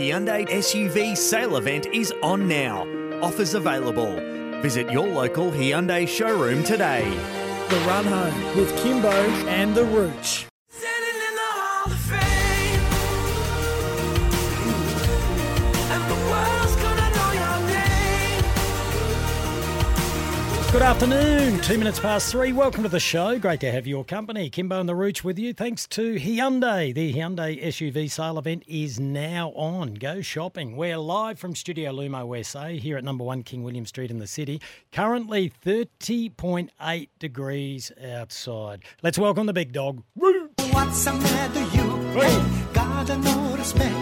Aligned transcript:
Hyundai 0.00 0.48
SUV 0.48 1.14
sale 1.14 1.58
event 1.58 1.84
is 1.92 2.10
on 2.22 2.48
now. 2.48 2.86
Offers 3.20 3.52
available. 3.52 4.14
Visit 4.62 4.90
your 4.90 5.06
local 5.06 5.50
Hyundai 5.50 6.08
showroom 6.08 6.64
today. 6.64 7.04
The 7.68 7.76
Run 7.86 8.06
Home 8.06 8.56
with 8.56 8.74
Kimbo 8.78 9.10
and 9.10 9.74
the 9.74 9.84
Rooch. 9.84 10.46
Good 20.72 20.82
afternoon, 20.82 21.60
two 21.62 21.78
minutes 21.78 21.98
past 21.98 22.30
three. 22.30 22.52
Welcome 22.52 22.84
to 22.84 22.88
the 22.88 23.00
show. 23.00 23.40
Great 23.40 23.58
to 23.58 23.72
have 23.72 23.88
your 23.88 24.04
company. 24.04 24.48
Kimbo 24.48 24.78
and 24.78 24.88
the 24.88 24.94
Rooch 24.94 25.24
with 25.24 25.36
you. 25.36 25.52
Thanks 25.52 25.84
to 25.88 26.14
Hyundai. 26.14 26.94
The 26.94 27.12
Hyundai 27.12 27.60
SUV 27.60 28.08
sale 28.08 28.38
event 28.38 28.62
is 28.68 29.00
now 29.00 29.50
on. 29.56 29.94
Go 29.94 30.20
shopping. 30.20 30.76
We're 30.76 30.96
live 30.96 31.40
from 31.40 31.56
Studio 31.56 31.90
Lumo 31.90 32.46
SA 32.46 32.68
here 32.80 32.96
at 32.96 33.02
number 33.02 33.24
one 33.24 33.42
King 33.42 33.64
William 33.64 33.84
Street 33.84 34.12
in 34.12 34.20
the 34.20 34.28
city. 34.28 34.62
Currently 34.92 35.52
30.8 35.66 37.08
degrees 37.18 37.90
outside. 38.00 38.84
Let's 39.02 39.18
welcome 39.18 39.46
the 39.46 39.52
big 39.52 39.72
dog. 39.72 40.04
What's 40.14 41.04
the 41.04 41.14
matter, 41.14 41.60
you? 41.76 41.96
Hey, 42.12 42.72
got 42.72 43.08
no 43.08 43.56
respect. 43.56 43.92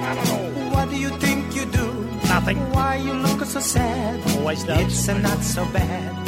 What 0.75 0.91
do 0.91 0.99
you 0.99 1.09
think 1.17 1.57
you 1.57 1.65
do? 1.65 1.87
Nothing. 2.29 2.59
Why 2.73 2.97
you 2.97 3.15
look 3.15 3.43
so 3.47 3.59
sad? 3.59 4.37
Always 4.37 4.65
does. 4.65 5.09
It's 5.09 5.09
not 5.09 5.43
so 5.43 5.65
bad. 5.73 6.28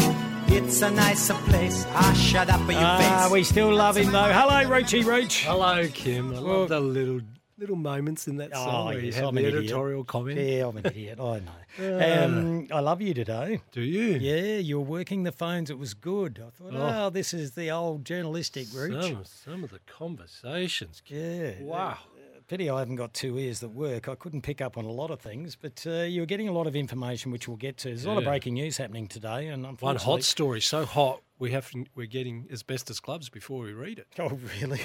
It's 0.53 0.83
a 0.83 0.91
nicer 0.91 1.35
place. 1.49 1.85
Ah, 1.91 2.13
shut 2.13 2.51
up, 2.51 2.61
you 2.69 2.77
Ah, 2.77 3.23
face. 3.25 3.33
we 3.33 3.45
still 3.45 3.73
love 3.73 3.97
him 3.97 4.11
though. 4.13 4.33
Hello, 4.33 4.65
Roochy 4.69 5.05
Rooch. 5.05 5.45
Hello, 5.45 5.87
Kim. 5.89 6.31
I 6.31 6.41
Well- 6.41 6.43
love 6.61 6.69
the 6.71 6.81
little 6.81 7.21
little 7.59 7.77
moments 7.77 8.27
in 8.27 8.39
that 8.39 8.51
Oh, 8.55 8.65
song 8.65 8.87
where 8.87 8.99
you 8.99 9.07
yes, 9.07 9.17
have 9.17 9.27
I'm 9.27 9.35
the 9.35 9.43
an 9.43 9.47
idiot. 9.49 9.65
editorial 9.65 10.03
comment. 10.03 10.41
Yeah, 10.41 10.67
I'm 10.69 10.77
an 10.79 10.87
idiot. 10.87 11.21
I 11.21 11.41
know. 11.41 11.43
Um, 12.25 12.69
I 12.73 12.81
love 12.81 13.01
you 13.03 13.13
today. 13.15 13.61
Do 13.71 13.83
you? 13.83 14.17
Yeah, 14.19 14.57
you 14.57 14.79
were 14.81 14.85
working 14.87 15.23
the 15.25 15.31
phones. 15.33 15.69
It 15.71 15.79
was 15.79 15.93
good. 15.95 16.43
I 16.45 16.51
thought, 16.51 16.73
oh, 16.75 17.05
Oh. 17.07 17.11
this 17.11 17.33
is 17.35 17.53
the 17.53 17.71
old 17.71 18.05
journalistic 18.07 18.67
route. 18.75 19.05
Some, 19.05 19.25
some 19.25 19.65
of 19.65 19.71
the 19.71 19.79
conversations. 19.87 21.03
Kim. 21.05 21.19
Yeah. 21.59 21.63
Wow. 21.63 21.99
Pity 22.51 22.69
I 22.69 22.81
haven't 22.81 22.97
got 22.97 23.15
two 23.15 23.39
ears 23.39 23.61
that 23.61 23.69
work. 23.69 24.09
I 24.09 24.17
couldn't 24.17 24.43
pick 24.43 24.61
up 24.61 24.77
on 24.77 24.85
a 24.85 24.91
lot 24.91 25.13
of 25.13 25.21
things, 25.21 25.55
but 25.55 25.87
uh, 25.87 26.01
you 26.01 26.21
were 26.21 26.27
getting 26.27 26.49
a 26.49 26.53
lot 26.53 26.67
of 26.67 26.75
information, 26.75 27.31
which 27.31 27.47
we'll 27.47 27.57
get 27.57 27.77
to. 27.77 27.91
There's 27.91 28.05
a 28.05 28.09
lot 28.09 28.19
of 28.19 28.25
breaking 28.25 28.55
news 28.55 28.77
happening 28.77 29.07
today, 29.07 29.47
and 29.47 29.81
One 29.81 29.95
hot 29.95 30.25
story 30.25 30.61
so 30.61 30.85
hot 30.85 31.23
we 31.39 31.53
have 31.53 31.71
we're 31.95 32.09
getting 32.09 32.49
asbestos 32.51 32.99
clubs 32.99 33.29
before 33.29 33.63
we 33.63 33.73
read 33.73 34.01
it. 34.01 34.09
Oh, 34.19 34.37
really? 34.61 34.81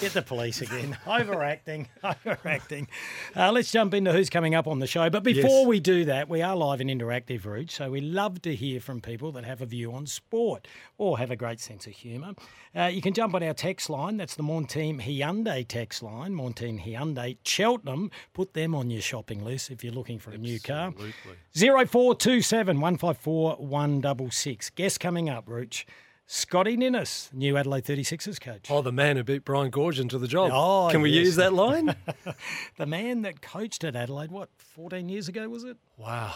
Get 0.00 0.12
the 0.14 0.22
police 0.22 0.62
again. 0.62 0.96
overacting, 1.06 1.88
overacting. 2.04 2.88
Uh, 3.36 3.52
let's 3.52 3.70
jump 3.70 3.92
into 3.92 4.12
who's 4.12 4.30
coming 4.30 4.54
up 4.54 4.66
on 4.66 4.78
the 4.78 4.86
show. 4.86 5.10
But 5.10 5.22
before 5.22 5.60
Yes. 5.60 5.66
we 5.66 5.80
do 5.80 6.04
that, 6.06 6.28
we 6.28 6.40
are 6.40 6.56
live 6.56 6.80
and 6.80 6.88
interactive, 6.88 7.44
Root. 7.44 7.70
So 7.70 7.90
we 7.90 8.00
love 8.00 8.40
to 8.42 8.54
hear 8.54 8.80
from 8.80 9.00
people 9.02 9.32
that 9.32 9.44
have 9.44 9.60
a 9.60 9.66
view 9.66 9.92
on 9.92 10.06
sport 10.06 10.66
or 10.96 11.18
have 11.18 11.30
a 11.30 11.36
great 11.36 11.60
sense 11.60 11.86
of 11.86 11.92
humour. 11.92 12.32
Uh, 12.74 12.84
you 12.84 13.02
can 13.02 13.12
jump 13.12 13.34
on 13.34 13.42
our 13.42 13.52
text 13.52 13.90
line. 13.90 14.16
That's 14.16 14.34
the 14.34 14.42
Montine 14.42 15.00
Hyundai 15.00 15.66
text 15.68 16.02
line. 16.02 16.34
Montine 16.34 16.78
Hyundai 16.80 17.36
Cheltenham. 17.44 18.10
Put 18.32 18.54
them 18.54 18.74
on 18.74 18.90
your 18.90 19.02
shopping 19.02 19.44
list 19.44 19.70
if 19.70 19.84
you're 19.84 19.92
looking 19.92 20.18
for 20.18 20.30
a 20.30 20.38
new 20.38 20.58
car. 20.58 20.88
Absolutely. 20.88 21.86
0427 21.86 22.80
154 22.80 23.56
166. 23.56 24.70
Guest 24.70 25.00
coming 25.00 25.28
up, 25.28 25.46
Rooch. 25.48 25.84
Scotty 26.26 26.76
Ninnis, 26.76 27.28
new 27.32 27.56
Adelaide 27.56 27.84
36ers 27.84 28.40
coach. 28.40 28.70
Oh, 28.70 28.80
the 28.80 28.92
man 28.92 29.16
who 29.16 29.24
beat 29.24 29.44
Brian 29.44 29.70
Goorjian 29.70 30.08
to 30.10 30.18
the 30.18 30.28
job. 30.28 30.50
Oh, 30.54 30.88
Can 30.90 31.02
we 31.02 31.10
yes. 31.10 31.26
use 31.26 31.36
that 31.36 31.52
line? 31.52 31.94
The 32.78 32.86
man 32.86 33.22
that 33.22 33.42
coached 33.42 33.84
at 33.84 33.94
Adelaide, 33.94 34.30
what, 34.30 34.48
14 34.58 35.08
years 35.08 35.28
ago, 35.28 35.48
was 35.48 35.64
it? 35.64 35.76
wow. 35.96 36.34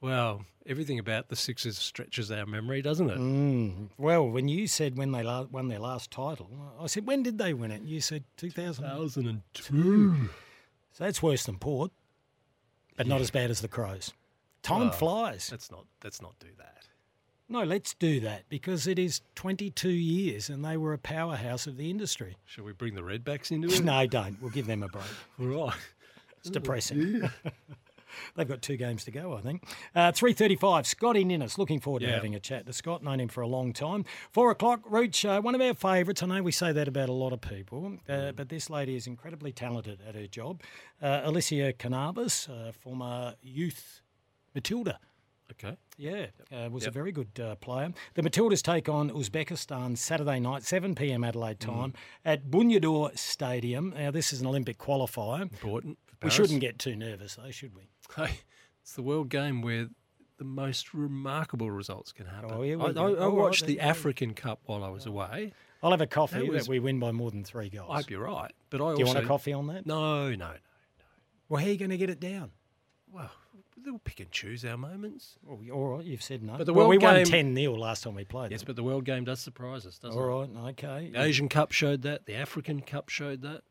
Well, 0.00 0.44
everything 0.66 0.98
about 0.98 1.28
the 1.30 1.36
Sixers 1.36 1.78
stretches 1.78 2.30
our 2.30 2.44
memory, 2.44 2.82
doesn't 2.82 3.08
it? 3.08 3.16
Mm. 3.18 3.88
Well, 3.96 4.28
when 4.28 4.48
you 4.48 4.66
said 4.66 4.98
when 4.98 5.12
they 5.12 5.22
la- 5.22 5.44
won 5.50 5.68
their 5.68 5.78
last 5.78 6.10
title, 6.10 6.50
I 6.78 6.86
said, 6.88 7.06
when 7.06 7.22
did 7.22 7.38
they 7.38 7.54
win 7.54 7.70
it? 7.70 7.80
You 7.82 8.02
said 8.02 8.24
2000. 8.36 8.84
2002. 8.84 10.28
So 10.92 11.04
that's 11.04 11.22
worse 11.22 11.44
than 11.44 11.56
Port, 11.58 11.90
but 12.98 13.06
not 13.06 13.22
as 13.22 13.30
bad 13.30 13.50
as 13.50 13.62
the 13.62 13.68
Crows. 13.68 14.12
Time 14.62 14.88
Well, 14.88 14.90
flies. 14.92 15.48
Let's 15.50 15.70
not 15.70 15.86
let's 16.04 16.20
not 16.20 16.38
do 16.38 16.48
that. 16.58 16.83
No, 17.48 17.62
let's 17.62 17.94
do 17.94 18.20
that 18.20 18.44
because 18.48 18.86
it 18.86 18.98
is 18.98 19.20
22 19.34 19.88
years 19.90 20.48
and 20.48 20.64
they 20.64 20.76
were 20.76 20.92
a 20.94 20.98
powerhouse 20.98 21.66
of 21.66 21.76
the 21.76 21.90
industry. 21.90 22.36
Shall 22.46 22.64
we 22.64 22.72
bring 22.72 22.94
the 22.94 23.02
Redbacks 23.02 23.50
into 23.52 23.68
it? 23.68 23.80
No, 23.84 24.06
don't. 24.06 24.40
We'll 24.40 24.50
give 24.50 24.66
them 24.66 24.82
a 24.82 24.88
break. 24.88 25.04
All 25.40 25.66
right. 25.66 25.76
It's 26.38 26.48
depressing. 26.50 27.28
They've 28.36 28.46
got 28.48 28.62
two 28.62 28.76
games 28.76 29.04
to 29.04 29.10
go, 29.10 29.34
I 29.34 29.40
think. 29.40 29.64
Uh, 29.94 30.12
3.35, 30.12 30.86
Scotty 30.86 31.24
Ninnis. 31.24 31.58
Looking 31.58 31.80
forward 31.80 32.00
to 32.00 32.06
Yeah. 32.06 32.14
having 32.14 32.34
a 32.34 32.40
chat 32.40 32.64
to 32.66 32.72
Scott. 32.72 33.02
Known 33.02 33.18
him 33.20 33.28
for 33.28 33.40
a 33.40 33.46
long 33.48 33.72
time. 33.72 34.04
Four 34.30 34.50
o'clock, 34.52 34.80
Rooch, 34.88 35.24
uh, 35.24 35.40
one 35.42 35.54
of 35.56 35.60
our 35.60 35.74
favourites. 35.74 36.22
I 36.22 36.26
know 36.26 36.42
we 36.42 36.52
say 36.52 36.70
that 36.72 36.86
about 36.86 37.08
a 37.08 37.12
lot 37.12 37.32
of 37.32 37.40
people, 37.40 37.98
uh, 38.08 38.12
Mm. 38.12 38.36
but 38.36 38.48
this 38.50 38.70
lady 38.70 38.94
is 38.94 39.06
incredibly 39.08 39.50
talented 39.52 40.00
at 40.06 40.14
her 40.14 40.28
job. 40.28 40.62
Uh, 41.02 41.22
Alicia 41.24 41.72
Cannabis, 41.72 42.48
uh, 42.48 42.70
former 42.72 43.34
youth 43.42 44.00
Matilda. 44.54 45.00
Okay. 45.52 45.76
Yeah, 45.96 46.26
uh, 46.52 46.68
was 46.70 46.86
a 46.86 46.90
very 46.90 47.12
good 47.12 47.38
uh, 47.38 47.54
player. 47.56 47.92
The 48.14 48.22
Matildas 48.22 48.62
take 48.62 48.88
on 48.88 49.10
Uzbekistan 49.10 49.96
Saturday 49.96 50.40
night, 50.40 50.62
7 50.62 50.94
p.m. 50.94 51.22
Adelaide 51.22 51.60
Mm. 51.60 51.66
time 51.66 51.94
at 52.24 52.50
Bunyodkor 52.50 53.16
Stadium. 53.18 53.94
Now, 53.96 54.10
this 54.10 54.32
is 54.32 54.40
an 54.40 54.46
Olympic 54.46 54.78
qualifier. 54.78 55.42
Important. 55.42 55.98
We 56.22 56.30
shouldn't 56.30 56.60
get 56.60 56.78
too 56.78 56.96
nervous, 56.96 57.36
though, 57.36 57.50
should 57.50 57.74
we? 57.74 57.82
Hey, 58.16 58.40
it's 58.82 58.94
the 58.94 59.02
world 59.02 59.28
game 59.28 59.60
where 59.60 59.88
the 60.38 60.44
most 60.44 60.94
remarkable 60.94 61.70
results 61.70 62.12
can 62.12 62.26
happen. 62.26 62.50
Oh, 62.52 62.60
we 62.60 62.74
I. 62.74 62.78
I, 62.78 62.88
I 62.88 63.12
right, 63.12 63.28
watched 63.28 63.66
there 63.66 63.76
the. 63.76 63.80
African 63.80 64.34
Cup 64.34 64.60
while 64.64 64.82
I 64.82 64.88
was 64.88 65.06
away. 65.06 65.52
I'll 65.82 65.90
have 65.90 66.00
a 66.00 66.06
coffee 66.06 66.46
That 66.46 66.52
that, 66.52 66.68
we 66.68 66.78
win 66.78 66.98
by 66.98 67.12
more 67.12 67.30
than 67.30 67.44
three 67.44 67.68
goals. 67.68 67.90
I 67.90 67.96
hope 67.96 68.10
you're 68.10 68.24
right, 68.24 68.50
but 68.70 68.80
I 68.80 68.94
Do 68.94 69.00
you 69.00 69.06
want 69.06 69.18
a 69.18 69.26
coffee 69.26 69.52
on 69.52 69.66
that? 69.66 69.84
No, 69.86 70.30
no, 70.30 70.36
no. 70.36 70.52
Well, 71.48 71.60
how 71.60 71.66
are 71.66 71.70
you 71.70 71.76
going 71.76 71.90
to 71.90 71.98
get 71.98 72.08
it 72.08 72.20
down? 72.20 72.52
Well, 73.12 73.30
they'll 73.84 73.98
pick 73.98 74.20
and 74.20 74.30
choose 74.30 74.64
our 74.64 74.76
moments. 74.76 75.36
Well, 75.44 75.58
all 75.72 75.96
right, 75.96 76.04
you've 76.04 76.22
said 76.22 76.42
no. 76.42 76.56
But 76.56 76.66
the 76.66 76.74
well, 76.74 76.88
we 76.88 76.98
World 76.98 77.16
won 77.16 77.24
10 77.24 77.54
0 77.54 77.74
last 77.74 78.02
time 78.04 78.14
we 78.14 78.24
played. 78.24 78.50
Yes, 78.50 78.60
them. 78.60 78.66
but 78.68 78.76
the 78.76 78.82
World 78.82 79.04
Game 79.04 79.24
does 79.24 79.40
surprise 79.40 79.86
us, 79.86 79.98
doesn't 79.98 80.18
All 80.20 80.42
it? 80.42 80.50
right, 80.54 80.70
okay. 80.84 81.10
The 81.12 81.22
Asian 81.22 81.48
Cup 81.48 81.72
showed 81.72 82.02
that. 82.02 82.26
The 82.26 82.34
African 82.34 82.80
Cup 82.80 83.08
showed 83.08 83.42
that. 83.42 83.62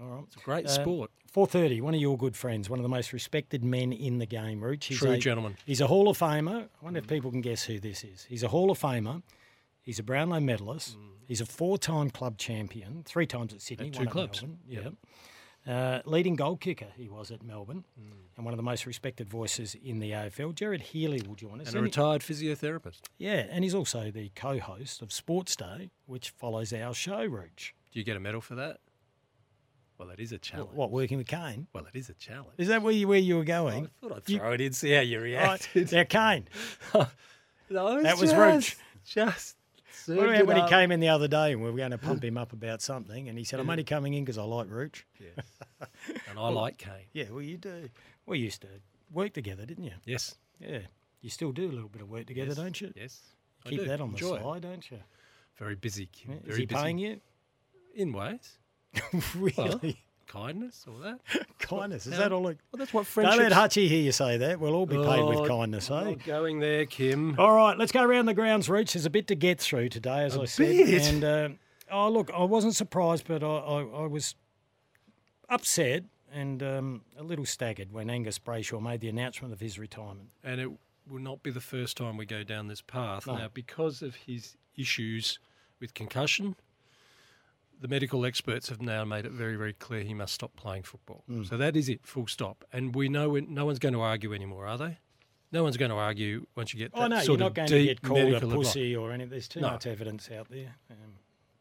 All 0.00 0.06
right. 0.08 0.24
It's 0.26 0.36
a 0.36 0.40
great 0.40 0.66
Uh, 0.66 0.70
sport. 0.70 1.10
4.30, 1.34 1.80
one 1.80 1.94
of 1.94 2.00
your 2.00 2.16
good 2.16 2.36
friends, 2.36 2.70
one 2.70 2.78
of 2.78 2.82
the 2.84 2.88
most 2.88 3.12
respected 3.12 3.64
men 3.64 3.92
in 3.92 4.18
the 4.18 4.26
game, 4.26 4.60
Rooch. 4.60 4.84
He's 4.84 4.98
True 4.98 5.12
a, 5.12 5.18
gentleman. 5.18 5.56
He's 5.66 5.80
a 5.80 5.86
Hall 5.88 6.08
of 6.08 6.16
Famer. 6.18 6.64
I 6.80 6.84
wonder 6.84 6.98
if 6.98 7.08
people 7.08 7.30
can 7.32 7.40
guess 7.40 7.64
who 7.64 7.80
this 7.80 8.04
is. 8.04 8.24
He's 8.28 8.42
a 8.44 8.48
Hall 8.48 8.70
of 8.70 8.78
Famer. 8.78 9.22
He's 9.82 9.98
a 9.98 10.02
Brownlow 10.04 10.40
medalist. 10.40 10.96
He's 11.26 11.40
a 11.40 11.46
four-time 11.46 12.10
club 12.10 12.38
champion, 12.38 13.02
three 13.04 13.26
times 13.26 13.52
at 13.52 13.62
Sydney. 13.62 13.88
At 13.88 13.94
two 13.94 13.98
one 14.00 14.08
clubs. 14.08 14.42
Melbourne. 14.42 14.58
Yep. 14.68 14.92
Uh, 15.66 16.00
leading 16.04 16.36
goal 16.36 16.56
kicker 16.58 16.88
he 16.96 17.08
was 17.08 17.30
at 17.30 17.42
Melbourne, 17.42 17.84
and 18.36 18.44
one 18.44 18.52
of 18.52 18.58
the 18.58 18.62
most 18.62 18.84
respected 18.84 19.28
voices 19.30 19.74
in 19.82 19.98
the 19.98 20.10
AFL. 20.10 20.54
Gerard 20.54 20.82
Healy 20.82 21.22
will 21.26 21.36
join 21.36 21.60
us. 21.60 21.68
And 21.68 21.76
a 21.76 21.78
he- 21.78 21.84
retired 21.84 22.20
physiotherapist. 22.20 23.00
yeah, 23.16 23.46
and 23.50 23.64
he's 23.64 23.74
also 23.74 24.10
the 24.10 24.30
co-host 24.34 25.00
of 25.00 25.08
Sportsday, 25.08 25.88
which 26.06 26.30
follows 26.30 26.72
our 26.74 26.92
show, 26.92 27.24
Rooch. 27.24 27.72
Do 27.92 27.98
you 27.98 28.04
get 28.04 28.16
a 28.16 28.20
medal 28.20 28.42
for 28.42 28.56
that? 28.56 28.80
Well, 29.96 30.08
that 30.08 30.20
is 30.20 30.32
a 30.32 30.38
challenge. 30.38 30.70
What, 30.74 30.90
working 30.90 31.16
with 31.18 31.28
Kane? 31.28 31.66
Well, 31.72 31.86
it 31.86 31.96
is 31.96 32.10
a 32.10 32.14
challenge. 32.14 32.54
Is 32.58 32.68
that 32.68 32.82
where 32.82 32.92
you, 32.92 33.08
where 33.08 33.18
you 33.18 33.36
were 33.36 33.44
going? 33.44 33.86
I 33.86 34.06
thought 34.08 34.16
I'd 34.18 34.28
You- 34.28 34.38
throw 34.38 34.52
it 34.52 34.60
in, 34.60 34.72
see 34.74 34.90
how 34.90 35.00
you 35.00 35.18
Right, 35.18 35.24
reacted. 35.24 35.92
now, 35.92 36.04
Kane. 36.04 36.48
No, 36.92 37.06
That 38.02 38.18
was 38.18 38.30
just, 38.32 38.36
Rooch. 38.36 38.76
Just. 39.06 39.56
What 40.06 40.18
about 40.18 40.34
it 40.36 40.46
when 40.46 40.56
he 40.56 40.68
came 40.68 40.92
in 40.92 41.00
the 41.00 41.08
other 41.08 41.28
day 41.28 41.52
and 41.52 41.62
we 41.62 41.70
were 41.70 41.76
going 41.76 41.90
to 41.90 41.98
pump 41.98 42.22
him 42.24 42.36
up 42.36 42.52
about 42.52 42.82
something, 42.82 43.28
and 43.28 43.38
he 43.38 43.44
said, 43.44 43.60
"I'm 43.60 43.70
only 43.70 43.84
coming 43.84 44.14
in 44.14 44.24
because 44.24 44.38
I 44.38 44.42
like 44.42 44.68
Rooch." 44.68 45.06
Yes. 45.20 45.46
and 46.28 46.38
I 46.38 46.48
like 46.48 46.78
Kane. 46.78 47.06
Yeah, 47.12 47.24
well, 47.30 47.42
you 47.42 47.56
do. 47.56 47.88
We 48.26 48.38
used 48.38 48.62
to 48.62 48.68
work 49.12 49.32
together, 49.32 49.66
didn't 49.66 49.84
you? 49.84 49.92
Yes. 50.04 50.36
Yeah, 50.60 50.80
you 51.20 51.30
still 51.30 51.52
do 51.52 51.66
a 51.68 51.72
little 51.72 51.88
bit 51.88 52.02
of 52.02 52.10
work 52.10 52.26
together, 52.26 52.48
yes. 52.48 52.56
don't 52.56 52.80
you? 52.80 52.92
Yes. 52.96 53.20
I 53.66 53.70
Keep 53.70 53.80
do. 53.80 53.86
that 53.86 54.00
on 54.00 54.12
the 54.12 54.16
Enjoy 54.16 54.36
it. 54.36 54.42
side, 54.42 54.62
don't 54.62 54.90
you? 54.90 54.98
Very 55.58 55.74
busy, 55.74 56.06
Kim. 56.06 56.32
Yeah, 56.32 56.36
Is 56.38 56.46
Very 56.46 56.58
he 56.60 56.66
busy. 56.66 56.82
paying 56.82 56.98
you? 56.98 57.20
In 57.94 58.12
ways. 58.12 58.58
really? 59.34 59.52
Well, 59.56 59.80
kindness 60.26 60.84
or 60.86 60.98
that. 61.00 61.20
kindness. 61.58 62.06
Is 62.06 62.16
that 62.18 62.32
all? 62.32 62.48
It, 62.48 62.58
Well, 62.72 62.78
that's 62.78 62.92
what 62.94 63.06
friendship. 63.06 63.38
don't 63.40 63.50
let 63.50 63.58
Hutchie 63.70 63.88
hear 63.88 64.02
you 64.02 64.12
say 64.12 64.36
that. 64.38 64.60
We'll 64.60 64.74
all 64.74 64.86
be 64.86 64.96
paid 64.96 65.24
with 65.24 65.48
kindness, 65.48 65.90
I'm 65.90 66.06
eh? 66.06 66.10
not 66.10 66.24
going 66.24 66.60
there, 66.60 66.86
Kim. 66.86 67.38
All 67.38 67.54
right, 67.54 67.76
let's 67.78 67.92
go 67.92 68.02
around 68.02 68.26
the 68.26 68.34
grounds, 68.34 68.68
Reach. 68.68 68.92
There's 68.94 69.06
a 69.06 69.10
bit 69.10 69.26
to 69.28 69.34
get 69.34 69.60
through 69.60 69.88
today, 69.90 70.24
as 70.24 70.36
A 70.36 70.42
I 70.42 70.44
said. 70.46 70.66
bit? 70.68 71.06
And 71.08 71.24
uh, 71.24 71.48
oh, 71.90 72.08
look, 72.10 72.30
I 72.32 72.44
wasn't 72.44 72.74
surprised, 72.74 73.24
but 73.26 73.42
I, 73.42 73.46
I, 73.46 73.80
I 73.82 74.06
was 74.06 74.34
upset 75.48 76.04
and 76.32 76.62
um, 76.62 77.02
a 77.16 77.22
little 77.22 77.46
staggered 77.46 77.92
when 77.92 78.10
Angus 78.10 78.38
Brayshaw 78.38 78.82
made 78.82 79.00
the 79.00 79.08
announcement 79.08 79.52
of 79.52 79.60
his 79.60 79.78
retirement. 79.78 80.30
and 80.42 80.60
it 80.60 80.68
will 81.08 81.20
not 81.20 81.42
be 81.42 81.50
the 81.50 81.60
first 81.60 81.96
time 81.98 82.16
we 82.16 82.24
go 82.26 82.42
down 82.42 82.66
this 82.66 82.80
path. 82.80 83.26
No. 83.26 83.36
Now, 83.36 83.48
because 83.52 84.00
of 84.02 84.14
his 84.14 84.56
issues 84.76 85.38
with 85.78 85.92
concussion, 85.94 86.56
the 87.80 87.88
medical 87.88 88.24
experts 88.24 88.68
have 88.68 88.80
now 88.80 89.04
made 89.04 89.26
it 89.26 89.32
very, 89.32 89.56
very 89.56 89.72
clear 89.72 90.02
he 90.02 90.14
must 90.14 90.32
stop 90.34 90.54
playing 90.56 90.82
football. 90.84 91.22
Hmm. 91.26 91.44
So 91.44 91.56
that 91.56 91.76
is 91.76 91.88
it, 91.88 92.06
full 92.06 92.26
stop. 92.26 92.64
And 92.72 92.94
we 92.94 93.08
know 93.08 93.36
no 93.38 93.66
one's 93.66 93.78
going 93.78 93.94
to 93.94 94.00
argue 94.00 94.32
anymore, 94.34 94.66
are 94.66 94.78
they? 94.78 94.98
No 95.52 95.62
one's 95.62 95.76
going 95.76 95.90
to 95.90 95.96
argue 95.96 96.46
once 96.56 96.72
you 96.74 96.78
get 96.80 96.92
that 96.94 97.00
Oh, 97.00 97.06
no, 97.06 97.16
sort 97.16 97.26
you're 97.28 97.38
not 97.38 97.54
going 97.54 97.68
to 97.68 97.84
get 97.84 98.02
called 98.02 98.32
a 98.32 98.40
pussy 98.40 98.96
or 98.96 99.12
anything. 99.12 99.30
There's 99.30 99.48
too 99.48 99.60
No. 99.60 99.70
much 99.70 99.86
evidence 99.86 100.28
out 100.30 100.48
there. 100.50 100.74
Um, 100.90 100.96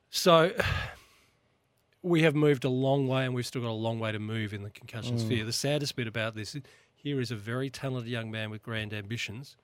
So 0.09 0.51
we 2.01 2.21
have 2.23 2.35
moved 2.35 2.63
a 2.65 2.69
long 2.69 3.07
way, 3.07 3.25
and 3.25 3.33
we've 3.33 3.45
still 3.45 3.61
got 3.61 3.69
a 3.69 3.71
long 3.71 3.99
way 3.99 4.11
to 4.11 4.19
move 4.19 4.53
in 4.53 4.63
the 4.63 4.69
concussion 4.69 5.15
Mm. 5.17 5.19
sphere. 5.21 5.45
The 5.45 5.53
saddest 5.53 5.95
bit 5.95 6.07
about 6.07 6.35
this 6.35 6.55
here 6.95 7.19
is 7.19 7.31
a 7.31 7.35
very 7.35 7.69
talented 7.69 8.09
young 8.09 8.31
man 8.31 8.49
with 8.49 8.61
grand 8.63 8.93
ambitions 8.93 9.57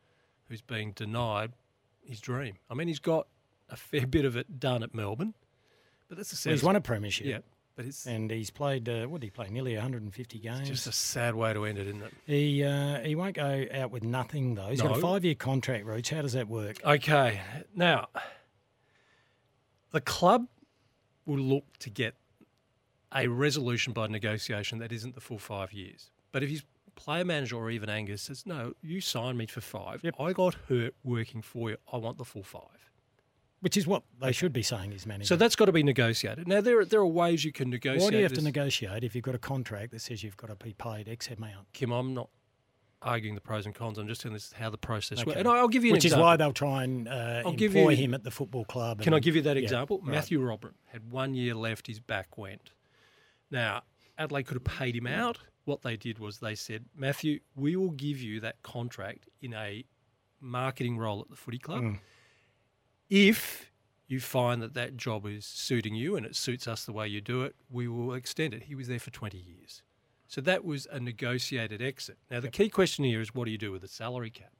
who's 0.47 0.61
being 0.61 0.91
denied 0.93 1.53
his 2.03 2.19
dream. 2.21 2.57
I 2.69 2.73
mean, 2.73 2.87
he's 2.87 2.99
got 2.99 3.27
a 3.69 3.75
fair 3.75 4.07
bit 4.07 4.25
of 4.25 4.35
it 4.35 4.59
done 4.59 4.83
at 4.83 4.93
Melbourne, 4.93 5.33
but 6.09 6.17
that's 6.17 6.31
the 6.31 6.49
well, 6.49 6.53
he's 6.55 6.63
won 6.63 6.75
a 6.75 6.81
premiership. 6.81 7.25
yeah, 7.27 7.37
but 7.75 7.85
it's 7.85 8.05
And 8.05 8.29
he's 8.29 8.49
played, 8.49 8.89
uh, 8.89 9.05
what 9.05 9.21
did 9.21 9.27
he 9.27 9.31
play? 9.31 9.47
Nearly 9.49 9.75
150 9.75 10.39
games. 10.39 10.59
It's 10.61 10.69
just 10.69 10.87
a 10.87 10.91
sad 10.91 11.35
way 11.35 11.53
to 11.53 11.63
end 11.65 11.77
it, 11.77 11.87
isn't 11.87 12.01
it? 12.01 12.13
He 12.25 12.63
uh, 12.63 12.99
he 12.99 13.15
won't 13.15 13.35
go 13.35 13.65
out 13.73 13.91
with 13.91 14.03
nothing 14.03 14.55
though. 14.55 14.67
He's 14.67 14.81
got 14.81 14.97
a 14.97 15.01
five 15.01 15.23
year 15.23 15.35
contract, 15.35 15.85
Rooch. 15.85 16.09
How 16.09 16.21
does 16.21 16.33
that 16.33 16.49
work? 16.49 16.83
Okay, 16.83 17.39
now 17.73 18.09
the 19.91 20.01
club 20.01 20.47
will 21.25 21.37
look 21.39 21.77
to 21.79 21.89
get 21.89 22.15
a 23.13 23.27
resolution 23.27 23.93
by 23.93 24.07
negotiation 24.07 24.79
that 24.79 24.91
isn't 24.91 25.15
the 25.15 25.21
full 25.21 25.39
five 25.39 25.71
years. 25.73 26.11
But 26.31 26.43
if 26.43 26.49
his 26.49 26.63
player 26.95 27.23
manager 27.25 27.55
or 27.55 27.69
even 27.71 27.89
Angus 27.89 28.23
says, 28.23 28.45
"No, 28.45 28.73
you 28.81 28.99
signed 28.99 29.37
me 29.37 29.45
for 29.45 29.61
five. 29.61 30.03
Yep. 30.03 30.15
I 30.19 30.33
got 30.33 30.55
hurt 30.67 30.95
working 31.03 31.41
for 31.41 31.69
you. 31.69 31.77
I 31.91 31.97
want 31.97 32.17
the 32.17 32.25
full 32.25 32.43
five. 32.43 32.88
Which 33.61 33.75
is 33.75 33.85
what 33.85 34.03
they 34.21 34.31
should 34.31 34.53
be 34.53 34.61
saying, 34.61 34.93
is 34.93 35.05
manager. 35.05 35.27
So 35.27 35.35
that's 35.35 35.55
got 35.55 35.65
to 35.65 35.73
be 35.73 35.83
negotiated. 35.83 36.47
Now 36.47 36.61
there 36.61 36.79
are, 36.79 36.85
there 36.85 37.01
are 37.01 37.05
ways 37.07 37.43
you 37.43 37.51
can 37.51 37.69
negotiate. 37.69 38.01
Why 38.03 38.09
do 38.11 38.17
you 38.17 38.23
have 38.23 38.33
to 38.33 38.41
negotiate 38.41 39.03
if 39.03 39.15
you've 39.15 39.25
got 39.25 39.35
a 39.35 39.39
contract 39.39 39.91
that 39.91 39.99
says 39.99 40.23
you've 40.23 40.37
got 40.37 40.47
to 40.47 40.55
be 40.55 40.73
paid 40.73 41.09
X 41.09 41.29
amount? 41.29 41.71
Kim, 41.73 41.91
I'm 41.91 42.13
not 42.13 42.29
arguing 43.01 43.35
the 43.35 43.41
pros 43.41 43.65
and 43.65 43.75
cons. 43.75 43.97
I'm 43.97 44.07
just 44.07 44.21
telling 44.21 44.33
this 44.33 44.47
is 44.47 44.53
how 44.53 44.69
the 44.69 44.77
process 44.77 45.25
works. 45.25 45.37
And 45.37 45.47
I'll 45.47 45.67
give 45.67 45.83
you 45.83 45.91
an 45.91 45.97
example. 45.97 46.17
Which 46.19 46.19
is 46.19 46.23
why 46.23 46.37
they'll 46.37 46.53
try 46.53 46.83
and 46.83 47.07
uh, 47.07 47.43
I'll 47.45 47.53
give 47.53 47.75
employ 47.75 47.91
you- 47.91 47.97
him 47.97 48.13
at 48.13 48.23
the 48.23 48.31
football 48.31 48.65
club. 48.65 49.01
Can 49.01 49.13
I 49.13 49.19
give 49.19 49.35
you 49.35 49.41
that 49.43 49.57
yeah, 49.57 49.63
example? 49.63 49.99
right. 49.99 50.11
Matthew 50.11 50.39
Robran 50.39 50.73
had 50.85 51.11
one 51.11 51.33
year 51.33 51.53
left, 51.53 51.87
his 51.87 51.99
back 51.99 52.37
went. 52.37 52.71
Now, 53.51 53.83
Adelaide 54.17 54.43
could 54.43 54.55
have 54.55 54.63
paid 54.63 54.95
him 54.95 55.07
out. 55.07 55.39
What 55.65 55.81
they 55.81 55.97
did 55.97 56.19
was 56.19 56.39
they 56.39 56.55
said, 56.55 56.85
Matthew, 56.95 57.39
we 57.55 57.75
will 57.75 57.91
give 57.91 58.21
you 58.21 58.39
that 58.41 58.61
contract 58.63 59.27
in 59.41 59.53
a 59.53 59.83
marketing 60.41 60.97
role 60.97 61.21
at 61.21 61.29
the 61.29 61.35
footy 61.35 61.59
club. 61.59 61.83
Mm. 61.83 61.99
If 63.09 63.71
you 64.07 64.19
find 64.19 64.61
that 64.61 64.73
that 64.73 64.97
job 64.97 65.25
is 65.25 65.45
suiting 65.45 65.95
you 65.95 66.15
and 66.15 66.25
it 66.25 66.35
suits 66.35 66.67
us 66.67 66.85
the 66.85 66.91
way 66.91 67.07
you 67.07 67.21
do 67.21 67.43
it, 67.43 67.55
we 67.69 67.87
will 67.87 68.13
extend 68.13 68.53
it. 68.53 68.63
He 68.63 68.75
was 68.75 68.87
there 68.87 68.99
for 68.99 69.11
20 69.11 69.37
years. 69.37 69.83
So 70.27 70.41
that 70.41 70.63
was 70.63 70.87
a 70.91 70.99
negotiated 70.99 71.81
exit. 71.81 72.17
Now, 72.29 72.39
the 72.39 72.49
key 72.49 72.69
question 72.69 73.03
here 73.03 73.21
is 73.21 73.33
what 73.33 73.45
do 73.45 73.51
you 73.51 73.57
do 73.57 73.71
with 73.71 73.81
the 73.81 73.87
salary 73.87 74.29
cap? 74.29 74.51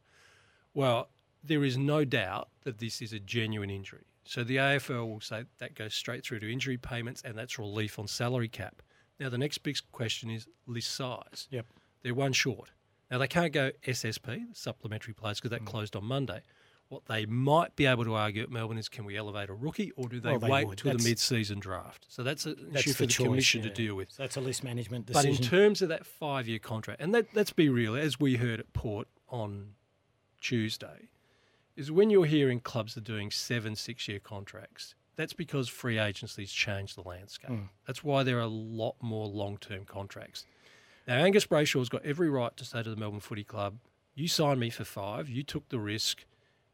Well, 0.73 1.09
there 1.43 1.63
is 1.63 1.77
no 1.77 2.05
doubt 2.05 2.49
that 2.63 2.79
this 2.79 3.01
is 3.01 3.13
a 3.13 3.19
genuine 3.19 3.69
injury. 3.69 4.05
So 4.23 4.43
the 4.43 4.57
AFL 4.57 5.07
will 5.07 5.21
say 5.21 5.45
that 5.59 5.75
goes 5.75 5.93
straight 5.93 6.23
through 6.23 6.39
to 6.39 6.51
injury 6.51 6.77
payments 6.77 7.21
and 7.23 7.35
that's 7.35 7.57
relief 7.57 7.97
on 7.97 8.07
salary 8.07 8.49
cap. 8.49 8.81
Now, 9.19 9.29
the 9.29 9.37
next 9.37 9.59
big 9.59 9.77
question 9.91 10.29
is 10.29 10.47
list 10.67 10.91
size. 10.91 11.47
Yep. 11.51 11.65
They're 12.03 12.15
one 12.15 12.33
short. 12.33 12.71
Now, 13.11 13.17
they 13.17 13.27
can't 13.27 13.51
go 13.51 13.71
SSP, 13.87 14.55
supplementary 14.55 15.13
players, 15.13 15.39
because 15.39 15.51
that 15.51 15.63
mm. 15.63 15.67
closed 15.67 15.95
on 15.95 16.05
Monday. 16.05 16.41
What 16.89 17.05
they 17.05 17.27
might 17.27 17.75
be 17.75 17.85
able 17.85 18.03
to 18.05 18.15
argue 18.15 18.41
at 18.41 18.49
Melbourne 18.49 18.79
is 18.79 18.89
can 18.89 19.05
we 19.05 19.15
elevate 19.15 19.49
a 19.49 19.53
rookie 19.53 19.91
or 19.91 20.09
do 20.09 20.19
they, 20.19 20.31
Well, 20.31 20.39
they 20.39 20.49
wait 20.49 20.67
would. 20.67 20.77
till 20.79 20.97
the 20.97 21.03
mid 21.03 21.19
season 21.19 21.59
draft? 21.59 22.07
So 22.09 22.23
that's 22.23 22.47
an 22.47 22.71
issue 22.73 22.93
for 22.93 23.03
the, 23.03 23.07
choice, 23.07 23.27
commission 23.27 23.61
yeah. 23.61 23.69
to 23.69 23.75
deal 23.75 23.95
with. 23.95 24.11
So 24.11 24.23
that's 24.23 24.37
a 24.37 24.41
list 24.41 24.63
management 24.63 25.05
decision. 25.05 25.31
But 25.31 25.39
in 25.39 25.47
terms 25.47 25.83
of 25.83 25.89
that 25.89 26.05
five 26.05 26.47
year 26.47 26.57
contract, 26.57 26.99
and 26.99 27.13
that, 27.13 27.27
let's 27.35 27.53
be 27.53 27.69
real, 27.69 27.95
as 27.95 28.19
we 28.19 28.37
heard 28.37 28.59
at 28.59 28.73
Port 28.73 29.07
on 29.29 29.73
Tuesday, 30.41 31.09
is 31.75 31.91
when 31.91 32.09
you're 32.09 32.25
hearing 32.25 32.59
clubs 32.59 32.97
are 32.97 33.01
doing 33.01 33.29
seven, 33.29 33.75
six 33.75 34.07
year 34.07 34.19
contracts, 34.19 34.95
that's 35.15 35.33
because 35.33 35.69
free 35.69 35.99
agency's 35.99 36.51
changed 36.51 36.97
the 36.97 37.07
landscape. 37.07 37.51
Hmm. 37.51 37.63
That's 37.85 38.03
why 38.03 38.23
there 38.23 38.37
are 38.37 38.41
a 38.41 38.47
lot 38.47 38.95
more 39.01 39.27
long 39.27 39.57
term 39.57 39.85
contracts. 39.85 40.45
Now, 41.07 41.15
Angus 41.15 41.45
Brayshaw's 41.45 41.89
got 41.89 42.05
every 42.05 42.29
right 42.29 42.55
to 42.57 42.65
say 42.65 42.81
to 42.83 42.89
the 42.89 42.95
Melbourne 42.95 43.19
Footy 43.19 43.43
Club, 43.43 43.77
you 44.15 44.27
signed 44.27 44.59
me 44.59 44.69
for 44.69 44.83
five, 44.83 45.29
you 45.29 45.43
took 45.43 45.69
the 45.69 45.79
risk, 45.79 46.25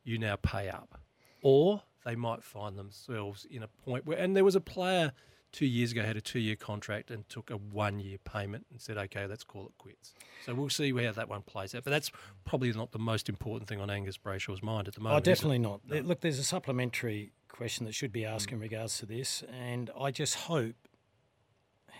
you 0.05 0.17
now 0.17 0.37
pay 0.37 0.69
up. 0.69 1.01
Or 1.41 1.81
they 2.05 2.15
might 2.15 2.43
find 2.43 2.77
themselves 2.77 3.45
in 3.49 3.63
a 3.63 3.67
point 3.67 4.05
where, 4.05 4.17
and 4.17 4.35
there 4.35 4.45
was 4.45 4.55
a 4.55 4.61
player 4.61 5.11
two 5.51 5.65
years 5.65 5.91
ago 5.91 6.03
had 6.03 6.17
a 6.17 6.21
two 6.21 6.39
year 6.39 6.55
contract 6.55 7.09
and 7.09 7.27
took 7.29 7.49
a 7.49 7.57
one 7.57 7.99
year 7.99 8.17
payment 8.23 8.65
and 8.71 8.79
said, 8.81 8.97
okay, 8.97 9.25
let's 9.25 9.43
call 9.43 9.65
it 9.65 9.71
quits. 9.77 10.13
So 10.45 10.53
we'll 10.53 10.69
see 10.69 10.91
how 10.91 11.11
that 11.11 11.29
one 11.29 11.41
plays 11.41 11.73
out. 11.73 11.83
But 11.83 11.91
that's 11.91 12.11
probably 12.45 12.71
not 12.73 12.91
the 12.91 12.99
most 12.99 13.29
important 13.29 13.67
thing 13.67 13.79
on 13.79 13.89
Angus 13.89 14.17
Brayshaw's 14.17 14.61
mind 14.61 14.87
at 14.87 14.95
the 14.95 15.01
Oh, 15.01 15.03
moment. 15.03 15.27
it? 15.27 15.31
definitely 15.31 15.59
not. 15.59 15.81
There- 15.87 16.03
Look, 16.03 16.21
there's 16.21 16.39
a 16.39 16.43
supplementary 16.43 17.31
question 17.47 17.85
that 17.85 17.95
should 17.95 18.11
be 18.11 18.21
mm. 18.21 18.29
asked 18.31 18.51
in 18.51 18.59
regards 18.59 18.97
to 18.99 19.05
this, 19.05 19.43
and 19.51 19.89
I 19.99 20.11
just 20.11 20.35
hope. 20.35 20.75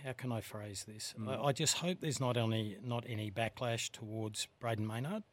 How 0.03 0.11
can 0.11 0.31
I 0.31 0.41
phrase 0.41 0.83
this? 0.87 1.15
Mm. 1.19 1.29
I, 1.29 1.45
I 1.45 1.51
just 1.51 1.77
hope 1.77 1.99
there's 2.01 2.19
not 2.19 2.37
only 2.37 2.77
not 2.83 3.05
any 3.07 3.31
backlash 3.31 3.89
towards 3.91 4.47
Brayden 4.61 4.85
Maynard. 4.85 5.23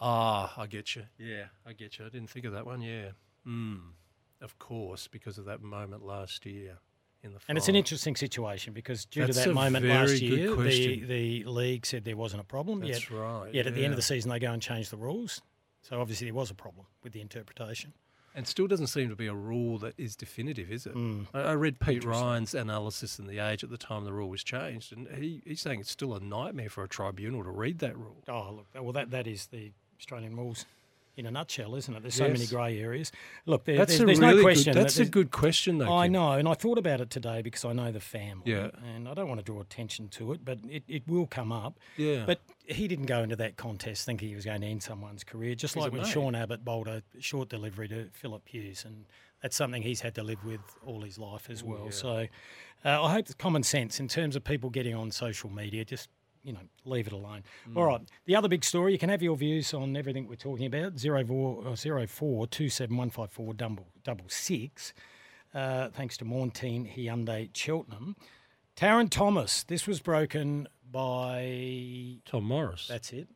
Ah, 0.00 0.54
I 0.56 0.66
get 0.66 0.96
you. 0.96 1.04
Yeah, 1.18 1.44
I 1.66 1.72
get 1.72 1.98
you. 1.98 2.06
I 2.06 2.08
didn't 2.08 2.30
think 2.30 2.44
of 2.44 2.52
that 2.52 2.66
one. 2.66 2.80
Yeah. 2.82 3.10
Mm, 3.46 3.80
of 4.40 4.58
course, 4.58 5.08
because 5.08 5.38
of 5.38 5.46
that 5.46 5.62
moment 5.62 6.04
last 6.04 6.46
year 6.46 6.78
in 7.22 7.32
the 7.32 7.40
And 7.48 7.58
it's 7.58 7.68
an 7.68 7.74
interesting 7.74 8.16
situation 8.16 8.72
because 8.72 9.04
due 9.04 9.26
That's 9.26 9.42
to 9.42 9.48
that 9.48 9.54
moment 9.54 9.86
last 9.86 10.20
year, 10.20 10.54
the, 10.54 11.04
the 11.04 11.44
league 11.44 11.86
said 11.86 12.04
there 12.04 12.16
wasn't 12.16 12.42
a 12.42 12.44
problem. 12.44 12.80
That's 12.80 13.10
yet, 13.10 13.18
right. 13.18 13.54
yet 13.54 13.66
at 13.66 13.74
the 13.74 13.84
end 13.84 13.92
of 13.92 13.96
the 13.96 14.02
season, 14.02 14.30
they 14.30 14.38
go 14.38 14.52
and 14.52 14.62
change 14.62 14.90
the 14.90 14.96
rules. 14.96 15.40
So 15.82 16.00
obviously 16.00 16.26
there 16.26 16.34
was 16.34 16.50
a 16.50 16.54
problem 16.54 16.86
with 17.02 17.12
the 17.12 17.20
interpretation. 17.20 17.92
And 18.34 18.46
still 18.46 18.68
doesn't 18.68 18.88
seem 18.88 19.08
to 19.08 19.16
be 19.16 19.26
a 19.26 19.34
rule 19.34 19.78
that 19.78 19.94
is 19.98 20.14
definitive, 20.14 20.70
is 20.70 20.86
it? 20.86 20.94
Mm. 20.94 21.26
I, 21.34 21.40
I 21.40 21.52
read 21.54 21.80
Pete 21.80 22.04
Ryan's 22.04 22.54
analysis 22.54 23.18
in 23.18 23.26
The 23.26 23.40
Age 23.40 23.64
at 23.64 23.70
the 23.70 23.78
time 23.78 24.04
the 24.04 24.12
rule 24.12 24.28
was 24.28 24.44
changed, 24.44 24.92
and 24.92 25.08
he, 25.08 25.42
he's 25.44 25.60
saying 25.60 25.80
it's 25.80 25.90
still 25.90 26.14
a 26.14 26.20
nightmare 26.20 26.68
for 26.68 26.84
a 26.84 26.88
tribunal 26.88 27.42
to 27.42 27.50
read 27.50 27.80
that 27.80 27.96
rule. 27.96 28.22
Oh, 28.28 28.52
look, 28.52 28.66
well, 28.74 28.92
that, 28.92 29.10
that 29.10 29.26
is 29.26 29.46
the 29.46 29.72
Australian 29.98 30.36
rules 30.36 30.66
in 31.16 31.26
a 31.26 31.30
nutshell, 31.32 31.74
isn't 31.74 31.94
it? 31.96 32.02
There's 32.02 32.14
so 32.14 32.28
many 32.28 32.46
grey 32.46 32.80
areas. 32.80 33.10
Look, 33.44 33.64
there, 33.64 33.76
That's 33.76 33.98
there's, 33.98 34.06
there's 34.06 34.20
really 34.20 34.36
no 34.36 34.42
question. 34.42 34.72
good. 34.72 34.78
that 34.78 34.82
That's 34.84 34.98
a 35.00 35.04
good 35.04 35.32
question, 35.32 35.78
though. 35.78 35.92
I 35.92 36.06
Kim. 36.06 36.12
know, 36.12 36.32
and 36.32 36.46
I 36.46 36.54
thought 36.54 36.78
about 36.78 37.00
it 37.00 37.10
today 37.10 37.42
because 37.42 37.64
I 37.64 37.72
know 37.72 37.90
the 37.90 37.98
family. 37.98 38.52
Yeah. 38.52 38.70
And 38.94 39.08
I 39.08 39.14
don't 39.14 39.26
want 39.26 39.40
to 39.40 39.44
draw 39.44 39.60
attention 39.60 40.08
to 40.10 40.32
it, 40.32 40.44
but 40.44 40.60
it, 40.68 40.84
it 40.86 41.02
will 41.08 41.26
come 41.26 41.50
up. 41.50 41.76
Yeah. 41.96 42.22
But 42.24 42.40
he 42.66 42.86
didn't 42.86 43.06
go 43.06 43.20
into 43.24 43.34
that 43.34 43.56
contest 43.56 44.06
thinking 44.06 44.28
he 44.28 44.36
was 44.36 44.44
going 44.44 44.60
to 44.60 44.66
end 44.68 44.84
someone's 44.84 45.24
career, 45.24 45.56
just 45.56 45.74
He's 45.74 45.82
like 45.82 45.92
when 45.92 46.02
mate. 46.02 46.10
Sean 46.10 46.36
Abbott 46.36 46.64
bowled 46.64 46.86
a 46.86 47.02
short 47.18 47.48
delivery 47.48 47.88
to 47.88 48.06
Philip 48.12 48.46
Hughes. 48.46 48.84
And 48.84 49.06
that's 49.42 49.56
something 49.56 49.82
he's 49.82 50.02
had 50.02 50.14
to 50.14 50.22
live 50.22 50.44
with 50.44 50.60
all 50.86 51.02
his 51.02 51.18
life 51.18 51.50
as 51.50 51.64
well. 51.64 51.90
So 51.90 52.28
uh, 52.84 53.02
I 53.02 53.10
hope 53.12 53.26
it's 53.26 53.34
common 53.34 53.64
sense 53.64 53.98
in 53.98 54.06
terms 54.06 54.36
of 54.36 54.44
people 54.44 54.70
getting 54.70 54.94
on 54.94 55.10
social 55.10 55.50
media. 55.50 55.84
Just 55.84 56.08
you 56.42 56.52
know, 56.52 56.60
leave 56.84 57.06
it 57.06 57.12
alone. 57.12 57.42
All 57.76 57.84
right. 57.84 58.00
The 58.26 58.36
other 58.36 58.48
big 58.48 58.64
story. 58.64 58.92
You 58.92 58.98
can 58.98 59.10
have 59.10 59.22
your 59.22 59.36
views 59.36 59.74
on 59.74 59.96
everything 59.96 60.26
we're 60.26 60.36
talking 60.36 60.66
about. 60.66 60.98
Zero 60.98 61.24
four 61.24 61.66
uh, 61.66 61.76
zero 61.76 62.06
four 62.06 62.46
two 62.46 62.68
seven 62.68 62.96
one 62.96 63.10
five 63.10 63.30
four 63.30 63.54
double 63.54 63.86
double 64.04 64.26
six. 64.28 64.92
Uh, 65.54 65.88
thanks 65.88 66.16
to 66.18 66.24
Mornteen 66.24 66.94
Hyundai 66.96 67.48
Cheltenham. 67.52 68.16
Tarryn 68.76 69.10
Thomas. 69.10 69.64
This 69.64 69.86
was 69.86 70.00
broken 70.00 70.68
by. 70.90 72.18
Tom 72.24 72.44
Morris. 72.44 72.86
That's 72.88 73.12
it. 73.12 73.28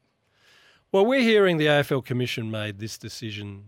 Well, 0.92 1.06
we're 1.06 1.22
hearing 1.22 1.56
the 1.56 1.66
AFL 1.66 2.04
Commission 2.04 2.50
made 2.50 2.78
this 2.78 2.98
decision 2.98 3.64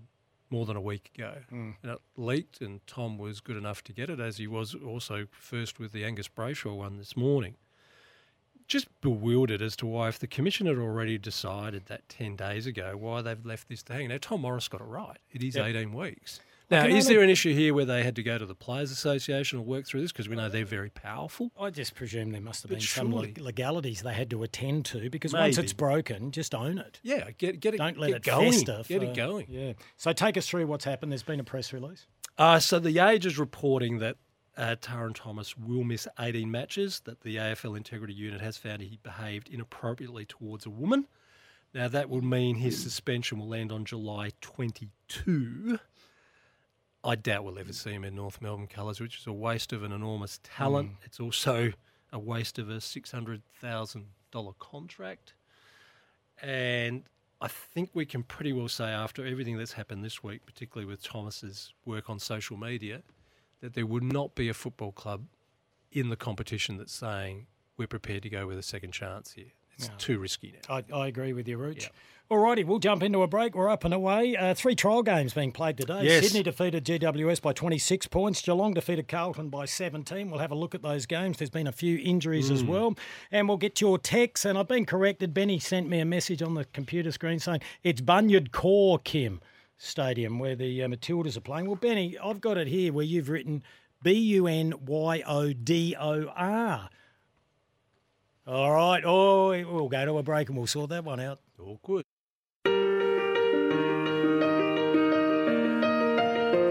more 0.51 0.67
than 0.67 0.77
a 0.77 0.81
week 0.81 1.11
ago. 1.17 1.35
And 1.51 1.75
it 1.83 1.99
leaked, 2.17 2.61
and 2.61 2.87
Tom 2.87 3.19
was 3.19 3.41
good 3.41 3.57
enough 3.57 3.83
to 3.85 3.93
get 3.93 4.11
it, 4.11 4.21
as 4.21 4.37
he 4.37 4.47
was 4.47 4.75
also 4.75 5.27
first 5.33 5.81
with 5.81 5.93
the 5.93 6.05
Angus 6.05 6.29
Brayshaw 6.29 6.77
one 6.77 6.97
this 6.99 7.17
morning. 7.17 7.57
Just 8.67 8.89
bewildered 9.01 9.61
as 9.63 9.77
to 9.77 9.87
why, 9.87 10.09
if 10.09 10.19
the 10.19 10.27
Commission 10.27 10.67
had 10.67 10.79
already 10.79 11.19
decided 11.19 11.87
that 11.87 12.09
10 12.09 12.37
days 12.37 12.67
ago, 12.67 12.97
why 12.99 13.21
they've 13.23 13.45
left 13.45 13.69
this 13.69 13.83
to 13.85 13.93
hang. 13.93 14.09
Now, 14.09 14.19
Tom 14.21 14.41
Morris 14.41 14.69
got 14.69 14.81
it 14.81 14.85
right. 14.85 15.19
It 15.33 15.43
is 15.43 15.55
Yep. 15.57 15.67
18 15.67 15.93
weeks. 15.93 16.41
Now, 16.71 16.87
is 16.87 17.07
there 17.07 17.21
an 17.23 17.29
issue 17.29 17.53
here 17.53 17.75
where 17.75 17.85
they 17.85 18.03
had 18.03 18.17
to 18.17 18.23
go 18.23 18.39
to 18.39 18.47
the 18.47 18.55
Players 18.55 18.91
Association 18.91 19.59
or 19.59 19.63
work 19.63 19.87
through 19.87 20.01
this? 20.01 20.13
Because 20.13 20.31
we 20.31 20.35
know 20.37 20.49
they're 20.49 20.65
very 20.65 20.89
powerful. 20.89 21.53
I 21.61 21.69
just 21.69 21.95
presume 21.95 22.33
there 22.33 22.41
must 22.41 22.63
have 22.63 22.71
been 22.71 22.81
some 22.81 23.13
legalities 23.13 24.01
they 24.01 24.15
had 24.15 24.31
to 24.31 24.43
attend 24.43 24.87
to 24.87 25.11
because 25.11 25.35
once 25.35 25.59
it's 25.59 25.75
broken, 25.75 26.31
just 26.33 26.55
own 26.55 26.79
it. 26.79 27.01
Yeah, 27.03 27.31
get, 27.37 27.61
get 27.61 27.75
it, 27.75 27.77
Don't 27.77 27.99
let 27.99 28.09
get 28.09 28.17
it 28.17 28.23
going. 28.25 28.53
fester. 28.53 28.83
Get 28.89 29.03
for- 29.03 29.05
it 29.09 29.15
going. 29.15 29.47
Yeah. 29.51 29.75
So 29.99 30.15
take 30.15 30.39
us 30.39 30.49
through 30.49 30.67
what's 30.67 30.87
happened. 30.87 31.13
There's 31.13 31.23
been 31.23 31.39
a 31.39 31.45
press 31.45 31.71
release. 31.73 32.07
Uh, 32.39 32.59
so 32.59 32.79
the 32.79 32.99
Age 32.99 33.27
is 33.27 33.39
reporting 33.39 33.99
that 33.99 34.17
uh, 34.57 34.77
Tarryn 34.81 35.15
Thomas 35.15 35.57
will 35.57 35.85
miss 35.85 36.07
18 36.19 36.51
matches, 36.51 37.01
that 37.05 37.21
the 37.23 37.37
AFL 37.37 37.77
Integrity 37.77 38.15
Unit 38.15 38.41
has 38.41 38.57
found 38.57 38.83
he 38.83 38.99
behaved 39.03 39.49
inappropriately 39.49 40.25
towards 40.25 40.67
a 40.67 40.71
woman. 40.71 41.07
Now, 41.73 41.89
that 41.89 42.09
will 42.09 42.23
mean 42.23 42.57
his 42.57 42.81
suspension 42.81 43.39
will 43.41 43.53
end 43.53 43.73
on 43.73 43.85
July 43.85 44.31
22. 44.41 45.79
I 47.03 47.17
doubt 47.17 47.45
we'll 47.45 47.59
ever 47.59 47.73
see 47.73 47.91
him 47.91 48.05
in 48.05 48.15
North 48.15 48.41
Melbourne 48.41 48.69
colours, 48.69 49.01
which 49.01 49.19
is 49.19 49.27
a 49.27 49.33
waste 49.33 49.73
of 49.73 49.83
an 49.83 49.93
enormous 49.93 50.41
talent. 50.43 50.91
It's 51.05 51.19
also 51.21 51.73
a 52.13 52.19
waste 52.19 52.59
of 52.59 52.71
a 52.71 52.77
$600,000 52.77 54.59
contract. 54.59 55.35
And 56.41 57.03
I 57.41 57.49
think 57.49 57.91
we 57.93 58.07
can 58.07 58.23
pretty 58.23 58.53
well 58.53 58.69
say, 58.69 58.87
after 58.87 59.27
everything 59.27 59.59
that's 59.59 59.73
happened 59.73 60.05
this 60.05 60.23
week, 60.23 60.47
particularly 60.47 60.89
with 60.89 61.03
Thomas's 61.03 61.73
work 61.85 62.09
on 62.09 62.19
social 62.19 62.57
media, 62.57 63.03
that 63.65 63.73
there 63.73 63.87
would 63.87 64.03
not 64.03 64.35
be 64.35 64.51
a 64.51 64.55
football 64.55 64.93
club 64.93 65.25
in 65.91 66.11
the 66.11 66.17
competition 66.17 66.77
that's 66.77 66.95
saying 66.95 67.47
we're 67.79 67.89
prepared 67.89 68.23
to 68.23 68.29
go 68.29 68.47
with 68.47 68.59
a 68.59 68.63
second 68.63 68.93
chance 68.93 69.33
here. 69.33 69.53
It's 69.75 69.89
too 69.97 70.19
risky 70.19 70.53
now. 70.69 70.77
I, 70.77 70.85
I 70.95 71.07
agree 71.07 71.33
with 71.33 71.49
you, 71.49 71.57
Rooch. 71.57 71.89
All 72.29 72.39
righty, 72.39 72.63
we'll 72.63 72.79
jump 72.79 73.03
into 73.03 73.23
a 73.23 73.27
break. 73.27 73.55
We're 73.55 73.71
up 73.71 73.85
and 73.85 73.95
away. 73.95 74.37
Uh, 74.37 74.53
three 74.53 74.75
trial 74.75 75.03
games 75.03 75.33
being 75.33 75.51
played 75.51 75.79
today. 75.79 76.03
Yes. 76.03 76.25
Sydney 76.25 76.43
defeated 76.43 76.85
GWS 76.85 77.41
by 77.41 77.55
26 77.55 78.07
points. 78.09 78.43
Geelong 78.43 78.75
defeated 78.75 79.09
Carlton 79.09 79.49
by 79.49 79.65
17. 79.65 80.31
We'll 80.31 80.41
have 80.41 80.53
a 80.53 80.55
look 80.55 80.75
at 80.75 80.83
those 80.83 81.07
games. 81.07 81.39
There's 81.39 81.51
been 81.51 81.67
a 81.67 81.73
few 81.73 81.99
injuries 81.99 82.51
as 82.51 82.63
well. 82.63 82.95
And 83.33 83.49
we'll 83.49 83.57
get 83.57 83.81
your 83.81 83.99
texts. 83.99 84.45
And 84.45 84.59
I've 84.59 84.69
been 84.69 84.85
corrected. 84.85 85.33
Benny 85.33 85.59
sent 85.59 85.89
me 85.89 86.01
a 86.01 86.05
message 86.05 86.43
on 86.43 86.55
the 86.55 86.67
computer 86.67 87.11
screen 87.11 87.41
saying 87.41 87.61
it's 87.83 88.03
Bunyodkor, 88.03 89.03
Kim 89.05 89.41
Stadium, 89.77 90.39
where 90.39 90.57
the 90.57 90.83
uh, 90.83 90.89
Matildas 90.89 91.37
are 91.37 91.41
playing. 91.41 91.67
Well, 91.67 91.77
Benny, 91.77 92.17
I've 92.19 92.41
got 92.41 92.57
it 92.57 92.69
here 92.69 92.93
where 92.93 93.05
you've 93.05 93.29
written 93.29 93.63
B 94.03 94.13
U 94.13 94.47
N 94.47 94.75
Y 94.87 95.23
O 95.27 95.53
D 95.53 95.97
O 95.99 96.27
R. 96.27 96.89
All 98.47 98.73
right. 98.73 99.03
Oh, 99.05 99.49
we'll 99.49 99.89
go 99.89 100.05
to 100.05 100.19
a 100.19 100.23
break 100.23 100.49
and 100.49 100.59
we'll 100.59 100.67
sort 100.67 100.91
that 100.91 101.05
one 101.05 101.21
out. 101.21 101.41
Awkward. 101.59 102.05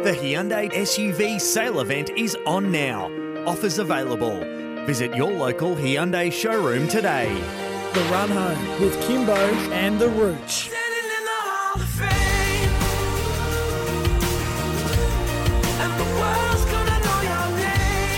The 0.04 0.12
Hyundai 0.12 0.70
SUV 0.72 1.40
sale 1.40 1.80
event 1.80 2.10
is 2.12 2.38
on 2.46 2.72
now. 2.72 3.10
Offers 3.48 3.80
available. 3.80 4.38
Visit 4.86 5.16
your 5.16 5.32
local 5.32 5.76
Hyundai 5.76 6.32
showroom 6.32 6.88
today. 6.88 7.34
The 7.94 8.02
Run 8.12 8.30
Home 8.30 8.82
with 8.82 9.02
Kimbo 9.08 9.34
and 9.72 9.98
the 10.00 10.10
Rooch. 10.10 10.70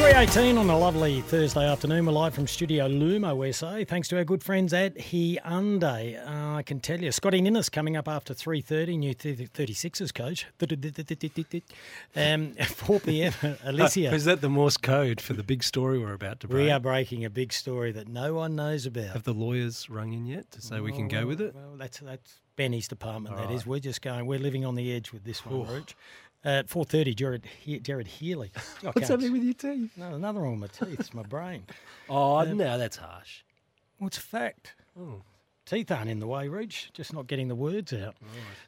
318 0.05 0.59
on 0.59 0.69
a 0.69 0.77
lovely 0.77 1.21
Thursday 1.21 1.67
afternoon. 1.67 2.05
We're 2.05 2.11
live 2.11 2.35
from 2.35 2.45
Studio 2.45 2.87
Lumo, 2.87 3.51
SA. 3.51 3.85
Thanks 3.87 4.07
to 4.09 4.17
our 4.17 4.23
good 4.23 4.43
friends 4.43 4.71
at 4.71 4.95
Hyundai. 4.95 6.23
Uh, 6.23 6.57
I 6.57 6.61
can 6.61 6.79
tell 6.79 7.01
you, 7.01 7.11
Scotty 7.11 7.41
Ninnis 7.41 7.71
coming 7.71 7.97
up 7.97 8.07
after 8.07 8.35
3.30, 8.35 8.99
new 8.99 9.15
30 9.15 9.47
36ers 9.47 10.13
coach. 10.13 10.45
Um, 12.15 12.53
4 12.53 12.99
p.m, 12.99 13.33
Alicia. 13.63 14.13
Is 14.13 14.25
that 14.25 14.41
the 14.41 14.49
Morse 14.49 14.77
code 14.77 15.19
for 15.19 15.33
the 15.33 15.41
big 15.41 15.63
story 15.63 15.97
we're 15.97 16.13
about 16.13 16.39
to 16.41 16.47
break? 16.47 16.65
We 16.65 16.71
are 16.71 16.79
breaking 16.79 17.25
a 17.25 17.31
big 17.31 17.51
story 17.51 17.91
that 17.93 18.07
no 18.07 18.35
one 18.35 18.55
knows 18.55 18.85
about. 18.85 19.13
Have 19.13 19.23
the 19.23 19.33
lawyers 19.33 19.89
rung 19.89 20.13
in 20.13 20.27
yet 20.27 20.51
to 20.51 20.61
say 20.61 20.81
we 20.81 20.91
can 20.91 21.07
go 21.07 21.25
with 21.25 21.41
it? 21.41 21.55
Well, 21.55 21.77
that's 21.77 21.97
that's 22.01 22.41
Benny's 22.55 22.87
department. 22.87 23.35
That 23.37 23.51
is. 23.51 23.65
We're 23.65 23.79
just 23.79 24.01
going. 24.01 24.25
We're 24.25 24.39
living 24.39 24.65
on 24.65 24.75
the 24.75 24.93
edge 24.93 25.11
with 25.11 25.23
this 25.23 25.45
one, 25.45 25.67
Rooch. 25.67 25.95
At 26.45 26.69
four 26.69 26.85
thirty, 26.85 27.13
Gerard 27.15 27.43
he- 27.61 27.79
Gerard 27.79 28.07
Healy. 28.07 28.51
I 28.55 28.59
What's 28.85 28.99
can't- 28.99 29.09
happening 29.09 29.31
with 29.33 29.43
your 29.43 29.53
teeth? 29.55 29.91
No, 29.97 30.13
another 30.13 30.41
one 30.41 30.59
with 30.59 30.79
my 30.81 30.87
teeth. 30.87 30.99
It's 30.99 31.13
my 31.13 31.23
brain. 31.23 31.63
Oh, 32.07 32.43
no, 32.43 32.77
that's 32.77 32.97
harsh. 32.97 33.41
Well, 33.99 34.05
it's 34.09 34.19
a 34.19 34.21
fact. 34.21 34.75
Oh. 34.99 35.23
Teeth 35.65 35.89
aren't 35.89 36.07
in 36.11 36.19
the 36.19 36.27
way, 36.27 36.47
Rooch. 36.47 36.91
Just 36.93 37.13
not 37.13 37.25
getting 37.25 37.47
the 37.47 37.55
words 37.55 37.91
out. 37.93 38.15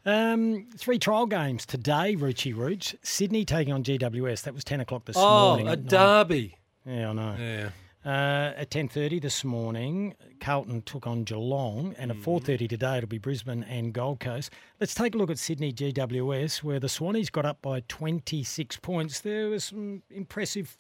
Um, 0.08 0.66
three 0.76 0.98
trial 0.98 1.28
games 1.28 1.64
today, 1.68 2.16
Roochy 2.16 2.56
Rooch. 2.56 2.96
Sydney 3.04 3.46
taking 3.46 3.72
on 3.72 3.84
GWS. 3.84 4.42
That 4.42 4.56
was 4.56 4.64
ten 4.64 4.80
o'clock 4.80 5.06
this 5.06 5.16
Oh, 5.20 5.50
morning. 5.50 5.68
a 5.68 5.72
at 5.74 5.80
nine- 5.82 5.88
derby. 5.88 6.56
Yeah, 6.84 7.10
I 7.12 7.14
know. 7.14 7.36
Yeah. 7.38 7.70
Uh, 8.08 8.54
at 8.56 8.70
10.30 8.70 9.22
this 9.22 9.44
morning, 9.44 10.16
Carlton 10.40 10.82
took 10.84 11.06
on 11.06 11.26
Geelong, 11.26 11.94
and 11.98 12.10
Mm. 12.10 12.16
at 12.18 12.24
4.30 12.24 12.66
today, 12.70 12.98
it'll 13.00 13.10
be 13.10 13.18
Brisbane 13.18 13.64
and 13.66 13.92
Gold 13.92 14.22
Coast. 14.22 14.50
Let's 14.80 14.96
take 14.96 15.14
a 15.14 15.18
look 15.18 15.30
at 15.30 15.38
Sydney 15.38 15.74
GWS, 15.74 16.64
where 16.64 16.80
the 16.80 16.88
Swannies 16.88 17.30
got 17.30 17.46
up 17.46 17.62
by 17.62 17.82
26 17.90 18.78
points. 18.78 19.20
There 19.20 19.50
was 19.50 19.66
some 19.66 20.04
impressive 20.10 20.78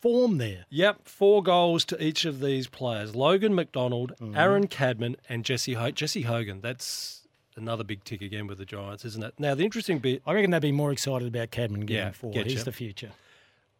form 0.00 0.38
there. 0.38 0.64
Yep, 0.70 1.00
four 1.06 1.42
goals 1.42 1.84
to 1.84 2.02
each 2.02 2.24
of 2.24 2.40
these 2.40 2.66
players: 2.66 3.14
Logan 3.14 3.54
McDonald, 3.54 4.14
Mm-hmm. 4.18 4.34
Aaron 4.38 4.66
Cadman, 4.66 5.16
and 5.28 5.44
Jesse 5.44 5.74
Ho- 5.74 5.90
Jesse 5.90 6.22
Hogan. 6.22 6.62
That's 6.62 7.28
another 7.56 7.84
big 7.84 8.04
tick 8.04 8.22
again 8.22 8.46
with 8.46 8.56
the 8.56 8.64
Giants, 8.64 9.04
isn't 9.04 9.22
it? 9.22 9.34
Now 9.38 9.54
the 9.54 9.64
interesting 9.64 9.98
bit: 9.98 10.22
I 10.26 10.32
reckon 10.32 10.50
they'd 10.50 10.62
be 10.62 10.72
more 10.72 10.92
excited 10.92 11.28
about 11.28 11.50
Cadman 11.50 11.82
getting 11.82 12.06
Yeah, 12.06 12.12
forward. 12.12 12.46
He's 12.46 12.64
the 12.64 12.72
future. 12.72 13.10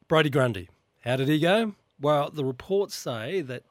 Brodie 0.06 0.28
Grundy. 0.28 0.68
How 1.02 1.16
did 1.16 1.28
he 1.28 1.38
go? 1.38 1.74
Well, 2.00 2.30
the 2.30 2.44
reports 2.44 2.94
say 2.94 3.40
that 3.42 3.62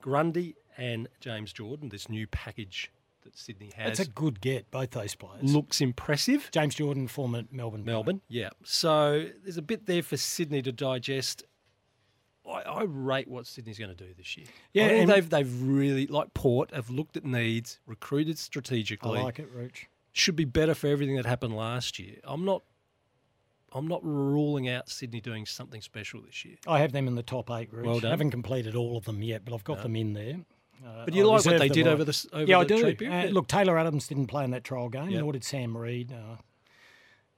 Grundy 0.00 0.54
and 0.76 1.08
James 1.20 1.52
Jordan, 1.52 1.88
this 1.88 2.08
new 2.08 2.26
package 2.26 2.90
that 3.24 3.36
Sydney 3.36 3.70
has, 3.76 3.98
It's 4.00 4.08
a 4.08 4.10
good 4.10 4.40
get, 4.40 4.70
both 4.70 4.90
those 4.90 5.14
players. 5.14 5.54
looks 5.54 5.80
impressive. 5.80 6.48
James 6.52 6.74
Jordan, 6.74 7.08
former 7.08 7.42
Melbourne. 7.50 7.84
player. 7.84 7.94
Melbourne, 7.94 8.20
yeah. 8.28 8.50
So 8.64 9.26
there's 9.42 9.56
a 9.58 9.62
bit 9.62 9.86
there 9.86 10.02
for 10.02 10.16
Sydney 10.16 10.62
to 10.62 10.72
digest. 10.72 11.42
I, 12.44 12.62
I 12.62 12.82
rate 12.84 13.28
what 13.28 13.46
Sydney's 13.46 13.78
going 13.78 13.94
to 13.94 14.04
do 14.04 14.12
this 14.16 14.36
year. 14.36 14.46
Yeah, 14.72 14.86
I 14.86 14.88
think 14.88 15.10
they've 15.10 15.30
they've 15.30 15.62
really 15.62 16.08
like 16.08 16.34
Port 16.34 16.74
have 16.74 16.90
looked 16.90 17.16
at 17.16 17.24
needs, 17.24 17.78
recruited 17.86 18.38
strategically. 18.38 19.20
I 19.20 19.22
like 19.22 19.38
it, 19.38 19.48
Rooch. 19.52 19.86
Should 20.12 20.34
be 20.36 20.44
better 20.44 20.74
for 20.74 20.88
everything 20.88 21.16
that 21.16 21.24
happened 21.26 21.56
last 21.56 21.98
year. 22.00 22.16
I'm 22.24 22.44
not. 22.44 22.62
I'm 23.74 23.88
not 23.88 24.00
ruling 24.04 24.68
out 24.68 24.88
Sydney 24.88 25.20
doing 25.20 25.46
something 25.46 25.80
special 25.80 26.20
this 26.22 26.44
year. 26.44 26.56
I 26.66 26.80
have 26.80 26.92
them 26.92 27.06
in 27.08 27.14
the 27.14 27.22
top 27.22 27.50
eight, 27.50 27.72
Rooch. 27.72 27.86
Well 27.86 28.00
done. 28.00 28.10
haven't 28.10 28.30
completed 28.30 28.74
all 28.76 28.96
of 28.96 29.04
them 29.04 29.22
yet, 29.22 29.44
but 29.44 29.54
I've 29.54 29.64
got 29.64 29.82
them 29.82 29.96
in 29.96 30.12
there. 30.12 30.40
Uh, 30.84 31.04
But 31.04 31.14
you 31.14 31.22
I 31.28 31.34
like 31.36 31.44
what 31.46 31.58
they 31.58 31.68
did 31.68 31.86
right- 31.86 31.92
over 31.92 32.04
the 32.04 32.26
over 32.32 32.44
yeah, 32.50 32.58
I 32.58 32.64
do. 32.64 32.96
Uh, 33.06 33.24
look, 33.30 33.46
Taylor 33.46 33.78
Adams 33.78 34.08
didn't 34.08 34.26
play 34.26 34.44
in 34.44 34.50
that 34.50 34.64
trial 34.64 34.88
game, 34.88 35.10
Yep. 35.10 35.20
nor 35.20 35.32
did 35.32 35.44
Sam 35.44 35.76
Reid. 35.76 36.12
Uh, 36.12 36.36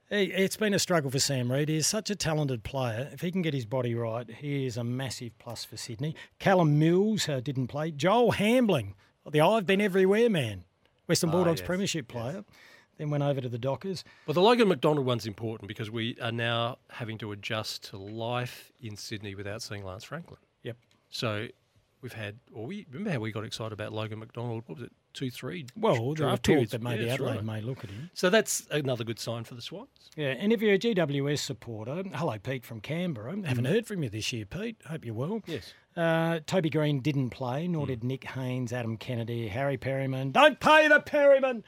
it- 0.09 0.31
it's 0.31 0.57
been 0.57 0.73
a 0.73 0.79
struggle 0.79 1.11
for 1.11 1.19
Sam 1.19 1.51
Reid. 1.51 1.69
He's 1.69 1.87
such 1.87 2.09
a 2.09 2.15
talented 2.15 2.63
player. 2.63 3.09
If 3.13 3.21
he 3.21 3.31
can 3.31 3.41
get 3.41 3.53
his 3.53 3.65
body 3.65 3.93
right, 3.95 4.29
he 4.29 4.65
is 4.65 4.77
a 4.77 4.83
massive 4.83 5.37
plus 5.39 5.63
for 5.63 5.77
Sydney. 5.77 6.15
Callum 6.39 6.79
Mills 6.79 7.29
uh, 7.29 7.39
didn't 7.39 7.67
play. 7.67 7.91
Joel 7.91 8.33
Hamling, 8.33 8.93
the 9.29 9.41
I've 9.41 9.65
been 9.67 9.81
everywhere 9.81 10.29
man, 10.29 10.65
Western 11.07 11.29
Bulldogs 11.31 11.61
Ah, 11.61 11.63
yes, 11.63 11.67
premiership 11.67 12.07
player. 12.07 12.43
Then 12.97 13.09
went 13.09 13.23
over 13.23 13.41
to 13.41 13.49
the 13.49 13.57
Dockers. 13.57 14.03
Well, 14.25 14.33
the 14.33 14.41
Logan 14.41 14.67
McDonald 14.69 15.05
one's 15.05 15.25
important 15.25 15.67
because 15.67 15.91
we 15.91 16.17
are 16.21 16.31
now 16.31 16.77
having 16.89 17.17
to 17.19 17.31
adjust 17.33 17.83
to 17.89 17.97
life 17.97 18.71
in 18.81 18.95
Sydney 18.95 19.35
without 19.35 19.61
seeing 19.61 19.83
Lance 19.83 20.03
Franklin. 20.05 20.39
Yep. 20.63 20.77
So 21.09 21.47
we've 22.01 22.13
had, 22.13 22.37
or 22.53 22.65
we 22.67 22.85
remember 22.89 23.11
how 23.11 23.19
we 23.19 23.31
got 23.31 23.43
excited 23.43 23.73
about 23.73 23.91
Logan 23.91 24.19
McDonald? 24.19 24.63
What 24.67 24.77
was 24.79 24.85
it, 24.87 24.91
two, 25.13 25.29
three? 25.29 25.65
Well, 25.75 26.13
there 26.13 26.27
draft 26.27 26.43
talk 26.43 26.69
that 26.69 26.81
maybe 26.81 27.05
Yeah, 27.05 27.13
Adelaide 27.15 27.35
right. 27.37 27.43
may 27.43 27.61
look 27.61 27.83
at 27.83 27.89
him. 27.89 28.09
So 28.13 28.29
that's 28.29 28.65
another 28.71 29.03
good 29.03 29.19
sign 29.19 29.43
for 29.43 29.55
the 29.55 29.61
Swans. 29.61 29.89
Yeah, 30.15 30.29
and 30.29 30.53
if 30.53 30.61
you're 30.61 30.73
a 30.75 30.79
GWS 30.79 31.39
supporter, 31.39 32.03
hello, 32.13 32.37
Pete 32.39 32.65
from 32.65 32.79
Canberra. 32.79 33.33
Mm. 33.33 33.45
Haven't 33.45 33.65
heard 33.65 33.85
from 33.87 34.03
you 34.03 34.09
this 34.09 34.31
year, 34.31 34.45
Pete. 34.45 34.77
Hope 34.87 35.03
you're 35.03 35.13
well. 35.15 35.41
Yes. 35.45 35.73
Uh, 35.97 36.39
Toby 36.45 36.69
Greene 36.69 36.99
didn't 36.99 37.29
play, 37.29 37.67
Mm. 37.67 37.71
nor 37.71 37.87
did 37.87 38.03
Nick 38.03 38.25
Haynes, 38.25 38.71
Adam 38.73 38.97
Kennedy, 38.97 39.47
Harry 39.47 39.77
Perryman. 39.77 40.31
Don't 40.31 40.59
pay 40.59 40.87
the 40.87 40.99
Perryman. 40.99 41.63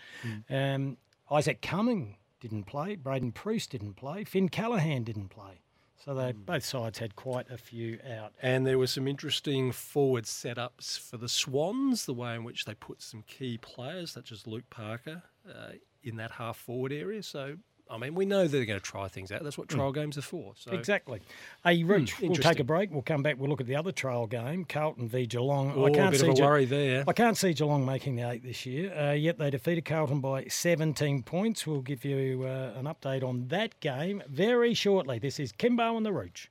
Mm. 0.49 0.75
Um, 0.75 0.97
Isaac 1.29 1.61
Cumming 1.61 2.17
didn't 2.39 2.63
play. 2.65 2.95
Braydon 2.95 3.31
Preuss 3.31 3.67
didn't 3.67 3.95
play. 3.95 4.23
Finn 4.23 4.49
Callaghan 4.49 5.03
didn't 5.03 5.29
play. 5.29 5.61
So 6.03 6.13
they 6.13 6.31
Mm. 6.31 6.45
both 6.45 6.63
sides 6.63 6.99
had 6.99 7.15
quite 7.15 7.49
a 7.49 7.57
few 7.57 7.99
out. 8.07 8.33
And 8.41 8.65
there 8.65 8.77
were 8.77 8.87
some 8.87 9.07
interesting 9.07 9.71
forward 9.71 10.25
setups 10.25 10.97
for 10.97 11.17
the 11.17 11.27
Swans, 11.27 12.05
the 12.05 12.13
way 12.13 12.35
in 12.35 12.43
which 12.43 12.65
they 12.65 12.75
put 12.75 13.01
some 13.01 13.23
key 13.23 13.57
players, 13.57 14.11
such 14.11 14.31
as 14.31 14.45
Luke 14.47 14.69
Parker, 14.69 15.23
uh, 15.51 15.71
in 16.03 16.15
that 16.17 16.31
half 16.31 16.55
forward 16.57 16.93
area. 16.93 17.23
So, 17.23 17.57
I 17.89 17.97
mean, 17.97 18.15
we 18.15 18.25
know 18.25 18.47
they're 18.47 18.65
going 18.65 18.79
to 18.79 18.85
try 18.85 19.07
things 19.07 19.31
out. 19.31 19.43
That's 19.43 19.57
what 19.57 19.69
trial 19.69 19.91
games 19.91 20.17
are 20.17 20.21
for. 20.21 20.53
So, 20.55 20.71
Exactly. 20.71 21.21
Hey, 21.63 21.83
Rooch, 21.83 22.19
we'll 22.19 22.35
take 22.35 22.59
a 22.59 22.63
break. 22.63 22.91
We'll 22.91 23.01
come 23.01 23.23
back. 23.23 23.37
We'll 23.39 23.49
look 23.49 23.61
at 23.61 23.67
the 23.67 23.75
other 23.75 23.91
trial 23.91 24.27
game, 24.27 24.65
Carlton 24.65 25.07
v 25.07 25.25
Geelong. 25.25 25.73
Oh, 25.75 25.85
a 25.85 25.91
bit 25.91 26.21
of 26.21 26.29
a 26.29 26.33
Ge- 26.33 26.41
worry 26.41 26.65
there. 26.65 27.03
I 27.07 27.13
can't 27.13 27.37
see 27.37 27.53
Geelong 27.53 27.85
making 27.85 28.15
the 28.15 28.29
eight 28.29 28.43
this 28.43 28.65
year. 28.65 28.93
Uh, 28.93 29.13
yet 29.13 29.37
they 29.37 29.49
defeated 29.49 29.85
Carlton 29.85 30.19
by 30.19 30.45
17 30.45 31.23
points. 31.23 31.65
We'll 31.65 31.81
give 31.81 32.03
you 32.05 32.43
uh, 32.43 32.73
an 32.77 32.85
update 32.85 33.23
on 33.23 33.47
that 33.47 33.79
game 33.79 34.23
very 34.27 34.73
shortly. 34.73 35.19
This 35.19 35.39
is 35.39 35.51
Kimbo 35.51 35.95
and 35.97 36.05
the 36.05 36.11
Rooch. 36.11 36.49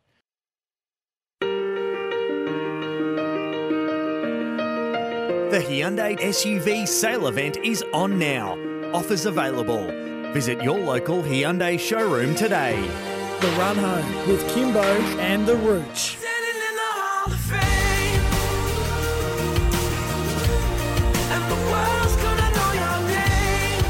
The 5.51 5.63
Hyundai 5.63 6.19
SUV 6.19 6.87
sale 6.89 7.29
event 7.29 7.57
is 7.59 7.85
on 7.95 8.19
now. 8.19 8.59
Offers 8.93 9.27
available. 9.27 9.87
Visit 10.37 10.63
your 10.63 10.79
local 10.79 11.23
Hyundai 11.23 11.81
showroom 11.81 12.35
today. 12.35 12.79
The 13.41 13.49
Run 13.53 13.75
Home 13.75 14.29
with 14.29 14.47
Kimbo 14.51 14.83
and 14.83 15.47
the 15.47 15.57
Rooch. 15.57 16.19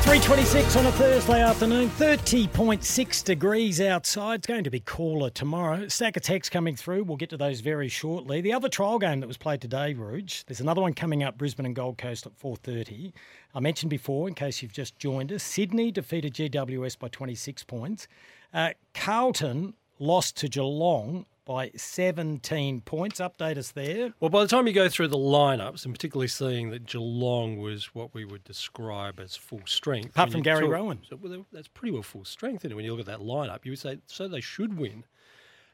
326 0.07 0.77
on 0.77 0.87
a 0.87 0.93
Thursday 0.93 1.43
afternoon, 1.43 1.91
30.6 1.91 3.25
degrees 3.25 3.81
outside. 3.81 4.37
It's 4.37 4.47
going 4.47 4.63
to 4.63 4.71
be 4.71 4.81
cooler 4.81 5.31
tomorrow. 5.31 5.89
Stack 5.89 6.17
of 6.17 6.23
texts 6.23 6.49
coming 6.49 6.77
through. 6.77 7.03
We'll 7.03 7.17
get 7.17 7.31
to 7.31 7.37
those 7.37 7.61
very 7.61 7.89
shortly. 7.89 8.41
The 8.41 8.53
other 8.53 8.69
trial 8.69 9.01
game 9.01 9.19
that 9.19 9.27
was 9.27 9.37
played 9.37 9.61
today, 9.61 9.95
Rooch, 9.95 10.45
there's 10.47 10.61
another 10.61 10.81
one 10.81 10.95
coming 10.95 11.25
up, 11.25 11.37
Brisbane 11.37 11.67
and 11.67 11.75
Gold 11.75 11.99
Coast 11.99 12.25
at 12.25 12.39
4.30. 12.41 13.13
I 13.57 13.61
mentioned 13.61 13.89
before, 13.89 14.29
in 14.29 14.35
case 14.35 14.61
you've 14.61 14.75
just 14.75 14.99
joined 14.99 15.33
us, 15.33 15.43
Sydney 15.43 15.91
defeated 15.91 16.35
GWS 16.35 16.99
by 16.99 17.09
26 17.09 17.65
points. 17.65 18.07
Uh, 18.53 18.73
Carlton 18.93 19.73
lost 19.99 20.37
to 20.37 20.49
Geelong 20.49 21.25
by 21.47 21.71
17 21.75 22.83
points. 22.83 23.19
Update 23.19 23.57
us 23.57 23.71
there. 23.71 24.13
Well, 24.21 24.29
by 24.29 24.43
the 24.43 24.49
time 24.49 24.67
you 24.67 24.75
go 24.75 24.91
through 24.91 25.09
the 25.09 25.17
lineups, 25.17 25.87
and 25.87 25.95
particularly 25.95 26.29
seeing 26.29 26.69
that 26.69 26.85
Geelong 26.85 27.57
was 27.57 27.95
what 27.95 28.13
we 28.13 28.27
would 28.27 28.45
describe 28.45 29.19
as 29.21 29.37
full 29.37 29.63
strength, 29.65 30.11
Apart 30.11 30.33
from 30.33 30.43
Gary 30.43 30.61
talk- 30.61 30.73
Rohan. 30.73 31.01
so, 31.09 31.19
that's 31.51 31.69
pretty 31.69 31.93
well 31.93 32.03
full 32.03 32.27
strength. 32.27 32.63
And 32.67 32.75
when 32.75 32.85
you 32.85 32.91
look 32.91 33.01
at 33.01 33.07
that 33.07 33.21
lineup, 33.21 33.65
you 33.65 33.73
would 33.73 33.79
say 33.79 34.01
so 34.07 34.29
they 34.29 34.43
should 34.43 34.77
win. 34.77 35.05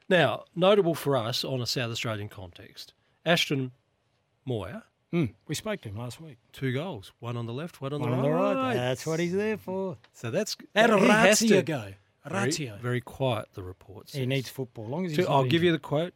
Now, 0.08 0.44
notable 0.54 0.94
for 0.94 1.16
us 1.16 1.42
on 1.44 1.60
a 1.60 1.66
South 1.66 1.90
Australian 1.90 2.28
context, 2.28 2.92
Ashton 3.26 3.72
Moir, 4.44 4.84
Hmm, 5.12 5.26
we 5.46 5.54
spoke 5.54 5.80
to 5.82 5.90
him 5.90 5.96
last 5.98 6.20
week. 6.20 6.38
two 6.52 6.72
goals, 6.72 7.12
one 7.20 7.36
on 7.36 7.46
the 7.46 7.52
left, 7.52 7.80
one 7.82 7.92
on 7.92 8.00
One 8.00 8.10
the 8.10 8.16
on 8.16 8.22
right. 8.32 8.54
the 8.54 8.58
right. 8.60 8.74
That's 8.74 9.06
what 9.06 9.20
he's 9.20 9.34
there 9.34 9.58
for. 9.58 9.98
So 10.14 10.30
that's 10.30 10.56
he 10.74 10.80
has 10.80 11.42
ratio 11.42 11.56
to- 11.58 11.62
go? 11.62 11.92
Very, 12.24 12.44
Ratio. 12.46 12.78
very 12.80 13.00
quiet. 13.00 13.48
The 13.54 13.62
reports. 13.64 14.14
He 14.14 14.26
needs 14.26 14.48
football. 14.48 14.86
Long 14.86 15.06
as 15.06 15.16
he's 15.16 15.26
I'll 15.26 15.42
give 15.42 15.54
injured. 15.54 15.64
you 15.64 15.72
the 15.72 15.78
quote: 15.80 16.14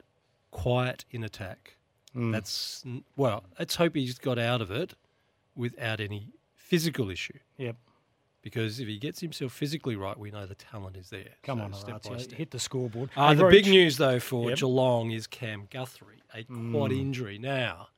"Quiet 0.53 1.05
in 1.11 1.25
attack." 1.25 1.77
Mm. 2.15 2.31
That's 2.33 2.85
well. 3.17 3.43
Let's 3.59 3.75
hope 3.75 3.97
he's 3.97 4.17
got 4.19 4.39
out 4.39 4.63
of 4.63 4.71
it 4.71 4.95
without 5.57 6.01
any 6.01 6.29
physical 6.55 7.11
issue. 7.11 7.39
Yep. 7.59 7.77
Because 8.41 8.79
if 8.79 8.87
he 8.87 8.99
gets 8.99 9.19
himself 9.21 9.51
physically 9.53 9.97
right, 9.97 10.17
we 10.17 10.31
know 10.31 10.47
the 10.47 10.55
talent 10.55 10.97
is 10.97 11.11
there. 11.11 11.31
Come 11.43 11.59
So 11.59 11.65
on, 11.65 11.75
step 11.75 12.03
by 12.05 12.19
step. 12.19 12.39
Hit 12.39 12.51
the 12.53 12.61
scoreboard. 12.61 13.11
Uh, 13.17 13.35
the 13.35 13.49
big 13.49 13.67
news 13.67 13.97
though 13.97 14.21
for 14.21 14.51
Yep. 14.51 14.59
Geelong 14.61 15.11
is 15.11 15.27
Cam 15.27 15.67
Guthrie, 15.71 16.23
a 16.33 16.45
quad 16.45 16.93
Mm. 16.93 17.01
injury. 17.01 17.39
Now, 17.39 17.89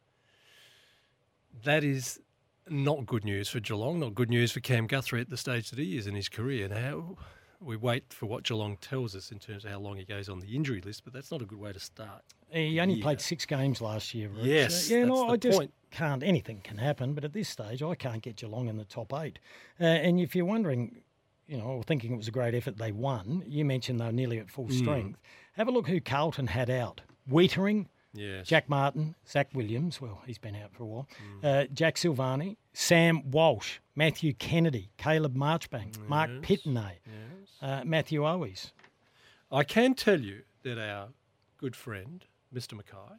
that 1.64 1.84
is 1.84 2.20
not 2.68 3.06
good 3.06 3.24
news 3.24 3.48
for 3.48 3.60
Geelong. 3.60 4.00
Not 4.00 4.14
good 4.14 4.30
news 4.30 4.52
for 4.52 4.60
Cam 4.60 4.86
Guthrie 4.86 5.20
at 5.20 5.30
the 5.30 5.36
stage 5.36 5.70
that 5.70 5.78
he 5.78 5.96
is 5.96 6.06
in 6.06 6.14
his 6.14 6.28
career. 6.28 6.68
Now, 6.68 7.16
we 7.60 7.76
wait 7.76 8.12
for 8.12 8.26
what 8.26 8.44
Geelong 8.44 8.76
tells 8.76 9.16
us 9.16 9.32
in 9.32 9.38
terms 9.38 9.64
of 9.64 9.70
how 9.70 9.78
long 9.78 9.96
he 9.96 10.04
goes 10.04 10.28
on 10.28 10.38
the 10.40 10.54
injury 10.54 10.80
list, 10.80 11.02
but 11.04 11.12
that's 11.12 11.30
not 11.30 11.42
a 11.42 11.44
good 11.44 11.58
way 11.58 11.72
to 11.72 11.80
start. 11.80 12.22
He 12.50 12.78
only 12.80 12.94
Yeah. 12.94 13.02
played 13.02 13.20
six 13.20 13.44
games 13.46 13.80
last 13.80 14.14
year. 14.14 14.28
Rooch. 14.28 14.44
Yes, 14.46 14.90
Uh, 14.90 14.94
yeah, 14.94 15.00
that's 15.04 15.08
no, 15.08 15.26
the 15.26 15.32
I 15.32 15.36
just 15.36 15.58
point. 15.58 15.74
can't. 15.90 16.22
Anything 16.22 16.60
can 16.62 16.78
happen, 16.78 17.14
but 17.14 17.24
at 17.24 17.32
this 17.32 17.48
stage, 17.48 17.82
I 17.82 17.94
can't 17.94 18.22
get 18.22 18.36
Geelong 18.36 18.68
in 18.68 18.76
the 18.76 18.84
top 18.84 19.12
eight. 19.14 19.38
Uh, 19.80 19.84
and 19.84 20.20
if 20.20 20.36
you're 20.36 20.44
wondering, 20.46 21.02
you 21.46 21.56
know, 21.56 21.64
or 21.64 21.82
thinking 21.82 22.12
it 22.12 22.16
was 22.16 22.28
a 22.28 22.32
great 22.32 22.54
effort, 22.54 22.76
they 22.76 22.92
won. 22.92 23.42
You 23.46 23.64
mentioned 23.64 23.98
they 24.00 24.04
were 24.06 24.12
nearly 24.12 24.38
at 24.38 24.50
full 24.50 24.66
Hmm. 24.66 24.72
strength. 24.72 25.20
Have 25.54 25.68
a 25.68 25.70
look 25.70 25.88
who 25.88 26.00
Carlton 26.00 26.46
had 26.48 26.70
out: 26.70 27.00
Weitering, 27.28 27.86
Yes. 28.14 28.46
Jack 28.46 28.68
Martin, 28.68 29.14
Zach 29.28 29.48
Williams. 29.54 30.00
Well, 30.00 30.20
he's 30.26 30.38
been 30.38 30.56
out 30.56 30.72
for 30.72 30.82
a 30.82 30.86
while. 30.86 31.08
Hmm. 31.40 31.46
Uh, 31.46 31.64
Jack 31.72 31.96
Silvagni, 31.96 32.56
Sam 32.72 33.30
Walsh, 33.30 33.78
Matthew 33.94 34.32
Kennedy, 34.32 34.90
Caleb 34.96 35.34
Marchbank, 35.36 35.98
Mark 36.08 36.30
Yes, 36.30 36.44
Pitney, 36.62 36.92
uh, 37.60 37.82
Matthew 37.84 38.22
Owies. 38.22 38.72
I 39.52 39.62
can 39.64 39.94
tell 39.94 40.20
you 40.20 40.42
that 40.62 40.78
our 40.78 41.08
good 41.58 41.76
friend, 41.76 42.24
Mr. 42.54 42.74
McKay, 42.74 43.18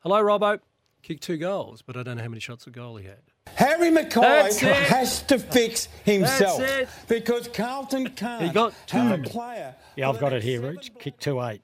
hello, 0.00 0.22
Robbo, 0.22 0.58
kicked 1.02 1.22
two 1.22 1.36
goals, 1.36 1.82
but 1.82 1.96
I 1.96 2.02
don't 2.02 2.16
know 2.16 2.22
how 2.22 2.28
many 2.28 2.40
shots 2.40 2.66
of 2.66 2.72
goal 2.72 2.96
he 2.96 3.06
had. 3.06 3.20
Harry 3.54 3.90
McKay 3.90 4.58
has 4.86 5.22
to 5.24 5.38
fix 5.38 5.86
himself 6.04 6.60
it. 6.60 6.88
because 7.08 7.46
Carlton 7.48 8.08
can't 8.10 8.42
He 8.42 8.48
got 8.50 8.72
have 8.90 9.16
two. 9.22 9.28
a 9.28 9.30
player. 9.30 9.74
Yeah, 9.96 10.08
I've 10.08 10.18
got 10.18 10.32
it 10.32 10.42
here, 10.42 10.60
next 10.62 10.88
Rich. 10.90 10.98
Kick 10.98 11.18
two 11.20 11.40
eight. 11.42 11.62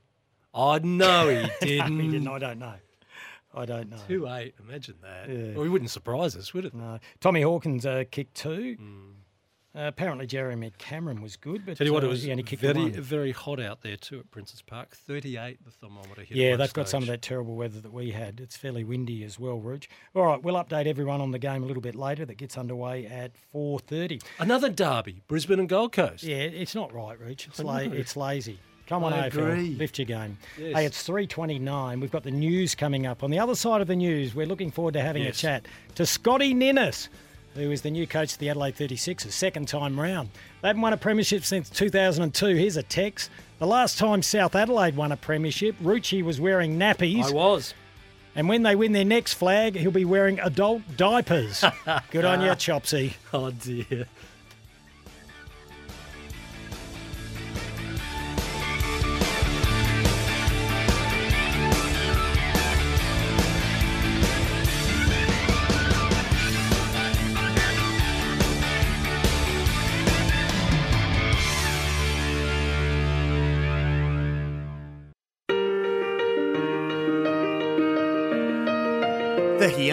Oh, 0.52 0.78
no, 0.78 1.28
he 1.28 1.42
He 1.66 1.76
didn't. 1.78 2.10
didn't. 2.10 2.28
I 2.28 2.38
don't 2.38 2.58
know. 2.58 2.74
I 3.54 3.64
don't 3.64 3.90
know. 3.90 3.96
Two 4.06 4.28
eight, 4.28 4.54
imagine 4.60 4.94
that. 5.02 5.28
Yeah. 5.28 5.54
Well, 5.54 5.64
he 5.64 5.68
wouldn't 5.68 5.90
surprise 5.90 6.36
us, 6.36 6.54
would 6.54 6.64
it? 6.64 6.74
No. 6.74 6.98
Tommy 7.20 7.42
Hawkins 7.42 7.84
uh, 7.84 8.04
kicked 8.10 8.34
two. 8.36 8.76
Uh, 9.72 9.82
apparently 9.86 10.26
Jeremy 10.26 10.72
Cameron 10.78 11.20
was 11.22 11.36
good, 11.36 11.64
but. 11.64 11.76
Tell 11.76 11.86
you 11.86 11.92
what, 11.92 12.02
it 12.02 12.08
uh, 12.08 12.10
was 12.10 12.22
he 12.24 12.30
only 12.32 12.42
kicked 12.42 12.62
very, 12.62 12.80
one. 12.80 12.92
very 12.92 13.30
hot 13.32 13.60
out 13.60 13.82
there 13.82 13.96
too 13.96 14.18
at 14.20 14.30
Princes 14.32 14.62
Park. 14.62 14.96
Thirty-eight, 14.96 15.64
the 15.64 15.70
thermometer 15.70 16.22
hit. 16.22 16.36
Yeah, 16.36 16.56
they've 16.56 16.72
got 16.72 16.88
some 16.88 17.02
of 17.04 17.08
that 17.08 17.22
terrible 17.22 17.54
weather 17.54 17.80
that 17.80 17.92
we 17.92 18.10
had. 18.10 18.40
It's 18.40 18.56
fairly 18.56 18.82
windy 18.84 19.22
as 19.24 19.38
well, 19.38 19.58
Rooch. 19.60 19.88
All 20.14 20.24
right, 20.26 20.42
we'll 20.42 20.56
update 20.56 20.86
everyone 20.86 21.20
on 21.20 21.30
the 21.30 21.38
game 21.38 21.62
a 21.62 21.66
little 21.66 21.82
bit 21.82 21.94
later. 21.94 22.24
That 22.24 22.36
gets 22.36 22.58
underway 22.58 23.06
at 23.06 23.32
four 23.52 23.78
thirty. 23.78 24.20
Another 24.40 24.70
derby, 24.70 25.22
Brisbane 25.28 25.60
and 25.60 25.68
Gold 25.68 25.92
Coast. 25.92 26.22
Yeah, 26.24 26.36
it's 26.38 26.74
not 26.74 26.92
right, 26.92 27.18
Rooch. 27.20 27.46
It's 27.48 27.60
la- 27.60 27.76
it's 27.78 28.16
lazy. 28.16 28.58
Come 28.90 29.04
on, 29.04 29.12
I 29.14 29.30
AFL, 29.30 29.78
lift 29.78 29.98
your 30.00 30.04
game. 30.06 30.36
Yes. 30.58 30.74
Hey, 30.76 30.84
it's 30.84 31.02
three 31.04 31.26
twenty-nine. 31.26 32.00
We've 32.00 32.10
got 32.10 32.24
the 32.24 32.30
news 32.32 32.74
coming 32.74 33.06
up. 33.06 33.22
On 33.22 33.30
the 33.30 33.38
other 33.38 33.54
side 33.54 33.80
of 33.80 33.86
the 33.86 33.94
news, 33.94 34.34
we're 34.34 34.46
looking 34.46 34.70
forward 34.72 34.94
to 34.94 35.00
having 35.00 35.22
Yes. 35.22 35.38
a 35.38 35.40
chat 35.40 35.66
to 35.94 36.04
Scotty 36.04 36.52
Ninnis, 36.52 37.08
who 37.54 37.70
is 37.70 37.82
the 37.82 37.90
new 37.92 38.04
coach 38.06 38.32
of 38.32 38.38
the 38.40 38.48
Adelaide 38.50 38.74
36ers, 38.76 39.30
second 39.30 39.68
time 39.68 39.98
round. 39.98 40.28
They 40.60 40.68
haven't 40.68 40.82
won 40.82 40.92
a 40.92 40.96
premiership 40.96 41.44
since 41.44 41.70
2002. 41.70 42.46
Here's 42.56 42.76
a 42.76 42.82
text. 42.82 43.30
The 43.60 43.66
last 43.66 43.96
time 43.96 44.22
South 44.22 44.56
Adelaide 44.56 44.96
won 44.96 45.12
a 45.12 45.16
premiership, 45.16 45.76
Rucci 45.80 46.24
was 46.24 46.40
wearing 46.40 46.76
nappies. 46.76 47.26
I 47.26 47.30
was. 47.30 47.74
And 48.34 48.48
when 48.48 48.62
they 48.64 48.74
win 48.74 48.90
their 48.92 49.04
next 49.04 49.34
flag, 49.34 49.76
he'll 49.76 49.90
be 49.92 50.04
wearing 50.04 50.40
adult 50.40 50.82
diapers. 50.96 51.64
Good 52.10 52.24
on 52.24 52.40
you, 52.40 52.50
Chopsy. 52.56 53.14
Oh 53.32 53.50
dear. 53.52 54.06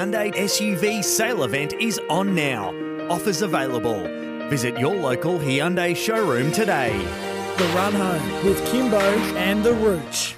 Hyundai 0.07 0.33
SUV 0.33 1.03
sale 1.03 1.43
event 1.43 1.73
is 1.73 1.99
on 2.09 2.33
now. 2.33 2.73
Offers 3.09 3.41
available. 3.41 4.07
Visit 4.47 4.79
your 4.79 4.95
local 4.95 5.37
Hyundai 5.37 5.93
showroom 5.93 6.49
today. 6.53 6.97
The 7.57 7.65
Run 7.75 7.91
Home 7.91 8.45
with 8.45 8.65
Kimbo 8.71 9.01
and 9.35 9.65
the 9.65 9.73
Rooch. 9.73 10.36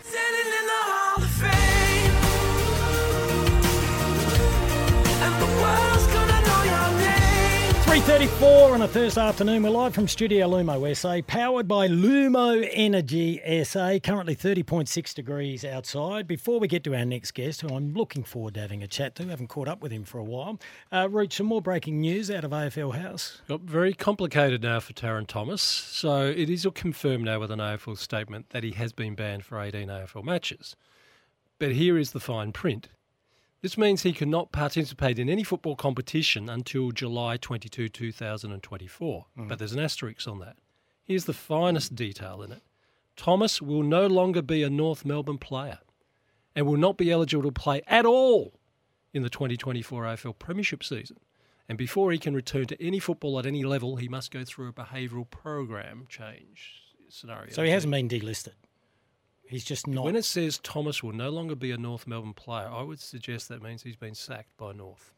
3.34 7.89 8.73
on 8.75 8.81
a 8.83 8.87
Thursday 8.87 9.19
afternoon. 9.19 9.63
We're 9.63 9.71
live 9.71 9.95
from 9.95 10.07
Studio 10.07 10.47
Lumo 10.47 10.95
SA, 10.95 11.23
powered 11.25 11.67
by 11.67 11.87
Lumo 11.87 12.69
Energy 12.71 13.41
SA. 13.63 13.97
Currently 14.03 14.35
30.6 14.35 15.15
degrees 15.15 15.65
outside. 15.65 16.27
Before 16.27 16.59
we 16.59 16.67
get 16.67 16.83
to 16.83 16.95
our 16.95 17.03
next 17.03 17.31
guest, 17.31 17.61
who 17.61 17.69
I'm 17.69 17.95
looking 17.95 18.23
forward 18.23 18.53
to 18.53 18.59
having 18.59 18.83
a 18.83 18.87
chat 18.87 19.15
to, 19.15 19.25
haven't 19.25 19.47
caught 19.47 19.67
up 19.67 19.81
with 19.81 19.91
him 19.91 20.03
for 20.03 20.19
a 20.19 20.23
while, 20.23 20.59
uh, 20.91 21.09
reach 21.09 21.37
some 21.37 21.47
more 21.47 21.63
breaking 21.63 21.99
news 21.99 22.29
out 22.29 22.43
of 22.43 22.51
AFL 22.51 22.93
House. 22.93 23.41
Got 23.47 23.61
very 23.61 23.95
complicated 23.95 24.61
now 24.61 24.79
for 24.81 24.93
Tarryn 24.93 25.25
Thomas. 25.25 25.63
So 25.63 26.27
it 26.27 26.47
is 26.47 26.67
confirmed 26.75 27.25
now 27.25 27.39
with 27.39 27.49
an 27.49 27.57
AFL 27.57 27.97
statement 27.97 28.51
that 28.51 28.63
he 28.63 28.69
has 28.73 28.93
been 28.93 29.15
banned 29.15 29.45
for 29.45 29.59
18 29.59 29.87
AFL 29.87 30.23
matches. 30.23 30.75
But 31.57 31.71
here 31.71 31.97
is 31.97 32.11
the 32.11 32.19
fine 32.19 32.51
print. 32.51 32.87
This 33.61 33.77
means 33.77 34.03
he 34.03 34.13
cannot 34.13 34.51
participate 34.51 35.19
in 35.19 35.29
any 35.29 35.43
football 35.43 35.75
competition 35.75 36.49
until 36.49 36.91
July 36.91 37.37
22, 37.37 37.89
2024. 37.89 39.25
Mm. 39.37 39.47
But 39.49 39.59
there's 39.59 39.73
an 39.73 39.79
asterisk 39.79 40.27
on 40.27 40.39
that. 40.39 40.55
Here's 41.03 41.25
the 41.25 41.33
finest 41.33 41.95
detail 41.95 42.41
in 42.41 42.51
it 42.51 42.61
Thomas 43.17 43.61
will 43.61 43.83
no 43.83 44.07
longer 44.07 44.41
be 44.41 44.63
a 44.63 44.69
North 44.69 45.03
Melbourne 45.03 45.37
player 45.37 45.79
and 46.55 46.65
will 46.65 46.77
not 46.77 46.97
be 46.97 47.11
eligible 47.11 47.43
to 47.43 47.51
play 47.51 47.81
at 47.87 48.05
all 48.05 48.53
in 49.13 49.23
the 49.23 49.29
2024 49.29 50.03
AFL 50.03 50.39
Premiership 50.39 50.83
season. 50.83 51.17
And 51.67 51.77
before 51.77 52.11
he 52.11 52.17
can 52.17 52.33
return 52.33 52.65
to 52.67 52.81
any 52.81 52.99
football 52.99 53.37
at 53.37 53.45
any 53.45 53.63
level, 53.63 53.97
he 53.97 54.07
must 54.07 54.31
go 54.31 54.43
through 54.43 54.69
a 54.69 54.73
behavioural 54.73 55.29
program 55.29 56.05
change 56.09 56.81
scenario. 57.09 57.51
So 57.51 57.63
he 57.63 57.69
hasn't 57.69 57.91
been 57.91 58.07
delisted. 58.07 58.53
He's 59.49 59.63
just 59.63 59.87
not. 59.87 60.05
When 60.05 60.15
it 60.15 60.25
says 60.25 60.59
Thomas 60.59 61.01
will 61.01 61.11
no 61.11 61.31
longer 61.31 61.55
be 61.55 61.71
a 61.71 61.77
North 61.77 62.05
Melbourne 62.05 62.35
player, 62.35 62.69
I 62.71 62.83
would 62.83 62.99
suggest 62.99 63.49
that 63.49 63.63
means 63.63 63.81
he's 63.81 63.95
been 63.95 64.13
sacked 64.13 64.55
by 64.57 64.73
North. 64.73 65.11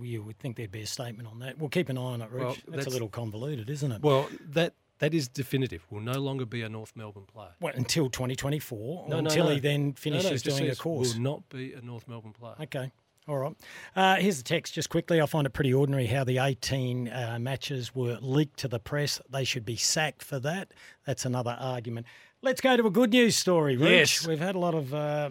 you 0.00 0.22
would 0.22 0.38
think 0.38 0.56
there'd 0.56 0.70
be 0.70 0.82
a 0.82 0.86
statement 0.86 1.28
on 1.28 1.40
that. 1.40 1.58
We'll 1.58 1.68
keep 1.68 1.88
an 1.88 1.98
eye 1.98 2.02
on 2.02 2.22
it, 2.22 2.30
Rich. 2.30 2.42
Well, 2.42 2.56
that's, 2.68 2.86
a 2.86 2.90
little 2.90 3.08
convoluted, 3.08 3.68
isn't 3.68 3.90
it? 3.90 4.00
Well, 4.00 4.28
that 4.50 4.74
that 5.00 5.12
is 5.12 5.26
definitive. 5.26 5.84
Will 5.90 6.00
no 6.00 6.20
longer 6.20 6.46
be 6.46 6.62
a 6.62 6.68
North 6.68 6.92
Melbourne 6.94 7.26
player. 7.26 7.50
Well, 7.60 7.72
until 7.74 8.08
2024, 8.08 8.78
or 8.78 9.08
No, 9.08 9.20
no, 9.20 9.28
until 9.28 9.46
no. 9.46 9.54
he 9.54 9.58
then 9.58 9.80
No, 9.80 9.88
no, 9.88 9.94
finishes 9.94 10.42
doing 10.42 10.70
a 10.70 10.76
course. 10.76 11.14
Will 11.14 11.22
not 11.22 11.48
be 11.48 11.72
a 11.72 11.80
North 11.80 12.06
Melbourne 12.06 12.32
player. 12.32 12.54
Okay. 12.60 12.92
All 13.26 13.38
right. 13.38 13.56
Uh, 13.94 14.16
here's 14.16 14.38
the 14.38 14.42
text 14.44 14.74
just 14.74 14.88
quickly. 14.90 15.20
I 15.20 15.26
find 15.26 15.46
it 15.46 15.50
pretty 15.50 15.74
ordinary 15.74 16.06
how 16.06 16.22
the 16.24 16.38
18 16.38 17.08
uh, 17.08 17.38
matches 17.40 17.94
were 17.94 18.18
leaked 18.20 18.58
to 18.60 18.68
the 18.68 18.80
press. 18.80 19.20
They 19.30 19.44
should 19.44 19.64
be 19.64 19.76
sacked 19.76 20.22
for 20.22 20.38
that. 20.40 20.72
That's 21.06 21.24
another 21.24 21.56
argument. 21.58 22.06
Let's 22.44 22.60
go 22.60 22.76
to 22.76 22.84
a 22.86 22.90
good 22.90 23.10
news 23.10 23.36
story, 23.36 23.76
Rich. 23.76 23.90
Yes. 24.22 24.26
We've 24.26 24.40
had 24.40 24.56
a 24.56 24.58
lot 24.58 24.74
of 24.74 24.92
uh, 24.92 25.30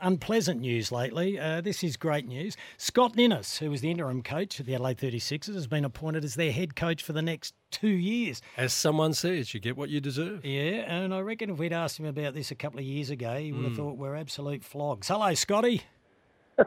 unpleasant 0.00 0.60
news 0.60 0.92
lately. 0.92 1.40
Uh, 1.40 1.60
this 1.60 1.82
is 1.82 1.96
great 1.96 2.24
news. 2.28 2.56
Scott 2.76 3.16
Ninnis, 3.16 3.58
who 3.58 3.68
was 3.68 3.80
the 3.80 3.90
interim 3.90 4.22
coach 4.22 4.60
of 4.60 4.66
the 4.66 4.74
Adelaide 4.74 4.98
36ers, 4.98 5.52
has 5.54 5.66
been 5.66 5.84
appointed 5.84 6.22
as 6.24 6.36
their 6.36 6.52
head 6.52 6.76
coach 6.76 7.02
for 7.02 7.12
the 7.12 7.20
next 7.22 7.52
two 7.72 7.88
years. 7.88 8.40
As 8.56 8.72
someone 8.72 9.12
says, 9.12 9.54
you 9.54 9.58
get 9.58 9.76
what 9.76 9.88
you 9.90 10.00
deserve. 10.00 10.44
Yeah, 10.44 10.84
and 10.86 11.12
I 11.12 11.18
reckon 11.18 11.50
if 11.50 11.58
we'd 11.58 11.72
asked 11.72 11.98
him 11.98 12.06
about 12.06 12.32
this 12.34 12.52
a 12.52 12.54
couple 12.54 12.78
of 12.78 12.84
years 12.86 13.10
ago, 13.10 13.36
he 13.36 13.50
would 13.50 13.62
Hmm. 13.62 13.66
have 13.68 13.76
thought 13.76 13.96
we're 13.98 14.14
absolute 14.14 14.62
flogs. 14.62 15.08
Hello, 15.08 15.34
Scotty. 15.34 15.82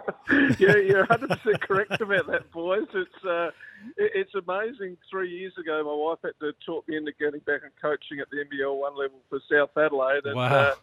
yeah, 0.59 0.75
you're 0.75 1.05
100 1.05 1.29
percent 1.29 1.61
correct 1.61 2.01
about 2.01 2.27
that, 2.27 2.51
boys. 2.51 2.87
It's 2.93 3.25
uh, 3.25 3.45
it- 3.45 3.53
it's 3.97 4.33
amazing. 4.35 4.97
Three 5.09 5.29
years 5.29 5.53
ago, 5.59 5.83
my 5.83 5.93
wife 5.93 6.19
had 6.23 6.39
to 6.45 6.53
talk 6.65 6.87
me 6.87 6.97
into 6.97 7.11
getting 7.19 7.39
back 7.41 7.61
and 7.63 7.71
coaching 7.81 8.19
at 8.19 8.29
the 8.29 8.37
NBL 8.37 8.75
one 8.79 8.97
level 8.97 9.19
for 9.29 9.39
South 9.51 9.71
Adelaide, 9.77 10.25
and 10.25 10.35
Wow. 10.35 10.55
uh, 10.55 10.75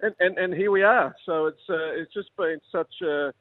and, 0.00 0.14
and 0.20 0.38
and 0.38 0.54
here 0.54 0.70
we 0.70 0.82
are. 0.82 1.14
So 1.26 1.46
it's 1.46 1.68
uh, 1.68 1.92
it's 1.92 2.12
just 2.12 2.34
been 2.36 2.60
such 2.72 3.00
a 3.02 3.32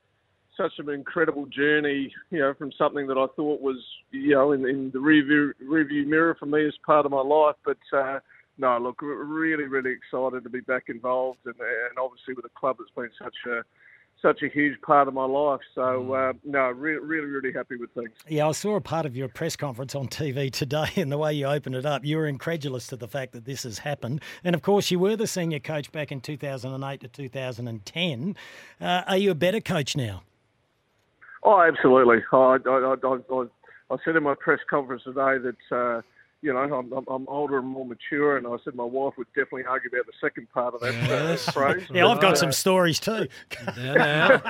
such 0.57 0.73
an 0.79 0.89
incredible 0.89 1.45
journey, 1.45 2.13
you 2.31 2.39
know, 2.39 2.53
from 2.53 2.71
something 2.73 3.07
that 3.07 3.17
I 3.17 3.27
thought 3.35 3.61
was, 3.61 3.77
you 4.11 4.35
know, 4.35 4.51
in, 4.51 4.67
in 4.67 4.91
the 4.91 4.99
review 4.99 5.53
review 5.61 6.05
mirror 6.05 6.35
for 6.37 6.47
me 6.47 6.65
as 6.67 6.73
part 6.85 7.05
of 7.05 7.11
my 7.11 7.21
life, 7.21 7.55
but. 7.65 7.77
Uh, 7.95 8.19
no, 8.61 8.77
look, 8.77 9.01
we're 9.01 9.23
really, 9.23 9.63
really 9.63 9.91
excited 9.91 10.43
to 10.43 10.49
be 10.49 10.59
back 10.59 10.89
involved, 10.89 11.39
and, 11.45 11.55
and 11.55 11.97
obviously 11.97 12.33
with 12.33 12.43
a 12.43 12.59
club 12.59 12.75
that's 12.77 12.91
been 12.91 13.09
such 13.17 13.37
a 13.47 13.63
such 14.21 14.41
a 14.43 14.49
huge 14.49 14.79
part 14.81 15.07
of 15.07 15.13
my 15.13 15.25
life. 15.25 15.61
So 15.75 16.13
uh, 16.13 16.33
no, 16.43 16.69
re- 16.69 16.97
really, 16.97 17.27
really 17.27 17.53
happy 17.53 17.75
with 17.77 17.91
things. 17.91 18.09
Yeah, 18.27 18.47
I 18.47 18.51
saw 18.51 18.75
a 18.75 18.81
part 18.81 19.05
of 19.05 19.15
your 19.15 19.27
press 19.27 19.55
conference 19.55 19.95
on 19.95 20.07
TV 20.07 20.51
today, 20.51 20.89
and 20.95 21.11
the 21.11 21.17
way 21.17 21.33
you 21.33 21.45
opened 21.45 21.75
it 21.75 21.85
up, 21.85 22.05
you 22.05 22.17
were 22.17 22.27
incredulous 22.27 22.87
to 22.87 22.95
the 22.95 23.07
fact 23.07 23.33
that 23.33 23.45
this 23.45 23.63
has 23.63 23.79
happened. 23.79 24.21
And 24.43 24.55
of 24.55 24.61
course, 24.61 24.91
you 24.91 24.99
were 24.99 25.15
the 25.15 25.27
senior 25.27 25.59
coach 25.59 25.91
back 25.91 26.11
in 26.11 26.21
2008 26.21 27.01
to 27.01 27.07
2010. 27.07 28.35
Uh, 28.81 29.01
are 29.07 29.17
you 29.17 29.31
a 29.31 29.35
better 29.35 29.61
coach 29.61 29.95
now? 29.95 30.23
Oh, 31.43 31.61
absolutely. 31.61 32.17
I, 32.31 32.35
I, 32.37 32.57
I, 32.67 32.95
I, 33.03 33.43
I 33.91 33.97
said 34.03 34.15
in 34.15 34.23
my 34.23 34.35
press 34.35 34.59
conference 34.69 35.03
today 35.03 35.37
that. 35.37 35.75
Uh, 35.75 36.01
you 36.41 36.53
know, 36.53 36.59
I'm, 36.59 36.91
I'm, 36.93 37.05
I'm 37.09 37.27
older 37.27 37.57
and 37.57 37.67
more 37.67 37.85
mature, 37.85 38.37
and 38.37 38.47
I 38.47 38.55
said 38.63 38.75
my 38.75 38.83
wife 38.83 39.13
would 39.17 39.27
definitely 39.35 39.65
argue 39.65 39.89
about 39.91 40.05
the 40.05 40.13
second 40.21 40.49
part 40.51 40.73
of 40.73 40.81
that 40.81 40.93
Yes. 40.93 41.47
uh, 41.47 41.51
phrase. 41.51 41.87
Yeah, 41.91 42.07
I've 42.07 42.21
got 42.21 42.31
But, 42.31 42.37
some 42.37 42.49
uh, 42.49 42.53
stories 42.53 42.99
too. 42.99 43.27
There 43.75 43.95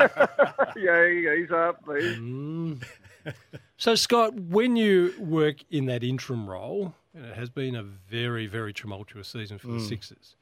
yeah, 0.77 1.35
he's 1.35 1.51
up. 1.51 1.81
He's, 1.87 2.17
Mm. 2.17 2.83
So, 3.77 3.95
Scott, 3.95 4.33
when 4.35 4.75
you 4.75 5.13
work 5.19 5.57
in 5.71 5.85
that 5.85 6.03
interim 6.03 6.49
role, 6.49 6.93
and 7.13 7.25
it 7.25 7.35
has 7.35 7.49
been 7.49 7.75
a 7.75 7.83
very, 7.83 8.45
very 8.45 8.73
tumultuous 8.73 9.29
season 9.29 9.57
for 9.57 9.67
the 9.67 9.79
Sixers. 9.79 10.35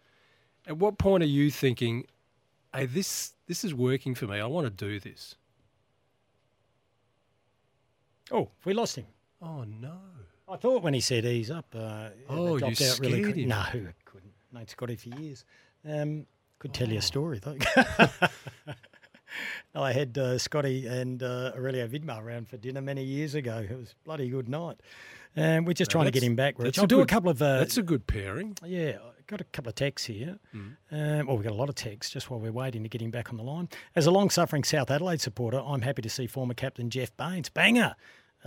At 0.68 0.78
what 0.78 0.98
point 0.98 1.22
are 1.24 1.28
you 1.28 1.52
thinking, 1.52 2.08
"Hey, 2.74 2.88
this 2.88 3.34
this 3.46 3.64
is 3.64 3.74
working 3.76 4.16
for 4.16 4.26
me. 4.26 4.40
I 4.40 4.46
want 4.48 4.66
to 4.66 4.72
do 4.72 5.00
this." 5.00 5.36
Oh, 8.32 8.50
we 8.66 8.74
lost 8.74 8.96
him. 8.96 9.06
Oh 9.42 9.64
no! 9.64 10.00
I 10.50 10.56
thought 10.58 10.82
when 10.84 10.94
he 10.94 11.02
said 11.02 11.26
ease 11.26 11.52
up, 11.52 11.66
uh, 11.76 12.10
Oh, 12.30 12.48
it 12.48 12.52
you 12.54 12.60
dropped 12.60 12.82
out 12.82 13.00
really 13.00 13.24
quick. 13.24 13.36
him. 13.36 13.50
No, 13.50 13.56
I 13.58 13.70
couldn't. 14.06 14.34
No, 14.54 14.62
it's 14.62 14.76
got 14.76 14.90
it 14.90 15.00
for 15.02 15.10
years. 15.10 15.44
Um, 15.88 16.26
could 16.60 16.74
tell 16.74 16.88
Oh. 16.88 16.92
you 16.92 17.00
a 17.00 17.02
story 17.02 17.40
though. 17.40 17.58
I 19.76 19.92
had 19.92 20.18
uh, 20.18 20.38
Scotty 20.40 20.88
and 20.88 21.22
uh, 21.22 21.52
Aurelio 21.56 21.88
Vidmar 21.88 22.24
around 22.24 22.48
for 22.50 22.58
dinner 22.58 22.82
many 22.82 23.04
years 23.04 23.36
ago. 23.36 23.58
It 23.70 23.78
was 23.78 23.92
a 23.92 24.04
bloody 24.06 24.30
good 24.30 24.50
night. 24.50 24.80
And 25.36 25.68
we're 25.68 25.74
just 25.74 25.92
trying 25.92 26.06
to 26.06 26.12
get 26.12 26.24
him 26.24 26.36
back, 26.36 26.58
Rich. 26.58 26.80
I'll 26.80 26.86
a 26.86 26.88
do 26.88 26.96
a 26.98 27.02
good- 27.02 27.10
couple 27.10 27.30
of. 27.30 27.40
Uh, 27.42 27.60
That's 27.60 27.78
a 27.78 27.84
good 27.84 28.08
pairing. 28.08 28.58
yeah, 28.66 28.98
got 29.28 29.40
a 29.40 29.44
couple 29.44 29.70
of 29.70 29.76
texts 29.76 30.08
here. 30.08 30.40
Mm. 30.56 30.78
Um, 30.92 31.28
well, 31.28 31.36
we've 31.38 31.44
got 31.44 31.52
a 31.54 31.56
lot 31.56 31.70
of 31.70 31.76
texts 31.76 32.12
just 32.12 32.32
while 32.32 32.40
we're 32.40 32.52
waiting 32.52 32.82
to 32.82 32.90
get 32.90 33.02
him 33.02 33.12
back 33.12 33.30
on 33.30 33.38
the 33.38 33.44
line. 33.44 33.70
As 33.96 34.08
a 34.08 34.12
long 34.12 34.32
suffering 34.32 34.64
South 34.64 34.90
Adelaide 34.90 35.22
supporter, 35.22 35.60
I'm 35.64 35.82
happy 35.82 36.02
to 36.02 36.10
see 36.10 36.26
former 36.26 36.56
captain 36.56 36.90
Jeff 36.90 37.16
Baines, 37.18 37.50
banger, 37.50 37.96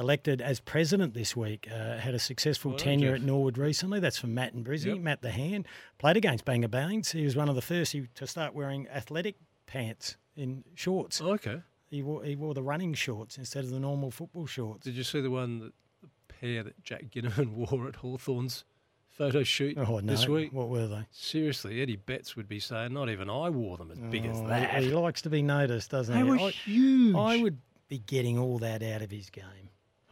elected 0.00 0.40
as 0.40 0.58
president 0.58 1.14
this 1.14 1.36
week. 1.36 1.68
Uh, 1.70 1.98
had 1.98 2.14
a 2.14 2.18
successful 2.18 2.70
Well, 2.72 2.78
tenure 2.78 3.14
at 3.14 3.22
Norwood 3.22 3.56
recently. 3.58 4.00
That's 4.00 4.18
from 4.18 4.34
Matt 4.34 4.54
and 4.54 4.64
Brizzy. 4.66 4.86
Yep. 4.86 4.98
Matt 4.98 5.22
the 5.22 5.30
Hand 5.30 5.66
played 5.98 6.16
against 6.16 6.44
Banger 6.44 6.66
Baines. 6.68 7.12
He 7.12 7.22
was 7.24 7.36
one 7.36 7.48
of 7.48 7.54
the 7.54 7.62
first 7.62 7.94
to 8.16 8.26
start 8.26 8.54
wearing 8.54 8.88
athletic 8.88 9.36
pants 9.66 10.16
in 10.36 10.64
shorts. 10.74 11.20
Oh, 11.20 11.32
okay. 11.34 11.62
He 11.90 12.02
wore, 12.02 12.24
he 12.24 12.34
wore 12.34 12.54
the 12.54 12.62
running 12.62 12.94
shorts 12.94 13.36
instead 13.38 13.62
of 13.64 13.70
the 13.70 13.78
normal 13.80 14.10
football 14.10 14.46
shorts. 14.46 14.84
Did 14.84 14.94
you 14.94 15.04
see 15.04 15.20
the 15.20 15.30
one 15.30 15.58
that 15.60 15.72
the 16.02 16.08
pair 16.28 16.62
that 16.62 16.82
Jack 16.82 17.04
Ginnivan 17.10 17.52
wore 17.70 17.86
at 17.88 17.96
Hawthorn's 17.96 18.64
photo 19.08 19.42
shoot 19.42 19.76
Oh, 19.76 19.98
no. 19.98 20.00
this 20.00 20.26
week? 20.28 20.52
What 20.52 20.68
were 20.68 20.86
they? 20.86 21.04
Seriously, 21.10 21.82
Eddie 21.82 21.96
Betts 21.96 22.36
would 22.36 22.48
be 22.48 22.60
saying, 22.60 22.92
"Not 22.94 23.10
even 23.10 23.28
I 23.28 23.50
wore 23.50 23.76
them 23.76 23.90
as 23.90 23.98
big 23.98 24.24
as 24.24 24.36
Oh, 24.38 24.42
he- 24.42 24.48
that." 24.48 24.82
He 24.82 24.90
likes 24.94 25.20
to 25.22 25.30
be 25.30 25.42
noticed, 25.42 25.90
doesn't 25.90 26.14
They 26.14 26.20
he? 26.22 26.30
were 26.30 26.38
I- 26.38 26.50
huge. 26.50 27.16
I 27.16 27.42
would 27.42 27.58
be 27.88 27.98
getting 27.98 28.38
all 28.38 28.58
that 28.60 28.82
out 28.84 29.02
of 29.02 29.10
his 29.10 29.28
game. 29.30 29.44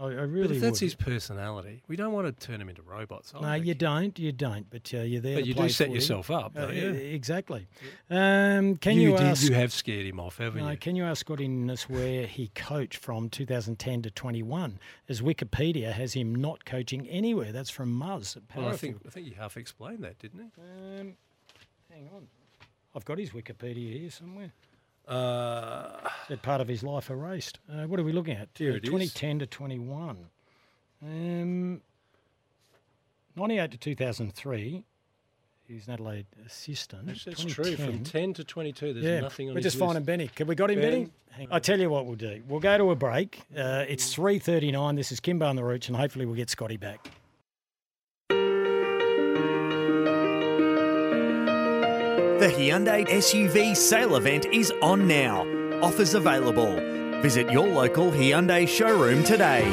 I, 0.00 0.04
I 0.04 0.08
really 0.08 0.48
but 0.48 0.56
if 0.56 0.62
that's 0.62 0.80
would. 0.80 0.86
his 0.86 0.94
personality, 0.94 1.82
we 1.88 1.96
don't 1.96 2.12
want 2.12 2.26
to 2.26 2.46
turn 2.46 2.60
him 2.60 2.68
into 2.68 2.82
robots. 2.82 3.32
I 3.34 3.40
no, 3.40 3.52
think. 3.54 3.66
you 3.66 3.74
don't. 3.74 4.16
You 4.18 4.30
don't. 4.30 4.70
But 4.70 4.92
uh, 4.94 4.98
you're 4.98 5.20
there. 5.20 5.34
But 5.36 5.46
you 5.46 5.54
do 5.54 5.68
set 5.68 5.90
yourself 5.90 6.30
up, 6.30 6.52
Uh, 6.56 6.68
you? 6.68 6.90
Exactly. 6.90 7.66
Um, 8.08 8.76
can 8.76 8.96
you, 8.96 9.10
did, 9.12 9.20
ask? 9.20 9.48
you 9.48 9.54
have 9.54 9.72
scared 9.72 10.06
him 10.06 10.20
off, 10.20 10.38
haven't 10.38 10.62
no, 10.62 10.70
you? 10.70 10.76
can 10.76 10.94
you 10.94 11.04
ask 11.04 11.20
Scotty 11.20 11.48
Ninnis 11.48 11.88
where 11.88 12.26
he 12.26 12.48
coached 12.54 12.98
from 12.98 13.28
2010 13.28 14.02
to 14.02 14.10
21? 14.10 14.78
As 15.08 15.20
Wikipedia 15.20 15.90
has 15.92 16.12
him 16.12 16.32
not 16.34 16.64
coaching 16.64 17.08
anywhere. 17.08 17.50
That's 17.50 17.70
from 17.70 17.98
Muzz. 17.98 18.36
at 18.36 18.42
Well, 18.56 18.68
I 18.68 18.76
think 18.76 19.00
I 19.04 19.10
think 19.10 19.26
he 19.26 19.34
half 19.34 19.56
explained 19.56 20.04
that, 20.04 20.18
didn't 20.20 20.40
he? 20.40 21.00
Um, 21.00 21.14
hang 21.90 22.08
on. 22.14 22.28
I've 22.94 23.04
got 23.04 23.18
his 23.18 23.30
Wikipedia 23.30 24.00
here 24.00 24.10
somewhere. 24.10 24.52
Uh, 25.08 26.08
Said 26.28 26.42
part 26.42 26.60
of 26.60 26.68
his 26.68 26.82
life 26.82 27.08
erased. 27.10 27.58
Uh, 27.72 27.84
what 27.86 27.98
are 27.98 28.04
we 28.04 28.12
looking 28.12 28.36
at? 28.36 28.48
Here 28.54 28.72
Uh, 28.72 28.76
it 28.76 28.84
is. 28.84 28.90
2010 28.90 29.38
to 29.40 29.46
21. 29.46 30.26
Um, 31.02 31.80
98 33.36 33.70
to 33.70 33.78
2003. 33.78 34.84
He's 35.66 35.86
an 35.86 35.92
Adelaide 35.94 36.26
assistant. 36.46 37.06
that's, 37.06 37.24
that's 37.24 37.44
true. 37.44 37.76
From 37.76 38.02
ten 38.02 38.32
to 38.32 38.42
twenty-two, 38.42 38.94
there's 38.94 39.04
yeah, 39.04 39.20
nothing 39.20 39.50
on 39.50 39.54
we're 39.54 39.60
just 39.60 39.76
finding 39.76 40.02
Benny. 40.02 40.28
Can 40.28 40.46
we 40.46 40.54
got 40.54 40.70
him, 40.70 40.80
Benny? 40.80 41.04
Ben? 41.04 41.12
Hang. 41.30 41.48
I 41.50 41.58
tell 41.58 41.78
you 41.78 41.90
what 41.90 42.06
we'll 42.06 42.16
do. 42.16 42.42
We'll 42.48 42.58
go 42.58 42.78
to 42.78 42.90
a 42.90 42.96
break. 42.96 43.42
Uh, 43.54 43.84
it's 43.86 44.14
3.39. 44.16 44.96
This 44.96 45.12
is 45.12 45.20
Kimbo 45.20 45.46
on 45.46 45.56
the 45.56 45.62
Rooch, 45.62 45.88
and 45.88 45.96
hopefully 45.96 46.24
we'll 46.24 46.36
get 46.36 46.48
Scotty 46.48 46.78
back. 46.78 47.10
The 52.48 52.54
Hyundai 52.54 53.06
SUV 53.06 53.76
sale 53.76 54.16
event 54.16 54.46
is 54.46 54.72
on 54.80 55.06
now. 55.06 55.42
Offers 55.82 56.14
available. 56.14 56.76
Visit 57.20 57.52
your 57.52 57.68
local 57.68 58.10
Hyundai 58.10 58.66
showroom 58.66 59.22
today. 59.22 59.68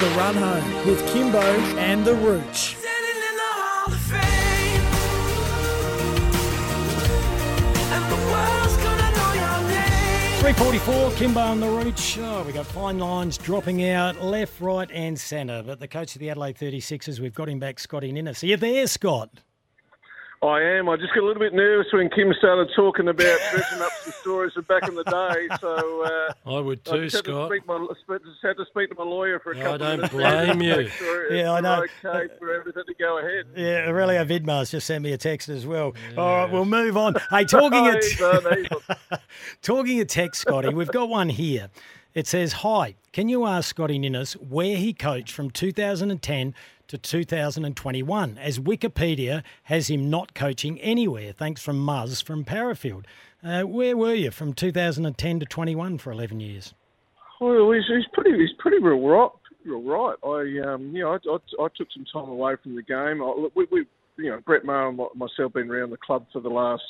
The 0.00 0.06
Run 0.16 0.34
Home 0.34 0.88
with 0.88 1.00
Kimbo 1.12 1.40
and 1.78 2.04
the 2.04 2.14
Rooch. 2.16 2.74
344, 10.40 11.12
Kimbo 11.12 11.40
and 11.40 11.62
the 11.62 11.66
Rooch. 11.68 12.18
Oh, 12.18 12.42
we 12.42 12.52
got 12.52 12.66
fine 12.66 12.98
lines 12.98 13.38
dropping 13.38 13.88
out 13.88 14.20
left, 14.20 14.60
right, 14.60 14.90
and 14.92 15.16
centre. 15.16 15.62
But 15.64 15.78
the 15.78 15.86
coach 15.86 16.16
of 16.16 16.20
the 16.20 16.30
Adelaide 16.30 16.56
36ers, 16.56 17.20
we've 17.20 17.32
got 17.32 17.48
him 17.48 17.60
back, 17.60 17.78
Scotty 17.78 18.10
Ninnis. 18.10 18.42
Are 18.42 18.46
you 18.46 18.56
there, 18.56 18.88
Scott? 18.88 19.30
I 20.40 20.60
am. 20.62 20.88
I 20.88 20.96
just 20.96 21.12
got 21.14 21.24
a 21.24 21.26
little 21.26 21.40
bit 21.40 21.52
nervous 21.52 21.88
when 21.92 22.08
Kim 22.10 22.32
started 22.38 22.68
talking 22.76 23.08
about 23.08 23.38
dredging 23.50 23.82
up 23.82 23.90
some 24.02 24.12
stories 24.20 24.52
from 24.52 24.62
back 24.64 24.86
in 24.88 24.94
the 24.94 25.02
day. 25.02 25.56
So 25.60 26.04
uh, 26.04 26.56
I 26.56 26.60
would 26.60 26.84
too, 26.84 26.94
I 26.94 26.98
just 27.04 27.16
Scott. 27.18 27.50
To 27.50 27.56
speak 27.56 27.66
my, 27.66 27.86
just 28.18 28.38
had 28.42 28.56
to 28.56 28.64
speak 28.66 28.90
to 28.90 28.94
my 28.96 29.02
lawyer 29.04 29.40
for 29.40 29.52
a 29.52 29.58
I 29.58 29.62
couple 29.62 29.86
I 29.86 29.96
don't 29.96 30.10
blame 30.12 30.62
you. 30.80 30.88
Sure 30.88 31.34
Yeah, 31.34 31.52
I 31.52 31.60
know. 31.60 31.84
Okay 32.04 32.32
for 32.38 32.54
everything 32.54 32.84
to 32.86 32.94
go 32.94 33.18
ahead. 33.18 33.46
Yeah, 33.56 33.88
Aurelio 33.88 34.24
Vidmar's 34.24 34.70
just 34.70 34.86
sent 34.86 35.02
me 35.02 35.12
a 35.12 35.18
text 35.18 35.48
as 35.48 35.66
well. 35.66 35.94
All 36.16 36.36
right, 36.36 36.52
we'll 36.52 36.64
move 36.64 36.96
on. 36.96 37.16
Hey, 37.30 37.44
talking 37.44 37.84
Hey, 37.88 38.68
at 39.10 39.20
talking 39.62 40.00
of 40.00 40.06
text, 40.06 40.42
Scotty, 40.42 40.68
we've 40.68 40.88
got 40.88 41.08
one 41.08 41.30
here. 41.30 41.68
It 42.14 42.26
says, 42.26 42.52
"Hi, 42.52 42.94
can 43.12 43.28
you 43.28 43.44
ask 43.44 43.68
Scotty 43.68 43.98
Ninnis 43.98 44.34
where 44.34 44.76
he 44.76 44.92
coached 44.92 45.32
from 45.32 45.50
2010 45.50 46.54
to 46.88 46.98
2021, 46.98 48.38
as 48.38 48.58
Wikipedia 48.58 49.42
has 49.64 49.88
him 49.88 50.10
not 50.10 50.34
coaching 50.34 50.80
anywhere? 50.80 51.32
Thanks 51.32 51.62
from 51.62 51.78
Muzz 51.84 52.22
from 52.22 52.44
Parafield. 52.44 53.04
Uh, 53.44 53.62
where 53.62 53.96
were 53.96 54.14
you 54.14 54.30
from 54.30 54.52
2010 54.52 55.40
to 55.40 55.46
21 55.46 55.98
for 55.98 56.10
11 56.10 56.40
years? 56.40 56.74
Well, 57.40 57.70
he's, 57.70 57.84
he's 57.86 58.06
pretty. 58.12 58.36
He's 58.38 58.56
pretty 58.58 58.78
real 58.78 59.00
right. 59.00 59.30
Real 59.64 59.82
right. 59.82 60.16
I, 60.24 60.72
um, 60.72 60.90
you 60.94 61.02
know, 61.02 61.12
I, 61.12 61.18
I, 61.30 61.64
I 61.64 61.68
took 61.76 61.88
some 61.94 62.04
time 62.12 62.30
away 62.30 62.54
from 62.62 62.74
the 62.74 62.82
game. 62.82 63.22
I, 63.22 63.48
we, 63.54 63.66
we, 63.70 63.86
you 64.16 64.30
know, 64.30 64.40
Brett 64.44 64.64
Maher 64.64 64.88
and 64.88 64.98
myself 65.14 65.52
been 65.52 65.70
around 65.70 65.90
the 65.90 65.98
club 65.98 66.26
for 66.32 66.40
the 66.40 66.48
last 66.48 66.82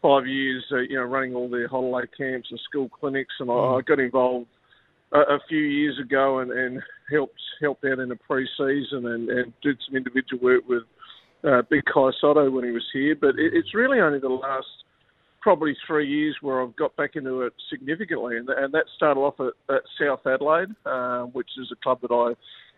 five 0.00 0.26
years. 0.26 0.64
Uh, 0.70 0.78
you 0.78 0.96
know, 0.96 1.04
running 1.04 1.34
all 1.34 1.48
their 1.48 1.66
holiday 1.66 2.08
camps 2.16 2.48
and 2.50 2.60
school 2.68 2.88
clinics, 2.88 3.34
and 3.40 3.50
I, 3.50 3.54
I 3.54 3.80
got 3.80 3.98
involved 3.98 4.46
a, 5.12 5.18
a 5.18 5.38
few 5.48 5.60
years 5.60 5.98
ago 5.98 6.38
and, 6.40 6.50
and 6.50 6.82
helped 7.10 7.40
helped 7.60 7.84
out 7.84 7.98
in 7.98 8.08
the 8.08 8.16
pre-season 8.16 9.06
and, 9.06 9.28
and 9.28 9.52
did 9.62 9.76
some 9.86 9.96
individual 9.96 10.42
work 10.42 10.62
with 10.68 10.82
uh, 11.44 11.62
Big 11.68 11.82
Kai 11.92 12.10
Sotto 12.20 12.50
when 12.50 12.64
he 12.64 12.70
was 12.70 12.86
here. 12.92 13.14
But 13.14 13.38
it, 13.38 13.52
it's 13.54 13.74
really 13.74 14.00
only 14.00 14.18
the 14.18 14.28
last 14.28 14.66
probably 15.40 15.76
three 15.86 16.06
years 16.06 16.36
where 16.42 16.62
I've 16.62 16.76
got 16.76 16.94
back 16.96 17.16
into 17.16 17.42
it 17.42 17.52
significantly, 17.70 18.36
and, 18.36 18.48
and 18.48 18.72
that 18.74 18.84
started 18.96 19.20
off 19.20 19.40
at, 19.40 19.74
at 19.74 19.82
South 19.98 20.20
Adelaide, 20.26 20.68
uh, 20.84 21.22
which 21.22 21.48
is 21.58 21.70
a 21.72 21.82
club 21.82 22.00
that 22.02 22.12
I, 22.12 22.34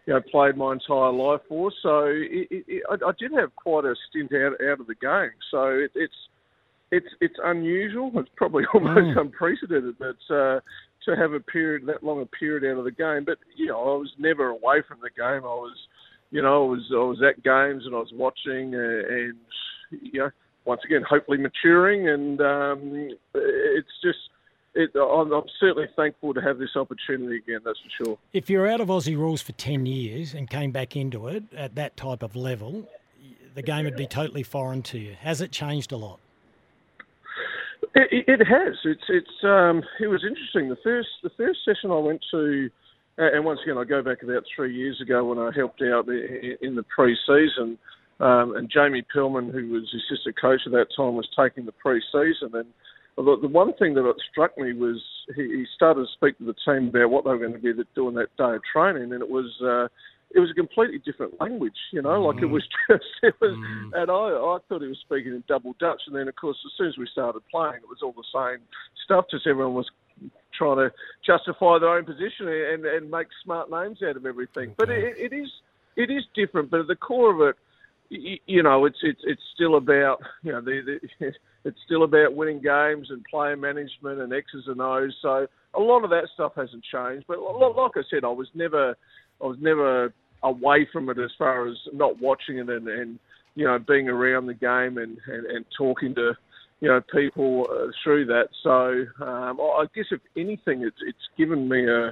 you 0.06 0.14
know, 0.14 0.20
played 0.30 0.56
my 0.56 0.72
entire 0.72 1.12
life 1.12 1.40
for. 1.48 1.72
So 1.82 2.04
it, 2.06 2.48
it, 2.50 2.82
I, 2.90 2.94
I 2.94 3.12
did 3.18 3.32
have 3.32 3.54
quite 3.56 3.84
a 3.84 3.94
stint 4.08 4.32
out 4.32 4.52
out 4.64 4.80
of 4.80 4.86
the 4.86 4.94
game. 4.94 5.32
So 5.50 5.64
it, 5.68 5.90
it's 5.94 6.14
it's 6.92 7.08
it's 7.20 7.36
unusual. 7.42 8.12
It's 8.16 8.30
probably 8.36 8.64
almost 8.74 9.18
unprecedented 9.18 9.96
that 9.98 10.34
uh, 10.34 10.60
to 11.06 11.16
have 11.16 11.32
a 11.32 11.40
period 11.40 11.86
that 11.86 12.02
long 12.02 12.20
a 12.22 12.26
period 12.26 12.70
out 12.70 12.78
of 12.78 12.84
the 12.84 12.90
game. 12.90 13.24
But 13.24 13.38
you 13.56 13.66
know, 13.66 13.78
I 13.78 13.96
was 13.96 14.12
never 14.18 14.48
away 14.48 14.82
from 14.86 14.98
the 15.02 15.10
game. 15.10 15.44
I 15.44 15.54
was, 15.54 15.76
you 16.30 16.42
know, 16.42 16.64
I 16.64 16.70
was 16.70 16.90
I 16.92 16.96
was 16.96 17.22
at 17.22 17.42
games 17.42 17.84
and 17.86 17.94
I 17.94 17.98
was 17.98 18.12
watching, 18.14 18.74
uh, 18.74 19.14
and 19.14 19.36
you 19.90 20.20
know, 20.20 20.30
once 20.64 20.80
again, 20.84 21.02
hopefully 21.08 21.38
maturing. 21.38 22.08
And 22.08 22.40
um, 22.40 23.10
it's 23.34 23.88
just, 24.02 24.18
it, 24.74 24.90
I'm, 24.94 25.32
I'm 25.32 25.44
certainly 25.60 25.88
thankful 25.96 26.34
to 26.34 26.40
have 26.40 26.58
this 26.58 26.76
opportunity 26.76 27.36
again. 27.36 27.60
That's 27.64 27.78
for 27.78 28.04
sure. 28.04 28.18
If 28.32 28.48
you're 28.48 28.66
out 28.66 28.80
of 28.80 28.88
Aussie 28.88 29.16
rules 29.16 29.42
for 29.42 29.52
10 29.52 29.86
years 29.86 30.34
and 30.34 30.48
came 30.48 30.70
back 30.70 30.96
into 30.96 31.28
it 31.28 31.44
at 31.54 31.74
that 31.74 31.96
type 31.96 32.22
of 32.22 32.36
level, 32.36 32.88
the 33.54 33.62
game 33.62 33.84
would 33.84 33.96
be 33.96 34.06
totally 34.06 34.42
foreign 34.42 34.82
to 34.82 34.98
you. 34.98 35.14
Has 35.20 35.40
it 35.40 35.52
changed 35.52 35.92
a 35.92 35.96
lot? 35.96 36.20
It, 37.94 38.24
it 38.26 38.46
has. 38.46 38.74
It's 38.84 39.04
it's 39.08 39.44
um, 39.44 39.82
it 40.00 40.06
was 40.06 40.24
interesting. 40.24 40.70
The 40.70 40.80
first 40.82 41.08
the 41.22 41.30
first 41.36 41.58
session 41.64 41.90
I 41.90 41.98
went 41.98 42.24
to, 42.30 42.70
uh, 43.18 43.32
and 43.34 43.44
once 43.44 43.60
again 43.62 43.76
I 43.76 43.84
go 43.84 44.02
back 44.02 44.22
about 44.22 44.44
three 44.56 44.74
years 44.74 44.98
ago 45.00 45.24
when 45.24 45.38
I 45.38 45.50
helped 45.54 45.82
out 45.82 46.08
in 46.08 46.74
the 46.74 46.84
pre-season, 46.84 47.76
um, 48.20 48.56
and 48.56 48.70
Jamie 48.70 49.04
Pillman, 49.14 49.52
who 49.52 49.68
was 49.70 49.82
assistant 49.92 50.40
coach 50.40 50.62
at 50.64 50.72
that 50.72 50.86
time, 50.96 51.16
was 51.16 51.28
taking 51.38 51.66
the 51.66 51.72
pre-season. 51.72 52.54
And 52.54 52.68
the, 53.16 53.36
the 53.42 53.48
one 53.48 53.74
thing 53.74 53.92
that 53.94 54.14
struck 54.30 54.56
me 54.56 54.72
was 54.72 55.02
he, 55.36 55.42
he 55.42 55.66
started 55.76 56.06
to 56.06 56.12
speak 56.14 56.38
to 56.38 56.44
the 56.44 56.54
team 56.64 56.88
about 56.88 57.10
what 57.10 57.24
they 57.24 57.30
were 57.30 57.38
going 57.38 57.52
to 57.52 57.58
be 57.58 57.74
doing 57.94 58.14
that 58.14 58.34
day 58.38 58.54
of 58.54 58.62
training, 58.72 59.12
and 59.12 59.22
it 59.22 59.28
was. 59.28 59.52
Uh, 59.62 59.88
it 60.34 60.40
was 60.40 60.50
a 60.50 60.54
completely 60.54 60.98
different 60.98 61.38
language, 61.40 61.76
you 61.92 62.02
know. 62.02 62.22
Like 62.22 62.42
it 62.42 62.46
mm. 62.46 62.50
was 62.50 62.62
just, 62.90 63.04
it 63.22 63.34
was, 63.40 63.52
mm. 63.52 63.90
and 63.94 64.10
I, 64.10 64.14
I 64.14 64.58
thought 64.68 64.82
he 64.82 64.88
was 64.88 64.98
speaking 65.04 65.32
in 65.32 65.44
double 65.48 65.74
Dutch. 65.78 66.02
And 66.06 66.16
then, 66.16 66.28
of 66.28 66.36
course, 66.36 66.56
as 66.64 66.72
soon 66.76 66.88
as 66.88 66.98
we 66.98 67.06
started 67.10 67.42
playing, 67.50 67.76
it 67.82 67.88
was 67.88 68.00
all 68.02 68.14
the 68.16 68.24
same 68.32 68.64
stuff. 69.04 69.26
Just 69.30 69.46
everyone 69.46 69.74
was 69.74 69.90
trying 70.56 70.76
to 70.76 70.92
justify 71.26 71.78
their 71.78 71.96
own 71.96 72.04
position 72.04 72.48
and, 72.48 72.84
and 72.84 73.10
make 73.10 73.26
smart 73.44 73.70
names 73.70 73.98
out 74.06 74.16
of 74.16 74.26
everything. 74.26 74.74
But 74.76 74.90
it, 74.90 75.14
it 75.18 75.34
is, 75.34 75.48
it 75.96 76.10
is 76.10 76.24
different. 76.34 76.70
But 76.70 76.80
at 76.80 76.86
the 76.86 76.96
core 76.96 77.34
of 77.34 77.48
it, 77.48 77.56
you 78.46 78.62
know, 78.62 78.84
it's 78.84 78.98
it's 79.02 79.20
it's 79.24 79.42
still 79.54 79.76
about 79.76 80.18
you 80.42 80.52
know 80.52 80.60
the, 80.60 80.98
the 81.20 81.32
it's 81.64 81.78
still 81.86 82.04
about 82.04 82.34
winning 82.34 82.60
games 82.60 83.08
and 83.10 83.24
player 83.30 83.56
management 83.56 84.20
and 84.20 84.32
X's 84.32 84.64
and 84.66 84.80
O's. 84.80 85.14
So 85.22 85.46
a 85.74 85.80
lot 85.80 86.04
of 86.04 86.10
that 86.10 86.28
stuff 86.34 86.52
hasn't 86.56 86.84
changed. 86.84 87.24
But 87.26 87.40
like 87.40 87.92
I 87.96 88.02
said, 88.10 88.24
I 88.24 88.28
was 88.28 88.48
never 88.54 88.96
I 89.40 89.46
was 89.46 89.56
never 89.60 90.12
away 90.42 90.88
from 90.92 91.08
it 91.08 91.18
as 91.18 91.30
far 91.38 91.68
as 91.68 91.76
not 91.92 92.20
watching 92.20 92.58
it 92.58 92.68
and, 92.68 92.88
and 92.88 93.18
you 93.54 93.66
know 93.66 93.78
being 93.78 94.08
around 94.08 94.46
the 94.46 94.54
game 94.54 94.98
and, 94.98 95.18
and, 95.26 95.46
and 95.46 95.64
talking 95.76 96.14
to 96.14 96.32
you 96.80 96.88
know 96.88 97.00
people 97.14 97.66
uh, 97.70 97.86
through 98.02 98.26
that. 98.26 98.48
So 98.62 99.24
um, 99.24 99.60
I 99.60 99.84
guess 99.94 100.06
if 100.10 100.20
anything, 100.36 100.82
it's 100.82 100.96
it's 101.06 101.28
given 101.38 101.68
me 101.68 101.86
a 101.88 102.08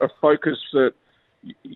a 0.00 0.08
focus 0.20 0.58
that 0.72 0.92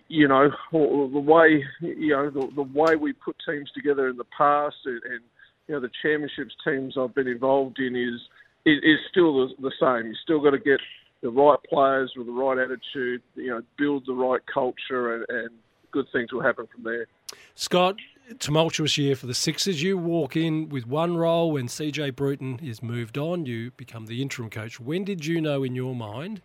you 0.07 0.27
know 0.27 0.49
the 0.71 1.19
way 1.19 1.63
you 1.81 2.09
know 2.09 2.29
the, 2.29 2.47
the 2.55 2.63
way 2.63 2.95
we 2.95 3.13
put 3.13 3.35
teams 3.47 3.69
together 3.75 4.07
in 4.09 4.17
the 4.17 4.25
past 4.35 4.75
and, 4.85 5.01
and 5.03 5.21
you 5.67 5.75
know 5.75 5.81
the 5.81 5.89
championships 6.01 6.55
teams 6.65 6.95
I've 6.97 7.13
been 7.13 7.27
involved 7.27 7.79
in 7.79 7.95
is 7.95 8.21
is, 8.65 8.77
is 8.83 8.99
still 9.11 9.47
the, 9.47 9.53
the 9.61 9.71
same. 9.79 10.07
You 10.07 10.15
still 10.23 10.41
got 10.41 10.51
to 10.51 10.59
get 10.59 10.79
the 11.21 11.29
right 11.29 11.59
players 11.69 12.13
with 12.15 12.27
the 12.27 12.33
right 12.33 12.57
attitude. 12.57 13.21
You 13.35 13.49
know, 13.49 13.61
build 13.77 14.03
the 14.07 14.13
right 14.13 14.41
culture, 14.51 15.15
and, 15.15 15.25
and 15.29 15.49
good 15.91 16.07
things 16.11 16.31
will 16.31 16.41
happen 16.41 16.67
from 16.73 16.83
there. 16.83 17.07
Scott, 17.55 17.95
tumultuous 18.39 18.97
year 18.97 19.15
for 19.15 19.27
the 19.27 19.33
Sixers. 19.33 19.81
You 19.81 19.97
walk 19.97 20.35
in 20.35 20.69
with 20.69 20.85
one 20.85 21.17
role 21.17 21.51
when 21.51 21.67
CJ 21.67 22.15
Bruton 22.15 22.59
is 22.63 22.83
moved 22.83 23.17
on. 23.17 23.45
You 23.45 23.71
become 23.71 24.05
the 24.05 24.21
interim 24.21 24.49
coach. 24.49 24.79
When 24.79 25.03
did 25.03 25.25
you 25.25 25.41
know 25.41 25.63
in 25.63 25.75
your 25.75 25.95
mind, 25.95 26.41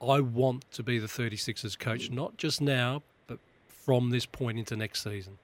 I 0.00 0.20
want 0.20 0.70
to 0.72 0.82
be 0.82 0.98
the 0.98 1.06
36ers 1.06 1.78
coach, 1.78 2.10
not 2.10 2.36
just 2.36 2.60
now, 2.60 3.02
but 3.26 3.38
from 3.66 4.10
this 4.10 4.26
point 4.26 4.58
into 4.58 4.76
next 4.76 5.02
season? 5.02 5.38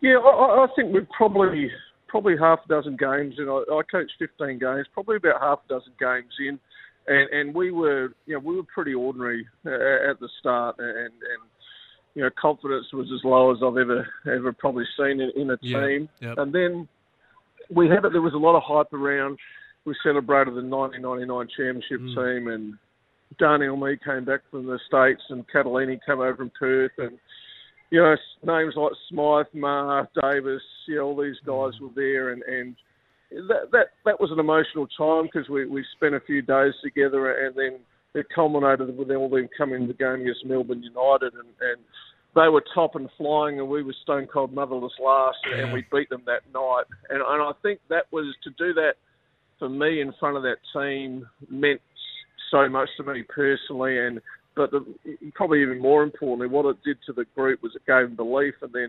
Yeah, 0.00 0.18
I, 0.18 0.64
I 0.64 0.66
think 0.76 0.92
we've 0.92 1.08
probably 1.10 1.70
probably 2.08 2.36
half 2.36 2.60
a 2.64 2.68
dozen 2.68 2.96
games, 2.96 3.34
and 3.38 3.50
I, 3.50 3.62
I 3.72 3.80
coached 3.90 4.12
15 4.18 4.58
games, 4.58 4.86
probably 4.92 5.16
about 5.16 5.40
half 5.40 5.58
a 5.64 5.68
dozen 5.68 5.92
games 5.98 6.32
in, 6.38 6.58
and 7.08 7.30
and 7.30 7.54
we 7.54 7.70
were 7.72 8.12
you 8.26 8.34
know 8.34 8.38
we 8.38 8.56
were 8.56 8.62
pretty 8.62 8.94
ordinary 8.94 9.46
uh, 9.64 10.10
at 10.10 10.20
the 10.20 10.28
start, 10.38 10.76
and 10.78 10.88
and 10.88 11.42
you 12.16 12.22
know 12.22 12.30
confidence 12.40 12.86
was 12.92 13.06
as 13.14 13.22
low 13.22 13.52
as 13.52 13.58
I've 13.62 13.76
ever 13.76 14.08
ever 14.26 14.52
probably 14.52 14.86
seen 14.98 15.20
in, 15.20 15.30
in 15.36 15.50
a 15.50 15.58
Yeah, 15.60 15.86
team, 15.86 16.08
yep. 16.20 16.38
and 16.38 16.52
then 16.52 16.88
we 17.70 17.88
had 17.88 18.04
it. 18.04 18.12
There 18.12 18.22
was 18.22 18.34
a 18.34 18.38
lot 18.38 18.56
of 18.56 18.62
hype 18.64 18.92
around. 18.92 19.38
We 19.84 19.94
celebrated 20.02 20.54
the 20.54 20.62
1999 20.62 21.48
championship 21.56 22.00
Mm. 22.00 22.14
team, 22.14 22.48
and 22.48 22.74
Darnell 23.38 23.76
Mee 23.76 23.98
came 24.02 24.24
back 24.24 24.40
from 24.50 24.66
the 24.66 24.78
states, 24.88 25.22
and 25.28 25.46
Cattalini 25.48 26.00
came 26.04 26.20
over 26.20 26.36
from 26.36 26.50
Perth, 26.58 26.92
and 26.98 27.18
you 27.90 28.00
know 28.00 28.16
names 28.42 28.74
like 28.76 28.92
Smythe, 29.10 29.52
Maher, 29.52 30.08
Davis, 30.22 30.62
you 30.88 30.96
know 30.96 31.08
all 31.08 31.16
these 31.16 31.38
guys 31.44 31.78
were 31.80 31.94
there, 31.94 32.30
and 32.30 32.42
and 32.44 32.76
that 33.48 33.70
that 33.72 33.86
that 34.06 34.18
was 34.18 34.32
an 34.32 34.40
emotional 34.40 34.86
time 34.96 35.24
because 35.24 35.50
we 35.50 35.66
we 35.66 35.84
spent 35.96 36.14
a 36.14 36.20
few 36.20 36.40
days 36.40 36.72
together, 36.82 37.46
and 37.46 37.54
then 37.54 37.78
it 38.16 38.26
culminated 38.34 38.96
with 38.96 39.10
all 39.10 39.28
them 39.28 39.48
coming 39.56 39.82
to 39.82 39.86
the 39.86 39.94
game 39.94 40.22
against 40.22 40.44
Melbourne 40.44 40.82
United, 40.82 41.34
and 41.34 41.48
and 41.60 41.80
they 42.34 42.48
were 42.48 42.64
top 42.74 42.94
and 42.94 43.08
flying, 43.16 43.60
and 43.60 43.68
we 43.68 43.82
were 43.82 43.94
stone 44.02 44.26
cold 44.26 44.52
motherless 44.52 44.92
last, 45.02 45.38
and 45.54 45.72
we 45.72 45.84
beat 45.92 46.08
them 46.08 46.22
that 46.26 46.42
night, 46.52 46.84
and 47.10 47.20
and 47.20 47.42
I 47.42 47.52
think 47.62 47.80
that 47.88 48.06
was 48.10 48.34
to 48.44 48.50
do 48.50 48.74
that 48.74 48.94
for 49.58 49.68
me 49.68 50.00
in 50.00 50.12
front 50.18 50.36
of 50.36 50.42
that 50.42 50.58
team 50.74 51.26
meant 51.48 51.80
so 52.50 52.68
much 52.68 52.88
to 52.96 53.04
me 53.04 53.22
personally, 53.22 53.98
and 53.98 54.20
but 54.54 54.70
the, 54.70 54.84
probably 55.34 55.62
even 55.62 55.80
more 55.80 56.02
importantly, 56.02 56.48
what 56.48 56.66
it 56.66 56.76
did 56.84 56.96
to 57.06 57.12
the 57.12 57.26
group 57.34 57.62
was 57.62 57.72
it 57.74 57.86
gave 57.86 58.08
them 58.08 58.16
belief, 58.16 58.54
and 58.62 58.72
then 58.72 58.88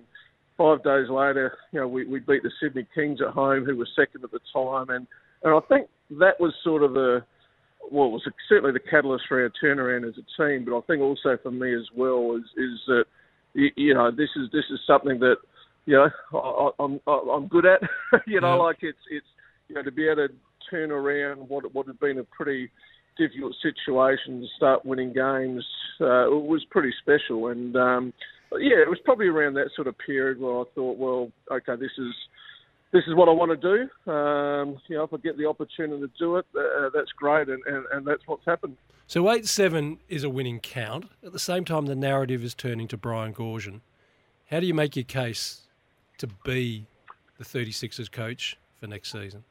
five 0.58 0.84
days 0.84 1.10
later, 1.10 1.58
you 1.72 1.80
know, 1.80 1.88
we, 1.88 2.06
we 2.06 2.20
beat 2.20 2.44
the 2.44 2.52
Sydney 2.62 2.88
Kings 2.96 3.20
at 3.22 3.34
home, 3.34 3.66
who 3.66 3.76
were 3.76 3.88
second 3.96 4.24
at 4.24 4.32
the 4.32 4.40
time, 4.54 4.90
and 4.90 5.08
and 5.44 5.54
I 5.54 5.60
think 5.68 5.88
that 6.20 6.40
was 6.40 6.54
sort 6.64 6.84
of 6.84 6.94
the 6.94 7.24
well, 7.92 8.08
it 8.08 8.12
was 8.12 8.30
certainly 8.50 8.72
the 8.72 8.80
catalyst 8.80 9.26
for 9.28 9.42
our 9.42 9.52
turnaround 9.64 10.08
as 10.08 10.16
a 10.18 10.42
team, 10.42 10.66
but 10.66 10.78
I 10.78 10.82
think 10.82 11.02
also 11.02 11.38
for 11.42 11.52
me 11.52 11.74
as 11.74 11.88
well 11.96 12.36
is 12.38 12.46
is 12.58 12.80
that 12.88 13.06
you, 13.54 13.94
know 13.94 14.12
this 14.12 14.30
is 14.36 14.50
this 14.52 14.66
is 14.72 14.80
something 14.86 15.20
that 15.20 15.38
you 15.86 15.96
know 15.96 16.10
I, 16.38 16.70
I'm 16.80 17.00
I'm 17.08 17.48
good 17.48 17.66
at. 17.66 17.82
you 18.28 18.42
know, 18.42 18.56
Yeah. 18.56 18.64
like 18.64 18.78
it's 18.82 18.98
it's 19.10 19.26
you 19.68 19.76
know 19.76 19.84
to 19.84 19.92
be 19.92 20.08
able 20.08 20.28
to 20.28 20.34
turn 20.70 20.92
around 20.92 21.48
what 21.50 21.74
what 21.74 21.88
had 21.88 22.00
been 22.00 22.20
a 22.20 22.24
pretty 22.24 22.70
difficult 23.18 23.56
situation 23.64 24.42
to 24.42 24.48
start 24.58 24.86
winning 24.86 25.12
games 25.12 25.66
uh, 26.02 26.28
it 26.28 26.44
was 26.46 26.66
pretty 26.70 26.94
special. 27.02 27.48
And 27.48 27.76
um, 27.76 28.14
yeah, 28.54 28.82
it 28.82 28.90
was 28.90 29.00
probably 29.04 29.28
around 29.28 29.56
that 29.56 29.70
sort 29.76 29.88
of 29.88 29.96
period 29.98 30.40
where 30.40 30.62
I 30.62 30.64
thought, 30.76 30.98
well, 30.98 31.32
okay, 31.52 31.76
this 31.80 31.92
is 31.98 32.14
this 32.92 33.04
is 33.08 33.16
what 33.16 33.28
I 33.28 33.32
want 33.32 33.52
to 33.52 33.58
do. 33.58 34.12
Um, 34.12 34.78
you 34.88 34.98
know, 34.98 35.04
if 35.04 35.14
I 35.14 35.18
get 35.18 35.38
the 35.38 35.46
opportunity 35.46 36.02
to 36.02 36.12
do 36.18 36.38
it, 36.38 36.46
uh, 36.58 36.90
that's 36.94 37.12
great, 37.12 37.50
and, 37.50 37.62
and, 37.66 37.86
and 37.92 38.08
that's 38.08 38.24
what's 38.26 38.46
happened. 38.46 38.78
So 39.08 39.30
eight 39.32 39.46
seven 39.48 40.00
is 40.10 40.24
a 40.24 40.30
winning 40.30 40.60
count. 40.60 41.10
At 41.26 41.32
the 41.32 41.40
same 41.40 41.66
time, 41.66 41.86
the 41.86 41.96
narrative 41.96 42.44
is 42.44 42.54
turning 42.54 42.88
to 42.90 42.98
Brian 42.98 43.34
Goorjian. 43.34 43.82
How 44.50 44.60
do 44.60 44.66
you 44.66 44.74
make 44.74 44.96
your 44.96 45.06
case 45.06 45.62
to 46.18 46.28
be 46.46 46.86
the 47.38 47.44
36ers 47.44 48.12
coach 48.12 48.58
for 48.80 48.88
next 48.88 49.12
season? 49.12 49.44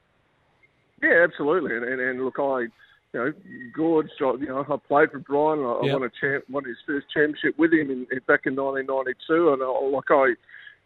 Yeah, 1.03 1.25
absolutely. 1.25 1.77
And, 1.77 1.85
and, 1.85 2.01
and 2.01 2.25
look, 2.25 2.39
I, 2.39 2.61
you 2.61 2.71
know, 3.15 3.33
Gorge, 3.75 4.09
you 4.19 4.47
know, 4.47 4.67
I 4.69 4.77
played 4.89 5.11
for 5.11 5.19
Brian. 5.19 5.61
I, 5.61 5.81
Yep. 5.85 5.91
I 5.91 5.99
won 5.99 6.03
a 6.03 6.11
champ, 6.21 6.45
won 6.51 6.65
his 6.65 6.77
first 6.87 7.07
championship 7.13 7.59
with 7.59 7.73
him 7.73 7.91
in, 7.91 8.07
in, 8.11 8.21
back 8.27 8.47
in 8.47 8.57
1992, 8.57 9.53
and 9.53 9.63
I, 9.63 9.97
like 9.97 10.11
I, 10.11 10.35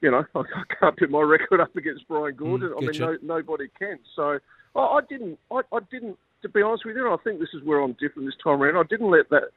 you 0.00 0.10
know, 0.10 0.24
I, 0.34 0.38
I 0.40 0.74
can't 0.78 0.98
put 0.98 1.10
my 1.10 1.20
record 1.20 1.60
up 1.60 1.74
against 1.76 2.06
Brian 2.08 2.34
mm, 2.34 2.38
Goorjian. 2.38 2.72
I 2.76 2.80
mean, 2.80 3.18
no, 3.22 3.36
nobody 3.36 3.68
can. 3.78 3.98
So 4.16 4.38
I, 4.76 4.80
I 4.80 5.00
didn't, 5.08 5.38
I, 5.50 5.60
I 5.72 5.78
didn't, 5.90 6.16
to 6.42 6.48
be 6.48 6.62
honest 6.62 6.84
with 6.86 6.96
you, 6.96 7.10
I 7.10 7.16
think 7.22 7.38
this 7.38 7.50
is 7.54 7.62
where 7.64 7.80
I'm 7.80 7.92
different 8.00 8.26
this 8.28 8.34
time 8.42 8.62
around. 8.62 8.76
I 8.76 8.88
didn't 8.88 9.10
let 9.10 9.28
that 9.30 9.50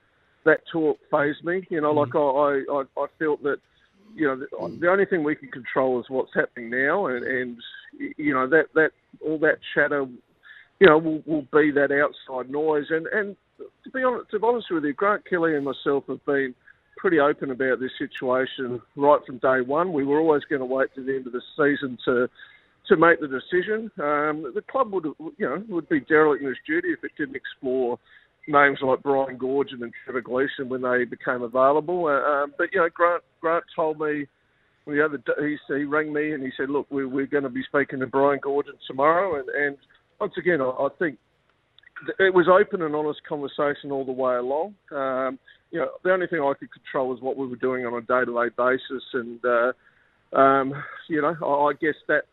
that 0.45 0.59
talk 0.71 0.97
phase 1.09 1.35
me. 1.43 1.65
You 1.69 1.81
know, 1.81 1.93
like 1.93 2.09
mm. 2.09 2.19
I, 2.19 2.71
I, 2.71 2.81
I, 2.81 3.03
I 3.03 3.07
felt 3.19 3.41
that 3.43 3.57
you 4.15 4.27
know, 4.27 4.35
the, 4.35 4.77
the 4.79 4.87
only 4.87 5.05
thing 5.05 5.23
we 5.23 5.35
can 5.35 5.49
control 5.49 5.99
is 5.99 6.05
what's 6.09 6.33
happening 6.35 6.69
now, 6.69 7.07
and, 7.07 7.25
and 7.25 7.57
you 8.17 8.33
know 8.33 8.47
that 8.47 8.65
that 8.75 8.91
all 9.25 9.39
that 9.39 9.57
chatter, 9.73 10.05
you 10.79 10.87
know, 10.87 10.97
will, 10.97 11.23
will 11.25 11.47
be 11.53 11.71
that 11.71 11.91
outside 11.91 12.51
noise. 12.51 12.85
And 12.89 13.07
and 13.07 13.35
to 13.83 13.89
be 13.91 14.03
honest, 14.03 14.29
to 14.31 14.39
be 14.39 14.45
honest 14.45 14.67
with 14.69 14.83
you, 14.83 14.93
Grant 14.93 15.27
Kelly 15.27 15.55
and 15.55 15.65
myself 15.65 16.03
have 16.07 16.23
been 16.25 16.53
pretty 16.97 17.19
open 17.19 17.51
about 17.51 17.79
this 17.79 17.91
situation 17.97 18.81
right 18.95 19.19
from 19.25 19.37
day 19.39 19.61
one. 19.61 19.93
We 19.93 20.05
were 20.05 20.19
always 20.19 20.43
going 20.49 20.59
to 20.59 20.65
wait 20.65 20.93
to 20.95 21.03
the 21.03 21.15
end 21.15 21.27
of 21.27 21.33
the 21.33 21.41
season 21.57 21.97
to 22.05 22.27
to 22.87 22.97
make 22.97 23.19
the 23.21 23.27
decision. 23.27 23.89
Um, 23.97 24.51
the 24.53 24.63
club 24.69 24.91
would, 24.91 25.05
you 25.37 25.47
know, 25.47 25.63
would 25.69 25.87
be 25.87 26.01
derelict 26.01 26.43
in 26.43 26.49
its 26.49 26.59
duty 26.67 26.89
if 26.89 27.03
it 27.03 27.11
didn't 27.17 27.35
explore 27.35 27.97
names 28.47 28.79
like 28.81 29.01
Brian 29.01 29.37
Goorjian 29.37 29.81
and 29.81 29.93
Trevor 30.03 30.21
Gleeson 30.21 30.67
when 30.67 30.81
they 30.81 31.05
became 31.05 31.43
available. 31.43 32.07
Uh, 32.07 32.43
um, 32.43 32.53
but 32.57 32.67
you 32.73 32.79
know, 32.79 32.89
Grant 32.93 33.23
Grant 33.41 33.63
told 33.75 33.99
me 33.99 34.27
the 34.85 35.03
other 35.03 35.17
day 35.17 35.57
he, 35.67 35.75
he 35.75 35.83
rang 35.85 36.11
me 36.11 36.33
and 36.33 36.43
he 36.43 36.49
said, 36.57 36.69
"Look, 36.69 36.87
we're, 36.89 37.07
we're 37.07 37.25
going 37.25 37.43
to 37.43 37.49
be 37.49 37.63
speaking 37.63 37.99
to 37.99 38.07
Brian 38.07 38.39
Goorjian 38.39 38.77
tomorrow." 38.87 39.39
And, 39.39 39.49
and 39.49 39.77
once 40.19 40.33
again, 40.37 40.61
I, 40.61 40.65
I 40.65 40.87
think 40.99 41.17
th- 41.17 41.17
it 42.19 42.33
was 42.33 42.47
open 42.47 42.81
and 42.81 42.95
honest 42.95 43.21
conversation 43.27 43.91
all 43.91 44.05
the 44.05 44.11
way 44.11 44.35
along. 44.35 44.75
Um, 44.91 45.39
you 45.71 45.79
know, 45.79 45.89
the 46.03 46.13
only 46.13 46.27
thing 46.27 46.39
I 46.39 46.53
could 46.53 46.69
control 46.71 47.09
was 47.09 47.21
what 47.21 47.37
we 47.37 47.47
were 47.47 47.55
doing 47.55 47.85
on 47.85 47.93
a 47.93 48.01
day-to-day 48.01 48.53
basis, 48.55 49.03
and 49.13 49.39
uh, 49.43 50.37
um, 50.37 50.73
you 51.09 51.21
know, 51.21 51.35
I, 51.41 51.69
I 51.69 51.73
guess 51.73 51.95
that 52.07 52.23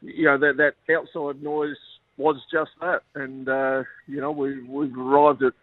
you 0.00 0.24
know 0.24 0.38
that 0.38 0.56
that 0.58 0.94
outside 0.94 1.42
noise 1.42 1.76
was 2.16 2.36
just 2.52 2.70
that, 2.80 3.02
and 3.14 3.48
uh, 3.48 3.82
you 4.06 4.20
know 4.20 4.30
we 4.30 4.62
we've 4.62 4.96
arrived 4.96 5.42
at 5.42 5.54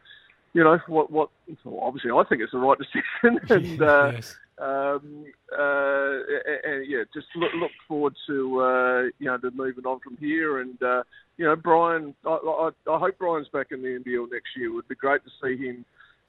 you 0.53 0.63
know 0.63 0.79
what 0.87 1.11
what 1.11 1.29
well, 1.63 1.79
obviously 1.83 2.11
I 2.11 2.23
think 2.27 2.41
it's 2.41 2.51
the 2.51 2.57
right 2.57 2.77
decision, 3.21 3.39
and 3.49 3.81
uh, 3.81 4.11
Yes. 4.13 4.35
Um, 4.61 5.25
uh, 5.57 6.11
and, 6.45 6.73
and 6.73 6.87
yeah, 6.87 7.03
just 7.13 7.27
look, 7.35 7.51
look 7.59 7.71
forward 7.87 8.13
to 8.27 8.59
uh, 8.61 9.01
you 9.19 9.25
know 9.25 9.37
to 9.37 9.51
moving 9.51 9.85
on 9.85 9.99
from 9.99 10.17
here, 10.17 10.59
and 10.59 10.81
uh, 10.83 11.03
you 11.37 11.45
know 11.45 11.55
Brian, 11.55 12.13
I, 12.25 12.29
I, 12.29 12.69
I 12.91 12.99
hope 12.99 13.17
Brian's 13.17 13.47
back 13.49 13.67
in 13.71 13.81
the 13.81 13.87
NBL 13.89 14.31
next 14.31 14.49
year. 14.55 14.67
It 14.67 14.73
would 14.73 14.87
be 14.87 14.95
great 14.95 15.21
to 15.23 15.31
see 15.43 15.57
him 15.57 15.83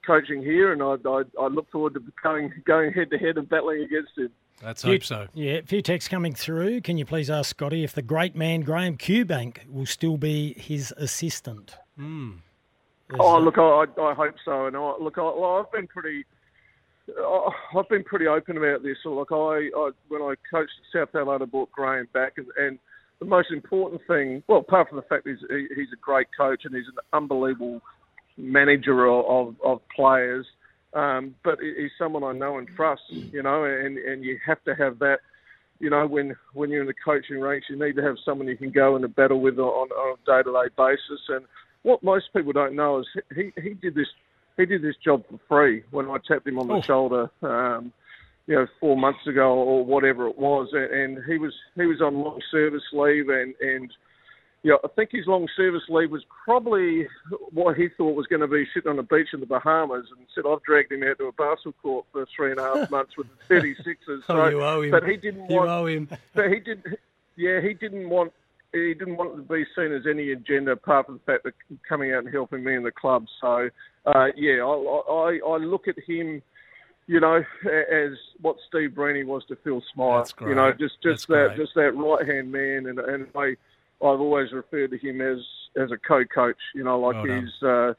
coaching 0.05 0.41
here, 0.41 0.73
and 0.73 0.81
I 0.81 0.95
I, 1.07 1.23
I 1.39 1.47
look 1.47 1.69
forward 1.71 1.93
to 1.93 2.03
going 2.21 2.51
going 2.65 2.91
head 2.91 3.09
to 3.11 3.17
head 3.17 3.37
and 3.37 3.47
battling 3.47 3.83
against 3.83 4.17
him. 4.17 4.29
Let's 4.63 4.81
Few- 4.83 4.93
hope 4.93 5.03
so. 5.03 5.27
Yeah, 5.33 5.53
a 5.53 5.61
few 5.63 5.81
texts 5.81 6.07
coming 6.07 6.33
through. 6.33 6.81
Can 6.81 6.97
you 6.97 7.05
please 7.05 7.29
ask 7.29 7.49
Scotty 7.49 7.83
if 7.83 7.93
the 7.93 8.01
great 8.01 8.35
man 8.35 8.61
Graham 8.61 8.97
Cubank 8.97 9.67
will 9.69 9.85
still 9.85 10.15
be 10.17 10.53
his 10.53 10.93
assistant? 10.97 11.75
Is 11.97 13.17
Oh, 13.19 13.39
look, 13.39 13.57
I, 13.57 13.85
I 14.01 14.13
hope 14.13 14.35
so. 14.45 14.67
And 14.67 14.77
I, 14.77 14.93
look, 14.99 15.17
I, 15.17 15.21
well, 15.21 15.57
I've 15.57 15.71
been 15.71 15.87
pretty, 15.87 16.19
I- 16.19 16.32
I've 17.75 17.89
been 17.89 18.03
pretty 18.03 18.27
open 18.27 18.57
about 18.57 18.81
this. 18.81 18.97
So, 19.03 19.13
look, 19.13 19.31
I, 19.31 19.69
I 19.75 19.91
when 20.07 20.21
I 20.21 20.35
coached 20.49 20.71
at 20.79 20.99
South 20.99 21.11
Carolina, 21.11 21.45
brought 21.45 21.71
Graham 21.71 22.07
back, 22.13 22.33
and, 22.37 22.47
and 22.57 22.79
the 23.19 23.25
most 23.25 23.51
important 23.51 24.01
thing, 24.07 24.43
well, 24.47 24.59
apart 24.59 24.89
from 24.89 24.97
the 24.97 25.03
fact 25.03 25.27
he's 25.27 25.37
he, 25.49 25.67
he's 25.75 25.91
a 25.93 25.99
great 26.01 26.27
coach 26.37 26.61
and 26.65 26.75
he's 26.75 26.87
an 26.87 27.03
unbelievable 27.11 27.81
manager 28.37 29.05
of 29.07 29.55
of, 29.63 29.79
players, 29.95 30.45
um, 30.93 31.35
but 31.43 31.57
he's 31.61 31.91
someone 31.97 32.23
I 32.23 32.31
know 32.31 32.57
and 32.57 32.67
trust. 32.69 33.03
You 33.09 33.43
know, 33.43 33.65
and 33.65 33.97
and 33.97 34.23
you 34.23 34.39
have 34.45 34.63
to 34.63 34.73
have 34.75 34.99
that. 34.99 35.17
You 35.79 35.89
know, 35.89 36.07
when 36.07 36.35
when 36.53 36.69
you're 36.69 36.81
in 36.81 36.87
the 36.87 36.93
coaching 37.03 37.39
ranks, 37.41 37.67
you 37.69 37.77
need 37.77 37.97
to 37.97 38.03
have 38.03 38.15
someone 38.23 38.47
you 38.47 38.55
can 38.55 38.71
go 38.71 38.95
in 38.95 39.03
a 39.03 39.09
battle 39.09 39.41
with 39.41 39.59
on, 39.59 39.89
on 39.89 40.17
a 40.17 40.25
day-to-day 40.25 40.73
basis. 40.77 41.21
And 41.27 41.45
what 41.81 42.01
most 42.01 42.25
people 42.33 42.53
don't 42.53 42.75
know 42.75 42.99
is 42.99 43.07
he 43.35 43.51
he 43.61 43.73
did 43.73 43.93
this 43.93 44.07
he 44.57 44.65
did 44.65 44.81
this 44.81 44.95
job 45.03 45.23
for 45.29 45.39
free 45.47 45.83
when 45.91 46.09
I 46.09 46.17
tapped 46.27 46.47
him 46.47 46.59
on 46.59 46.67
the 46.67 46.75
Oh. 46.75 46.81
shoulder, 46.81 47.29
um, 47.41 47.91
you 48.47 48.55
know, 48.55 48.67
four 48.79 48.97
months 48.97 49.25
ago 49.25 49.53
or 49.53 49.85
whatever 49.85 50.27
it 50.27 50.37
was, 50.37 50.69
and, 50.73 50.91
and 50.91 51.23
he 51.25 51.37
was 51.37 51.53
he 51.75 51.85
was 51.85 52.01
on 52.01 52.15
long 52.21 52.41
service 52.51 52.83
leave, 52.91 53.29
and 53.29 53.55
and 53.61 53.91
yeah, 54.63 54.75
I 54.83 54.87
think 54.95 55.09
his 55.11 55.27
long 55.27 55.47
service 55.57 55.83
leave 55.89 56.11
was 56.11 56.23
probably 56.45 57.05
what 57.51 57.75
he 57.75 57.89
thought 57.97 58.15
was 58.15 58.27
going 58.27 58.41
to 58.41 58.47
be 58.47 58.65
sitting 58.73 58.89
on 58.91 58.97
a 58.99 59.03
beach 59.03 59.27
in 59.33 59.39
the 59.41 59.45
Bahamas, 59.45 60.05
and 60.17 60.25
said 60.33 60.45
I've 60.49 60.63
dragged 60.63 60.91
him 60.91 61.03
out 61.03 61.17
to 61.19 61.25
a 61.25 61.31
basketball 61.33 61.73
court 61.81 62.05
for 62.13 62.25
three 62.35 62.51
and 62.51 62.59
a 62.59 62.63
half 62.63 62.89
months 62.97 63.17
with 63.17 63.27
the 63.49 63.55
36ers. 63.55 63.95
Oh, 64.09 64.21
So, 64.27 64.47
you 64.49 64.61
owe 64.63 64.81
him. 64.81 64.91
But 64.91 65.03
he 65.07 65.17
didn't 65.17 65.49
You 65.49 65.57
want 65.57 65.69
owe 65.69 65.85
him. 65.85 66.07
but 66.33 66.49
he 66.49 66.59
didn't. 66.59 66.85
Yeah, 67.35 67.59
he 67.61 67.73
didn't 67.73 68.09
want. 68.09 68.31
He 68.73 68.93
didn't 68.93 69.17
want 69.17 69.33
it 69.33 69.37
to 69.37 69.41
be 69.43 69.65
seen 69.75 69.91
as 69.93 70.03
any 70.09 70.31
agenda 70.31 70.71
apart 70.71 71.05
from 71.05 71.15
the 71.15 71.31
fact 71.31 71.43
that 71.43 71.53
coming 71.87 72.11
out 72.11 72.25
and 72.25 72.33
helping 72.33 72.63
me 72.63 72.75
in 72.75 72.83
the 72.83 72.91
club. 72.91 73.25
So, 73.39 73.69
uh, 74.07 74.27
yeah, 74.35 74.63
I, 74.63 74.69
I 75.11 75.39
I 75.47 75.57
look 75.57 75.87
at 75.87 75.95
him, 76.07 76.41
you 77.07 77.19
know, 77.19 77.37
as 77.65 78.11
what 78.41 78.57
Steve 78.67 78.91
Breheny 78.91 79.25
was 79.25 79.43
to 79.49 79.55
Phil 79.63 79.81
Smyth. 79.93 80.17
That's 80.17 80.33
You 80.41 80.55
know, 80.55 80.71
great. 80.71 80.79
just 80.79 80.95
That's 81.03 81.19
just 81.19 81.27
that 81.29 81.47
great. 81.55 81.57
just 81.57 81.75
that 81.75 81.91
right 81.91 82.27
hand 82.27 82.51
man, 82.51 82.87
and 82.87 82.99
and 82.99 83.27
I 83.35 83.55
I've 84.05 84.19
always 84.19 84.51
referred 84.51 84.91
to 84.91 84.97
him 84.97 85.21
as 85.21 85.37
as 85.81 85.91
a 85.91 85.97
co-coach. 85.97 86.57
You 86.73 86.83
know, 86.83 86.99
like 86.99 87.23
Well 87.23 87.39
he's. 87.41 87.63
Uh, 87.63 87.93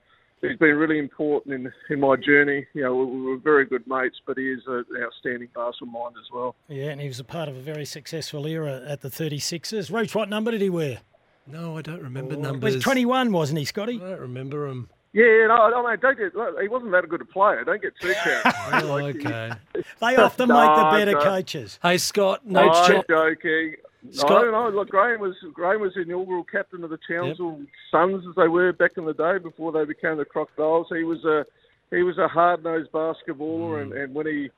He's 0.48 0.58
been 0.58 0.76
really 0.76 0.98
important 0.98 1.54
in 1.54 1.72
in 1.90 2.00
my 2.00 2.16
journey. 2.16 2.66
You 2.74 2.82
know, 2.82 2.94
we 2.96 3.20
were 3.22 3.36
very 3.38 3.64
good 3.66 3.86
mates, 3.86 4.16
but 4.26 4.36
he 4.38 4.50
is 4.50 4.60
an 4.66 4.84
outstanding 5.02 5.48
basketball 5.54 6.04
mind 6.04 6.16
as 6.18 6.30
well. 6.32 6.54
Yeah, 6.68 6.90
and 6.90 7.00
he 7.00 7.08
was 7.08 7.20
a 7.20 7.24
part 7.24 7.48
of 7.48 7.56
a 7.56 7.60
very 7.60 7.84
successful 7.84 8.46
era 8.46 8.82
at 8.86 9.00
the 9.00 9.08
36ers. 9.08 9.90
Rooch, 9.92 10.14
what 10.14 10.28
number 10.28 10.50
did 10.50 10.60
he 10.60 10.70
wear? 10.70 10.98
No, 11.46 11.76
I 11.76 11.82
don't 11.82 12.02
remember 12.02 12.34
He 12.36 12.40
numbers. 12.40 12.74
was 12.76 12.82
21, 12.84 13.30
wasn't 13.32 13.58
he, 13.58 13.64
Scotty? 13.64 13.96
I 14.02 14.10
don't 14.10 14.20
remember 14.20 14.68
them. 14.68 14.88
Yeah, 15.12 15.46
no, 15.46 15.68
no, 15.70 15.82
no, 15.82 15.94
don't 15.96 16.18
get. 16.18 16.34
Look, 16.34 16.60
he 16.60 16.66
wasn't 16.68 16.90
that 16.92 17.08
good 17.08 17.20
a 17.20 17.24
player. 17.24 17.62
Don't 17.64 17.80
get 17.80 17.92
too 18.00 18.14
carried. 18.24 18.42
Oh, 18.72 18.86
Like, 18.96 19.14
he- 19.16 19.26
okay. 19.28 19.52
They 20.00 20.16
often 20.16 20.48
make 20.48 20.74
the 20.74 20.88
better 20.90 21.12
no. 21.12 21.20
coaches. 21.20 21.78
Hey, 21.82 21.98
Scott, 21.98 22.44
no 22.44 22.68
I'm 22.68 23.02
joking. 23.08 23.74
Scott- 24.12 24.44
No, 24.46 24.50
no. 24.50 24.68
Look, 24.76 24.88
Graham 24.90 25.20
was 25.20 25.34
Graham 25.52 25.80
was 25.80 25.94
the 25.94 26.02
inaugural 26.02 26.44
captain 26.44 26.84
of 26.84 26.90
the 26.90 26.98
Townsville 27.08 27.60
Suns 27.90 28.24
as 28.28 28.34
they 28.36 28.48
were 28.48 28.72
back 28.72 28.92
in 28.96 29.04
the 29.04 29.14
day 29.14 29.38
before 29.38 29.72
they 29.72 29.84
became 29.84 30.16
the 30.18 30.24
Crocodiles. 30.24 30.86
He 30.90 31.04
was 31.04 31.24
a 31.24 31.44
he 31.90 32.02
was 32.02 32.18
a 32.18 32.28
hard 32.28 32.64
nosed 32.64 32.90
basketballer, 32.92 33.82
and, 33.82 33.92
and 33.92 34.14
when 34.14 34.26
he 34.26 34.50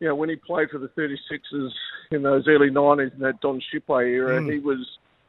you 0.00 0.08
know 0.08 0.14
when 0.14 0.28
he 0.28 0.36
played 0.36 0.70
for 0.70 0.78
the 0.78 0.88
36ers 0.88 1.70
in 2.10 2.22
those 2.22 2.46
early 2.48 2.70
90s 2.70 3.14
in 3.14 3.20
that 3.20 3.40
Don 3.40 3.60
Shipway 3.72 4.08
era, 4.10 4.40
he 4.50 4.58
was 4.58 4.86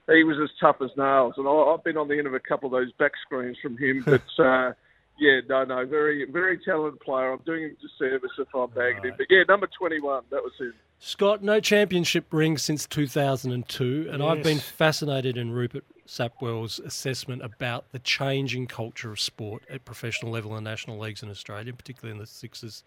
he 0.07 0.23
was 0.23 0.37
as 0.43 0.49
tough 0.59 0.77
as 0.81 0.89
nails. 0.97 1.35
And 1.37 1.47
I, 1.47 1.51
I've 1.51 1.83
been 1.83 1.97
on 1.97 2.07
the 2.07 2.17
end 2.17 2.27
of 2.27 2.33
a 2.33 2.39
couple 2.39 2.67
of 2.67 2.73
those 2.73 2.91
back 2.93 3.13
screens 3.25 3.57
from 3.61 3.77
him, 3.77 4.03
but. 4.05 4.43
uh 4.43 4.73
yeah, 5.19 5.41
no, 5.47 5.63
no, 5.63 5.85
very, 5.85 6.25
very 6.25 6.57
talented 6.57 6.99
player. 7.01 7.31
I'm 7.33 7.39
doing 7.45 7.65
him 7.65 7.77
a 7.79 7.81
disservice 7.87 8.31
if 8.39 8.47
I'm 8.55 8.67
bagging 8.71 9.03
him. 9.03 9.13
But 9.15 9.27
yeah, 9.29 9.43
number 9.47 9.67
21, 9.77 10.23
that 10.31 10.41
was 10.41 10.51
him. 10.59 10.73
Scott, 11.05 11.43
no 11.43 11.59
championship 11.59 12.27
ring 12.31 12.57
since 12.57 12.87
2002, 12.87 14.07
and 14.09 14.23
I've 14.23 14.41
been 14.41 14.57
fascinated 14.57 15.37
in 15.37 15.51
Rupert 15.51 15.83
Sapwell's 16.07 16.79
assessment 16.79 17.43
about 17.43 17.91
the 17.91 17.99
changing 17.99 18.67
culture 18.67 19.11
of 19.11 19.19
sport 19.19 19.65
at 19.69 19.83
professional 19.83 20.31
level 20.31 20.55
and 20.55 20.63
national 20.63 20.97
leagues 20.97 21.21
in 21.21 21.29
Australia, 21.29 21.73
particularly 21.73 22.13
in 22.15 22.19
the 22.19 22.25
Sixers, 22.25 22.85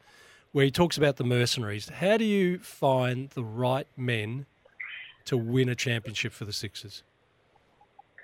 where 0.53 0.65
he 0.65 0.71
talks 0.71 0.97
about 0.97 1.17
the 1.17 1.25
mercenaries. 1.25 1.91
How 1.91 2.17
do 2.17 2.25
you 2.25 2.59
find 2.59 3.29
the 3.29 3.45
right 3.45 3.87
men 3.99 4.47
to 5.27 5.37
win 5.37 5.69
a 5.69 5.75
championship 5.75 6.33
for 6.33 6.47
the 6.47 6.55
Sixers? 6.55 7.03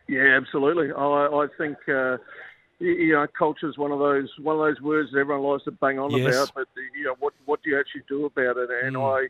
Yeah, 0.09 0.39
absolutely. 0.41 0.91
I, 0.91 1.05
I 1.05 1.47
think 1.59 1.77
uh, 1.87 2.17
you, 2.79 2.93
you 2.93 3.13
know, 3.13 3.27
culture 3.39 3.69
is 3.69 3.77
one 3.77 3.93
of 3.93 3.99
those 3.99 4.31
one 4.41 4.57
of 4.57 4.63
those 4.63 4.81
words 4.81 5.11
that 5.13 5.19
everyone 5.19 5.45
likes 5.45 5.65
to 5.65 5.71
bang 5.71 5.99
on 5.99 6.13
Yes. 6.13 6.35
about. 6.35 6.53
But 6.55 6.69
you 6.97 7.05
know, 7.05 7.15
what 7.21 7.35
what 7.45 7.63
do 7.63 7.69
you 7.69 7.79
actually 7.79 8.05
do 8.09 8.25
about 8.25 8.57
it? 8.57 8.71
And 8.87 8.97
Mm. 8.97 9.29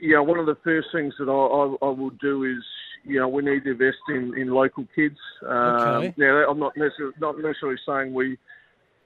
You 0.00 0.14
know, 0.14 0.22
one 0.22 0.38
of 0.38 0.46
the 0.46 0.56
first 0.64 0.88
things 0.92 1.14
that 1.18 1.28
I, 1.28 1.32
I, 1.32 1.88
I 1.88 1.92
will 1.92 2.10
do 2.20 2.44
is, 2.44 2.62
you 3.04 3.20
know, 3.20 3.28
we 3.28 3.42
need 3.42 3.64
to 3.64 3.72
invest 3.72 3.98
in, 4.08 4.32
in 4.36 4.48
local 4.48 4.86
kids. 4.94 5.18
Um, 5.46 5.50
Okay. 5.96 6.14
Now, 6.16 6.48
I'm 6.48 6.58
not 6.58 6.76
necessarily 6.76 7.14
not 7.20 7.36
necessarily 7.38 7.78
saying 7.86 8.14
we, 8.14 8.38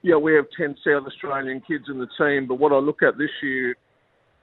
yeah, 0.02 0.14
we 0.16 0.34
have 0.34 0.46
ten 0.56 0.76
South 0.86 1.04
Australian 1.06 1.60
kids 1.66 1.84
in 1.88 1.98
the 1.98 2.06
team, 2.16 2.46
but 2.46 2.56
what 2.60 2.72
I 2.72 2.76
look 2.78 3.02
at 3.02 3.18
this 3.18 3.30
year, 3.42 3.74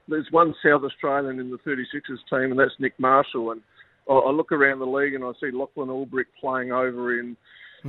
there's 0.10 0.28
one 0.32 0.54
South 0.64 0.84
Australian 0.84 1.40
in 1.40 1.50
the 1.50 1.58
36ers 1.60 2.20
team, 2.30 2.52
and 2.52 2.60
that's 2.60 2.76
Nick 2.80 3.00
Marshall. 3.00 3.52
And 3.52 3.62
I, 4.10 4.14
I 4.14 4.32
look 4.32 4.52
around 4.52 4.80
the 4.80 4.86
league 4.86 5.14
and 5.16 5.24
I 5.24 5.32
see 5.40 5.52
Lachlan 5.52 5.88
Ulbrich 5.90 6.26
playing 6.42 6.72
over 6.74 7.18
in, 7.20 7.38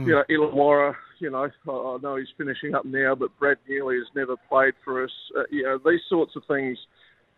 you 0.07 0.13
know, 0.13 0.23
Illawarra. 0.31 0.95
You 1.19 1.31
know, 1.31 1.45
I, 1.45 1.71
I 1.71 1.99
know 2.03 2.17
he's 2.17 2.29
finishing 2.39 2.75
up 2.75 2.85
now, 2.85 3.15
but 3.17 3.37
Brad 3.41 3.59
Neely 3.69 3.97
has 3.97 4.07
never 4.15 4.37
played 4.49 4.75
for 4.85 5.03
us. 5.03 5.11
Uh, 5.37 5.43
you 5.51 5.65
know, 5.65 5.79
these 5.85 6.01
sorts 6.09 6.37
of 6.37 6.43
things 6.47 6.79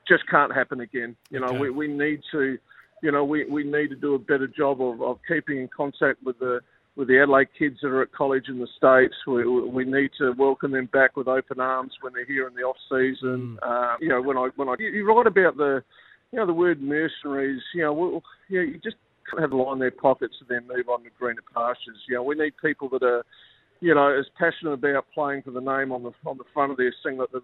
just 0.08 0.26
can't 0.28 0.54
happen 0.54 0.80
again. 0.80 1.16
You 1.30 1.40
know, 1.40 1.46
Okay. 1.48 1.58
we, 1.58 1.70
we 1.70 1.88
need 1.88 2.20
to, 2.32 2.58
you 3.02 3.12
know, 3.12 3.24
we, 3.24 3.44
we 3.44 3.64
need 3.64 3.88
to 3.88 3.96
do 3.96 4.14
a 4.14 4.18
better 4.18 4.46
job 4.46 4.80
of, 4.82 5.00
of 5.02 5.18
keeping 5.28 5.58
in 5.58 5.68
contact 5.74 6.22
with 6.24 6.38
the 6.38 6.60
with 6.96 7.06
the 7.06 7.20
Adelaide 7.22 7.46
kids 7.56 7.76
that 7.80 7.88
are 7.88 8.02
at 8.02 8.10
college 8.10 8.46
in 8.48 8.58
the 8.58 8.66
states. 8.76 9.14
We, 9.24 9.46
we 9.46 9.84
need 9.84 10.10
to 10.18 10.32
welcome 10.36 10.72
them 10.72 10.86
back 10.86 11.16
with 11.16 11.28
open 11.28 11.60
arms 11.60 11.92
when 12.00 12.12
they're 12.12 12.26
here 12.26 12.48
in 12.48 12.54
the 12.54 12.62
off 12.62 12.76
season. 12.90 13.56
Uh, 13.62 13.94
you 14.00 14.08
know, 14.08 14.20
when 14.20 14.36
I 14.36 14.48
when 14.56 14.68
I 14.68 14.74
you, 14.80 15.06
write 15.06 15.28
about 15.28 15.56
the, 15.56 15.84
you 16.32 16.40
know, 16.40 16.46
the 16.46 16.52
word 16.52 16.82
mercenaries. 16.82 17.62
You 17.72 17.82
know, 17.82 17.92
well, 17.92 18.22
you, 18.48 18.58
know, 18.58 18.72
you 18.72 18.80
just 18.82 18.96
have 19.38 19.52
a 19.52 19.56
line 19.56 19.74
in 19.74 19.78
their 19.78 19.92
pockets 19.92 20.34
and 20.40 20.48
then 20.48 20.76
move 20.76 20.88
on 20.88 21.04
to 21.04 21.10
greener 21.16 21.42
pastures. 21.54 21.98
You 22.08 22.16
know, 22.16 22.24
we 22.24 22.34
need 22.34 22.54
people 22.60 22.88
that 22.88 23.04
are 23.04 23.24
you 23.80 23.94
know, 23.94 24.18
as 24.18 24.26
passionate 24.38 24.72
about 24.72 25.06
playing 25.14 25.42
for 25.42 25.52
the 25.52 25.60
name 25.60 25.92
on 25.92 26.02
the 26.02 26.10
on 26.26 26.36
the 26.36 26.44
front 26.52 26.72
of 26.72 26.76
their 26.78 26.92
singlet, 27.04 27.30
than 27.32 27.42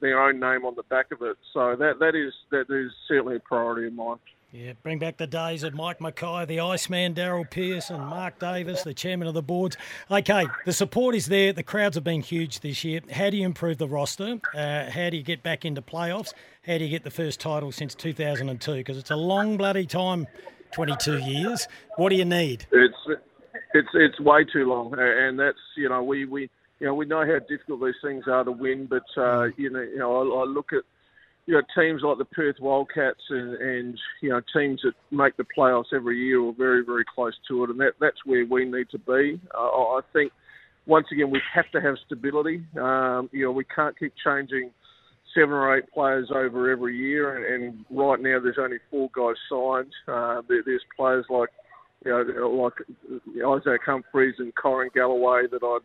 their 0.00 0.20
own 0.22 0.40
name 0.40 0.64
on 0.64 0.74
the 0.74 0.82
back 0.84 1.12
of 1.12 1.22
it. 1.22 1.36
So 1.52 1.76
that 1.76 1.98
that 2.00 2.14
is 2.14 2.32
that 2.50 2.66
is 2.70 2.92
certainly 3.08 3.36
a 3.36 3.40
priority 3.40 3.86
of 3.86 3.92
mine. 3.92 4.18
Yeah, 4.54 4.74
bring 4.82 4.98
back 4.98 5.16
the 5.16 5.26
days 5.26 5.62
of 5.62 5.72
Mike 5.72 5.98
Mackay, 5.98 6.44
the 6.44 6.60
Iceman, 6.60 7.14
Daryl 7.14 7.50
Pearson, 7.50 7.98
Mark 7.98 8.38
Davis, 8.38 8.82
the 8.82 8.92
chairman 8.92 9.26
of 9.26 9.32
the 9.32 9.40
boards. 9.40 9.78
Okay, 10.10 10.46
the 10.66 10.74
support 10.74 11.14
is 11.14 11.24
there. 11.24 11.54
The 11.54 11.62
crowds 11.62 11.94
have 11.94 12.04
been 12.04 12.20
huge 12.20 12.60
this 12.60 12.84
year. 12.84 13.00
How 13.10 13.30
do 13.30 13.38
you 13.38 13.46
improve 13.46 13.78
the 13.78 13.88
roster? 13.88 14.40
Uh, 14.54 14.90
how 14.90 15.08
do 15.08 15.16
you 15.16 15.22
get 15.22 15.42
back 15.42 15.64
into 15.64 15.80
playoffs? 15.80 16.34
How 16.66 16.76
do 16.76 16.84
you 16.84 16.90
get 16.90 17.02
the 17.02 17.10
first 17.10 17.40
title 17.40 17.72
since 17.72 17.94
2002? 17.94 18.74
Because 18.74 18.98
it's 18.98 19.10
a 19.10 19.16
long 19.16 19.56
bloody 19.56 19.86
time, 19.86 20.26
22 20.72 21.20
years. 21.20 21.66
What 21.96 22.10
do 22.10 22.16
you 22.16 22.26
need? 22.26 22.66
It's 22.72 22.94
it's 23.72 23.88
it's 23.94 24.20
way 24.20 24.44
too 24.44 24.68
long, 24.68 24.94
and 24.98 25.38
that's 25.38 25.56
you 25.78 25.88
know 25.88 26.02
we 26.02 26.26
we 26.26 26.50
you 26.82 26.88
know 26.88 26.94
we 26.94 27.06
know 27.06 27.24
how 27.24 27.38
difficult 27.48 27.80
these 27.80 27.94
things 28.02 28.24
are 28.26 28.42
to 28.42 28.50
win, 28.50 28.88
but 28.90 29.04
uh, 29.16 29.44
you 29.56 29.70
know 29.70 29.80
you 29.80 29.98
know 29.98 30.16
I, 30.16 30.42
I 30.42 30.44
look 30.46 30.72
at 30.72 30.82
you 31.46 31.54
know 31.54 31.62
teams 31.78 32.02
like 32.02 32.18
the 32.18 32.24
Perth 32.24 32.56
Wildcats 32.60 33.20
and, 33.30 33.54
and 33.54 33.98
you 34.20 34.30
know 34.30 34.40
teams 34.52 34.80
that 34.82 34.94
make 35.12 35.36
the 35.36 35.46
playoffs 35.56 35.94
every 35.94 36.18
year 36.18 36.40
or 36.40 36.52
very 36.52 36.84
very 36.84 37.04
close 37.04 37.34
to 37.46 37.62
it, 37.62 37.70
and 37.70 37.78
that 37.78 37.92
that's 38.00 38.26
where 38.26 38.44
we 38.44 38.64
need 38.64 38.90
to 38.90 38.98
be. 38.98 39.40
Uh, 39.54 39.58
I 39.58 39.98
I 39.98 40.00
think 40.12 40.32
once 40.86 41.06
again 41.12 41.30
we 41.30 41.40
have 41.54 41.70
to 41.70 41.80
have 41.80 41.94
stability. 42.04 42.64
Um, 42.76 43.30
you 43.30 43.44
know 43.44 43.52
we 43.52 43.64
can't 43.64 43.96
keep 43.96 44.12
changing 44.24 44.72
seven 45.36 45.54
or 45.54 45.78
eight 45.78 45.84
players 45.94 46.30
over 46.34 46.68
every 46.68 46.96
year, 46.98 47.36
and, 47.36 47.62
and 47.62 47.84
right 47.90 48.20
now 48.20 48.40
there's 48.40 48.58
only 48.58 48.78
four 48.90 49.08
guys 49.14 49.36
signed. 49.48 49.92
Uh, 50.08 50.42
there, 50.48 50.64
there's 50.66 50.82
players 50.96 51.26
like 51.30 51.50
you 52.04 52.10
know, 52.10 52.50
like 52.50 52.74
Isaac 53.46 53.82
Humphries 53.86 54.34
and 54.38 54.52
Kyrin 54.56 54.92
Galloway 54.92 55.42
that 55.48 55.62
I'd, 55.62 55.78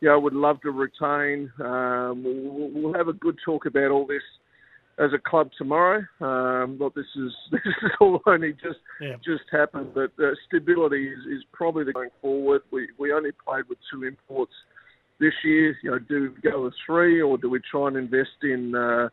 you 0.00 0.08
know, 0.08 0.18
would 0.20 0.34
love 0.34 0.60
to 0.62 0.70
retain. 0.70 1.50
Um, 1.60 2.22
we'll, 2.24 2.70
we'll 2.70 2.94
have 2.94 3.08
a 3.08 3.12
good 3.14 3.36
talk 3.44 3.66
about 3.66 3.90
all 3.90 4.06
this 4.06 4.22
as 4.98 5.10
a 5.12 5.18
club 5.18 5.50
tomorrow. 5.58 6.04
Um, 6.20 6.76
but 6.78 6.94
this 6.94 7.06
is 7.16 7.32
this 7.52 7.60
is 7.64 7.90
all 8.00 8.20
only 8.26 8.52
just 8.52 8.78
Yeah. 9.00 9.16
just 9.24 9.44
happened. 9.50 9.92
But 9.94 10.12
uh, 10.22 10.32
stability 10.46 11.08
is, 11.08 11.18
is 11.38 11.44
probably 11.52 11.84
the 11.84 11.92
going 11.92 12.10
forward. 12.20 12.62
We 12.70 12.88
we 12.98 13.12
only 13.12 13.30
played 13.32 13.64
with 13.68 13.78
two 13.92 14.04
imports 14.04 14.52
this 15.18 15.34
year. 15.44 15.76
You 15.82 15.92
know, 15.92 15.98
do 15.98 16.32
we 16.34 16.50
go 16.50 16.64
with 16.64 16.74
three 16.84 17.20
or 17.20 17.38
do 17.38 17.50
we 17.50 17.60
try 17.70 17.88
and 17.88 17.96
invest 17.96 18.42
in? 18.42 18.74
Uh, 18.74 19.08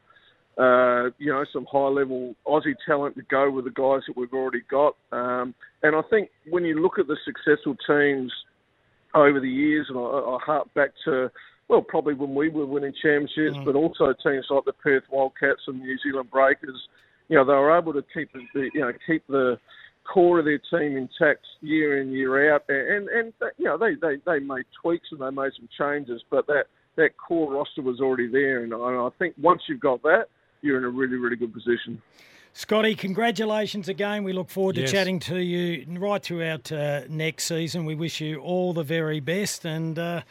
uh, 0.55 1.05
you 1.17 1.31
know, 1.31 1.43
some 1.51 1.65
high 1.71 1.87
level 1.87 2.35
Aussie 2.45 2.75
talent 2.85 3.15
to 3.15 3.23
go 3.23 3.49
with 3.49 3.65
the 3.65 3.71
guys 3.71 4.01
that 4.07 4.15
we've 4.15 4.33
already 4.33 4.61
got. 4.69 4.95
Um, 5.11 5.55
and 5.81 5.95
I 5.95 6.01
think 6.11 6.29
when 6.47 6.63
you 6.63 6.79
look 6.79 6.99
at 6.99 7.07
the 7.07 7.17
successful 7.25 7.75
teams 7.87 8.31
over 9.13 9.39
the 9.39 9.49
years, 9.49 9.87
and 9.89 9.97
I, 9.97 10.01
I 10.01 10.37
hark 10.43 10.73
back 10.73 10.91
to, 11.05 11.29
well, 11.67 11.81
probably 11.81 12.13
when 12.13 12.35
we 12.35 12.49
were 12.49 12.65
winning 12.65 12.93
championships, 13.01 13.57
mm. 13.57 13.65
but 13.65 13.75
also 13.75 14.13
teams 14.23 14.45
like 14.49 14.65
the 14.65 14.73
Perth 14.73 15.03
Wildcats 15.11 15.61
and 15.67 15.79
New 15.79 15.97
Zealand 16.03 16.29
Breakers, 16.31 16.87
you 17.29 17.37
know, 17.37 17.45
they 17.45 17.53
were 17.53 17.77
able 17.77 17.93
to 17.93 18.03
keep 18.13 18.31
the, 18.33 18.69
you 18.73 18.81
know, 18.81 18.91
keep 19.07 19.25
the 19.27 19.57
core 20.03 20.39
of 20.39 20.45
their 20.45 20.59
team 20.69 20.97
intact 20.97 21.45
year 21.61 22.01
in, 22.01 22.11
year 22.11 22.53
out. 22.53 22.63
And, 22.67 23.07
and, 23.09 23.33
you 23.57 23.65
know, 23.65 23.77
they, 23.77 23.95
they, 23.95 24.17
they 24.25 24.39
made 24.39 24.65
tweaks 24.81 25.07
and 25.11 25.21
they 25.21 25.29
made 25.29 25.51
some 25.57 25.69
changes, 25.77 26.21
but 26.29 26.45
that, 26.47 26.65
that 26.97 27.11
core 27.17 27.53
roster 27.53 27.81
was 27.81 28.01
already 28.01 28.27
there. 28.27 28.63
And 28.63 28.73
I, 28.73 28.77
I 28.77 29.09
think 29.17 29.35
once 29.41 29.61
you've 29.67 29.79
got 29.79 30.01
that, 30.03 30.25
you're 30.61 30.77
in 30.77 30.83
a 30.83 30.89
really, 30.89 31.15
really 31.15 31.35
good 31.35 31.53
position. 31.53 32.01
Scotty, 32.55 32.93
congratulations 32.93 33.89
again. 33.89 34.23
We 34.23 34.31
look 34.31 34.49
forward 34.49 34.75
to 34.75 34.81
Yes. 34.81 34.91
chatting 34.91 35.19
to 35.21 35.37
you 35.39 35.85
right 35.97 36.21
throughout 36.21 36.71
uh, 36.71 37.01
next 37.09 37.45
season. 37.45 37.83
We 37.85 37.95
wish 37.95 38.21
you 38.21 38.39
all 38.39 38.73
the 38.73 38.83
very 38.83 39.19
best. 39.19 39.65
And 39.65 39.97
uh, 39.97 40.21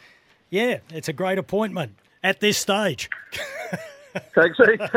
yeah, 0.49 0.79
it's 0.93 1.09
a 1.09 1.13
great 1.13 1.37
appointment 1.37 1.97
at 2.23 2.39
this 2.39 2.57
stage. 2.57 3.09
Thanks, 4.35 4.57
Heath. 4.57 4.79
Thanks 4.79 4.91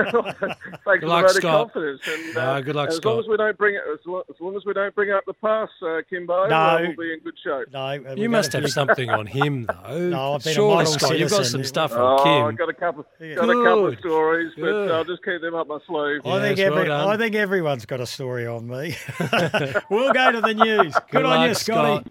for 0.84 0.98
the 1.00 1.06
luck, 1.06 1.22
vote 1.22 1.30
of 1.30 1.36
Scott. 1.36 1.72
confidence. 1.72 2.00
And, 2.06 2.36
uh, 2.36 2.40
Ah, 2.40 2.60
good 2.60 2.76
luck, 2.76 2.88
as 2.90 3.04
long 3.04 3.18
as 3.18 3.26
we 3.28 3.36
don't 3.36 3.56
bring 3.56 3.74
it, 3.74 3.82
as 3.92 3.98
long, 4.06 4.22
as 4.28 4.36
long 4.40 4.56
as 4.56 4.64
we 4.64 4.72
don't 4.74 4.94
bring 4.94 5.10
up 5.10 5.24
the 5.26 5.32
past, 5.34 5.72
uh, 5.82 6.02
Kimbo, 6.08 6.48
No. 6.48 6.54
uh, 6.56 6.78
we'll 6.82 6.96
be 6.96 7.12
in 7.14 7.20
good 7.20 7.34
shape. 7.42 7.72
No, 7.72 7.80
uh, 7.80 8.14
You 8.16 8.28
must 8.28 8.52
have 8.52 8.68
something 8.70 9.08
on 9.10 9.26
him, 9.26 9.66
though. 9.66 9.98
No, 10.10 10.34
I've 10.34 10.44
been 10.44 10.56
a 10.58 10.60
model 10.60 10.86
Scott, 10.92 11.18
you've 11.18 11.30
got 11.30 11.46
some 11.46 11.64
stuff 11.64 11.92
Oh, 11.94 11.98
on 12.04 12.20
I 12.20 12.46
Kim. 12.48 12.56
got 12.56 12.68
a 12.68 12.74
couple, 12.74 13.06
got 13.20 13.30
a 13.30 13.36
couple 13.36 13.86
of 13.86 13.92
Good. 13.94 13.98
stories, 14.00 14.52
but 14.56 14.62
Good. 14.64 14.90
I'll 14.90 15.04
just 15.04 15.24
keep 15.24 15.40
them 15.40 15.54
up 15.54 15.66
my 15.66 15.78
sleeve. 15.86 16.20
I 16.24 16.40
think 16.40 16.58
Yes, 16.58 16.70
well 16.70 16.78
every, 16.78 16.88
done. 16.88 17.08
I 17.08 17.16
think 17.16 17.34
everyone's 17.34 17.86
got 17.86 18.00
a 18.00 18.06
story 18.06 18.46
on 18.46 18.66
me. 18.66 18.96
we'll 19.90 20.12
go 20.12 20.32
to 20.32 20.40
the 20.40 20.54
news. 20.54 20.92
Good, 20.94 21.02
Good 21.10 21.24
on 21.24 21.40
you, 21.42 21.48
luck, 21.48 21.56
Scotty. 21.56 22.10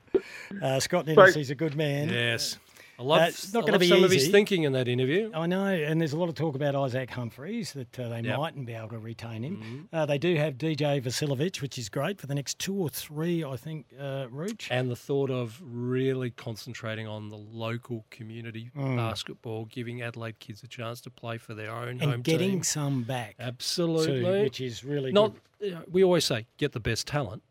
Uh, 0.62 0.80
Scott 0.80 1.06
Ninnis, 1.06 1.36
he's 1.36 1.50
a 1.52 1.56
good 1.56 1.76
man. 1.76 2.10
Yes. 2.10 2.58
I 2.98 3.04
love, 3.04 3.22
Uh, 3.22 3.26
it's 3.26 3.54
not 3.54 3.66
gonna 3.66 3.78
be 3.80 3.88
some 3.90 4.04
of 4.04 4.12
his 4.12 4.30
thinking 4.30 4.64
in 4.64 4.72
that 4.74 4.88
interview. 4.88 5.30
I 5.34 5.46
know, 5.48 5.66
and 5.66 6.00
there's 6.00 6.14
a 6.14 6.18
lot 6.18 6.30
of 6.30 6.36
talk 6.36 6.56
about 6.56 6.76
Isaac 6.76 7.10
Humphries 7.10 7.74
that 7.74 8.00
uh, 8.00 8.08
they 8.10 8.16
Yep. 8.18 8.24
Mm-hmm. 8.26 8.38
mightn't 8.42 8.66
be 8.66 8.74
able 8.74 8.90
to 8.90 9.00
retain 9.00 9.44
him. 9.44 9.90
Uh, 9.92 10.06
they 10.06 10.18
do 10.18 10.36
have 10.36 10.58
DJ 10.58 11.02
Vasiljevic, 11.02 11.62
which 11.62 11.78
is 11.78 11.90
great 11.90 12.20
for 12.22 12.28
the 12.28 12.36
next 12.36 12.58
two 12.58 12.74
or 12.76 12.88
three, 12.90 13.44
I 13.44 13.58
think, 13.58 13.88
uh, 14.00 14.28
Rooch. 14.30 14.68
And 14.72 14.90
the 14.90 14.96
thought 14.96 15.30
of 15.30 15.62
really 15.62 16.30
concentrating 16.32 17.06
on 17.08 17.30
the 17.30 17.38
local 17.38 18.06
community 18.12 18.72
basketball, 18.76 19.66
giving 19.66 20.02
Adelaide 20.02 20.40
kids 20.40 20.64
a 20.64 20.68
chance 20.68 21.02
to 21.02 21.10
play 21.10 21.38
for 21.38 21.54
their 21.54 21.72
own 21.72 22.00
home 22.00 22.12
And 22.14 22.24
getting 22.24 22.52
team. 22.52 22.64
some 22.64 23.04
back, 23.04 23.36
Absolutely. 23.40 24.22
too, 24.22 24.44
which 24.44 24.62
is 24.62 24.84
really 24.84 25.12
Not, 25.12 25.34
good. 25.60 25.72
you 25.72 25.84
we 25.92 26.04
always 26.04 26.26
say 26.26 26.48
get 26.58 26.72
the 26.72 26.80
best 26.80 27.08
talent, 27.08 27.44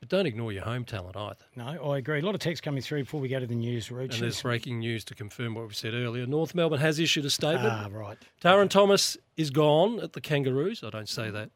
but 0.00 0.08
don't 0.08 0.26
ignore 0.26 0.50
your 0.52 0.62
home 0.64 0.84
talent 0.84 1.16
either. 1.16 1.44
No, 1.56 1.92
I 1.92 1.98
agree. 1.98 2.18
A 2.20 2.22
lot 2.22 2.34
of 2.34 2.40
text 2.40 2.62
coming 2.62 2.82
through 2.82 3.02
before 3.04 3.20
we 3.20 3.28
go 3.28 3.38
to 3.38 3.46
the 3.46 3.54
news, 3.54 3.90
Rooch. 3.90 4.14
And 4.14 4.22
there's 4.22 4.42
breaking 4.42 4.78
news 4.80 5.04
to 5.04 5.14
confirm 5.14 5.54
what 5.54 5.68
we 5.68 5.74
said 5.74 5.94
earlier. 5.94 6.26
North 6.26 6.54
Melbourne 6.54 6.80
has 6.80 6.98
issued 6.98 7.24
a 7.26 7.30
statement. 7.30 7.68
Ah, 7.72 7.88
right. 7.92 8.18
Tarryn 8.42 8.68
Thomas 8.70 9.16
is 9.36 9.50
gone 9.50 10.00
at 10.00 10.14
the 10.14 10.20
Kangaroos. 10.20 10.82
I 10.82 10.90
don't 10.90 11.08
say 11.08 11.30
that. 11.30 11.50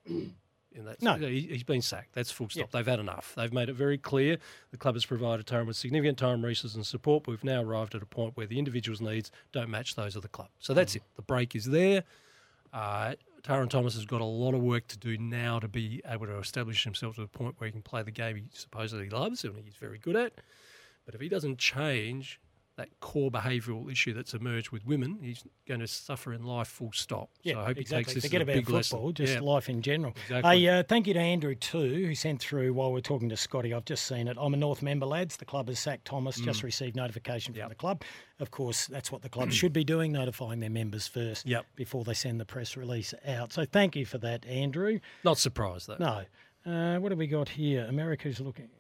In 0.77 0.87
that, 0.87 1.01
No. 1.01 1.15
he, 1.15 1.43
he's 1.43 1.63
been 1.63 1.81
sacked. 1.83 2.15
That's 2.15 2.33
full 2.33 2.49
stop. 2.51 2.73
They've 2.73 2.85
had 2.85 2.99
enough. 2.99 3.33
They've 3.37 3.53
made 3.53 3.69
it 3.69 3.75
very 3.75 3.97
clear. 3.97 4.39
The 4.73 4.77
club 4.77 4.97
has 4.97 5.07
provided 5.07 5.47
Tarryn 5.47 5.67
with 5.69 5.77
significant 5.77 6.19
time, 6.19 6.45
resources, 6.45 6.75
and 6.75 6.85
support. 6.85 7.23
But 7.25 7.31
we've 7.31 7.45
now 7.45 7.63
arrived 7.63 7.95
at 7.95 8.03
a 8.03 8.07
point 8.07 8.37
where 8.37 8.47
the 8.49 8.59
individual's 8.59 9.01
needs 9.01 9.31
don't 9.53 9.69
match 9.71 9.95
those 9.95 10.17
of 10.17 10.23
the 10.23 10.29
club. 10.29 10.49
So 10.59 10.73
Mm. 10.73 10.77
that's 10.77 10.97
it. 10.97 11.03
The 11.15 11.23
break 11.23 11.55
is 11.55 11.67
there. 11.67 12.03
Uh, 12.73 13.15
Tarryn 13.45 13.69
Thomas 13.69 13.95
has 13.95 14.07
got 14.07 14.23
a 14.23 14.25
lot 14.25 14.55
of 14.55 14.63
work 14.63 14.87
to 14.89 14.97
do 14.97 15.19
now 15.19 15.59
to 15.59 15.69
be 15.69 16.01
able 16.09 16.25
to 16.27 16.39
establish 16.39 16.83
himself 16.83 17.17
to 17.17 17.21
the 17.21 17.27
point 17.27 17.57
where 17.59 17.67
he 17.67 17.73
can 17.73 17.83
play 17.83 18.03
the 18.03 18.11
game 18.11 18.37
he 18.37 18.45
supposedly 18.55 19.11
loves 19.11 19.45
and 19.45 19.55
he's 19.63 19.77
very 19.77 19.99
good 19.99 20.17
at. 20.17 20.33
But 21.05 21.15
if 21.15 21.21
he 21.21 21.29
doesn't 21.29 21.59
change 21.59 22.41
that 22.77 22.89
core 22.99 23.31
behavioural 23.31 23.89
issue 23.91 24.13
that's 24.13 24.35
emerged 24.35 24.71
with 24.71 24.85
women, 24.85 25.17
he's 25.23 25.45
going 25.69 25.79
to 25.79 25.87
suffer 25.87 26.33
in 26.33 26.43
life 26.43 26.67
full 26.67 26.91
stop. 26.93 27.31
Yeah, 27.45 27.55
so 27.55 27.61
I 27.61 27.65
hope 27.67 27.77
exactly. 27.79 27.85
he 27.99 28.05
takes 28.05 28.15
this 28.15 28.25
Forget 28.25 28.41
as 28.41 28.49
a 28.49 28.51
about 28.51 28.55
big 28.57 28.65
football, 28.67 29.07
lesson. 29.07 29.15
just 29.15 29.33
Yeah. 29.35 29.41
life 29.41 29.69
in 29.69 29.81
general. 29.83 30.13
Exactly. 30.25 30.59
Hey, 30.61 30.69
uh, 30.69 30.83
thank 30.83 31.07
you 31.07 31.15
to 31.15 31.21
Andrew 31.21 31.55
too, 31.55 32.07
who 32.07 32.15
sent 32.17 32.41
through 32.41 32.73
while 32.75 32.93
we're 32.93 32.99
talking 33.01 33.29
to 33.29 33.37
Scotty. 33.37 33.73
I've 33.73 33.85
just 33.85 34.07
seen 34.07 34.27
it. 34.27 34.37
I'm 34.41 34.55
a 34.55 34.57
North 34.57 34.83
member, 34.83 35.07
lads. 35.07 35.37
The 35.37 35.45
club 35.45 35.69
has 35.69 35.79
sacked 35.79 36.05
Thomas. 36.05 36.41
Just 36.41 36.61
Mm. 36.63 36.65
received 36.65 36.97
notification 36.97 37.55
from 37.55 37.69
the 37.69 37.75
club. 37.77 38.03
Of 38.41 38.51
course, 38.51 38.89
that's 38.89 39.13
what 39.13 39.23
the 39.23 39.29
club 39.29 39.53
should 39.53 39.73
be 39.73 39.85
doing, 39.85 40.11
notifying 40.11 40.59
their 40.59 40.69
members 40.71 41.07
first 41.07 41.47
Yep. 41.47 41.67
before 41.77 42.03
they 42.03 42.15
send 42.15 42.41
the 42.41 42.45
press 42.45 42.77
release 42.77 43.15
out. 43.25 43.53
So 43.53 43.65
thank 43.65 43.95
you 43.95 44.05
for 44.05 44.19
that, 44.19 44.45
Andrew. 44.47 44.99
Not 45.23 45.39
surprised 45.39 45.87
though. 45.87 45.97
No. 46.01 46.25
Uh, 46.67 46.99
what 46.99 47.13
have 47.13 47.19
we 47.19 47.29
got 47.29 47.51
here? 47.51 47.85
America's 47.85 48.41
looking. 48.41 48.71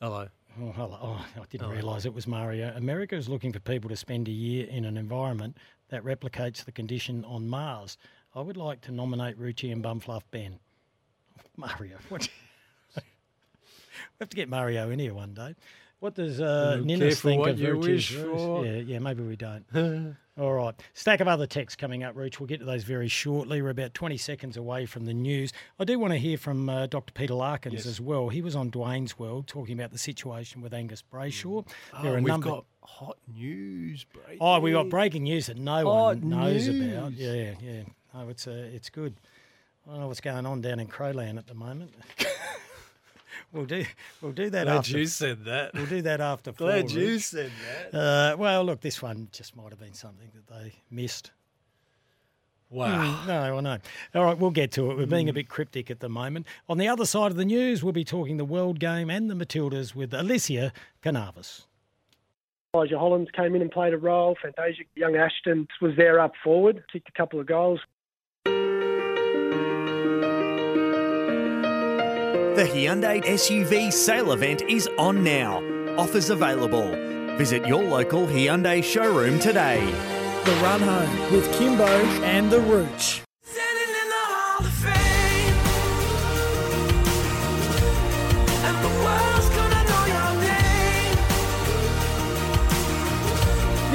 Hello. 0.00 0.28
Oh, 0.58 0.72
hello. 0.72 0.98
oh 1.02 1.26
I 1.36 1.44
didn't 1.50 1.68
realise 1.68 2.06
it 2.06 2.14
was 2.14 2.26
Mario. 2.26 2.72
America 2.74 3.14
is 3.14 3.28
looking 3.28 3.52
for 3.52 3.60
people 3.60 3.90
to 3.90 3.96
spend 3.96 4.26
a 4.26 4.30
year 4.30 4.66
in 4.66 4.86
an 4.86 4.96
environment 4.96 5.58
that 5.90 6.02
replicates 6.02 6.64
the 6.64 6.72
condition 6.72 7.24
on 7.26 7.46
Mars. 7.46 7.98
I 8.34 8.40
would 8.40 8.56
like 8.56 8.80
to 8.82 8.92
nominate 8.92 9.38
Roochy 9.38 9.70
and 9.70 9.84
Bumfluff 9.84 10.22
Ben. 10.30 10.58
Mario, 11.56 11.98
what? 12.08 12.28
we 12.96 13.02
have 14.20 14.30
to 14.30 14.36
get 14.36 14.48
Mario 14.48 14.90
in 14.90 14.98
here 14.98 15.12
one 15.12 15.34
day. 15.34 15.54
What 16.00 16.14
does 16.14 16.40
uh, 16.40 16.82
think 17.20 17.46
of 17.46 17.58
for. 18.08 18.64
Yeah, 18.64 18.78
yeah, 18.78 18.98
maybe 18.98 19.22
we 19.22 19.36
don't. 19.36 19.64
All 20.38 20.52
right. 20.52 20.74
Stack 20.92 21.20
of 21.20 21.28
other 21.28 21.46
texts 21.46 21.76
coming 21.76 22.04
up, 22.04 22.14
Rooch. 22.14 22.38
We'll 22.38 22.46
get 22.46 22.58
to 22.60 22.66
those 22.66 22.84
very 22.84 23.08
shortly. 23.08 23.62
We're 23.62 23.70
about 23.70 23.94
20 23.94 24.18
seconds 24.18 24.58
away 24.58 24.84
from 24.84 25.06
the 25.06 25.14
news. 25.14 25.50
I 25.78 25.84
do 25.84 25.98
want 25.98 26.12
to 26.12 26.18
hear 26.18 26.36
from 26.36 26.68
uh, 26.68 26.86
Dr. 26.88 27.12
Peter 27.14 27.32
Larkins 27.32 27.74
Yes. 27.74 27.86
as 27.86 28.00
well. 28.02 28.28
He 28.28 28.42
was 28.42 28.54
on 28.54 28.70
Dwayne's 28.70 29.18
World 29.18 29.46
talking 29.46 29.78
about 29.78 29.92
the 29.92 29.98
situation 29.98 30.60
with 30.60 30.74
Angus 30.74 31.02
Brayshaw. 31.10 31.66
Oh, 31.94 32.02
There 32.02 32.12
are 32.12 32.18
a 32.18 32.20
we've 32.20 32.26
number. 32.26 32.50
got 32.50 32.64
hot 32.82 33.16
news 33.34 34.04
breaking. 34.04 34.38
Oh, 34.42 34.60
we 34.60 34.72
got 34.72 34.90
breaking 34.90 35.22
news 35.22 35.46
that 35.46 35.56
no 35.56 35.84
Hot 35.84 36.16
one 36.18 36.28
knows 36.28 36.68
about. 36.68 37.12
Yeah, 37.12 37.54
yeah. 37.60 37.82
Oh, 38.14 38.28
it's 38.28 38.46
uh, 38.46 38.68
it's 38.74 38.90
good. 38.90 39.14
I 39.86 39.92
don't 39.92 40.00
know 40.00 40.08
what's 40.08 40.20
going 40.20 40.44
on 40.44 40.60
down 40.60 40.80
in 40.80 40.86
Crowland 40.88 41.38
at 41.38 41.46
the 41.46 41.54
moment. 41.54 41.94
we'll 43.56 43.64
do 43.66 43.84
we'll 44.22 44.32
do 44.32 44.50
that 44.50 44.64
Glad 44.64 44.76
after. 44.76 44.98
you 44.98 45.06
said 45.06 45.44
that. 45.46 45.74
We'll 45.74 45.86
do 45.86 46.02
that 46.02 46.20
after. 46.20 46.52
Glad 46.52 46.90
four, 46.90 46.98
you 47.00 47.08
Rich. 47.14 47.22
said 47.24 47.50
that. 47.92 47.98
Uh, 47.98 48.36
well, 48.36 48.64
look, 48.64 48.80
this 48.80 49.02
one 49.02 49.28
just 49.32 49.56
might 49.56 49.70
have 49.70 49.80
been 49.80 49.94
something 49.94 50.28
that 50.34 50.46
they 50.46 50.72
missed. 50.90 51.32
Wow. 52.68 53.22
Mm, 53.22 53.26
no, 53.28 53.56
I 53.58 53.60
know. 53.60 53.78
All 54.14 54.24
right, 54.24 54.36
we'll 54.36 54.50
get 54.50 54.72
to 54.72 54.90
it. 54.90 54.96
We're 54.96 55.06
Mm. 55.06 55.10
being 55.10 55.28
a 55.28 55.32
bit 55.32 55.48
cryptic 55.48 55.88
at 55.90 56.00
the 56.00 56.08
moment. 56.08 56.46
On 56.68 56.78
the 56.78 56.88
other 56.88 57.06
side 57.06 57.30
of 57.30 57.36
the 57.36 57.44
news, 57.44 57.84
we'll 57.84 57.92
be 57.92 58.04
talking 58.04 58.38
the 58.38 58.44
World 58.44 58.80
Game 58.80 59.08
and 59.08 59.30
the 59.30 59.34
Matildas 59.34 59.94
with 59.94 60.12
Alicia 60.12 60.72
Canavis. 61.02 61.66
Elijah 62.74 62.98
Hollands 62.98 63.30
came 63.30 63.54
in 63.54 63.62
and 63.62 63.70
played 63.70 63.94
a 63.94 63.96
role. 63.98 64.36
Fantasia 64.42 64.82
Young 64.96 65.14
Ashton 65.16 65.68
was 65.80 65.92
there 65.96 66.18
up 66.20 66.32
forward, 66.42 66.82
kicked 66.92 67.08
a 67.08 67.12
couple 67.12 67.38
of 67.40 67.46
goals. 67.46 67.80
The 72.56 72.62
Hyundai 72.62 73.22
SUV 73.22 73.92
sale 73.92 74.32
event 74.32 74.62
is 74.62 74.88
on 74.96 75.22
now. 75.22 75.62
Offers 75.98 76.30
available. 76.30 76.88
Visit 77.36 77.66
your 77.66 77.82
local 77.82 78.26
Hyundai 78.26 78.82
showroom 78.82 79.38
today. 79.38 79.84
The 80.46 80.52
Run 80.62 80.80
Home 80.80 81.32
with 81.34 81.52
Kimbo 81.52 81.84
and 81.84 82.50
the 82.50 82.60
Rooch. 82.60 83.25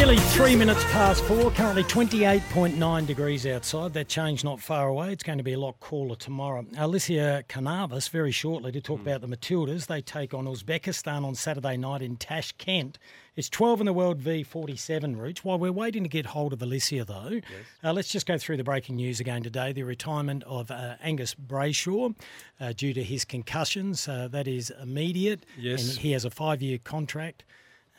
Nearly 0.01 0.17
three 0.17 0.55
minutes 0.55 0.83
past 0.85 1.23
four, 1.25 1.51
currently 1.51 1.83
28.9 1.83 3.05
degrees 3.05 3.45
outside. 3.45 3.93
That 3.93 4.07
change 4.07 4.43
not 4.43 4.59
far 4.59 4.87
away. 4.87 5.13
It's 5.13 5.21
going 5.21 5.37
to 5.37 5.43
be 5.43 5.53
a 5.53 5.59
lot 5.59 5.79
cooler 5.79 6.15
tomorrow. 6.15 6.65
Alicia 6.75 7.43
Canavas, 7.47 8.09
very 8.09 8.31
shortly, 8.31 8.71
to 8.71 8.81
talk 8.81 8.99
about 8.99 9.21
the 9.21 9.27
Matildas. 9.27 9.85
They 9.85 10.01
take 10.01 10.33
on 10.33 10.45
Uzbekistan 10.45 11.23
on 11.23 11.35
Saturday 11.35 11.77
night 11.77 12.01
in 12.01 12.17
Tashkent. 12.17 12.97
It's 13.35 13.47
12 13.47 13.81
in 13.81 13.85
the 13.85 13.93
world 13.93 14.17
v 14.17 14.41
47 14.41 15.17
routes. 15.17 15.45
While 15.45 15.59
we're 15.59 15.71
waiting 15.71 16.01
to 16.01 16.09
get 16.09 16.25
hold 16.25 16.51
of 16.51 16.63
Alicia, 16.63 17.05
though, 17.05 17.39
uh, 17.83 17.93
let's 17.93 18.09
just 18.09 18.25
go 18.25 18.39
through 18.39 18.57
the 18.57 18.63
breaking 18.63 18.95
news 18.95 19.19
again 19.19 19.43
today. 19.43 19.71
The 19.71 19.83
retirement 19.83 20.41
of 20.47 20.71
uh, 20.71 20.95
Angus 21.03 21.35
Brayshaw 21.35 22.15
uh, 22.59 22.73
due 22.73 22.95
to 22.95 23.03
his 23.03 23.23
concussions. 23.23 24.07
Uh, 24.07 24.27
that 24.29 24.47
is 24.47 24.73
immediate. 24.81 25.45
Yes. 25.59 25.87
And 25.87 25.99
he 25.99 26.13
has 26.13 26.25
a 26.25 26.31
five 26.31 26.63
year 26.63 26.79
contract. 26.79 27.43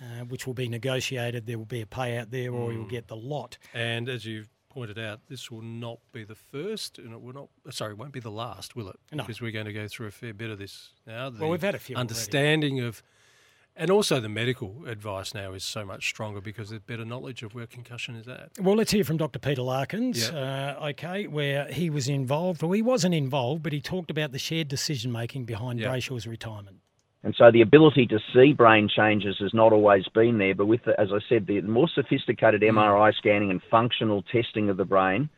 Uh, 0.02 0.24
which 0.24 0.48
will 0.48 0.54
be 0.54 0.66
negotiated. 0.68 1.46
There 1.46 1.56
will 1.58 1.64
be 1.64 1.80
a 1.80 1.86
payout 1.86 2.30
there, 2.30 2.52
or 2.52 2.72
you'll 2.72 2.86
get 2.88 3.06
the 3.06 3.14
lot. 3.14 3.56
And 3.72 4.08
as 4.08 4.24
you've 4.24 4.48
pointed 4.68 4.98
out, 4.98 5.20
this 5.28 5.48
will 5.48 5.62
not 5.62 6.00
be 6.10 6.24
the 6.24 6.34
first, 6.34 6.98
and 6.98 7.12
it 7.12 7.20
will 7.22 7.32
not. 7.34 7.48
Sorry, 7.72 7.92
it 7.92 7.98
won't 7.98 8.10
be 8.12 8.18
the 8.18 8.30
last, 8.30 8.74
will 8.74 8.88
it? 8.88 8.96
No. 9.12 9.22
Because 9.22 9.40
we're 9.40 9.52
going 9.52 9.66
to 9.66 9.72
go 9.72 9.86
through 9.86 10.08
a 10.08 10.10
fair 10.10 10.34
bit 10.34 10.50
of 10.50 10.58
this 10.58 10.90
now. 11.06 11.30
The 11.30 11.38
Well, 11.42 11.50
we've 11.50 11.62
had 11.62 11.76
a 11.76 11.78
few 11.78 11.94
already. 11.94 12.08
understanding 12.08 12.80
of, 12.80 13.00
and 13.76 13.90
also 13.92 14.18
the 14.18 14.28
medical 14.28 14.84
advice 14.88 15.34
now 15.34 15.52
is 15.52 15.62
so 15.62 15.84
much 15.84 16.08
stronger 16.08 16.40
because 16.40 16.70
there's 16.70 16.82
better 16.82 17.04
knowledge 17.04 17.44
of 17.44 17.54
where 17.54 17.66
concussion 17.68 18.16
is 18.16 18.26
at. 18.26 18.50
Well, 18.60 18.74
let's 18.74 18.90
hear 18.90 19.04
from 19.04 19.18
Dr. 19.18 19.38
Peter 19.38 19.62
Larkins. 19.62 20.30
Yeah. 20.32 20.76
Uh, 20.80 20.86
okay, 20.88 21.28
where 21.28 21.66
he 21.66 21.90
was 21.90 22.08
involved. 22.08 22.60
Well, 22.62 22.72
he 22.72 22.82
wasn't 22.82 23.14
involved, 23.14 23.62
but 23.62 23.72
he 23.72 23.80
talked 23.80 24.10
about 24.10 24.32
the 24.32 24.38
shared 24.40 24.66
decision 24.66 25.12
making 25.12 25.44
behind 25.44 25.78
Yeah. 25.78 25.88
Brayshaw's 25.88 26.26
retirement. 26.26 26.78
And 27.24 27.34
so 27.38 27.50
the 27.52 27.62
ability 27.62 28.06
to 28.08 28.18
see 28.34 28.52
brain 28.52 28.88
changes 28.94 29.36
has 29.40 29.54
not 29.54 29.72
always 29.72 30.04
been 30.12 30.38
there. 30.38 30.54
But 30.54 30.66
with, 30.66 30.84
the, 30.84 30.98
as 31.00 31.08
I 31.12 31.18
said, 31.28 31.46
the 31.46 31.60
more 31.60 31.88
sophisticated 31.94 32.62
MRI 32.62 33.14
scanning 33.14 33.50
and 33.50 33.60
functional 33.70 34.22
testing 34.22 34.70
of 34.70 34.76
the 34.76 34.84
brain, 34.84 35.28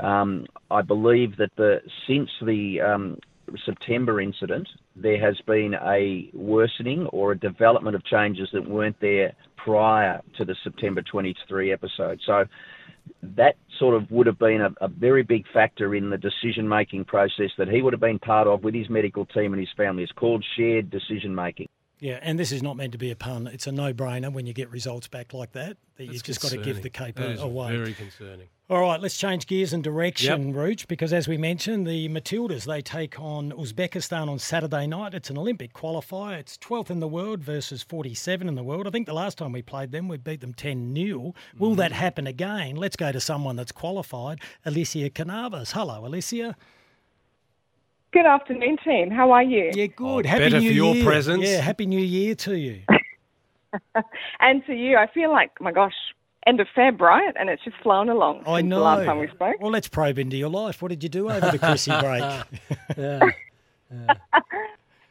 um, 0.00 0.46
I 0.70 0.82
believe 0.82 1.36
that 1.36 1.50
the 1.56 1.80
since 2.06 2.28
the 2.44 2.80
um, 2.80 3.18
September 3.64 4.20
incident, 4.20 4.68
there 4.96 5.20
has 5.24 5.36
been 5.46 5.74
a 5.74 6.28
worsening 6.34 7.06
or 7.06 7.32
a 7.32 7.38
development 7.38 7.94
of 7.94 8.04
changes 8.04 8.48
that 8.52 8.68
weren't 8.68 9.00
there 9.00 9.32
prior 9.56 10.20
to 10.36 10.44
the 10.44 10.56
September 10.64 11.02
23 11.02 11.72
episode. 11.72 12.20
So 12.26 12.44
that 13.22 13.56
sort 13.78 13.94
of 13.94 14.10
would 14.10 14.26
have 14.26 14.38
been 14.38 14.60
a, 14.60 14.84
a 14.84 14.88
very 14.88 15.22
big 15.22 15.44
factor 15.52 15.94
in 15.94 16.10
the 16.10 16.18
decision 16.18 16.68
making 16.68 17.04
process 17.04 17.50
that 17.58 17.68
he 17.68 17.82
would 17.82 17.92
have 17.92 18.00
been 18.00 18.18
part 18.18 18.46
of 18.46 18.62
with 18.62 18.74
his 18.74 18.88
medical 18.88 19.26
team 19.26 19.52
and 19.52 19.60
his 19.60 19.72
family. 19.76 20.02
It's 20.02 20.12
called 20.12 20.44
shared 20.56 20.90
decision 20.90 21.34
making. 21.34 21.68
Yeah, 21.98 22.18
and 22.20 22.38
this 22.38 22.52
is 22.52 22.62
not 22.62 22.76
meant 22.76 22.92
to 22.92 22.98
be 22.98 23.10
a 23.10 23.16
pun. 23.16 23.46
It's 23.46 23.66
a 23.66 23.72
no-brainer 23.72 24.30
when 24.30 24.44
you 24.46 24.52
get 24.52 24.70
results 24.70 25.08
back 25.08 25.32
like 25.32 25.52
that. 25.52 25.78
That 25.96 26.04
you've 26.04 26.14
That's 26.14 26.22
just 26.22 26.42
got 26.42 26.50
to 26.50 26.58
give 26.58 26.82
the 26.82 26.90
concerning. 26.90 27.36
caper 27.36 27.42
away. 27.42 27.74
Very 27.74 27.94
concerning. 27.94 28.48
All 28.68 28.80
right, 28.80 29.00
let's 29.00 29.16
change 29.16 29.46
gears 29.46 29.72
and 29.72 29.84
direction, 29.84 30.52
Rooch, 30.52 30.88
because 30.88 31.12
as 31.12 31.28
we 31.28 31.36
mentioned, 31.36 31.86
the 31.86 32.08
Matildas, 32.08 32.64
they 32.64 32.82
take 32.82 33.18
on 33.18 33.52
Uzbekistan 33.52 34.28
on 34.28 34.40
Saturday 34.40 34.88
night. 34.88 35.14
It's 35.14 35.30
an 35.30 35.38
Olympic 35.38 35.72
qualifier. 35.72 36.36
It's 36.36 36.58
12th 36.58 36.90
in 36.90 36.98
the 36.98 37.06
world 37.06 37.44
versus 37.44 37.84
47 37.84 38.48
in 38.48 38.56
the 38.56 38.64
world. 38.64 38.88
I 38.88 38.90
think 38.90 39.06
the 39.06 39.14
last 39.14 39.38
time 39.38 39.52
we 39.52 39.62
played 39.62 39.92
them, 39.92 40.08
we 40.08 40.16
beat 40.16 40.40
them 40.40 40.52
10 40.52 40.94
0. 40.96 41.32
Will 41.58 41.70
mm-hmm. 41.70 41.78
that 41.78 41.92
happen 41.92 42.26
again? 42.26 42.74
Let's 42.74 42.96
go 42.96 43.12
to 43.12 43.20
someone 43.20 43.54
that's 43.54 43.70
qualified, 43.70 44.40
Alicia 44.64 45.10
Canavas. 45.10 45.70
Hello, 45.70 46.04
Alicia. 46.04 46.56
Good 48.12 48.26
afternoon, 48.26 48.78
team. 48.84 49.10
How 49.10 49.30
are 49.32 49.42
you? 49.42 49.72
Yeah, 49.74 49.86
good. 49.86 50.26
Oh, 50.26 50.28
happy 50.28 50.44
better 50.44 50.60
New 50.60 50.68
for 50.70 50.74
your 50.74 50.94
Year. 50.94 51.04
presence. 51.04 51.44
Yeah, 51.44 51.60
Happy 51.60 51.86
New 51.86 52.00
Year 52.00 52.34
to 52.36 52.56
you. 52.56 52.82
And 54.40 54.64
to 54.66 54.72
you, 54.74 54.96
I 54.96 55.06
feel 55.12 55.30
like, 55.30 55.50
my 55.60 55.70
gosh, 55.72 55.92
end 56.46 56.60
of 56.60 56.66
Feb, 56.74 56.98
right? 57.00 57.34
And 57.38 57.50
it's 57.50 57.62
just 57.62 57.76
flown 57.82 58.08
along 58.08 58.42
I 58.46 58.60
since 58.60 58.70
know. 58.70 58.76
the 58.76 58.82
last 58.82 59.04
time 59.04 59.18
we 59.18 59.28
spoke. 59.28 59.56
Well, 59.60 59.70
let's 59.70 59.88
probe 59.88 60.18
into 60.18 60.36
your 60.36 60.48
life. 60.48 60.80
What 60.80 60.88
did 60.88 61.02
you 61.02 61.08
do 61.10 61.28
over 61.30 61.50
the 61.50 61.58
Chrissy 61.58 61.90
break? 62.00 63.32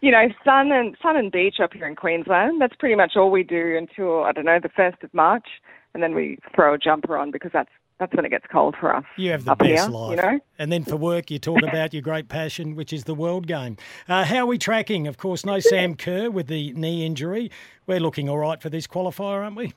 You 0.01 0.11
know, 0.11 0.27
sun 0.43 0.71
and 0.71 0.95
sun 1.01 1.15
and 1.17 1.31
beach 1.31 1.55
up 1.61 1.73
here 1.73 1.87
in 1.87 1.95
Queensland. 1.95 2.61
That's 2.61 2.75
pretty 2.75 2.95
much 2.95 3.13
all 3.15 3.29
we 3.31 3.43
do 3.43 3.75
until 3.77 4.23
I 4.23 4.31
don't 4.31 4.45
know 4.45 4.59
the 4.61 4.69
first 4.69 4.97
of 5.03 5.13
March, 5.13 5.47
and 5.93 6.01
then 6.03 6.13
we 6.15 6.37
throw 6.55 6.73
a 6.73 6.77
jumper 6.77 7.17
on 7.17 7.31
because 7.31 7.51
that's 7.53 7.69
that's 7.99 8.13
when 8.13 8.25
it 8.25 8.29
gets 8.29 8.45
cold 8.51 8.75
for 8.79 8.95
us. 8.95 9.05
You 9.17 9.31
have 9.31 9.45
the 9.45 9.55
best 9.55 9.69
here, 9.69 9.87
life. 9.87 10.09
You 10.11 10.15
know. 10.21 10.39
And 10.59 10.71
then 10.71 10.83
for 10.83 10.97
work, 10.97 11.31
you 11.31 11.39
talk 11.39 11.63
about 11.63 11.93
your 11.93 12.01
great 12.01 12.27
passion, 12.27 12.75
which 12.75 12.91
is 12.91 13.05
the 13.05 13.15
world 13.15 13.47
game. 13.47 13.77
Uh, 14.09 14.23
how 14.25 14.39
are 14.39 14.45
we 14.45 14.57
tracking? 14.57 15.07
Of 15.07 15.17
course, 15.17 15.45
no 15.45 15.59
Sam 15.59 15.95
Kerr 15.95 16.29
with 16.29 16.47
the 16.47 16.73
knee 16.73 17.05
injury. 17.05 17.51
We're 17.87 17.99
looking 17.99 18.27
all 18.27 18.39
right 18.39 18.61
for 18.61 18.69
this 18.69 18.87
qualifier, 18.87 19.43
aren't 19.43 19.55
we? 19.55 19.73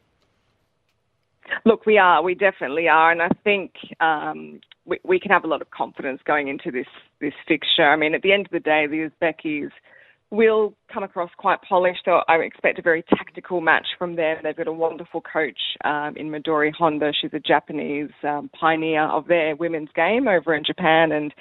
Look, 1.64 1.87
we 1.87 1.97
are. 1.97 2.23
We 2.23 2.35
definitely 2.35 2.89
are, 2.89 3.11
and 3.11 3.23
I 3.23 3.31
think 3.43 3.73
um, 4.01 4.61
we, 4.85 4.99
we 5.05 5.21
can 5.21 5.31
have 5.31 5.45
a 5.45 5.47
lot 5.47 5.62
of 5.62 5.71
confidence 5.71 6.21
going 6.25 6.49
into 6.49 6.71
this 6.71 6.87
this 7.21 7.33
fixture. 7.47 7.89
I 7.89 7.97
mean, 7.97 8.14
at 8.14 8.23
the 8.23 8.33
end 8.33 8.47
of 8.47 8.53
the 8.53 8.61
day, 8.61 8.87
the 8.87 9.09
Uzbekis 9.11 9.71
will 10.31 10.74
come 10.93 11.03
across 11.03 11.31
quite 11.39 11.59
polished. 11.62 12.01
So 12.05 12.20
I 12.29 12.37
expect 12.37 12.79
a 12.79 12.83
very 12.83 13.03
tactical 13.09 13.61
match 13.61 13.87
from 13.99 14.16
them. 14.16 14.37
They've 14.43 14.57
got 14.57 14.68
a 14.68 14.72
wonderful 14.72 15.22
coach 15.22 15.59
um, 15.85 16.14
in 16.16 16.31
Midori 16.31 16.72
Honda. 16.72 17.12
She's 17.18 17.33
a 17.33 17.41
Japanese 17.41 18.11
um, 18.22 18.51
pioneer 18.59 19.05
of 19.05 19.26
their 19.26 19.57
women's 19.57 19.89
game 19.95 20.29
over 20.29 20.55
in 20.55 20.64
Japan, 20.64 21.12
and 21.12 21.33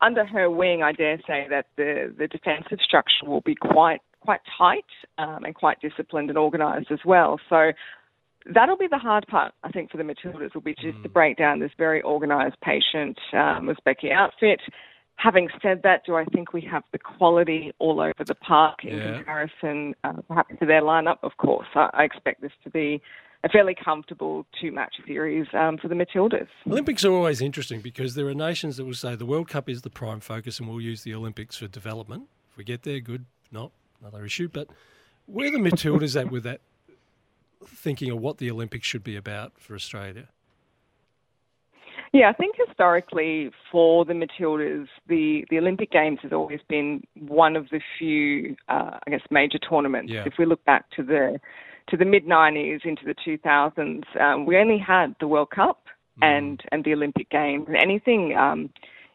under 0.00 0.24
her 0.24 0.50
wing, 0.50 0.82
I 0.82 0.92
dare 0.92 1.18
say 1.26 1.46
that 1.50 1.66
the 1.76 2.14
the 2.16 2.28
defensive 2.28 2.78
structure 2.84 3.26
will 3.26 3.42
be 3.42 3.54
quite 3.54 4.00
quite 4.20 4.40
tight 4.56 4.84
um, 5.18 5.44
and 5.44 5.54
quite 5.54 5.80
disciplined 5.80 6.28
and 6.28 6.38
organised 6.38 6.90
as 6.90 7.00
well. 7.04 7.40
So 7.48 7.72
that'll 8.54 8.76
be 8.76 8.86
the 8.90 8.98
hard 8.98 9.26
part, 9.26 9.52
I 9.64 9.70
think, 9.70 9.90
for 9.90 9.96
the 9.96 10.04
Matildas 10.04 10.54
will 10.54 10.60
be 10.60 10.74
just 10.74 11.02
to 11.02 11.08
break 11.08 11.36
down 11.36 11.58
this 11.58 11.70
very 11.76 12.02
organised, 12.02 12.56
patient 12.60 13.18
um, 13.32 13.68
Uzbeki 13.68 14.12
outfit. 14.12 14.60
Having 15.22 15.50
said 15.60 15.82
that, 15.82 16.06
do 16.06 16.16
I 16.16 16.24
think 16.24 16.54
we 16.54 16.62
have 16.62 16.82
the 16.92 16.98
quality 16.98 17.72
all 17.78 18.00
over 18.00 18.24
the 18.24 18.34
park 18.34 18.84
in 18.84 18.96
Yeah. 18.96 19.16
comparison, 19.16 19.94
uh, 20.02 20.14
perhaps 20.26 20.54
to 20.60 20.64
their 20.64 20.80
lineup? 20.80 21.18
Of 21.22 21.36
course, 21.36 21.66
I, 21.74 21.90
I 21.92 22.04
expect 22.04 22.40
this 22.40 22.52
to 22.64 22.70
be 22.70 23.02
a 23.44 23.48
fairly 23.50 23.74
comfortable 23.74 24.46
two-match 24.58 24.94
series 25.06 25.46
um, 25.52 25.76
for 25.76 25.88
the 25.88 25.94
Matildas. 25.94 26.48
Olympics 26.66 27.04
are 27.04 27.12
always 27.12 27.42
interesting 27.42 27.82
because 27.82 28.14
there 28.14 28.26
are 28.28 28.34
nations 28.34 28.78
that 28.78 28.86
will 28.86 28.94
say 28.94 29.14
the 29.14 29.26
World 29.26 29.48
Cup 29.48 29.68
is 29.68 29.82
the 29.82 29.90
prime 29.90 30.20
focus 30.20 30.58
and 30.58 30.66
we'll 30.68 30.80
use 30.80 31.02
the 31.02 31.14
Olympics 31.14 31.56
for 31.56 31.66
development. 31.66 32.24
If 32.50 32.56
we 32.56 32.64
get 32.64 32.82
there, 32.84 33.00
good. 33.00 33.26
If 33.44 33.52
not, 33.52 33.72
another 34.00 34.24
issue. 34.24 34.48
But 34.48 34.68
Where 35.26 35.48
are 35.48 35.50
the 35.50 35.58
Matildas 35.58 36.18
at 36.18 36.30
with 36.30 36.44
that 36.44 36.62
thinking 37.66 38.10
of 38.10 38.18
what 38.20 38.38
the 38.38 38.50
Olympics 38.50 38.86
should 38.86 39.04
be 39.04 39.16
about 39.16 39.52
for 39.58 39.74
Australia? 39.74 40.28
Yeah, 42.12 42.28
I 42.28 42.32
think 42.32 42.56
historically 42.66 43.50
for 43.70 44.04
the 44.04 44.14
Matildas, 44.14 44.88
the, 45.06 45.44
the 45.48 45.58
Olympic 45.58 45.92
Games 45.92 46.18
has 46.22 46.32
always 46.32 46.58
been 46.68 47.02
one 47.14 47.54
of 47.54 47.68
the 47.70 47.80
few, 47.98 48.56
uh, 48.68 48.98
I 49.06 49.10
guess, 49.10 49.20
major 49.30 49.58
tournaments. 49.58 50.12
Yeah. 50.12 50.24
If 50.26 50.34
we 50.38 50.44
look 50.44 50.64
back 50.64 50.90
to 50.96 51.02
the 51.02 51.38
to 51.88 51.96
the 51.96 52.04
mid 52.04 52.24
'90s 52.24 52.84
into 52.84 53.02
the 53.04 53.14
2000s, 53.14 54.20
um, 54.20 54.46
we 54.46 54.56
only 54.56 54.78
had 54.78 55.14
the 55.18 55.26
World 55.26 55.50
Cup 55.50 55.82
and 56.22 56.60
and 56.72 56.84
the 56.84 56.92
Olympic 56.92 57.30
Games, 57.30 57.64
and 57.66 57.76
anything 57.76 58.36
um, 58.36 58.70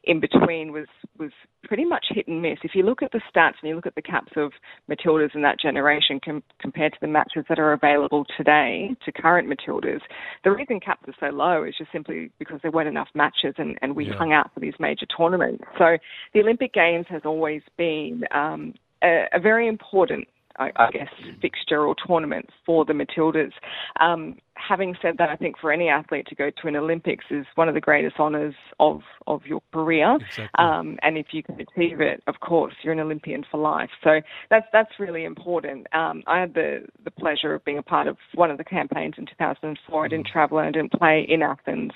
in 0.06 0.20
between 0.20 0.72
was 0.72 0.88
was 1.18 1.32
pretty 1.64 1.86
much 1.86 2.06
hit 2.10 2.28
and 2.28 2.42
miss. 2.42 2.58
If 2.64 2.72
you 2.76 2.84
look 2.84 3.02
at 3.02 3.12
the 3.12 3.22
stats 3.34 3.54
and 3.62 3.70
you 3.70 3.76
look 3.76 3.86
at 3.86 3.96
the 3.96 4.02
caps 4.02 4.34
of 4.36 4.52
Matildas 4.90 5.34
in 5.34 5.42
that 5.42 5.60
generation 5.60 6.20
com- 6.24 6.44
compared 6.60 6.94
to 6.94 6.98
the 7.02 7.08
matches 7.08 7.46
that 7.50 7.58
are 7.58 7.74
available 7.74 8.26
today 8.38 8.90
to 9.06 9.12
current 9.12 9.50
Matildas, 9.50 10.02
the 10.44 10.52
reason 10.52 10.80
caps 10.80 11.08
are 11.08 11.16
so 11.20 11.36
low 11.36 11.64
is 11.64 11.74
just 11.78 11.92
simply 11.92 12.30
because 12.38 12.60
there 12.62 12.72
weren't 12.72 12.88
enough 12.90 13.08
matches 13.16 13.56
and, 13.58 13.78
and 13.82 13.96
we 13.96 14.06
Yeah. 14.06 14.14
hung 14.18 14.34
out 14.34 14.54
for 14.54 14.60
these 14.60 14.74
major 14.80 15.06
tournaments. 15.18 15.64
So 15.78 15.98
the 16.34 16.42
Olympic 16.42 16.74
Games 16.74 17.06
has 17.10 17.22
always 17.26 17.62
been 17.78 18.24
um, 18.32 18.74
a, 19.04 19.26
a 19.34 19.40
very 19.40 19.68
important 19.68 20.28
I, 20.60 20.72
I 20.76 20.92
guess, 20.92 21.10
fixture 21.42 21.86
or 21.86 21.96
tournament 22.06 22.50
for 22.66 22.86
the 22.86 22.94
Matildas. 22.94 23.52
Um, 24.00 24.38
having 24.56 24.96
said 25.02 25.16
that, 25.18 25.30
I 25.30 25.36
think 25.36 25.58
for 25.60 25.72
any 25.72 25.90
athlete 25.90 26.28
to 26.28 26.36
go 26.36 26.50
to 26.50 26.68
an 26.68 26.76
Olympics 26.76 27.26
is 27.30 27.46
one 27.56 27.68
of 27.68 27.76
the 27.76 27.82
greatest 27.82 28.18
honours 28.20 28.56
of, 28.80 29.02
of 29.28 29.46
your 29.46 29.62
career. 29.74 30.18
Um, 30.58 30.98
and 31.02 31.18
if 31.18 31.28
you 31.32 31.44
can 31.44 31.56
achieve 31.56 32.02
it, 32.02 32.24
of 32.28 32.40
course, 32.40 32.74
you're 32.84 32.94
an 32.94 33.00
Olympian 33.00 33.44
for 33.50 33.60
life. 33.60 33.90
So 34.04 34.22
that's 34.50 34.66
that's 34.72 34.92
really 35.00 35.26
important. 35.26 35.88
Um, 35.94 36.24
I 36.28 36.40
had 36.40 36.54
the, 36.54 36.86
the 37.04 37.12
pleasure 37.12 37.54
of 37.54 37.64
being 37.66 37.78
a 37.78 37.84
part 37.84 38.08
of 38.08 38.18
one 38.34 38.52
of 38.52 38.58
the 38.58 38.64
campaigns 38.64 39.16
in 39.18 39.26
2004. 39.26 40.06
I 40.06 40.08
didn't 40.08 40.28
travel 40.28 40.60
and 40.60 40.68
I 40.68 40.72
didn't 40.72 40.92
play 40.94 41.26
in 41.28 41.42
Athens. 41.42 41.92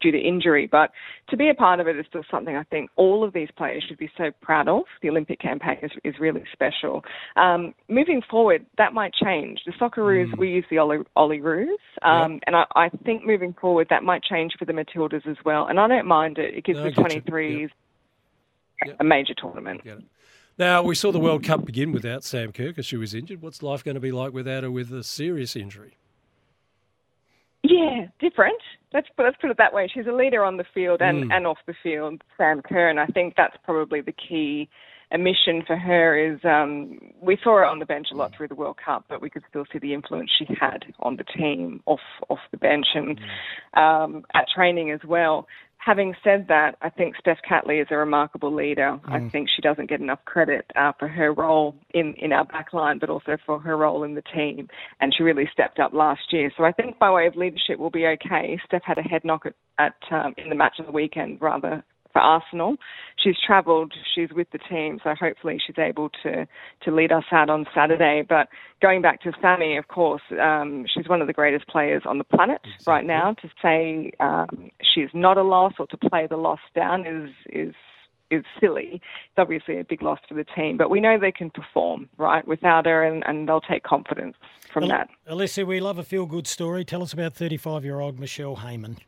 Due 0.00 0.12
to 0.12 0.18
injury. 0.18 0.68
But 0.70 0.90
to 1.30 1.36
be 1.36 1.48
a 1.48 1.54
part 1.54 1.80
of 1.80 1.88
it 1.88 1.96
is 1.96 2.06
still 2.08 2.22
something 2.30 2.54
I 2.56 2.62
think 2.64 2.90
all 2.96 3.24
of 3.24 3.32
these 3.32 3.48
players 3.56 3.84
should 3.86 3.98
be 3.98 4.10
so 4.16 4.30
proud 4.40 4.68
of. 4.68 4.82
The 5.02 5.10
Olympic 5.10 5.40
campaign 5.40 5.78
is, 5.82 5.90
is 6.04 6.14
really 6.20 6.44
special. 6.52 7.02
Um, 7.36 7.74
moving 7.88 8.22
forward, 8.30 8.64
that 8.76 8.92
might 8.92 9.12
change. 9.14 9.60
The 9.66 9.72
Socceroos, 9.72 10.36
we 10.38 10.50
use 10.50 10.64
the 10.70 10.78
Ollie, 10.78 10.98
Ollie 11.16 11.40
Roos, 11.40 11.78
um, 12.02 12.40
and 12.46 12.54
I, 12.54 12.64
I 12.74 12.88
think 13.04 13.26
moving 13.26 13.54
forward 13.60 13.88
that 13.90 14.02
might 14.02 14.22
change 14.22 14.52
for 14.58 14.64
the 14.64 14.72
Matildas 14.72 15.26
as 15.26 15.36
well. 15.44 15.66
And 15.66 15.80
I 15.80 15.88
don't 15.88 16.06
mind 16.06 16.38
it. 16.38 16.54
It 16.54 16.64
gives 16.64 16.78
No, 16.78 16.84
the 16.84 16.90
get 16.90 17.14
you. 17.14 17.20
23s 17.22 17.70
a 19.00 19.04
major 19.04 19.34
tournament. 19.34 19.80
Now, 20.58 20.82
we 20.82 20.94
saw 20.94 21.12
the 21.12 21.20
World 21.20 21.44
Cup 21.44 21.64
begin 21.64 21.92
without 21.92 22.24
Sam 22.24 22.52
Kerr 22.52 22.68
because 22.68 22.86
she 22.86 22.96
was 22.96 23.14
injured. 23.14 23.42
What's 23.42 23.62
life 23.62 23.84
going 23.84 23.94
to 23.94 24.00
be 24.00 24.12
like 24.12 24.32
without 24.32 24.64
her 24.64 24.70
with 24.70 24.92
a 24.92 25.04
serious 25.04 25.54
injury? 25.54 25.96
Yeah, 27.68 28.06
different. 28.18 28.60
Let's 28.94 29.08
put, 29.14 29.24
let's 29.24 29.36
put 29.40 29.50
it 29.50 29.58
that 29.58 29.74
way. 29.74 29.90
She's 29.92 30.06
a 30.06 30.12
leader 30.12 30.42
on 30.42 30.56
the 30.56 30.64
field 30.72 31.02
and, 31.02 31.24
Mm. 31.24 31.36
and 31.36 31.46
off 31.46 31.58
the 31.66 31.74
field, 31.82 32.22
Sam 32.38 32.62
Kerr, 32.62 32.88
and 32.88 32.98
I 32.98 33.06
think 33.06 33.34
that's 33.36 33.56
probably 33.62 34.00
the 34.00 34.12
key 34.12 34.68
omission 35.12 35.62
for 35.66 35.76
her 35.76 36.18
is 36.18 36.38
um, 36.44 36.98
we 37.20 37.38
saw 37.42 37.56
her 37.56 37.64
on 37.64 37.78
the 37.78 37.86
bench 37.86 38.08
a 38.12 38.16
lot 38.16 38.32
through 38.36 38.48
the 38.48 38.54
World 38.54 38.76
Cup, 38.84 39.04
but 39.08 39.22
we 39.22 39.30
could 39.30 39.42
still 39.48 39.64
see 39.72 39.78
the 39.78 39.94
influence 39.94 40.30
she 40.38 40.46
had 40.60 40.84
on 41.00 41.16
the 41.16 41.24
team 41.24 41.80
off 41.86 42.00
off 42.28 42.40
the 42.50 42.58
bench 42.58 42.86
and 42.94 43.18
um, 43.74 44.24
at 44.34 44.44
training 44.54 44.90
as 44.90 45.00
well. 45.06 45.46
Having 45.78 46.14
said 46.22 46.46
that, 46.48 46.76
I 46.82 46.90
think 46.90 47.16
Steph 47.16 47.38
Catley 47.48 47.80
is 47.80 47.86
a 47.90 47.96
remarkable 47.96 48.52
leader. 48.52 48.98
I 49.06 49.20
Mm. 49.20 49.30
think 49.30 49.48
she 49.48 49.62
doesn't 49.62 49.88
get 49.88 50.00
enough 50.00 50.22
credit 50.24 50.66
uh, 50.76 50.92
for 50.98 51.08
her 51.08 51.32
role 51.32 51.76
in, 51.94 52.14
in 52.14 52.32
our 52.32 52.44
backline, 52.44 53.00
but 53.00 53.08
also 53.08 53.38
for 53.46 53.58
her 53.60 53.76
role 53.76 54.02
in 54.02 54.14
the 54.14 54.22
team. 54.22 54.68
And 55.00 55.14
she 55.14 55.22
really 55.22 55.48
stepped 55.52 55.78
up 55.78 55.94
last 55.94 56.32
year. 56.32 56.50
So 56.56 56.64
I 56.64 56.72
think 56.72 56.98
by 56.98 57.10
way 57.10 57.26
of 57.26 57.36
leadership, 57.36 57.78
we'll 57.78 57.90
be 57.90 58.06
okay. 58.06 58.60
Steph 58.66 58.82
had 58.84 58.98
a 58.98 59.02
head 59.02 59.24
knock 59.24 59.46
at, 59.46 59.54
at 59.78 59.94
um, 60.10 60.34
in 60.36 60.48
the 60.48 60.56
match 60.56 60.78
of 60.78 60.86
the 60.86 60.92
weekend, 60.92 61.40
rather 61.40 61.82
for 62.12 62.20
Arsenal. 62.20 62.76
She's 63.22 63.36
travelled. 63.44 63.92
She's 64.14 64.30
with 64.34 64.48
the 64.50 64.58
team, 64.58 64.98
so 65.02 65.14
hopefully 65.18 65.58
she's 65.64 65.78
able 65.78 66.10
to 66.22 66.46
to 66.84 66.94
lead 66.94 67.12
us 67.12 67.24
out 67.32 67.50
on 67.50 67.66
Saturday. 67.74 68.24
But 68.28 68.48
going 68.80 69.02
back 69.02 69.22
to 69.22 69.32
Sammy, 69.40 69.76
of 69.76 69.88
course, 69.88 70.22
um, 70.40 70.86
she's 70.92 71.08
one 71.08 71.20
of 71.20 71.26
the 71.26 71.32
greatest 71.32 71.66
players 71.68 72.02
on 72.06 72.18
the 72.18 72.24
planet 72.24 72.60
right 72.86 73.04
now. 73.04 73.34
To 73.42 73.48
say 73.62 74.12
um, 74.20 74.70
she's 74.94 75.10
not 75.14 75.36
a 75.36 75.42
loss 75.42 75.74
or 75.78 75.86
to 75.88 75.96
play 75.96 76.26
the 76.28 76.36
loss 76.36 76.60
down 76.74 77.06
is 77.06 77.30
is 77.50 77.74
is 78.30 78.44
silly. 78.60 78.94
It's 78.94 79.38
obviously 79.38 79.78
a 79.78 79.84
big 79.84 80.02
loss 80.02 80.18
for 80.28 80.34
the 80.34 80.44
team, 80.44 80.76
but 80.76 80.90
we 80.90 81.00
know 81.00 81.18
they 81.18 81.32
can 81.32 81.50
perform 81.50 82.08
right 82.18 82.46
without 82.46 82.86
her, 82.86 83.04
and, 83.04 83.22
and 83.26 83.48
they'll 83.48 83.60
take 83.60 83.82
confidence 83.82 84.36
from 84.72 84.84
Al- 84.84 84.90
that. 84.90 85.08
Alicia, 85.26 85.64
we 85.64 85.80
love 85.80 85.98
a 85.98 86.02
feel 86.02 86.26
good 86.26 86.46
story. 86.46 86.84
Tell 86.84 87.02
us 87.02 87.12
about 87.12 87.34
35 87.34 87.84
year 87.84 88.00
old 88.00 88.18
Michelle 88.18 88.56
Heyman. 88.56 88.98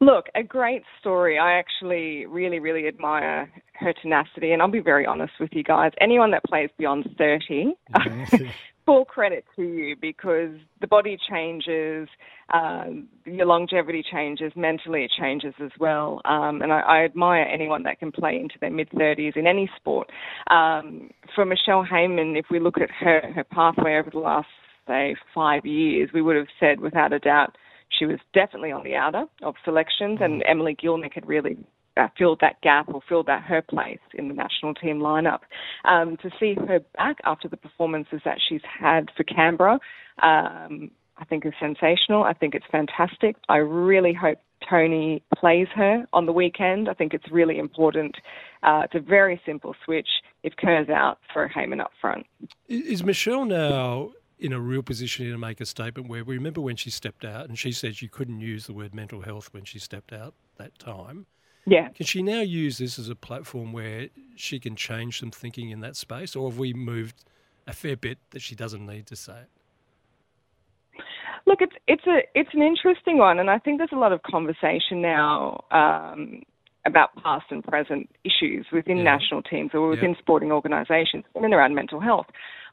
Look, 0.00 0.26
a 0.36 0.44
great 0.44 0.82
story. 1.00 1.38
I 1.38 1.58
actually 1.58 2.24
really, 2.26 2.60
really 2.60 2.86
admire 2.86 3.50
her 3.74 3.92
tenacity, 4.00 4.52
and 4.52 4.62
I'll 4.62 4.70
be 4.70 4.80
very 4.80 5.04
honest 5.04 5.32
with 5.40 5.50
you 5.52 5.64
guys. 5.64 5.90
Anyone 6.00 6.30
that 6.30 6.44
plays 6.44 6.70
beyond 6.78 7.08
30, 7.18 7.74
full 8.86 9.04
credit 9.04 9.44
to 9.56 9.62
you 9.62 9.96
because 10.00 10.56
the 10.80 10.86
body 10.86 11.18
changes, 11.28 12.08
um, 12.54 13.08
your 13.26 13.46
longevity 13.46 14.04
changes, 14.08 14.52
mentally 14.54 15.04
it 15.04 15.10
changes 15.18 15.52
as 15.62 15.72
well. 15.80 16.22
Um, 16.24 16.62
and 16.62 16.72
I, 16.72 16.80
I 16.80 17.04
admire 17.04 17.42
anyone 17.42 17.82
that 17.82 17.98
can 17.98 18.12
play 18.12 18.38
into 18.40 18.54
their 18.60 18.70
mid 18.70 18.88
30s 18.90 19.36
in 19.36 19.48
any 19.48 19.68
sport. 19.76 20.08
Um, 20.48 21.10
for 21.34 21.44
Michelle 21.44 21.84
Heyman, 21.84 22.38
if 22.38 22.46
we 22.50 22.60
look 22.60 22.78
at 22.78 22.90
her, 23.00 23.32
her 23.34 23.44
pathway 23.44 23.96
over 23.98 24.10
the 24.10 24.20
last, 24.20 24.48
say, 24.86 25.16
five 25.34 25.66
years, 25.66 26.10
we 26.14 26.22
would 26.22 26.36
have 26.36 26.46
said 26.60 26.80
without 26.80 27.12
a 27.12 27.18
doubt 27.18 27.56
she 27.90 28.06
was 28.06 28.18
definitely 28.34 28.72
on 28.72 28.84
the 28.84 28.94
outer 28.94 29.24
of 29.42 29.54
selections, 29.64 30.18
and 30.20 30.42
Emily 30.46 30.76
Gielnik 30.76 31.14
had 31.14 31.26
really 31.26 31.56
uh, 31.96 32.08
filled 32.16 32.38
that 32.40 32.60
gap 32.60 32.88
or 32.88 33.00
filled 33.08 33.26
that 33.26 33.42
her 33.42 33.62
place 33.62 33.98
in 34.14 34.28
the 34.28 34.34
national 34.34 34.74
team 34.74 34.98
lineup. 34.98 35.40
Um, 35.84 36.16
to 36.22 36.30
see 36.38 36.54
her 36.54 36.80
back 36.96 37.16
after 37.24 37.48
the 37.48 37.56
performances 37.56 38.20
that 38.24 38.38
she's 38.48 38.62
had 38.80 39.10
for 39.16 39.24
Canberra, 39.24 39.78
um, 40.22 40.90
I 41.16 41.24
think 41.28 41.44
is 41.44 41.52
sensational. 41.60 42.22
I 42.22 42.32
think 42.32 42.54
it's 42.54 42.66
fantastic. 42.70 43.36
I 43.48 43.56
really 43.56 44.12
hope 44.12 44.38
Tony 44.68 45.22
plays 45.36 45.68
her 45.74 46.04
on 46.12 46.26
the 46.26 46.32
weekend. 46.32 46.88
I 46.88 46.94
think 46.94 47.14
it's 47.14 47.30
really 47.30 47.58
important. 47.58 48.16
Uh, 48.62 48.82
it's 48.84 48.94
a 48.94 49.00
very 49.00 49.40
simple 49.44 49.74
switch. 49.84 50.08
If 50.44 50.54
Kerr's 50.56 50.88
out, 50.88 51.18
for 51.32 51.48
Heyman 51.48 51.80
up 51.80 51.90
front. 52.00 52.26
Is 52.68 53.02
Michelle 53.02 53.44
now 53.44 54.10
in 54.38 54.52
a 54.52 54.60
real 54.60 54.82
position 54.82 55.24
here 55.24 55.34
to 55.34 55.38
make 55.38 55.60
a 55.60 55.66
statement 55.66 56.08
where 56.08 56.24
we 56.24 56.34
remember 56.34 56.60
when 56.60 56.76
she 56.76 56.90
stepped 56.90 57.24
out 57.24 57.48
and 57.48 57.58
she 57.58 57.72
said 57.72 57.96
she 57.96 58.08
couldn't 58.08 58.40
use 58.40 58.66
the 58.66 58.72
word 58.72 58.94
mental 58.94 59.22
health 59.22 59.52
when 59.52 59.64
she 59.64 59.78
stepped 59.78 60.12
out 60.12 60.34
that 60.56 60.78
time? 60.78 61.26
Yeah. 61.66 61.88
Can 61.88 62.06
she 62.06 62.22
now 62.22 62.40
use 62.40 62.78
this 62.78 62.98
as 62.98 63.08
a 63.08 63.14
platform 63.14 63.72
where 63.72 64.08
she 64.36 64.58
can 64.58 64.76
change 64.76 65.20
some 65.20 65.30
thinking 65.30 65.70
in 65.70 65.80
that 65.80 65.96
space, 65.96 66.34
or 66.34 66.50
have 66.50 66.58
we 66.58 66.72
moved 66.72 67.24
a 67.66 67.72
fair 67.72 67.96
bit 67.96 68.18
that 68.30 68.40
she 68.40 68.54
doesn't 68.54 68.86
need 68.86 69.06
to 69.08 69.16
say 69.16 69.40
it? 69.40 71.02
Look, 71.46 71.60
it's 71.60 71.74
it's 71.86 72.06
a 72.06 72.20
it's 72.34 72.50
an 72.52 72.62
interesting 72.62 73.18
one, 73.18 73.38
and 73.38 73.50
I 73.50 73.58
think 73.58 73.78
there's 73.78 73.92
a 73.92 73.98
lot 73.98 74.12
of 74.12 74.22
conversation 74.22 75.00
now 75.00 75.64
um, 75.70 76.42
about 76.86 77.10
past 77.22 77.46
and 77.50 77.62
present 77.64 78.08
issues 78.24 78.66
within 78.72 79.04
national 79.04 79.42
teams 79.42 79.70
or 79.74 79.88
within 79.88 80.14
sporting 80.18 80.52
organisations 80.52 81.24
in 81.34 81.44
and 81.44 81.52
around 81.52 81.74
mental 81.74 82.00
health. 82.00 82.26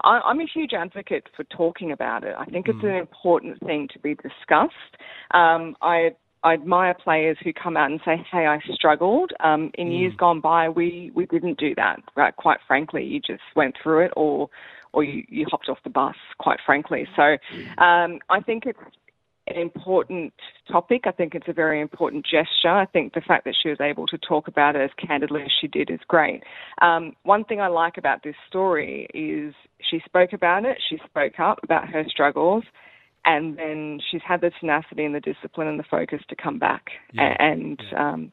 I, 0.03 0.19
I'm 0.23 0.39
a 0.39 0.45
huge 0.51 0.71
advocate 0.73 1.27
for 1.35 1.43
talking 1.45 1.91
about 1.91 2.23
it. 2.23 2.35
I 2.37 2.45
think 2.45 2.67
it's 2.67 2.83
an 2.83 2.95
important 2.95 3.59
thing 3.61 3.87
to 3.93 3.99
be 3.99 4.15
discussed. 4.15 4.73
Um, 5.31 5.75
I 5.81 6.11
I 6.43 6.53
admire 6.53 6.93
players 6.93 7.37
who 7.43 7.51
come 7.53 7.75
out 7.75 7.89
and 7.89 7.99
say, 8.05 8.23
"Hey, 8.31 8.45
I 8.45 8.59
struggled." 8.73 9.31
Um, 9.43 9.71
in 9.75 9.91
years 9.91 10.13
gone 10.15 10.41
by, 10.41 10.69
we 10.69 11.11
we 11.15 11.25
didn't 11.25 11.57
do 11.57 11.73
that. 11.75 12.01
Right? 12.15 12.35
Quite 12.35 12.59
frankly, 12.67 13.03
you 13.03 13.19
just 13.19 13.41
went 13.55 13.75
through 13.81 14.05
it, 14.05 14.11
or 14.15 14.49
or 14.93 15.03
you, 15.03 15.23
you 15.27 15.47
hopped 15.49 15.69
off 15.69 15.79
the 15.83 15.89
bus. 15.89 16.15
Quite 16.37 16.59
frankly, 16.63 17.07
so 17.15 17.37
um, 17.83 18.19
I 18.29 18.41
think 18.45 18.65
it's 18.67 18.79
an 19.47 19.57
important 19.57 20.33
topic. 20.71 21.03
I 21.05 21.11
think 21.11 21.35
it's 21.35 21.47
a 21.47 21.53
very 21.53 21.79
important 21.81 22.25
gesture. 22.25 22.69
I 22.69 22.85
think 22.85 23.13
the 23.13 23.21
fact 23.21 23.45
that 23.45 23.55
she 23.61 23.69
was 23.69 23.79
able 23.79 24.07
to 24.07 24.17
talk 24.17 24.47
about 24.47 24.75
it 24.75 24.81
as 24.81 25.07
candidly 25.07 25.43
as 25.43 25.51
she 25.61 25.67
did 25.67 25.89
is 25.89 25.99
great. 26.07 26.43
Um, 26.81 27.13
one 27.23 27.43
thing 27.45 27.61
I 27.61 27.67
like 27.67 27.97
about 27.97 28.23
this 28.23 28.35
story 28.47 29.07
is 29.13 29.53
she 29.89 30.01
spoke 30.05 30.33
about 30.33 30.65
it. 30.65 30.77
She 30.89 30.97
spoke 31.05 31.39
up 31.39 31.59
about 31.63 31.87
her 31.89 32.03
struggles 32.07 32.63
and 33.25 33.57
then 33.57 33.99
she's 34.11 34.21
had 34.25 34.41
the 34.41 34.51
tenacity 34.59 35.03
and 35.03 35.15
the 35.15 35.19
discipline 35.19 35.67
and 35.67 35.79
the 35.79 35.85
focus 35.89 36.21
to 36.29 36.35
come 36.35 36.59
back 36.59 36.85
Yeah, 37.13 37.35
and 37.39 37.81
um, 37.97 38.31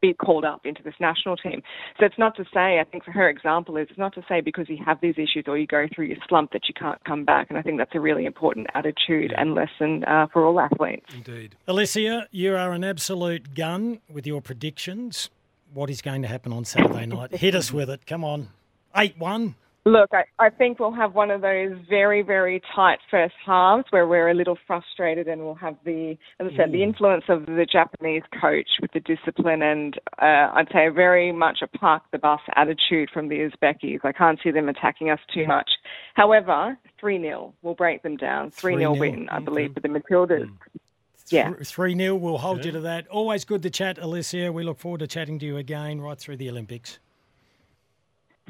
be 0.00 0.14
called 0.14 0.44
up 0.44 0.64
into 0.64 0.82
this 0.82 0.94
national 1.00 1.36
team. 1.36 1.62
So 1.98 2.06
it's 2.06 2.18
not 2.18 2.36
to 2.36 2.44
say, 2.52 2.80
I 2.80 2.84
think 2.90 3.04
for 3.04 3.12
her 3.12 3.28
example 3.28 3.76
is, 3.76 3.88
it's 3.90 3.98
not 3.98 4.14
to 4.14 4.24
say 4.28 4.40
because 4.40 4.68
you 4.68 4.78
have 4.84 4.98
these 5.00 5.14
issues 5.16 5.44
or 5.46 5.58
you 5.58 5.66
go 5.66 5.86
through 5.94 6.06
your 6.06 6.16
slump 6.28 6.52
that 6.52 6.62
you 6.68 6.74
can't 6.74 7.02
come 7.04 7.24
back. 7.24 7.46
And 7.48 7.58
I 7.58 7.62
think 7.62 7.78
that's 7.78 7.94
a 7.94 8.00
really 8.00 8.24
important 8.24 8.68
attitude 8.74 9.32
and 9.36 9.54
lesson 9.54 10.04
uh, 10.04 10.26
for 10.32 10.44
all 10.44 10.60
athletes. 10.60 11.06
Indeed. 11.14 11.56
Alicia, 11.66 12.28
you 12.30 12.54
are 12.54 12.72
an 12.72 12.84
absolute 12.84 13.54
gun 13.54 14.00
with 14.10 14.26
your 14.26 14.40
predictions. 14.40 15.30
What 15.72 15.90
is 15.90 16.02
going 16.02 16.22
to 16.22 16.28
happen 16.28 16.52
on 16.52 16.64
Saturday 16.64 17.06
night? 17.06 17.34
Hit 17.36 17.54
us 17.54 17.72
with 17.72 17.90
it. 17.90 18.06
Come 18.06 18.24
on. 18.24 18.48
8 18.96 19.18
1. 19.18 19.54
Look, 19.86 20.10
I, 20.12 20.24
I 20.38 20.50
think 20.50 20.78
we'll 20.78 20.92
have 20.92 21.14
one 21.14 21.30
of 21.30 21.40
those 21.40 21.72
very, 21.88 22.20
very 22.20 22.60
tight 22.74 22.98
first 23.10 23.34
halves 23.44 23.84
where 23.88 24.06
we're 24.06 24.28
a 24.28 24.34
little 24.34 24.58
frustrated 24.66 25.26
and 25.26 25.40
we'll 25.40 25.54
have 25.54 25.76
the, 25.86 26.18
as 26.38 26.48
I 26.52 26.56
said, 26.56 26.72
the 26.72 26.78
mm. 26.78 26.88
influence 26.88 27.24
of 27.30 27.46
the 27.46 27.66
Japanese 27.70 28.22
coach 28.38 28.68
with 28.82 28.92
the 28.92 29.00
discipline 29.00 29.62
and 29.62 29.98
uh, 30.20 30.52
I'd 30.52 30.68
say 30.70 30.88
very 30.90 31.32
much 31.32 31.60
a 31.62 31.66
park 31.66 32.02
the 32.12 32.18
bus 32.18 32.40
attitude 32.56 33.08
from 33.12 33.28
the 33.28 33.36
Uzbekis. 33.36 34.00
I 34.04 34.12
can't 34.12 34.38
see 34.44 34.50
them 34.50 34.68
attacking 34.68 35.08
us 35.08 35.20
too 35.32 35.44
mm. 35.44 35.48
much. 35.48 35.70
However, 36.14 36.76
3 37.00 37.18
0 37.18 37.54
will 37.62 37.74
break 37.74 38.02
them 38.02 38.18
down. 38.18 38.50
3 38.50 38.76
0 38.76 38.94
3-0, 38.96 38.98
win, 39.00 39.28
I 39.30 39.40
believe, 39.40 39.72
for 39.72 39.80
the 39.80 39.88
Matildas. 39.88 40.44
Mm. 40.44 40.56
Yeah. 41.30 41.52
3 41.54 41.96
0. 41.96 42.16
We'll 42.16 42.36
hold 42.36 42.66
you 42.66 42.72
to 42.72 42.80
that. 42.80 43.08
Always 43.08 43.46
good 43.46 43.62
to 43.62 43.70
chat, 43.70 43.96
Alicia. 43.96 44.52
We 44.52 44.62
look 44.62 44.78
forward 44.78 45.00
to 45.00 45.06
chatting 45.06 45.38
to 45.38 45.46
you 45.46 45.56
again 45.56 46.02
right 46.02 46.18
through 46.18 46.36
the 46.36 46.50
Olympics. 46.50 46.98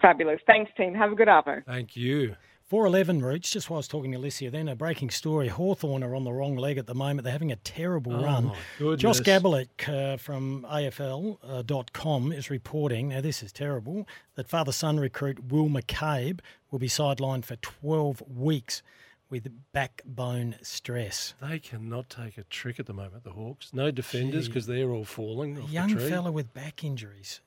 Fabulous. 0.01 0.41
Thanks, 0.47 0.71
team. 0.77 0.95
Have 0.95 1.13
a 1.13 1.15
good 1.15 1.29
arvo. 1.29 1.65
Thank 1.65 1.97
you. 1.97 2.37
411 2.67 3.21
Roots, 3.21 3.51
just 3.51 3.69
while 3.69 3.79
I 3.79 3.81
was 3.81 3.89
talking 3.89 4.13
to 4.13 4.19
Alicia 4.19 4.49
then, 4.49 4.69
a 4.69 4.77
breaking 4.77 5.11
story. 5.11 5.49
Hawthorn 5.49 6.05
are 6.05 6.15
on 6.15 6.23
the 6.23 6.33
wrong 6.33 6.55
leg 6.55 6.79
at 6.79 6.87
the 6.87 6.95
moment. 6.95 7.25
They're 7.25 7.33
having 7.33 7.51
a 7.51 7.57
terrible 7.57 8.15
Oh, 8.15 8.23
run. 8.23 8.53
Josh 8.97 9.19
Gabelich 9.21 9.89
uh, 9.89 10.17
from 10.19 10.65
AFL.com 10.71 12.33
is 12.33 12.49
reporting, 12.49 13.09
now 13.09 13.21
this 13.21 13.43
is 13.43 13.51
terrible, 13.53 14.07
that 14.37 14.49
father 14.49 14.71
son 14.71 15.01
recruit 15.01 15.51
Will 15.51 15.69
McCabe 15.69 16.41
will 16.71 16.79
be 16.79 16.87
sidelined 16.89 17.45
for 17.45 17.57
12 17.57 18.23
weeks 18.29 18.83
with 19.31 19.49
backbone 19.73 20.55
stress. 20.63 21.35
They 21.41 21.59
cannot 21.59 22.09
take 22.09 22.39
a 22.39 22.45
trick 22.45 22.79
at 22.81 22.87
the 22.87 22.93
moment, 22.93 23.25
the 23.25 23.31
Hawks. 23.31 23.71
No 23.73 23.91
defenders 23.91 24.49
because 24.49 24.67
they're 24.67 24.91
all 24.91 25.05
falling. 25.05 25.57
A 25.59 25.63
young 25.67 25.89
the 25.89 25.95
tree. 26.01 26.09
fella 26.09 26.31
with 26.33 26.53
back 26.55 26.83
injuries, 26.85 27.41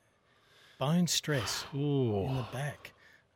bone 0.83 1.07
stress 1.07 1.65
Ooh. 1.73 2.25
in 2.27 2.35
the 2.35 2.45
back. 2.51 2.91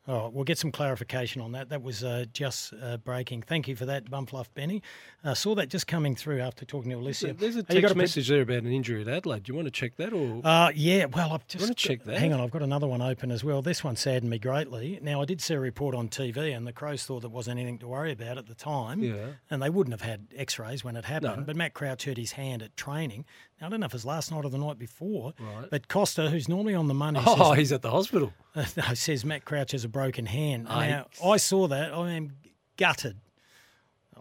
Right, 0.06 0.32
we'll 0.32 0.46
get 0.46 0.58
some 0.58 0.72
clarification 0.72 1.42
on 1.42 1.52
that. 1.52 1.68
That 1.68 1.84
was 1.84 2.02
uh, 2.02 2.24
just 2.32 2.74
uh, 2.82 2.96
breaking. 2.96 3.42
Thank 3.42 3.68
you 3.68 3.76
for 3.76 3.86
that, 3.88 4.10
Bumfluff 4.10 4.46
Benny. 4.54 4.82
Uh, 5.22 5.34
saw 5.34 5.54
that 5.56 5.68
just 5.68 5.86
coming 5.86 6.16
through 6.16 6.40
after 6.40 6.64
talking 6.64 6.92
to 6.92 6.98
Alicia. 6.98 7.34
There's 7.34 7.58
a 7.58 7.60
you 7.60 7.82
got 7.82 7.90
text 7.90 7.92
a- 7.92 7.98
message 7.98 8.30
there 8.30 8.42
about 8.42 8.64
an 8.64 8.72
injury 8.72 9.02
at 9.02 9.10
Adelaide. 9.10 9.44
Do 9.44 9.52
you 9.52 9.56
want 9.58 9.66
to 9.66 9.72
check 9.72 9.98
that 9.98 10.14
or? 10.14 10.40
Uh, 10.46 10.72
yeah, 10.74 11.08
well, 11.08 11.34
I've 11.34 11.46
just 11.48 11.66
wanna 11.66 11.74
check 11.74 12.06
that? 12.06 12.20
Hang 12.20 12.32
on, 12.32 12.40
I've 12.40 12.52
got 12.52 12.62
another 12.62 12.88
one 12.88 13.02
open 13.02 13.32
as 13.32 13.44
well. 13.44 13.62
This 13.62 13.84
one 13.84 13.98
saddened 13.98 14.30
me 14.30 14.40
greatly. 14.40 14.98
Now, 15.02 15.22
I 15.22 15.26
did 15.26 15.42
see 15.42 15.56
a 15.56 15.60
report 15.60 15.94
on 15.94 16.08
TV, 16.08 16.56
and 16.56 16.66
the 16.66 16.72
Crows 16.72 17.04
thought 17.04 17.20
there 17.20 17.30
wasn't 17.30 17.60
anything 17.60 17.80
to 17.80 17.88
worry 17.90 18.14
about 18.14 18.38
at 18.38 18.48
the 18.48 18.56
time. 18.56 19.04
Yeah. 19.04 19.26
And 19.50 19.62
they 19.62 19.70
wouldn't 19.70 19.94
have 19.94 20.10
had 20.10 20.28
X-rays 20.38 20.86
when 20.86 20.96
it 20.96 21.04
happened. 21.04 21.38
No. 21.40 21.44
But 21.44 21.58
Matt 21.58 21.74
Crouch 21.74 22.06
hurt 22.06 22.18
his 22.18 22.32
hand 22.32 22.64
at 22.64 22.78
training. 22.78 23.26
Now, 23.60 23.68
I 23.68 23.70
don't 23.70 23.80
know 23.80 23.86
if 23.86 23.92
it 23.92 23.96
was 23.96 24.06
last 24.06 24.32
night 24.32 24.46
or 24.46 24.50
the 24.50 24.58
night 24.58 24.78
before. 24.78 25.34
Right. 25.40 25.70
But 25.70 25.88
Costa, 25.88 26.30
who's 26.30 26.48
normally 26.48 26.76
on 26.76 26.88
the 26.88 26.94
money, 26.94 27.20
oh, 27.26 27.50
says, 27.50 27.58
he's 27.58 27.72
at 27.72 27.82
the 27.82 27.90
hospital. 27.92 28.34
no, 28.56 28.64
says 28.94 29.26
Matt 29.26 29.46
Crouch 29.46 29.72
has 29.72 29.84
a 29.84 29.90
broken 29.90 30.26
hand. 30.26 30.68
Ah, 30.70 30.80
I- 30.80 30.90
Now, 30.90 31.08
I 31.24 31.38
saw 31.38 31.68
that. 31.68 31.94
I 31.94 32.12
am 32.12 32.34
gutted. 32.78 33.18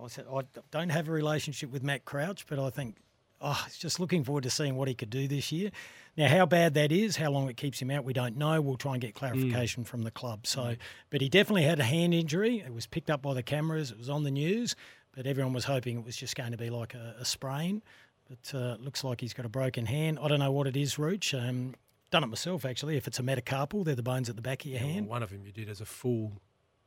I 0.03 0.09
said 0.09 0.27
I 0.31 0.41
don't 0.71 0.91
have 0.91 1.09
a 1.09 1.13
relationship 1.13 1.71
with 1.71 1.83
Matt 1.83 2.05
Crouch, 2.05 2.47
but 2.47 2.59
I 2.59 2.71
think 2.71 2.97
oh, 3.41 3.65
it's 3.67 3.79
just 3.79 4.01
looking 4.01 4.25
forward 4.25 4.45
to 4.45 4.51
seeing 4.51 4.77
what 4.77 4.89
he 4.89 4.95
could 4.95 5.11
do 5.11 5.29
this 5.29 5.53
year. 5.53 5.71
Now, 6.17 6.29
how 6.29 6.47
bad 6.47 6.75
that 6.75 6.93
is, 6.93 7.17
how 7.17 7.31
long 7.31 7.49
it 7.49 7.57
keeps 7.57 7.81
him 7.81 7.91
out, 7.91 8.05
we 8.05 8.13
don't 8.13 8.37
know. 8.37 8.61
We'll 8.61 8.77
try 8.77 8.93
and 8.93 9.01
get 9.01 9.15
clarification 9.15 9.85
mm. 9.85 9.87
from 9.87 10.03
the 10.03 10.11
club. 10.11 10.47
So, 10.47 10.63
mm. 10.63 10.79
but 11.11 11.21
he 11.21 11.29
definitely 11.29 11.65
had 11.65 11.79
a 11.79 11.85
hand 11.85 12.15
injury. 12.15 12.63
It 12.65 12.73
was 12.73 12.87
picked 12.87 13.11
up 13.11 13.23
by 13.23 13.35
the 13.35 13.43
cameras. 13.43 13.91
It 13.91 13.99
was 13.99 14.09
on 14.09 14.25
the 14.25 14.31
news, 14.31 14.75
but 15.15 15.27
everyone 15.27 15.53
was 15.53 15.65
hoping 15.65 15.99
it 15.99 16.05
was 16.05 16.17
just 16.17 16.35
going 16.35 16.53
to 16.53 16.59
be 16.59 16.71
like 16.71 16.95
a, 16.95 17.17
a 17.21 17.25
sprain. 17.25 17.83
But 18.29 18.59
uh, 18.59 18.75
it 18.75 18.81
looks 18.81 19.05
like 19.05 19.21
he's 19.21 19.33
got 19.35 19.47
a 19.47 19.49
broken 19.49 19.87
hand. 19.87 20.19
I 20.21 20.29
don't 20.29 20.41
know 20.41 20.51
what 20.53 20.67
it 20.67 20.77
is, 20.77 20.99
Rooch. 20.99 21.33
Um, 21.35 21.75
done 22.11 22.25
it 22.25 22.27
myself 22.29 22.65
actually. 22.65 22.97
If 22.97 23.07
it's 23.07 23.19
a 23.19 23.23
metacarpal, 23.23 23.85
they're 23.85 23.95
the 23.95 24.03
bones 24.03 24.29
at 24.29 24.37
the 24.37 24.43
back 24.43 24.65
of 24.65 24.71
your 24.71 24.81
Yeah, 24.81 24.85
well, 24.87 24.95
hand. 24.95 25.09
one 25.09 25.23
of 25.23 25.31
them 25.31 25.45
you 25.45 25.53
did 25.53 25.69
as 25.69 25.81
a 25.81 25.85
fool, 25.87 26.33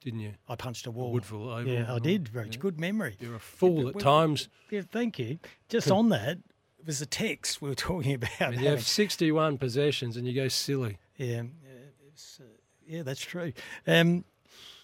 didn't 0.03 0.19
you? 0.19 0.33
I 0.49 0.55
punched 0.55 0.85
a 0.85 0.91
wall. 0.91 1.17
Yeah, 1.65 1.93
I 1.93 1.99
did. 1.99 2.27
Very 2.27 2.49
good 2.49 2.79
memory. 2.79 3.15
You're 3.19 3.35
a 3.35 3.39
fool 3.39 3.87
at 3.89 3.95
Well, 3.95 4.03
times. 4.03 4.49
Yeah, 4.69 4.81
thank 4.91 5.17
you. 5.19 5.39
Just 5.69 5.89
on 5.91 6.09
that, 6.09 6.39
it 6.77 6.85
was 6.85 7.01
a 7.01 7.05
text 7.05 7.61
we 7.61 7.69
were 7.69 7.75
talking 7.89 8.13
about. 8.15 8.53
And 8.53 8.61
you 8.61 8.67
have 8.69 8.83
61 8.85 9.57
possessions 9.57 10.17
and 10.17 10.27
you 10.27 10.33
go 10.33 10.47
silly. 10.49 10.97
yeah, 11.17 11.43
yeah, 11.63 12.11
uh, 12.39 12.43
yeah, 12.85 13.03
that's 13.03 13.21
true. 13.21 13.53
Um, 13.87 14.25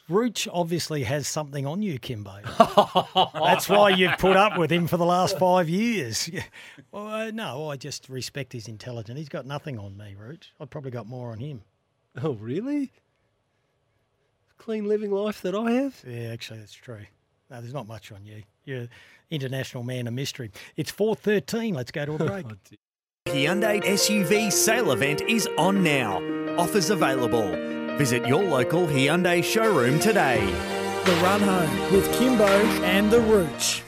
Rooch 0.07 0.47
obviously 0.51 1.03
has 1.03 1.27
something 1.27 1.65
on 1.65 1.81
you, 1.81 1.97
Kimbo. 1.97 2.35
That's 3.33 3.67
why 3.67 3.89
you've 3.89 4.17
put 4.19 4.37
up 4.37 4.57
with 4.57 4.71
him 4.71 4.85
for 4.87 4.97
the 4.97 5.05
last 5.05 5.37
five 5.39 5.69
years. 5.69 6.29
Well, 6.91 7.07
uh, 7.07 7.31
no, 7.31 7.69
I 7.69 7.75
just 7.75 8.07
respect 8.07 8.53
his 8.53 8.69
intelligence. 8.69 9.19
He's 9.19 9.27
got 9.27 9.45
nothing 9.45 9.77
on 9.77 9.97
me, 9.97 10.15
Rooch. 10.17 10.53
I've 10.61 10.69
probably 10.69 10.91
got 10.91 11.07
more 11.07 11.31
on 11.31 11.39
him. 11.39 11.61
Oh, 12.23 12.35
really? 12.35 12.93
Clean 14.57 14.85
living 14.85 15.11
life 15.11 15.41
that 15.41 15.53
I 15.53 15.71
have? 15.71 16.01
Yeah, 16.07 16.29
actually, 16.31 16.59
that's 16.59 16.73
true. 16.73 17.05
No, 17.49 17.59
there's 17.59 17.73
not 17.73 17.87
much 17.87 18.13
on 18.13 18.25
you. 18.25 18.43
You're 18.63 18.87
international 19.29 19.83
man 19.83 20.07
of 20.07 20.13
mystery. 20.13 20.51
It's 20.77 20.91
4.13. 20.91 21.75
Let's 21.75 21.91
go 21.91 22.05
to 22.05 22.13
a 22.13 22.17
break. 22.25 22.45
Hyundai 23.27 23.83
SUV 23.83 24.51
sale 24.51 24.91
event 24.91 25.21
is 25.21 25.49
on 25.57 25.83
now. 25.83 26.21
Offers 26.57 26.89
available. 26.91 27.74
Visit 27.97 28.27
your 28.27 28.43
local 28.43 28.85
Hyundai 28.87 29.41
showroom 29.41 29.99
today. 29.99 30.45
The 31.05 31.13
Run 31.23 31.39
Home 31.39 31.93
with 31.93 32.11
Kimbo 32.19 32.45
and 32.83 33.09
the 33.09 33.21
Rooch. 33.21 33.83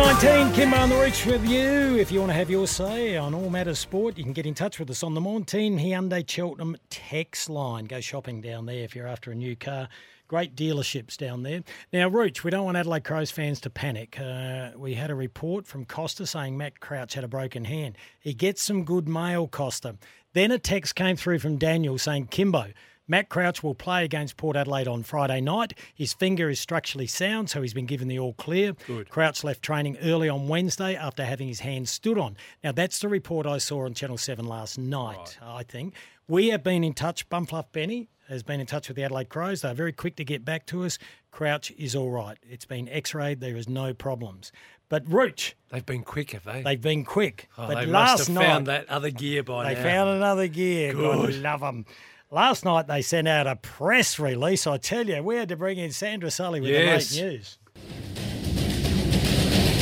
419, 0.00 0.54
Kimbo 0.54 0.76
on 0.78 0.88
the 0.88 0.96
Rooch 0.96 1.26
with 1.26 1.46
you. 1.46 1.98
If 1.98 2.10
you 2.10 2.20
want 2.20 2.30
to 2.30 2.34
have 2.34 2.48
your 2.48 2.66
say 2.66 3.18
on 3.18 3.34
all 3.34 3.50
matters 3.50 3.78
sport, 3.78 4.16
you 4.16 4.24
can 4.24 4.32
get 4.32 4.46
in 4.46 4.54
touch 4.54 4.78
with 4.78 4.88
us 4.88 5.02
on 5.02 5.12
the 5.12 5.20
Montine 5.20 5.78
Hyundai 5.78 6.26
Cheltenham 6.26 6.74
text 6.88 7.50
line. 7.50 7.84
Go 7.84 8.00
shopping 8.00 8.40
down 8.40 8.64
there 8.64 8.82
if 8.82 8.96
you're 8.96 9.06
after 9.06 9.30
a 9.30 9.34
new 9.34 9.54
car. 9.54 9.90
Great 10.26 10.56
dealerships 10.56 11.18
down 11.18 11.42
there. 11.42 11.62
Now, 11.92 12.08
Rooch, 12.08 12.42
we 12.42 12.50
don't 12.50 12.64
want 12.64 12.78
Adelaide 12.78 13.04
Crows 13.04 13.30
fans 13.30 13.60
to 13.60 13.68
panic. 13.68 14.18
Uh, 14.18 14.70
we 14.74 14.94
had 14.94 15.10
a 15.10 15.14
report 15.14 15.66
from 15.66 15.84
Costa 15.84 16.26
saying 16.26 16.56
Matt 16.56 16.80
Crouch 16.80 17.12
had 17.12 17.22
a 17.22 17.28
broken 17.28 17.66
hand. 17.66 17.98
He 18.20 18.32
gets 18.32 18.62
some 18.62 18.84
good 18.86 19.06
mail, 19.06 19.48
Costa. 19.48 19.96
Then 20.32 20.50
a 20.50 20.58
text 20.58 20.94
came 20.94 21.16
through 21.16 21.40
from 21.40 21.58
Daniel 21.58 21.98
saying, 21.98 22.28
Kimbo, 22.28 22.72
Matt 23.10 23.28
Crouch 23.28 23.60
will 23.64 23.74
play 23.74 24.04
against 24.04 24.36
Port 24.36 24.54
Adelaide 24.54 24.86
on 24.86 25.02
Friday 25.02 25.40
night. 25.40 25.76
His 25.92 26.12
finger 26.12 26.48
is 26.48 26.60
structurally 26.60 27.08
sound, 27.08 27.50
so 27.50 27.60
he's 27.60 27.74
been 27.74 27.84
given 27.86 28.06
the 28.06 28.20
all 28.20 28.34
clear. 28.34 28.74
Good. 28.86 29.08
Crouch 29.08 29.42
left 29.42 29.62
training 29.62 29.98
early 30.00 30.28
on 30.28 30.46
Wednesday 30.46 30.94
after 30.94 31.24
having 31.24 31.48
his 31.48 31.58
hand 31.58 31.88
stood 31.88 32.18
on. 32.18 32.36
Now, 32.62 32.70
that's 32.70 33.00
the 33.00 33.08
report 33.08 33.46
I 33.46 33.58
saw 33.58 33.84
on 33.84 33.94
Channel 33.94 34.16
7 34.16 34.46
last 34.46 34.78
night, 34.78 35.38
I 35.42 35.64
think. 35.64 35.94
We 36.28 36.50
have 36.50 36.62
been 36.62 36.84
in 36.84 36.94
touch. 36.94 37.28
Bumfluff 37.28 37.72
Benny 37.72 38.10
has 38.28 38.44
been 38.44 38.60
in 38.60 38.66
touch 38.66 38.86
with 38.86 38.96
the 38.96 39.02
Adelaide 39.02 39.28
Crows. 39.28 39.62
They're 39.62 39.74
very 39.74 39.92
quick 39.92 40.14
to 40.14 40.24
get 40.24 40.44
back 40.44 40.64
to 40.66 40.84
us. 40.84 40.96
Crouch 41.32 41.72
is 41.72 41.96
all 41.96 42.12
right. 42.12 42.38
It's 42.48 42.64
been 42.64 42.88
x 42.88 43.12
rayed, 43.12 43.40
there 43.40 43.56
is 43.56 43.68
no 43.68 43.92
problems. 43.92 44.52
But 44.88 45.04
Rooch, 45.10 45.54
They've 45.70 45.84
been 45.84 46.04
quick, 46.04 46.30
have 46.30 46.44
they? 46.44 46.62
they've 46.62 46.80
been 46.80 47.04
quick. 47.04 47.48
Oh, 47.58 47.66
but 47.66 47.74
they 47.80 47.86
last 47.86 48.18
must 48.18 48.28
have 48.28 48.34
night, 48.36 48.46
found 48.46 48.66
that 48.68 48.88
other 48.88 49.10
gear 49.10 49.42
by 49.42 49.64
they 49.64 49.74
now. 49.74 49.82
They 49.82 49.88
found 49.88 50.10
another 50.10 50.46
gear. 50.46 50.92
God 50.94 51.26
Good. 51.26 51.42
love 51.42 51.60
them. 51.60 51.86
Last 52.32 52.64
night 52.64 52.86
they 52.86 53.02
sent 53.02 53.26
out 53.26 53.48
a 53.48 53.56
press 53.56 54.20
release. 54.20 54.64
I 54.64 54.76
tell 54.76 55.04
you, 55.08 55.20
we 55.20 55.34
had 55.36 55.48
to 55.48 55.56
bring 55.56 55.78
in 55.78 55.90
Sandra 55.90 56.30
Sully 56.30 56.60
with 56.60 56.70
Yes. 56.70 57.10
the 57.10 57.22
late 57.22 57.32
news. 57.32 57.58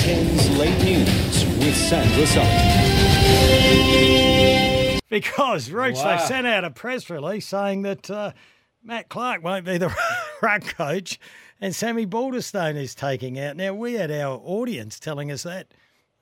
Ken's 0.03 0.51
late 0.59 0.83
news 0.83 1.45
with 1.59 1.77
Sandra 1.77 2.27
Sullivan. 2.27 2.79
Because 5.11 5.71
Rooch, 5.71 5.97
Wow. 5.97 6.17
they've 6.17 6.27
sent 6.27 6.47
out 6.47 6.65
a 6.65 6.71
press 6.71 7.11
release 7.11 7.47
saying 7.47 7.83
that 7.83 8.11
uh, 8.11 8.33
Matt 8.83 9.11
Clark 9.11 9.43
won't 9.45 9.67
be 9.67 9.77
the 9.77 9.95
ruck 10.43 10.63
coach 10.75 11.21
and 11.61 11.75
Sammy 11.75 12.07
Balderstone 12.07 12.77
is 12.77 12.95
taking 12.95 13.39
out. 13.39 13.57
Now, 13.57 13.75
we 13.75 13.93
had 13.95 14.11
our 14.11 14.39
audience 14.43 14.99
telling 14.99 15.31
us 15.31 15.43
that 15.43 15.75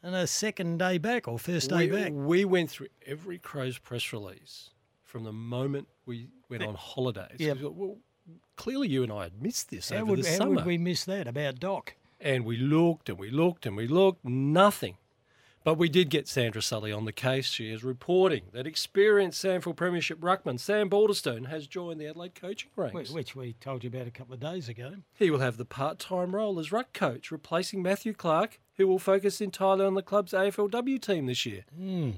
on 0.03 0.13
a 0.15 0.27
second 0.27 0.79
day 0.79 0.99
back 0.99 1.29
or 1.29 1.39
first 1.39 1.71
day 1.71 1.89
we, 1.89 1.97
back. 1.97 2.13
we 2.13 2.45
went 2.45 2.71
through 2.71 2.89
every 3.07 3.39
Crows 3.39 3.79
press 3.79 4.13
release 4.13 4.71
from 5.17 5.25
the 5.25 5.33
moment 5.33 5.89
we 6.05 6.29
went 6.51 6.63
on 6.63 6.75
holidays. 6.75 7.39
Yep. 7.39 7.61
We 7.61 7.65
uh, 7.65 7.71
Well, 7.71 7.97
clearly 8.57 8.89
you 8.89 9.03
and 9.03 9.11
I 9.11 9.23
had 9.23 9.41
missed 9.41 9.71
this 9.71 9.89
How, 9.89 9.97
over 9.97 10.11
would, 10.11 10.23
the 10.23 10.29
how 10.29 10.37
summer. 10.37 10.57
would 10.57 10.67
we 10.67 10.77
miss 10.77 11.07
that 11.07 11.27
about 11.27 11.59
Doc? 11.59 11.95
And 12.21 12.45
we 12.45 12.59
looked 12.59 13.09
and 13.09 13.19
we 13.19 13.31
looked 13.31 13.65
and 13.65 13.79
we 13.79 13.89
looked, 13.89 14.27
nothing. 14.27 14.99
But 15.65 15.79
we 15.79 15.89
did 15.89 16.11
get 16.11 16.29
Sandra 16.29 16.61
Sully 16.61 16.93
on 16.93 17.07
the 17.07 17.13
case. 17.13 17.47
She 17.47 17.73
is 17.73 17.83
reporting 17.83 18.43
that 18.53 18.67
experienced 18.67 19.43
SANFL 19.43 19.75
Premiership 19.75 20.21
ruckman 20.21 20.61
Sam 20.61 20.91
Balderstone 20.91 21.49
has 21.49 21.67
joined 21.67 21.99
the 21.99 22.07
Adelaide 22.07 22.35
coaching 22.35 22.71
ranks. 22.77 23.11
Which 23.11 23.35
we 23.35 23.55
told 23.55 23.85
you 23.85 23.89
about 23.89 24.07
a 24.07 24.11
couple 24.11 24.35
of 24.35 24.41
days 24.41 24.69
ago. 24.69 24.97
He 25.15 25.31
will 25.31 25.41
have 25.41 25.57
the 25.57 25.65
part-time 25.65 26.37
role 26.37 26.59
as 26.59 26.71
ruck 26.73 26.93
coach, 26.93 27.31
replacing 27.31 27.83
Matthew 27.83 28.13
Clark, 28.13 28.61
who 28.77 28.87
will 28.87 28.99
focus 28.99 29.41
entirely 29.41 29.85
on 29.85 29.95
the 29.95 30.03
club's 30.03 30.33
AFLW 30.33 31.01
team 31.01 31.27
this 31.27 31.47
year, 31.47 31.65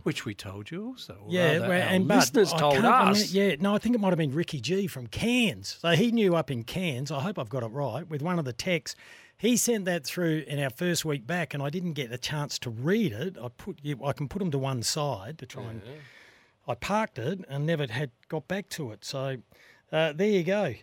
which 0.03 0.25
we 0.25 0.35
told 0.35 0.71
you 0.71 0.87
also. 0.87 1.17
Yeah, 1.29 1.61
well, 1.61 1.71
and 1.73 2.07
listeners 2.09 2.53
I 2.53 2.59
told 2.59 2.73
can't 2.75 2.85
remember- 2.85 3.11
us. 3.13 3.33
yeah, 3.33 3.55
no, 3.61 3.75
I 3.75 3.79
think 3.79 3.95
it 3.95 4.01
might 4.01 4.09
have 4.11 4.19
been 4.19 4.35
Ricky 4.35 4.61
G 4.61 4.87
from 4.87 5.07
Cairns. 5.07 5.79
So 5.81 5.91
he 5.91 6.11
knew 6.13 6.35
up 6.35 6.51
in 6.51 6.65
Cairns. 6.65 7.11
I 7.11 7.21
hope 7.21 7.39
I've 7.39 7.49
got 7.49 7.63
it 7.63 7.69
right 7.69 8.09
with 8.09 8.23
one 8.23 8.39
of 8.39 8.45
the 8.45 8.53
texts. 8.53 8.99
He 9.37 9.57
sent 9.57 9.85
that 9.85 10.05
through 10.05 10.45
in 10.49 10.59
our 10.59 10.71
first 10.71 11.05
week 11.05 11.25
back, 11.25 11.55
and 11.55 11.63
I 11.63 11.71
didn't 11.71 11.93
get 11.93 12.11
a 12.13 12.19
chance 12.19 12.59
to 12.61 12.71
read 12.71 13.13
it. 13.13 13.37
I 13.41 13.49
put 13.49 13.79
I 14.05 14.13
can 14.13 14.27
put 14.29 14.41
them 14.41 14.51
to 14.51 14.59
one 14.59 14.83
side 14.83 15.39
to 15.39 15.47
try 15.47 15.65
and. 15.65 15.83
I 16.67 16.75
parked 16.75 17.19
it 17.19 17.41
and 17.49 17.65
never 17.65 17.87
had 17.87 18.11
got 18.29 18.47
back 18.47 18.69
to 18.71 18.91
it. 18.93 19.03
So 19.05 19.39
uh, 19.91 20.13
there 20.13 20.29
you 20.29 20.43
go. 20.45 20.75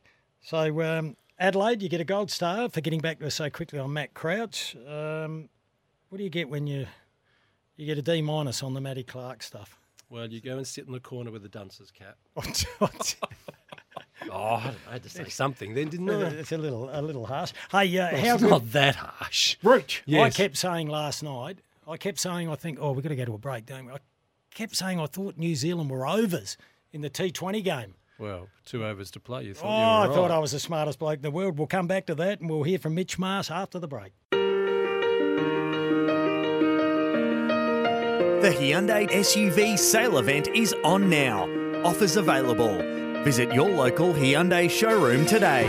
So 0.42 0.82
um, 0.82 1.16
Adelaide, 1.38 1.84
you 1.84 1.90
get 1.90 2.02
a 2.02 2.06
gold 2.06 2.32
star 2.32 2.70
for 2.70 2.82
getting 2.82 3.02
back 3.02 3.20
to 3.20 3.28
us 3.28 3.36
so 3.36 3.50
quickly 3.52 3.78
on 3.78 3.94
Matt 3.94 4.14
Crouch. 4.16 4.76
Um, 4.88 5.50
what 6.10 6.18
do 6.18 6.24
you 6.24 6.30
get 6.30 6.50
when 6.50 6.68
you 6.68 6.88
you 7.78 7.86
get 7.86 7.98
a 7.98 8.02
D 8.02 8.22
minus 8.22 8.64
on 8.64 8.74
the 8.74 8.82
Matty 8.82 9.04
Clark 9.04 9.44
stuff? 9.44 9.78
Well, 10.10 10.28
you 10.28 10.40
go 10.40 10.58
and 10.58 10.68
sit 10.68 10.86
in 10.86 10.94
the 10.94 11.00
corner 11.00 11.32
with 11.32 11.42
the 11.42 11.50
dunce's 11.50 11.92
cap. 11.92 12.18
oh, 14.32 14.74
I 14.90 14.92
had 14.92 15.04
to 15.04 15.10
say 15.10 15.28
something 15.30 15.74
then, 15.74 15.90
didn't 15.90 16.10
I? 16.10 16.28
It's 16.30 16.52
a 16.52 16.58
little 16.58 16.90
a 16.92 17.02
little 17.02 17.26
harsh. 17.26 17.52
Hey, 17.72 17.98
uh, 17.98 18.12
Well, 18.12 18.22
how 18.26 18.34
it's 18.36 18.44
good- 18.44 18.50
not 18.50 18.72
that 18.72 18.96
harsh. 18.96 19.58
Rooch, 19.64 20.04
I 20.08 20.30
kept 20.30 20.58
saying 20.58 20.88
last 20.90 21.24
night, 21.24 21.60
I 21.88 21.98
kept 21.98 22.20
saying, 22.20 22.50
I 22.50 22.56
think, 22.56 22.78
oh, 22.82 22.92
we've 22.94 23.04
got 23.04 23.10
to 23.10 23.16
go 23.16 23.26
to 23.26 23.34
a 23.34 23.38
break, 23.38 23.66
don't 23.66 23.86
we? 23.86 23.92
I 23.94 23.98
kept 24.54 24.76
saying 24.76 25.00
I 25.00 25.06
thought 25.08 25.38
New 25.38 25.56
Zealand 25.56 25.90
were 25.90 26.08
overs 26.08 26.58
in 26.92 27.02
the 27.02 27.10
T20 27.10 27.64
game. 27.64 27.96
Well, 28.18 28.48
two 28.66 28.86
overs 28.86 29.12
to 29.12 29.20
play. 29.20 29.44
You 29.44 29.54
thought 29.54 29.66
Oh, 29.66 29.70
you 29.70 30.06
I 30.06 30.08
were 30.08 30.14
thought. 30.14 30.32
I 30.32 30.40
was 30.40 30.54
the 30.54 30.60
smartest 30.60 31.00
bloke 31.00 31.18
in 31.18 31.22
the 31.22 31.32
world. 31.32 31.58
We'll 31.58 31.68
come 31.68 31.86
back 31.88 32.06
to 32.06 32.16
that 32.16 32.40
and 32.40 32.50
we'll 32.50 32.64
hear 32.64 32.80
from 32.80 32.96
Mitch 32.96 33.20
Marsh 33.20 33.52
after 33.52 33.78
the 33.78 33.88
break. 33.90 34.14
The 38.46 38.52
Hyundai 38.52 39.10
SUV 39.10 39.76
sale 39.76 40.20
event 40.20 40.50
is 40.50 40.72
on 40.84 41.10
now. 41.10 41.50
Offers 41.84 42.16
available. 42.16 42.78
Visit 43.24 43.52
your 43.52 43.68
local 43.68 44.14
Hyundai 44.14 44.70
showroom 44.70 45.26
today. 45.26 45.66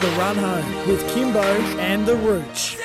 The 0.00 0.06
Run 0.10 0.36
Home 0.36 0.88
with 0.88 1.00
Kimbo 1.12 1.42
and 1.42 2.06
the 2.06 2.14
Rooch. 2.14 2.78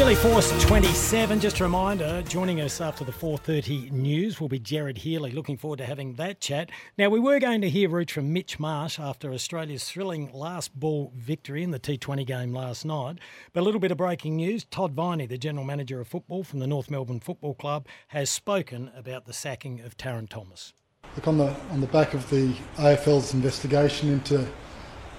Nearly 0.00 0.14
forced 0.14 0.58
27. 0.62 1.40
Just 1.40 1.60
a 1.60 1.64
reminder, 1.64 2.22
joining 2.22 2.62
us 2.62 2.80
after 2.80 3.04
the 3.04 3.12
4:30 3.12 3.90
news 3.90 4.40
will 4.40 4.48
be 4.48 4.58
Gerard 4.58 4.96
Healy. 4.96 5.30
Looking 5.30 5.58
forward 5.58 5.76
to 5.76 5.84
having 5.84 6.14
that 6.14 6.40
chat. 6.40 6.70
Now 6.96 7.10
we 7.10 7.20
were 7.20 7.38
going 7.38 7.60
to 7.60 7.68
hear 7.68 7.90
root 7.90 8.10
from 8.10 8.32
Mitch 8.32 8.58
Marsh 8.58 8.98
after 8.98 9.30
Australia's 9.30 9.84
thrilling 9.84 10.32
last 10.32 10.74
ball 10.74 11.12
victory 11.14 11.62
in 11.62 11.70
the 11.70 11.78
T20 11.78 12.26
game 12.26 12.54
last 12.54 12.86
night. 12.86 13.18
But 13.52 13.60
a 13.60 13.64
little 13.64 13.78
bit 13.78 13.92
of 13.92 13.98
breaking 13.98 14.36
news: 14.36 14.64
Todd 14.64 14.94
Viney, 14.94 15.26
the 15.26 15.36
general 15.36 15.66
manager 15.66 16.00
of 16.00 16.08
football 16.08 16.44
from 16.44 16.60
the 16.60 16.66
North 16.66 16.90
Melbourne 16.90 17.20
Football 17.20 17.52
Club, 17.52 17.86
has 18.08 18.30
spoken 18.30 18.90
about 18.96 19.26
the 19.26 19.34
sacking 19.34 19.80
of 19.80 19.98
Tarryn 19.98 20.30
Thomas. 20.30 20.72
Look, 21.14 21.28
on 21.28 21.36
the 21.36 21.54
on 21.72 21.82
the 21.82 21.86
back 21.88 22.14
of 22.14 22.30
the 22.30 22.54
AFL's 22.76 23.34
investigation 23.34 24.08
into 24.08 24.40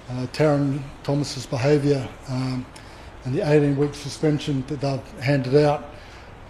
uh, 0.09 0.25
Tarryn 0.33 0.81
Thomas's 1.03 1.45
behaviour 1.45 2.09
um, 2.29 2.65
and 3.23 3.35
the 3.35 3.39
18-week 3.39 3.93
suspension 3.93 4.63
that 4.67 4.81
they've 4.81 5.21
handed 5.21 5.55
out, 5.55 5.89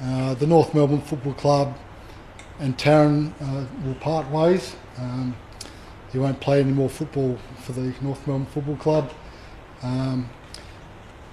uh, 0.01 0.33
the 0.35 0.47
North 0.47 0.73
Melbourne 0.73 1.01
Football 1.01 1.33
Club 1.33 1.77
and 2.59 2.77
Tarryn 2.77 3.33
uh, 3.41 3.65
will 3.85 3.95
part 3.95 4.29
ways. 4.29 4.75
Um, 4.97 5.35
he 6.11 6.19
won't 6.19 6.39
play 6.39 6.59
any 6.59 6.71
more 6.71 6.89
football 6.89 7.37
for 7.61 7.71
the 7.71 7.93
North 8.01 8.25
Melbourne 8.27 8.47
Football 8.47 8.77
Club. 8.77 9.11
Um, 9.81 10.29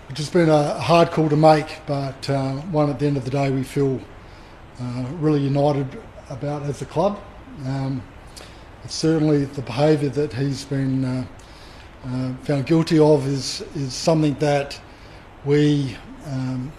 which 0.09 0.19
has 0.19 0.31
been 0.31 0.49
a 0.49 0.79
hard 0.81 1.11
call 1.11 1.29
to 1.29 1.37
make, 1.37 1.81
but 1.87 2.31
uh, 2.31 2.55
one 2.73 2.89
at 2.89 2.99
the 2.99 3.07
end 3.07 3.19
of 3.19 3.27
the 3.27 3.31
day 3.31 3.51
we 3.51 3.63
feel 3.63 4.01
uh, 4.81 5.05
really 5.19 5.41
united 5.41 6.01
about 6.31 6.63
as 6.63 6.81
a 6.81 6.87
club. 6.87 7.21
Um, 7.67 8.03
it's 8.85 8.95
certainly 8.95 9.45
the 9.45 9.61
behaviour 9.61 10.09
that 10.09 10.33
he's 10.33 10.65
been 10.65 11.05
uh, 11.05 11.27
uh, 12.07 12.33
found 12.43 12.65
guilty 12.65 12.99
of 12.99 13.27
is 13.27 13.61
is 13.75 13.93
something 13.93 14.35
that 14.35 14.81
we 15.45 15.97
um, 16.27 16.73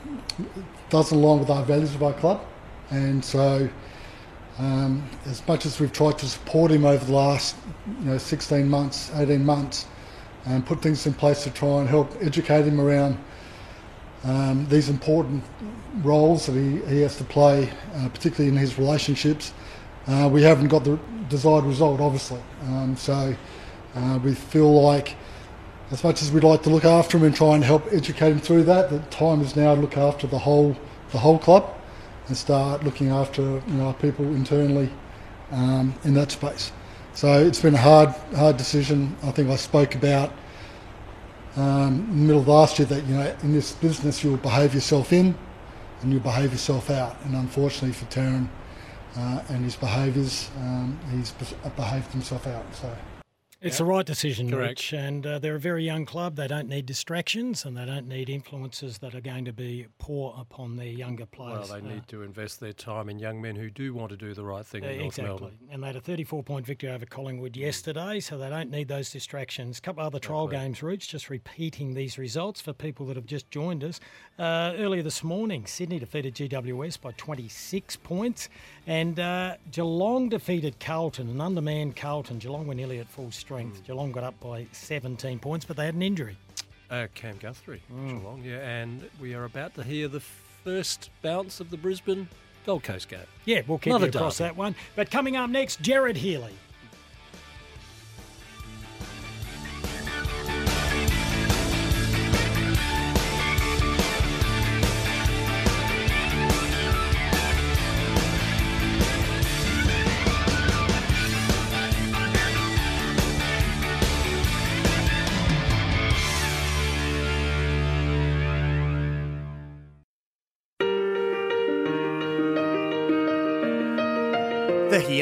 doesn't 0.89 1.17
align 1.17 1.39
with 1.39 1.49
our 1.49 1.63
values 1.63 1.95
of 1.95 2.03
our 2.03 2.13
club, 2.13 2.45
and 2.89 3.23
so. 3.23 3.69
Um, 4.57 5.09
as 5.25 5.47
much 5.47 5.65
as 5.65 5.79
we've 5.79 5.93
tried 5.93 6.19
to 6.19 6.27
support 6.27 6.69
him 6.69 6.83
over 6.83 7.05
the 7.05 7.13
last, 7.13 7.55
you 8.01 8.07
know, 8.07 8.17
16 8.17 8.67
months, 8.67 9.09
18 9.15 9.45
months, 9.45 9.85
and 10.45 10.65
put 10.65 10.81
things 10.81 11.07
in 11.07 11.13
place 11.13 11.43
to 11.45 11.49
try 11.49 11.79
and 11.79 11.87
help 11.87 12.11
educate 12.19 12.65
him 12.65 12.81
around 12.81 13.17
um, 14.23 14.67
these 14.69 14.89
important 14.89 15.43
roles 16.01 16.45
that 16.45 16.53
he, 16.53 16.81
he 16.93 17.01
has 17.01 17.17
to 17.17 17.23
play, 17.23 17.69
uh, 17.95 18.09
particularly 18.09 18.49
in 18.49 18.57
his 18.57 18.77
relationships, 18.77 19.53
uh, 20.07 20.29
we 20.31 20.41
haven't 20.41 20.67
got 20.67 20.83
the 20.83 20.99
desired 21.29 21.65
result, 21.65 21.99
obviously. 22.01 22.41
Um, 22.63 22.95
so 22.97 23.35
uh, 23.95 24.19
we 24.23 24.33
feel 24.33 24.81
like, 24.81 25.15
as 25.91 26.03
much 26.03 26.21
as 26.21 26.31
we'd 26.31 26.43
like 26.43 26.61
to 26.63 26.69
look 26.69 26.85
after 26.85 27.17
him 27.17 27.23
and 27.23 27.35
try 27.35 27.55
and 27.55 27.63
help 27.63 27.83
educate 27.91 28.31
him 28.31 28.39
through 28.39 28.63
that, 28.63 28.89
the 28.89 28.99
time 29.09 29.41
is 29.41 29.55
now 29.55 29.73
to 29.73 29.81
look 29.81 29.97
after 29.97 30.27
the 30.27 30.37
whole 30.37 30.75
the 31.11 31.17
whole 31.17 31.39
club 31.39 31.73
and 32.27 32.37
start 32.37 32.83
looking 32.83 33.09
after 33.09 33.41
you 33.41 33.73
know 33.73 33.91
people 33.93 34.25
internally 34.25 34.89
um, 35.51 35.93
in 36.03 36.13
that 36.13 36.31
space. 36.31 36.71
So 37.13 37.41
it's 37.41 37.61
been 37.61 37.73
a 37.73 37.77
hard 37.77 38.09
hard 38.35 38.57
decision. 38.57 39.15
I 39.23 39.31
think 39.31 39.49
I 39.49 39.55
spoke 39.55 39.95
about 39.95 40.31
um, 41.55 42.07
in 42.11 42.19
the 42.19 42.25
middle 42.27 42.41
of 42.41 42.47
last 42.47 42.77
year 42.77 42.87
that 42.87 43.05
you 43.05 43.15
know 43.15 43.35
in 43.41 43.53
this 43.53 43.71
business 43.73 44.23
you'll 44.23 44.37
behave 44.37 44.75
yourself 44.75 45.11
in 45.11 45.35
and 46.01 46.11
you'll 46.11 46.21
behave 46.21 46.51
yourself 46.51 46.91
out. 46.91 47.17
And 47.25 47.35
unfortunately 47.35 47.93
for 47.93 48.05
Tarryn 48.05 48.47
uh, 49.17 49.41
and 49.49 49.63
his 49.65 49.75
behaviours, 49.75 50.51
um, 50.59 50.99
he's 51.11 51.31
behaved 51.75 52.11
himself 52.11 52.45
out. 52.45 52.63
So. 52.75 52.95
It's 53.61 53.77
the 53.79 53.83
right 53.83 54.05
decision, 54.05 54.49
Correct. 54.49 54.69
Rich, 54.79 54.93
and 54.93 55.27
uh, 55.27 55.37
they're 55.37 55.55
a 55.57 55.59
very 55.59 55.83
young 55.83 56.05
club. 56.05 56.37
They 56.37 56.47
don't 56.47 56.69
need 56.69 56.85
distractions, 56.85 57.65
and 57.65 57.75
they 57.75 57.85
don't 57.85 58.07
need 58.07 58.29
influences 58.29 58.99
that 58.99 59.13
are 59.13 59.19
going 59.19 59.43
to 59.43 59.51
be 59.51 59.87
poor 59.97 60.33
upon 60.39 60.77
their 60.77 60.87
younger 60.87 61.25
Well, 61.37 61.65
players. 61.65 61.69
they 61.69 61.85
Uh, 61.85 61.93
need 61.95 62.07
to 62.07 62.21
invest 62.21 62.61
their 62.61 62.71
time 62.71 63.09
in 63.09 63.19
young 63.19 63.41
men 63.41 63.57
who 63.57 63.69
do 63.69 63.93
want 63.93 64.11
to 64.11 64.17
do 64.17 64.33
the 64.33 64.45
right 64.45 64.65
thing 64.65 64.85
Uh, 64.85 64.87
in 64.87 64.97
North 64.99 65.05
exactly. 65.07 65.27
Melbourne. 65.41 65.57
And 65.71 65.83
they 65.83 65.87
had 65.87 65.97
a 65.97 66.01
34 66.01 66.41
point 66.41 66.65
victory 66.65 66.89
over 66.89 67.05
Collingwood 67.05 67.57
yesterday, 67.57 68.21
so 68.21 68.37
they 68.37 68.49
don't 68.49 68.71
need 68.71 68.87
those 68.87 69.11
distractions. 69.11 69.79
A 69.79 69.81
couple 69.81 70.03
of 70.03 70.07
other 70.07 70.19
trial 70.19 70.47
games, 70.47 70.81
Roots, 70.81 71.05
just 71.05 71.29
repeating 71.29 71.95
these 71.95 72.17
results 72.17 72.61
for 72.61 72.71
people 72.71 73.05
that 73.07 73.17
have 73.17 73.25
just 73.25 73.51
joined 73.51 73.83
us. 73.83 73.99
Uh, 74.37 74.73
earlier 74.77 75.03
this 75.03 75.21
morning, 75.21 75.65
Sydney 75.65 75.99
defeated 75.99 76.33
GWS 76.33 76.95
by 76.95 77.11
26 77.11 77.97
points, 77.97 78.47
and 78.89 79.19
uh, 79.19 79.55
Geelong 79.71 80.29
defeated 80.29 80.79
Carlton, 80.79 81.29
an 81.29 81.39
undermanned 81.39 81.95
Carlton. 81.95 82.39
Geelong 82.39 82.65
were 82.65 82.73
nearly 82.73 82.97
at 82.99 83.07
full 83.07 83.29
strength. 83.31 83.85
Geelong 83.85 84.11
got 84.11 84.23
up 84.23 84.39
by 84.39 84.65
17 84.71 85.37
points, 85.37 85.63
but 85.63 85.77
they 85.77 85.85
had 85.85 85.93
an 85.93 86.01
injury. 86.01 86.35
Uh, 86.89 87.05
Cam 87.13 87.37
Guthrie, 87.37 87.83
Mm. 87.93 88.19
Geelong, 88.19 88.43
yeah, 88.43 88.57
and 88.67 89.07
we 89.21 89.35
are 89.35 89.43
about 89.45 89.75
to 89.75 89.83
hear 89.83 90.07
the 90.07 90.19
first 90.63 91.11
bounce 91.21 91.59
of 91.59 91.69
the 91.69 91.77
Brisbane 91.77 92.27
Gold 92.65 92.83
Coast 92.83 93.09
game. 93.09 93.19
Yeah, 93.45 93.61
we'll 93.67 93.77
keep 93.77 93.91
Another 93.91 94.07
you 94.07 94.09
across 94.09 94.39
that 94.39 94.57
one. 94.57 94.75
But 94.95 95.11
coming 95.11 95.35
up 95.37 95.51
next, 95.51 95.81
Gerard 95.81 96.17
Healy. 96.17 96.53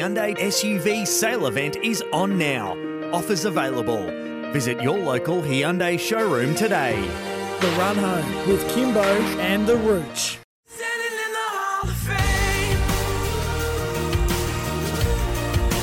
Hyundai 0.08 0.34
SUV 0.38 1.06
sale 1.06 1.48
event 1.48 1.76
is 1.84 2.02
on 2.14 2.38
now. 2.38 2.72
Offers 3.12 3.44
available. 3.44 4.04
Visit 4.52 4.80
your 4.80 4.96
local 4.98 5.42
Hyundai 5.42 6.00
showroom 6.00 6.54
today. 6.54 6.98
The 7.60 7.68
Run 7.72 7.96
Home 7.96 8.48
with 8.48 8.66
Kimbo 8.70 9.02
and 9.02 9.66
the 9.66 9.76
Rooch. 9.76 10.47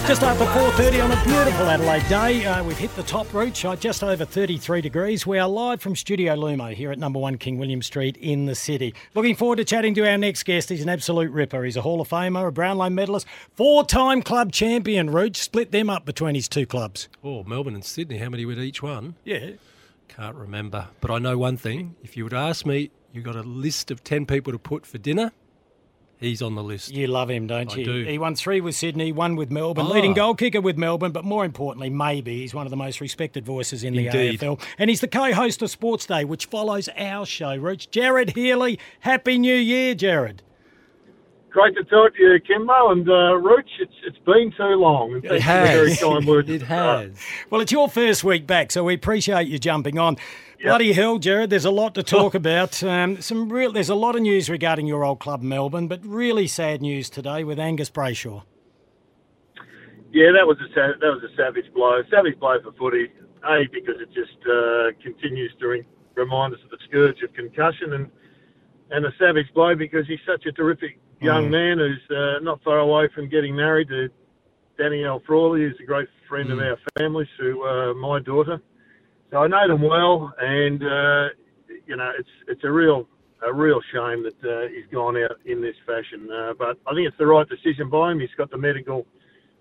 Just 0.07 0.21
after 0.21 0.45
4.30 0.45 1.03
on 1.03 1.11
a 1.11 1.23
beautiful 1.23 1.65
Adelaide 1.65 2.07
day, 2.07 2.45
uh, 2.45 2.63
we've 2.63 2.77
hit 2.77 2.95
the 2.95 3.01
top 3.01 3.33
reach, 3.33 3.65
uh, 3.65 3.75
just 3.75 4.03
over 4.03 4.23
33 4.23 4.79
degrees. 4.79 5.25
We 5.25 5.39
are 5.39 5.49
live 5.49 5.81
from 5.81 5.95
Studio 5.95 6.35
Lumo 6.35 6.75
here 6.75 6.91
at 6.91 6.99
number 6.99 7.17
one 7.17 7.39
King 7.39 7.57
William 7.57 7.81
Street 7.81 8.15
in 8.17 8.45
the 8.45 8.53
city. 8.53 8.93
Looking 9.15 9.35
forward 9.35 9.55
to 9.55 9.65
chatting 9.65 9.95
to 9.95 10.07
our 10.07 10.15
next 10.19 10.43
guest. 10.43 10.69
He's 10.69 10.83
an 10.83 10.89
absolute 10.89 11.31
ripper. 11.31 11.63
He's 11.63 11.75
a 11.75 11.81
Hall 11.81 12.01
of 12.01 12.07
Famer, 12.07 12.47
a 12.47 12.51
Brownlow 12.51 12.91
medalist, 12.91 13.25
four-time 13.55 14.21
club 14.21 14.51
champion, 14.51 15.09
Rooch. 15.09 15.37
Split 15.37 15.71
them 15.71 15.89
up 15.89 16.05
between 16.05 16.35
his 16.35 16.47
two 16.47 16.67
clubs. 16.67 17.09
Oh, 17.23 17.43
Melbourne 17.43 17.73
and 17.73 17.83
Sydney, 17.83 18.19
how 18.19 18.29
many 18.29 18.45
with 18.45 18.59
each 18.59 18.83
one? 18.83 19.15
Yeah. 19.23 19.53
Can't 20.07 20.35
remember. 20.35 20.89
But 21.01 21.09
I 21.09 21.17
know 21.17 21.39
one 21.39 21.57
thing. 21.57 21.95
If 22.03 22.15
you 22.15 22.25
would 22.25 22.33
ask 22.33 22.63
me, 22.63 22.91
you've 23.11 23.25
got 23.25 23.35
a 23.35 23.41
list 23.41 23.89
of 23.89 24.03
10 24.03 24.27
people 24.27 24.53
to 24.53 24.59
put 24.59 24.85
for 24.85 24.99
dinner, 24.99 25.31
he's 26.19 26.41
on 26.41 26.55
the 26.55 26.63
list. 26.63 26.91
You 26.93 27.07
love 27.07 27.29
him, 27.29 27.47
don't 27.47 27.71
I 27.73 27.77
you? 27.79 27.85
do. 27.85 28.03
He 28.05 28.17
won 28.17 28.35
three 28.35 28.61
with 28.61 28.75
Sydney, 28.75 29.11
one 29.11 29.35
with 29.35 29.51
Melbourne, 29.51 29.85
Ah. 29.87 29.93
leading 29.93 30.13
goal 30.13 30.35
kicker 30.35 30.61
with 30.61 30.77
Melbourne, 30.77 31.11
but 31.11 31.23
more 31.25 31.45
importantly, 31.45 31.89
maybe 31.89 32.39
he's 32.41 32.53
one 32.53 32.65
of 32.65 32.69
the 32.71 32.77
most 32.77 33.01
respected 33.01 33.45
voices 33.45 33.83
in 33.83 33.93
the 33.93 34.07
Indeed. 34.07 34.39
AFL. 34.39 34.59
And 34.77 34.89
he's 34.89 35.01
the 35.01 35.07
co-host 35.07 35.61
of 35.61 35.69
Sportsday, 35.69 36.25
which 36.25 36.45
follows 36.45 36.89
our 36.97 37.25
show. 37.25 37.55
Rooch, 37.55 37.89
Gerard 37.91 38.31
Healy, 38.31 38.79
Happy 39.01 39.37
New 39.37 39.55
Year, 39.55 39.93
Gerard. 39.95 40.41
Great 41.51 41.73
to 41.77 41.85
talk 41.85 42.13
to 42.17 42.21
you, 42.21 42.37
Kimbo 42.45 42.91
and 42.91 43.07
uh, 43.09 43.37
Rooch. 43.37 43.69
It's 43.79 43.93
it's 44.05 44.17
been 44.25 44.51
too 44.57 44.75
long. 44.75 45.13
And 45.13 45.23
thanks 45.23 45.45
for 45.45 45.51
very 45.51 45.95
kind 45.95 46.27
words. 46.27 46.49
It 46.49 46.55
at 46.55 46.59
the 46.59 46.65
has. 46.65 47.11
Well, 47.49 47.61
it's 47.61 47.71
your 47.71 47.87
first 47.87 48.25
week 48.25 48.45
back, 48.45 48.73
so 48.73 48.83
we 48.83 48.93
appreciate 48.93 49.47
you 49.47 49.57
jumping 49.57 49.97
on. 49.97 50.17
Bloody 50.65 50.93
hell, 50.93 51.17
Gerard, 51.19 51.49
there's 51.49 51.65
a 51.65 51.71
lot 51.71 51.95
to 51.95 52.03
talk 52.03 52.33
about. 52.43 52.81
Um, 52.83 53.21
some 53.21 53.51
real, 53.51 53.71
There's 53.71 53.89
a 53.89 53.95
lot 53.95 54.15
of 54.15 54.21
news 54.21 54.49
regarding 54.49 54.87
your 54.87 55.03
old 55.03 55.19
club, 55.19 55.41
Melbourne, 55.41 55.87
but 55.87 56.05
really 56.05 56.47
sad 56.47 56.81
news 56.81 57.09
today 57.09 57.43
with 57.43 57.59
Angus 57.59 57.89
Brayshaw. 57.89 58.43
Yeah, 60.11 60.31
that 60.31 60.47
was 60.47 60.57
a 60.61 60.67
that 60.73 61.01
was 61.01 61.23
a 61.23 61.35
savage 61.35 61.71
blow. 61.73 62.01
Savage 62.09 62.39
blow 62.39 62.57
for 62.63 62.71
footy. 62.73 63.09
A 63.47 63.65
because 63.71 63.95
it 64.01 64.07
just 64.13 64.37
uh, 64.49 64.91
continues 65.03 65.51
to 65.59 65.67
re- 65.67 65.85
remind 66.15 66.53
us 66.53 66.59
of 66.63 66.69
the 66.71 66.77
scourge 66.87 67.21
of 67.21 67.33
concussion, 67.33 67.93
and 67.93 68.09
and 68.91 69.05
a 69.05 69.11
savage 69.19 69.47
blow 69.53 69.75
because 69.75 70.07
he's 70.07 70.19
such 70.25 70.45
a 70.45 70.51
terrific 70.53 70.99
young 71.21 71.47
Mm. 71.47 71.51
man 71.51 71.77
who's 71.79 72.17
uh, 72.17 72.39
not 72.41 72.61
far 72.63 72.79
away 72.79 73.09
from 73.13 73.27
getting 73.29 73.55
married 73.55 73.89
to 73.89 74.07
Danielle 74.77 75.21
Frawley, 75.27 75.61
who's 75.61 75.77
a 75.81 75.85
great 75.85 76.07
friend 76.29 76.49
of 76.51 76.59
our 76.59 76.77
family, 76.97 77.27
through 77.37 77.63
uh, 77.67 77.93
my 77.95 78.19
daughter. 78.19 78.61
So 79.35 79.41
I 79.41 79.47
know 79.47 79.67
them 79.67 79.81
well, 79.81 80.33
and 80.39 80.81
uh, 80.81 81.27
you 81.85 81.97
know 81.97 82.09
it's 82.17 82.29
it's 82.47 82.63
a 82.63 82.71
real 82.71 83.05
a 83.45 83.51
real 83.53 83.81
shame 83.91 84.23
that 84.23 84.49
uh, 84.49 84.69
he's 84.69 84.89
gone 84.93 85.17
out 85.17 85.35
in 85.45 85.61
this 85.61 85.75
fashion. 85.85 86.29
Uh, 86.31 86.53
but 86.57 86.79
I 86.87 86.95
think 86.95 87.05
it's 87.05 87.17
the 87.17 87.25
right 87.25 87.45
decision 87.49 87.89
by 87.89 88.13
him. 88.13 88.21
He's 88.21 88.29
got 88.37 88.49
the 88.49 88.57
medical 88.57 89.05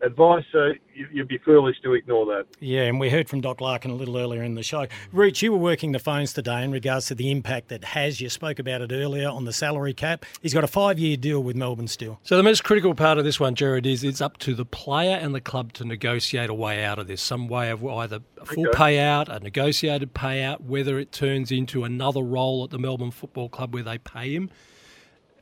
advice, 0.05 0.45
so 0.53 0.73
you, 0.95 1.09
you'd 1.13 1.29
be 1.29 1.39
foolish 1.39 1.77
to 1.83 1.95
ignore 1.95 2.27
that. 2.27 2.47
Yeah, 2.61 2.83
and 2.83 3.01
we 3.01 3.11
heard 3.11 3.29
from 3.29 3.41
Doc 3.41 3.61
Larkin 3.61 3.91
a 3.91 3.95
little 3.95 4.17
earlier 4.19 4.43
in 4.43 4.55
the 4.55 4.63
show. 4.63 4.87
Rooch, 5.13 5.43
you 5.43 5.51
were 5.53 5.59
working 5.59 5.93
the 5.93 5.99
phones 5.99 6.33
today 6.33 6.63
in 6.63 6.71
regards 6.73 7.07
to 7.07 7.15
the 7.15 7.31
impact 7.31 7.69
that 7.69 7.85
has. 7.85 8.21
You 8.21 8.29
spoke 8.29 8.59
about 8.59 8.81
it 8.83 8.93
earlier 8.93 9.29
on 9.29 9.45
the 9.45 9.53
salary 9.53 9.95
cap. 9.95 10.25
He's 10.43 10.55
got 10.55 10.65
a 10.65 10.69
five 10.69 10.99
year 10.99 11.17
deal 11.17 11.43
with 11.43 11.57
Melbourne 11.57 11.89
still. 11.89 12.21
So 12.23 12.37
the 12.37 12.43
most 12.43 12.65
critical 12.65 12.95
part 12.95 13.19
of 13.19 13.25
this 13.25 13.41
one, 13.41 13.55
Gerard, 13.55 13.87
is 13.87 14.05
it's 14.05 14.21
up 14.21 14.39
to 14.39 14.55
the 14.55 14.65
player 14.65 15.17
and 15.17 15.35
the 15.35 15.41
club 15.41 15.73
to 15.75 15.85
negotiate 15.85 16.51
a 16.51 16.55
way 16.55 16.85
out 16.85 16.99
of 16.99 17.07
this. 17.07 17.23
Some 17.23 17.49
way 17.49 17.71
of 17.71 17.85
either 17.85 18.21
a 18.41 18.47
full 18.47 18.69
Okay. 18.69 18.79
payout, 18.99 19.29
a 19.29 19.41
negotiated 19.41 20.15
payout, 20.15 20.61
whether 20.61 20.99
it 20.99 21.13
turns 21.13 21.51
into 21.51 21.85
another 21.85 22.23
role 22.23 22.65
at 22.65 22.71
the 22.71 22.79
Melbourne 22.79 23.11
Football 23.11 23.49
Club 23.49 23.75
where 23.75 23.83
they 23.83 23.99
pay 23.99 24.35
him. 24.35 24.51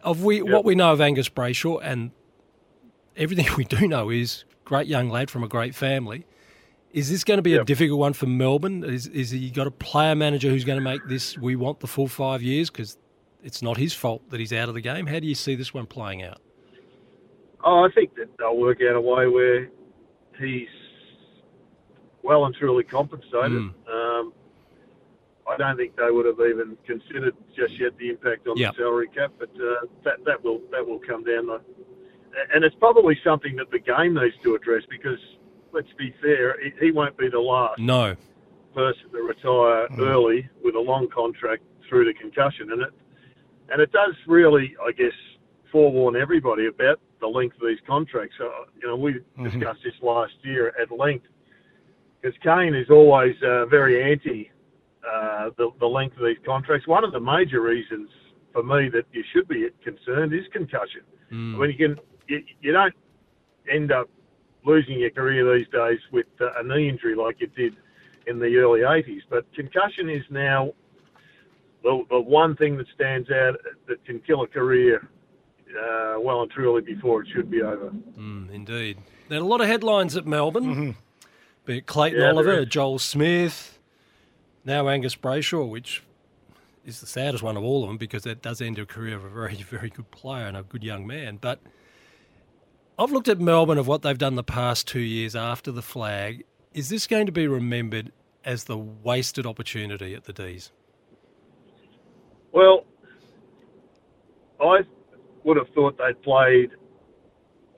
Of 0.03 0.25
we 0.25 0.43
what 0.43 0.65
we 0.65 0.75
know 0.75 0.93
of 0.93 1.01
Angus 1.01 1.29
Brayshaw 1.29 1.79
and 1.83 2.11
everything 3.17 3.47
we 3.57 3.65
do 3.65 3.87
know 3.87 4.11
is 4.11 4.45
great 4.65 4.87
young 4.87 5.09
lad 5.09 5.31
from 5.31 5.43
a 5.45 5.49
great 5.49 5.75
family. 5.75 6.27
Is 6.93 7.11
this 7.11 7.25
going 7.25 7.39
to 7.39 7.43
be 7.43 7.55
a 7.55 7.65
difficult 7.65 7.99
one 7.99 8.13
for 8.13 8.27
Melbourne? 8.27 8.85
Is 8.85 9.07
is 9.07 9.31
he 9.31 9.51
got 9.51 9.67
a 9.67 9.71
player 9.71 10.15
manager 10.15 10.51
who's 10.51 10.65
going 10.65 10.79
to 10.79 10.85
make 10.85 11.01
this? 11.09 11.39
We 11.39 11.57
want 11.57 11.81
the 11.81 11.87
full 11.87 12.07
five 12.09 12.43
years 12.43 12.69
because 12.69 12.99
it's 13.43 13.63
not 13.63 13.79
his 13.79 13.95
fault 13.95 14.29
that 14.31 14.39
he's 14.39 14.53
out 14.53 14.69
of 14.69 14.75
the 14.75 14.81
game. 14.83 15.07
How 15.07 15.19
do 15.19 15.27
you 15.27 15.35
see 15.35 15.55
this 15.55 15.73
one 15.73 15.87
playing 15.87 16.23
out? 16.23 16.41
Oh, 17.65 17.85
I 17.85 17.89
think 17.95 18.15
that 18.17 18.29
they'll 18.39 18.57
work 18.57 18.81
out 18.83 18.97
a 18.97 19.01
way 19.01 19.27
where 19.27 19.71
he's 20.39 20.69
well 22.23 22.45
and 22.45 22.55
truly 22.55 22.85
compensated. 22.85 23.53
Mm. 23.53 23.73
Um, 23.91 24.33
I 25.49 25.57
don't 25.57 25.77
think 25.77 25.97
they 25.97 26.11
would 26.11 26.27
have 26.27 26.39
even 26.41 26.77
considered 26.87 27.35
just 27.57 27.79
yet 27.81 27.97
the 27.99 28.11
impact 28.11 28.47
on 28.49 28.57
Yep. 28.57 28.75
the 28.75 28.83
salary 28.83 29.09
cap, 29.09 29.33
but 29.39 29.51
uh, 29.57 29.87
that 30.05 30.25
that 30.25 30.45
will 30.45 30.61
that 30.71 30.87
will 30.87 31.01
come 31.01 31.25
down. 31.25 31.47
The, 31.47 31.61
and 32.55 32.65
it's 32.65 32.77
probably 32.77 33.19
something 33.25 33.57
that 33.57 33.71
the 33.71 33.79
game 33.79 34.15
needs 34.15 34.35
to 34.43 34.55
address 34.55 34.83
because 34.89 35.19
let's 35.73 35.93
be 35.99 36.15
fair, 36.21 36.57
he, 36.63 36.87
he 36.87 36.91
won't 36.91 37.17
be 37.17 37.29
the 37.29 37.39
last 37.39 37.79
No. 37.79 38.17
person 38.75 39.11
to 39.13 39.23
retire 39.23 39.89
early 39.99 40.49
with 40.63 40.75
a 40.75 40.81
long 40.81 41.09
contract 41.09 41.63
through 41.89 42.07
the 42.07 42.15
concussion, 42.15 42.73
and 42.73 42.83
it 42.83 42.93
and 43.71 43.81
it 43.81 43.91
does 43.93 44.15
really, 44.27 44.75
I 44.87 44.93
guess, 44.93 45.13
forewarn 45.71 46.17
everybody 46.17 46.67
about 46.67 47.01
the 47.21 47.27
length 47.27 47.57
of 47.57 47.69
these 47.69 47.79
contracts. 47.87 48.35
So, 48.37 48.51
you 48.81 48.87
know, 48.87 48.97
we 48.97 49.15
discussed 49.43 49.81
this 49.85 49.95
last 50.03 50.35
year 50.43 50.75
at 50.81 50.91
length 50.91 51.25
because 52.21 52.37
Kane 52.43 52.75
is 52.75 52.91
always 52.91 53.35
uh, 53.43 53.67
very 53.67 54.13
anti 54.13 54.51
uh, 55.11 55.51
the, 55.57 55.71
the 55.81 55.87
length 55.87 56.17
of 56.19 56.25
these 56.25 56.37
contracts. 56.45 56.87
One 56.87 57.05
of 57.05 57.13
the 57.13 57.21
major 57.21 57.61
reasons 57.61 58.11
for 58.53 58.63
me 58.63 58.89
that 58.91 59.05
you 59.13 59.25
should 59.33 59.49
be 59.49 59.69
concerned 59.83 60.33
is 60.35 60.45
concussion. 60.53 61.03
Mm. 61.33 61.59
When 61.59 61.71
you 61.71 61.77
can, 61.77 61.97
you, 62.29 62.43
you 62.61 62.73
don't 62.73 62.95
end 63.71 63.93
up 63.93 64.09
losing 64.65 64.99
your 64.99 65.11
career 65.11 65.57
these 65.57 65.69
days 65.69 65.99
with 66.13 66.27
uh, 66.41 66.53
a 66.59 66.63
knee 66.63 66.89
injury 66.89 67.15
like 67.15 67.41
you 67.41 67.49
did 67.49 67.77
in 68.27 68.39
the 68.39 68.57
early 68.57 68.81
80s. 68.81 69.23
But 69.29 69.53
concussion 69.55 70.09
is 70.09 70.23
now 70.31 70.73
the, 71.83 72.05
the 72.11 72.21
one 72.21 72.57
thing 72.57 72.77
that 72.79 72.87
stands 72.95 73.31
out 73.31 73.57
that 73.89 74.05
can 74.05 74.21
kill 74.21 74.43
a 74.43 74.47
career 74.47 75.09
uh, 75.71 76.17
well 76.21 76.43
and 76.43 76.51
truly 76.51 76.83
before 76.83 77.23
it 77.23 77.29
should 77.33 77.51
be 77.51 77.63
over. 77.63 77.91
Mm, 78.19 78.51
indeed. 78.53 78.99
There 79.29 79.39
are 79.39 79.43
a 79.43 79.47
lot 79.47 79.61
of 79.61 79.67
headlines 79.67 80.17
at 80.17 80.27
Melbourne. 80.27 80.97
Be 81.65 81.79
it 81.79 81.87
Clayton 81.87 82.21
Yeah, 82.21 82.31
Oliver. 82.31 82.65
Joel 82.65 82.99
Smith, 82.99 83.79
now 84.65 84.89
Angus 84.89 85.17
Brayshaw, 85.17 85.69
which 85.69 86.03
is 86.85 87.01
the 87.01 87.07
saddest 87.07 87.43
one 87.43 87.57
of 87.57 87.63
all 87.63 87.85
of 87.85 87.89
them 87.89 87.97
because 87.97 88.25
that 88.25 88.43
does 88.43 88.61
end 88.61 88.79
a 88.79 88.87
career 88.87 89.17
of 89.17 89.25
a 89.25 89.29
very, 89.29 89.55
very 89.71 89.91
good 89.91 90.11
player 90.11 90.47
and 90.47 90.57
a 90.57 90.63
good 90.63 90.85
young 90.85 91.07
man. 91.07 91.39
But 91.41 91.61
I've 92.99 93.11
looked 93.11 93.29
at 93.29 93.41
Melbourne 93.41 93.79
of 93.79 93.87
what 93.87 94.03
they've 94.03 94.19
done 94.19 94.35
the 94.35 94.43
past 94.43 94.87
two 94.87 95.01
years 95.01 95.35
after 95.35 95.73
the 95.73 95.83
flag. 95.83 96.45
Is 96.75 96.89
this 96.89 97.07
going 97.07 97.27
to 97.27 97.33
be 97.33 97.47
remembered 97.49 98.13
as 98.45 98.65
the 98.65 98.77
wasted 98.77 99.47
opportunity 99.47 100.15
at 100.15 100.25
the 100.25 100.33
D's? 100.33 100.73
Well, 102.53 102.85
I 104.61 104.81
would 105.45 105.57
have 105.57 105.69
thought 105.75 105.99
they'd 105.99 106.21
played 106.23 106.71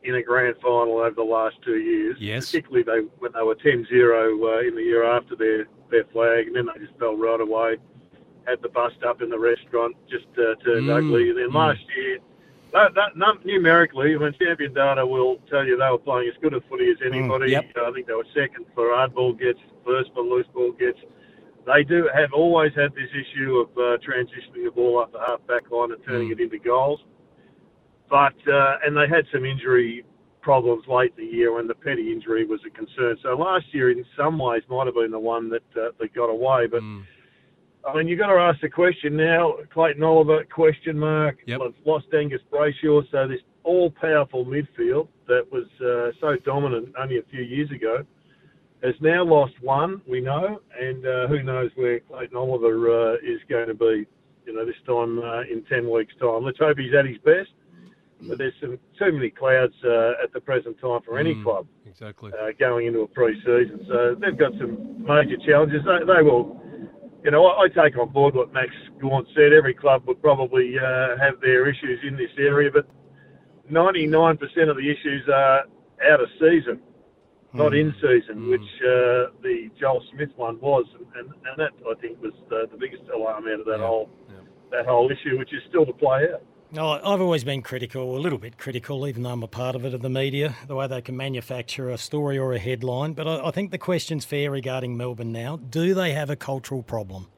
in 0.03 0.17
a 0.17 0.23
grand 0.23 0.57
final 0.61 0.99
over 0.99 1.15
the 1.15 1.23
last 1.23 1.57
two 1.65 1.77
years. 1.77 2.17
Yes. 2.21 2.47
Particularly 2.47 2.83
they 2.83 3.09
when 3.19 3.33
they 3.33 3.43
were 3.43 3.55
10-0 3.55 3.87
uh, 3.91 4.69
in 4.69 4.75
the 4.75 4.83
year 4.83 5.05
after 5.05 5.37
their, 5.37 5.67
their 5.91 6.05
flag, 6.13 6.49
and 6.49 6.57
then 6.57 6.67
they 6.67 6.85
just 6.85 6.99
fell 6.99 7.17
right 7.17 7.41
away. 7.41 7.77
Had 8.47 8.61
the 8.63 8.69
bust 8.69 8.97
up 9.07 9.23
in 9.23 9.31
the 9.31 9.39
restaurant, 9.39 9.97
just 10.11 10.27
uh, 10.37 10.55
turned 10.63 10.89
Mm, 10.89 10.97
ugly. 10.97 11.31
And 11.31 11.39
then 11.39 11.51
mm. 11.51 11.55
last 11.55 11.81
year, 11.97 12.19
that, 12.75 12.93
that, 12.95 13.17
num- 13.17 13.41
numerically, 13.45 14.17
when 14.17 14.35
champion 14.35 14.75
data 14.75 15.07
will 15.07 15.39
tell 15.49 15.65
you 15.65 15.79
they 15.79 15.89
were 15.89 15.99
playing 15.99 16.29
as 16.29 16.35
good 16.43 16.55
a 16.55 16.61
footy 16.69 16.91
as 16.91 16.99
anybody. 17.07 17.53
yep. 17.53 17.67
I 17.77 17.93
think 17.93 18.09
they 18.09 18.15
were 18.15 18.27
second 18.35 18.67
for 18.75 18.87
hardball 18.89 19.39
gets, 19.39 19.61
first 19.87 20.11
for 20.13 20.23
loose 20.23 20.47
ball 20.53 20.73
gets. 20.73 20.99
They 21.67 21.85
do 21.85 22.11
have 22.13 22.33
always 22.33 22.73
had 22.75 22.93
this 22.95 23.09
issue 23.15 23.57
of 23.59 23.69
uh, 23.79 23.97
transitioning 24.03 24.65
the 24.65 24.73
ball 24.75 24.99
up 24.99 25.13
the 25.13 25.21
half 25.21 25.47
back 25.47 25.71
line 25.71 25.93
and 25.93 26.05
turning 26.05 26.31
it 26.31 26.41
into 26.41 26.59
goals. 26.59 27.01
But 28.11 28.35
uh, 28.53 28.79
and 28.85 28.95
they 28.97 29.09
had 29.09 29.25
some 29.33 29.45
injury 29.45 30.05
problems 30.43 30.85
late 30.89 31.15
in 31.17 31.25
the 31.25 31.33
year 31.33 31.55
when 31.55 31.67
the 31.67 31.75
Petty 31.75 32.13
injury 32.13 32.45
was 32.45 32.61
a 32.67 32.71
concern. 32.71 33.17
So 33.23 33.31
last 33.31 33.65
year, 33.73 33.91
in 33.91 34.05
some 34.15 34.39
ways, 34.39 34.63
might 34.69 34.87
have 34.87 34.95
been 34.95 35.11
the 35.11 35.19
one 35.19 35.49
that 35.51 35.63
uh, 35.77 35.93
that 35.99 36.13
got 36.13 36.29
away. 36.29 36.67
But 36.67 36.83
I 37.87 37.97
mean, 37.97 38.09
you've 38.09 38.19
got 38.19 38.29
to 38.29 38.41
ask 38.41 38.61
the 38.61 38.69
question 38.69 39.17
now. 39.17 39.55
Clayton 39.73 40.03
Oliver, 40.03 40.45
question 40.45 40.99
mark. 40.99 41.39
Yep. 41.47 41.61
Lost 41.85 42.07
Angus 42.17 42.41
Brayshaw, 42.51 43.03
so 43.11 43.29
this 43.29 43.41
all-powerful 43.63 44.45
midfield 44.47 45.09
that 45.27 45.45
was 45.51 45.65
uh, 45.81 46.13
so 46.21 46.37
dominant 46.45 46.95
only 46.99 47.19
a 47.19 47.23
few 47.31 47.43
years 47.43 47.71
ago 47.71 48.05
has 48.83 48.95
now 49.01 49.25
lost 49.25 49.55
one. 49.61 50.01
We 50.09 50.21
know, 50.21 50.61
and 50.79 51.07
uh, 51.07 51.27
who 51.29 51.43
knows 51.43 51.71
where 51.75 52.01
Clayton 52.01 52.37
Oliver 52.37 53.13
uh, 53.13 53.15
is 53.17 53.41
going 53.49 53.69
to 53.69 53.75
be. 53.75 54.07
You 54.47 54.53
know, 54.53 54.67
this 54.67 54.75
time 54.87 55.21
uh, 55.21 55.41
in 55.51 55.65
ten 55.71 55.91
weeks' 55.91 56.13
time. 56.21 56.45
Let's 56.45 56.59
hope 56.59 56.77
he's 56.77 56.93
at 56.99 57.07
his 57.07 57.17
best. 57.19 57.49
But 58.29 58.39
there's 58.39 58.55
some 58.61 58.79
too 58.99 59.13
many 59.13 59.29
clouds 59.31 59.75
uh, 59.85 60.23
at 60.23 60.33
the 60.33 60.41
present 60.41 60.79
time 60.81 61.01
for 61.05 61.19
any 61.19 61.35
Mm, 61.35 61.43
club 61.43 61.67
Exactly. 61.87 62.33
uh, 62.33 62.53
going 62.59 62.87
into 62.87 63.01
a 63.01 63.07
pre-season. 63.07 63.85
So 63.89 64.17
they've 64.19 64.37
got 64.39 64.53
some 64.59 65.03
major 65.05 65.37
challenges. 65.47 65.83
They, 65.85 65.99
they 66.07 66.23
will, 66.23 66.61
you 67.25 67.31
know, 67.31 67.47
I, 67.47 67.65
I 67.65 67.69
take 67.69 67.99
on 67.99 68.11
board 68.11 68.35
what 68.35 68.53
Max 68.53 68.69
Gawn 69.01 69.27
said. 69.35 69.53
Every 69.53 69.75
club 69.75 70.03
would 70.07 70.21
probably 70.21 70.79
uh, 70.79 71.17
have 71.19 71.41
their 71.41 71.67
issues 71.69 72.01
in 72.07 72.17
this 72.17 72.31
area, 72.39 72.71
but 72.71 72.87
99% 73.73 74.35
of 74.69 74.77
the 74.77 74.91
issues 74.91 75.27
are 75.33 75.61
out 76.07 76.21
of 76.21 76.29
season, 76.39 76.81
not 77.55 77.75
in 77.75 77.95
season, 78.03 78.51
which 78.51 78.61
uh, 78.83 79.33
the 79.43 79.71
Joel 79.81 80.05
Smith 80.13 80.31
one 80.37 80.61
was, 80.61 80.85
and, 81.17 81.29
and, 81.29 81.59
that 81.59 81.71
I 81.89 81.99
think 82.01 82.21
was 82.21 82.33
the, 82.51 82.67
the 82.71 82.77
biggest 82.77 83.05
alarm 83.15 83.45
out 83.49 83.61
of 83.61 83.67
that 83.67 83.81
whole 83.81 84.11
that 84.71 84.87
whole 84.87 85.11
issue, 85.11 85.39
which 85.39 85.55
is 85.55 85.63
still 85.69 85.87
to 85.87 85.93
play 85.93 86.27
out. 86.35 86.43
No, 86.75 86.91
I've 86.91 87.21
always 87.21 87.45
been 87.45 87.63
critical, 87.63 88.17
a 88.17 88.19
little 88.19 88.39
bit 88.39 88.59
critical, 88.59 89.07
even 89.07 89.23
though 89.23 89.31
I'm 89.31 89.45
a 89.45 89.47
part 89.47 89.77
of 89.77 89.85
it, 89.85 89.95
of 89.95 90.03
the 90.03 90.11
media, 90.11 90.57
the 90.67 90.75
way 90.75 90.89
they 90.89 91.01
can 91.01 91.17
manufacture 91.17 91.89
a 91.89 91.97
story 91.97 92.37
or 92.37 92.53
a 92.53 92.59
headline. 92.59 93.13
But 93.13 93.29
I, 93.29 93.47
I 93.47 93.51
think 93.53 93.71
the 93.71 93.79
question's 93.79 94.25
fair 94.25 94.51
regarding 94.51 94.97
Melbourne 94.97 95.31
now. 95.31 95.57
Do 95.57 95.95
they 95.95 96.13
have 96.15 96.31
a 96.31 96.37
cultural 96.37 96.83
problem? 96.83 97.29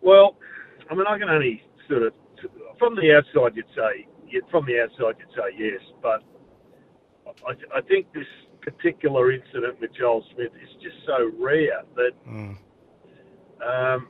Well, 0.00 0.36
I 0.90 0.94
mean, 0.94 1.04
I 1.06 1.18
can 1.18 1.28
only 1.28 1.62
sort 1.88 2.04
of, 2.04 2.14
from 2.78 2.96
the 2.96 3.14
outside, 3.14 3.54
you'd 3.54 3.66
say 3.76 4.08
from 4.50 4.64
the 4.64 4.80
outside 4.80 5.16
you'd 5.18 5.28
say 5.36 5.56
yes, 5.58 5.80
but 6.02 6.22
I, 7.46 7.52
th- 7.52 7.68
I 7.74 7.82
think 7.82 8.12
this 8.14 8.26
particular 8.62 9.30
incident 9.30 9.78
with 9.78 9.90
Joel 9.94 10.24
Smith 10.34 10.52
is 10.62 10.70
just 10.82 10.96
so 11.06 11.30
rare 11.38 11.82
that 11.96 12.12
Mm. 12.26 12.56
um, 13.62 14.08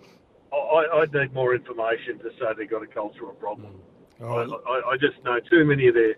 I, 0.54 1.02
I 1.02 1.06
need 1.06 1.32
more 1.34 1.54
information 1.54 2.18
to 2.20 2.30
say 2.38 2.46
they've 2.56 2.70
got 2.70 2.82
a 2.82 2.86
cultural 2.86 3.32
problem. 3.32 3.74
I, 4.22 4.24
I, 4.24 4.90
I 4.92 4.96
just 4.96 5.22
know 5.24 5.38
too 5.50 5.64
many 5.64 5.88
of 5.88 5.94
their 5.94 6.14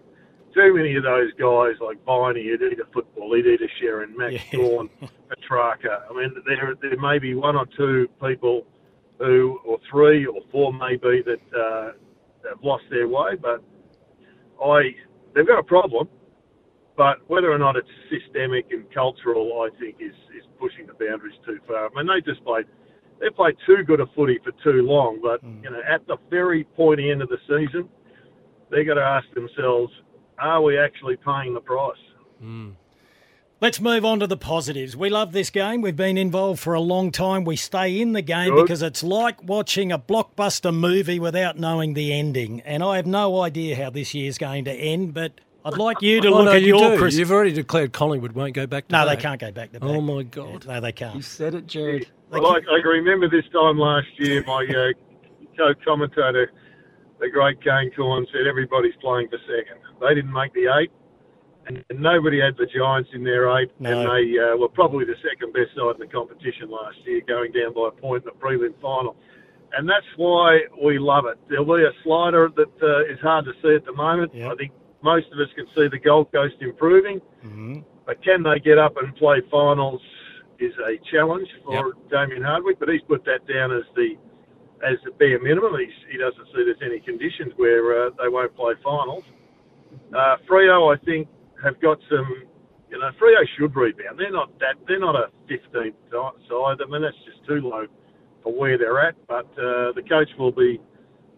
too 0.54 0.74
many 0.74 0.96
of 0.96 1.02
those 1.02 1.32
guys 1.38 1.74
like 1.80 2.02
Viney, 2.06 2.42
he'd 2.44 2.62
eat 2.62 2.80
a 2.80 2.86
football, 2.92 3.34
he'd 3.34 3.46
eat 3.46 3.60
a 3.60 3.68
Sharon, 3.80 4.16
Max 4.16 4.34
Yeah. 4.52 4.58
Gawn, 4.58 4.90
Petracca. 5.28 6.02
I 6.10 6.14
mean, 6.14 6.34
there 6.46 6.74
there 6.80 6.98
may 6.98 7.18
be 7.18 7.34
one 7.34 7.56
or 7.56 7.66
two 7.76 8.08
people 8.24 8.66
who, 9.18 9.58
or 9.64 9.78
three 9.90 10.26
or 10.26 10.40
four 10.52 10.72
maybe 10.72 11.22
that 11.24 11.58
uh, 11.58 11.92
have 12.48 12.62
lost 12.62 12.84
their 12.90 13.08
way, 13.08 13.34
but 13.40 13.62
I 14.62 14.94
they've 15.34 15.46
got 15.46 15.58
a 15.58 15.62
problem. 15.64 16.08
But 16.96 17.18
whether 17.28 17.52
or 17.52 17.58
not 17.58 17.76
it's 17.76 17.88
systemic 18.08 18.68
and 18.70 18.90
cultural, 18.92 19.60
I 19.60 19.68
think 19.78 19.96
is 20.00 20.14
is 20.36 20.44
pushing 20.58 20.86
the 20.86 20.94
boundaries 20.94 21.34
too 21.44 21.58
far. 21.66 21.86
I 21.86 21.88
mean, 21.94 22.06
they 22.06 22.20
just 22.30 22.42
played 22.44 22.64
they 23.20 23.30
play 23.30 23.52
too 23.66 23.82
good 23.84 24.00
a 24.00 24.06
footy 24.14 24.38
for 24.44 24.52
too 24.62 24.82
long. 24.82 25.20
But 25.22 25.44
mm. 25.44 25.62
you 25.62 25.70
know, 25.70 25.80
at 25.88 26.06
the 26.06 26.16
very 26.30 26.64
pointy 26.64 27.10
end 27.10 27.22
of 27.22 27.28
the 27.28 27.38
season, 27.48 27.88
they 28.70 28.84
got 28.84 28.94
to 28.94 29.02
ask 29.02 29.26
themselves, 29.34 29.92
are 30.38 30.62
we 30.62 30.78
actually 30.78 31.16
paying 31.16 31.54
the 31.54 31.60
price? 31.60 31.96
Mm. 32.42 32.74
Let's 33.58 33.80
move 33.80 34.04
on 34.04 34.20
to 34.20 34.26
the 34.26 34.36
positives. 34.36 34.94
We 34.94 35.08
love 35.08 35.32
this 35.32 35.48
game. 35.48 35.80
We've 35.80 35.96
been 35.96 36.18
involved 36.18 36.60
for 36.60 36.74
a 36.74 36.80
long 36.80 37.10
time. 37.10 37.44
We 37.44 37.56
stay 37.56 37.98
in 37.98 38.12
the 38.12 38.20
game 38.20 38.54
Good. 38.54 38.62
because 38.64 38.82
it's 38.82 39.02
like 39.02 39.42
watching 39.42 39.90
a 39.90 39.98
blockbuster 39.98 40.74
movie 40.74 41.18
without 41.18 41.58
knowing 41.58 41.94
the 41.94 42.12
ending. 42.12 42.60
And 42.60 42.82
I 42.82 42.96
have 42.96 43.06
no 43.06 43.40
idea 43.40 43.74
how 43.76 43.88
this 43.88 44.12
year's 44.12 44.36
going 44.36 44.66
to 44.66 44.72
end, 44.72 45.14
but 45.14 45.40
I'd 45.64 45.78
like 45.78 46.02
you 46.02 46.20
to 46.20 46.28
Oh, 46.32 46.32
look 46.32 46.44
no, 46.44 46.52
at 46.52 46.60
you 46.60 46.78
your. 46.78 46.98
Chris- 46.98 47.16
You've 47.16 47.30
already 47.30 47.52
declared 47.52 47.94
Collingwood 47.94 48.32
won't 48.32 48.52
go 48.52 48.66
back 48.66 48.88
to 48.88 48.92
No, 48.92 49.06
they 49.08 49.16
can't 49.16 49.40
go 49.40 49.50
back 49.50 49.72
to 49.72 49.80
back. 49.80 49.88
Oh, 49.88 50.02
my 50.02 50.22
God. 50.22 50.66
No, 50.66 50.78
they 50.78 50.92
can't. 50.92 51.16
You 51.16 51.22
said 51.22 51.54
it, 51.54 51.66
Gerard. 51.66 52.08
Well, 52.30 52.46
I, 52.46 52.56
I 52.58 52.80
can 52.82 52.90
remember 52.90 53.28
this 53.28 53.44
time 53.52 53.78
last 53.78 54.08
year, 54.18 54.42
my 54.46 54.66
uh, 54.66 54.92
co-commentator, 55.56 56.50
the 57.20 57.30
great 57.30 57.62
Kane 57.62 57.90
Cornes, 57.96 58.26
said 58.32 58.46
everybody's 58.46 58.96
playing 59.00 59.28
for 59.28 59.38
second. 59.46 59.80
They 60.00 60.14
didn't 60.14 60.32
make 60.32 60.52
the 60.52 60.66
eight, 60.78 60.90
and, 61.66 61.84
and 61.88 62.00
nobody 62.00 62.40
had 62.40 62.56
the 62.56 62.66
Giants 62.66 63.10
in 63.14 63.22
their 63.22 63.48
eight, 63.58 63.70
No. 63.78 63.90
and 63.90 64.00
they 64.10 64.38
uh, 64.38 64.56
were 64.56 64.68
probably 64.68 65.04
the 65.04 65.16
second 65.22 65.52
best 65.52 65.70
side 65.76 65.94
in 65.94 66.00
the 66.00 66.12
competition 66.12 66.68
last 66.68 66.96
year, 67.04 67.22
going 67.26 67.52
down 67.52 67.74
by 67.74 67.88
a 67.88 68.00
point 68.00 68.24
in 68.24 68.30
the 68.32 68.38
prelim 68.38 68.74
final. 68.82 69.16
And 69.72 69.88
that's 69.88 70.06
why 70.16 70.60
we 70.82 70.98
love 70.98 71.26
it. 71.26 71.38
There'll 71.48 71.64
be 71.64 71.82
a 71.82 71.92
slider 72.02 72.50
that 72.56 72.82
uh, 72.82 73.12
is 73.12 73.20
hard 73.20 73.44
to 73.44 73.52
see 73.62 73.74
at 73.74 73.84
the 73.84 73.92
moment. 73.92 74.32
I 74.34 74.54
think 74.54 74.72
most 75.02 75.26
of 75.32 75.38
us 75.38 75.48
can 75.54 75.66
see 75.74 75.88
the 75.88 75.98
Gold 75.98 76.32
Coast 76.32 76.54
improving. 76.60 77.20
Mm-hmm. 77.44 77.80
But 78.06 78.22
can 78.22 78.42
they 78.42 78.58
get 78.60 78.78
up 78.78 78.96
and 78.96 79.14
play 79.16 79.42
finals 79.50 80.00
is 80.58 80.72
a 80.84 80.98
challenge 81.10 81.48
for 81.64 81.94
Damien 82.10 82.42
Hardwick. 82.42 82.78
But 82.78 82.88
he's 82.88 83.02
put 83.02 83.24
that 83.24 83.46
down 83.46 83.72
as 83.72 83.84
the 83.94 84.16
as 84.86 84.98
the 85.04 85.10
bare 85.12 85.40
minimum. 85.40 85.72
He's, 85.78 85.94
he 86.10 86.18
doesn't 86.18 86.46
see 86.46 86.64
there's 86.64 86.82
any 86.84 87.00
conditions 87.00 87.52
where 87.56 88.06
uh, 88.06 88.10
they 88.20 88.28
won't 88.28 88.54
play 88.54 88.74
finals. 88.82 89.24
Uh, 90.14 90.36
Freo, 90.48 90.94
I 90.94 91.02
think, 91.04 91.28
have 91.62 91.80
got 91.80 91.98
some. 92.10 92.44
You 92.90 93.00
know, 93.00 93.10
Freo 93.20 93.42
should 93.58 93.74
rebound. 93.74 94.18
They're 94.18 94.30
not 94.30 94.56
that. 94.60 94.76
They're 94.86 95.00
not 95.00 95.16
a 95.16 95.30
15th 95.50 95.94
side. 96.12 96.78
I 96.80 96.90
mean, 96.90 97.02
that's 97.02 97.16
just 97.24 97.44
too 97.46 97.60
low 97.60 97.86
for 98.42 98.52
where 98.52 98.78
they're 98.78 99.00
at. 99.00 99.14
But 99.26 99.46
uh, 99.58 99.92
the 99.92 100.02
coach 100.08 100.28
will 100.38 100.52
be 100.52 100.80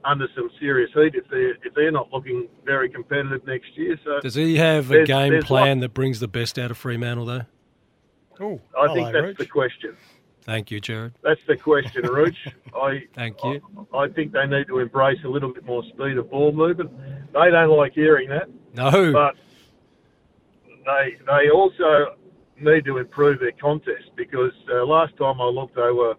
under 0.04 0.26
some 0.36 0.50
serious 0.60 0.90
heat 0.94 1.14
if 1.14 1.24
they're 1.30 1.54
if 1.64 1.74
they're 1.74 1.90
not 1.90 2.12
looking 2.12 2.48
very 2.64 2.88
competitive 2.88 3.44
next 3.46 3.68
year. 3.76 3.98
So 4.04 4.20
Does 4.20 4.34
he 4.34 4.56
have 4.56 4.90
a 4.90 5.04
game 5.04 5.42
plan 5.42 5.80
that 5.80 5.94
brings 5.94 6.20
the 6.20 6.28
best 6.28 6.58
out 6.58 6.70
of 6.70 6.76
Fremantle, 6.76 7.26
though? 7.26 7.46
Oh, 8.40 8.60
I 8.78 8.92
think 8.94 9.12
that's 9.12 9.38
the 9.38 9.46
question. 9.46 9.96
Thank 10.42 10.70
you, 10.70 10.80
Gerard. 10.80 11.12
That's 11.22 11.40
the 11.46 11.56
question, 11.56 12.04
Rooch. 12.04 12.36
I 12.74 13.02
Thank 13.14 13.44
you. 13.44 13.60
I 13.92 14.08
think 14.08 14.32
they 14.32 14.46
need 14.46 14.66
to 14.68 14.78
embrace 14.78 15.18
a 15.24 15.28
little 15.28 15.52
bit 15.52 15.64
more 15.66 15.82
speed 15.92 16.16
of 16.16 16.30
ball 16.30 16.52
movement. 16.52 16.90
They 17.32 17.50
don't 17.50 17.76
like 17.76 17.92
hearing 17.92 18.30
that. 18.30 18.48
No. 18.74 19.12
But 19.12 19.34
they 20.86 21.16
they 21.26 21.50
also 21.50 22.16
need 22.60 22.84
to 22.86 22.96
improve 22.98 23.40
their 23.40 23.52
contest 23.52 24.10
because 24.16 24.52
uh, 24.72 24.84
last 24.86 25.16
time 25.16 25.40
I 25.40 25.44
looked, 25.44 25.76
they 25.76 25.90
were, 25.92 26.14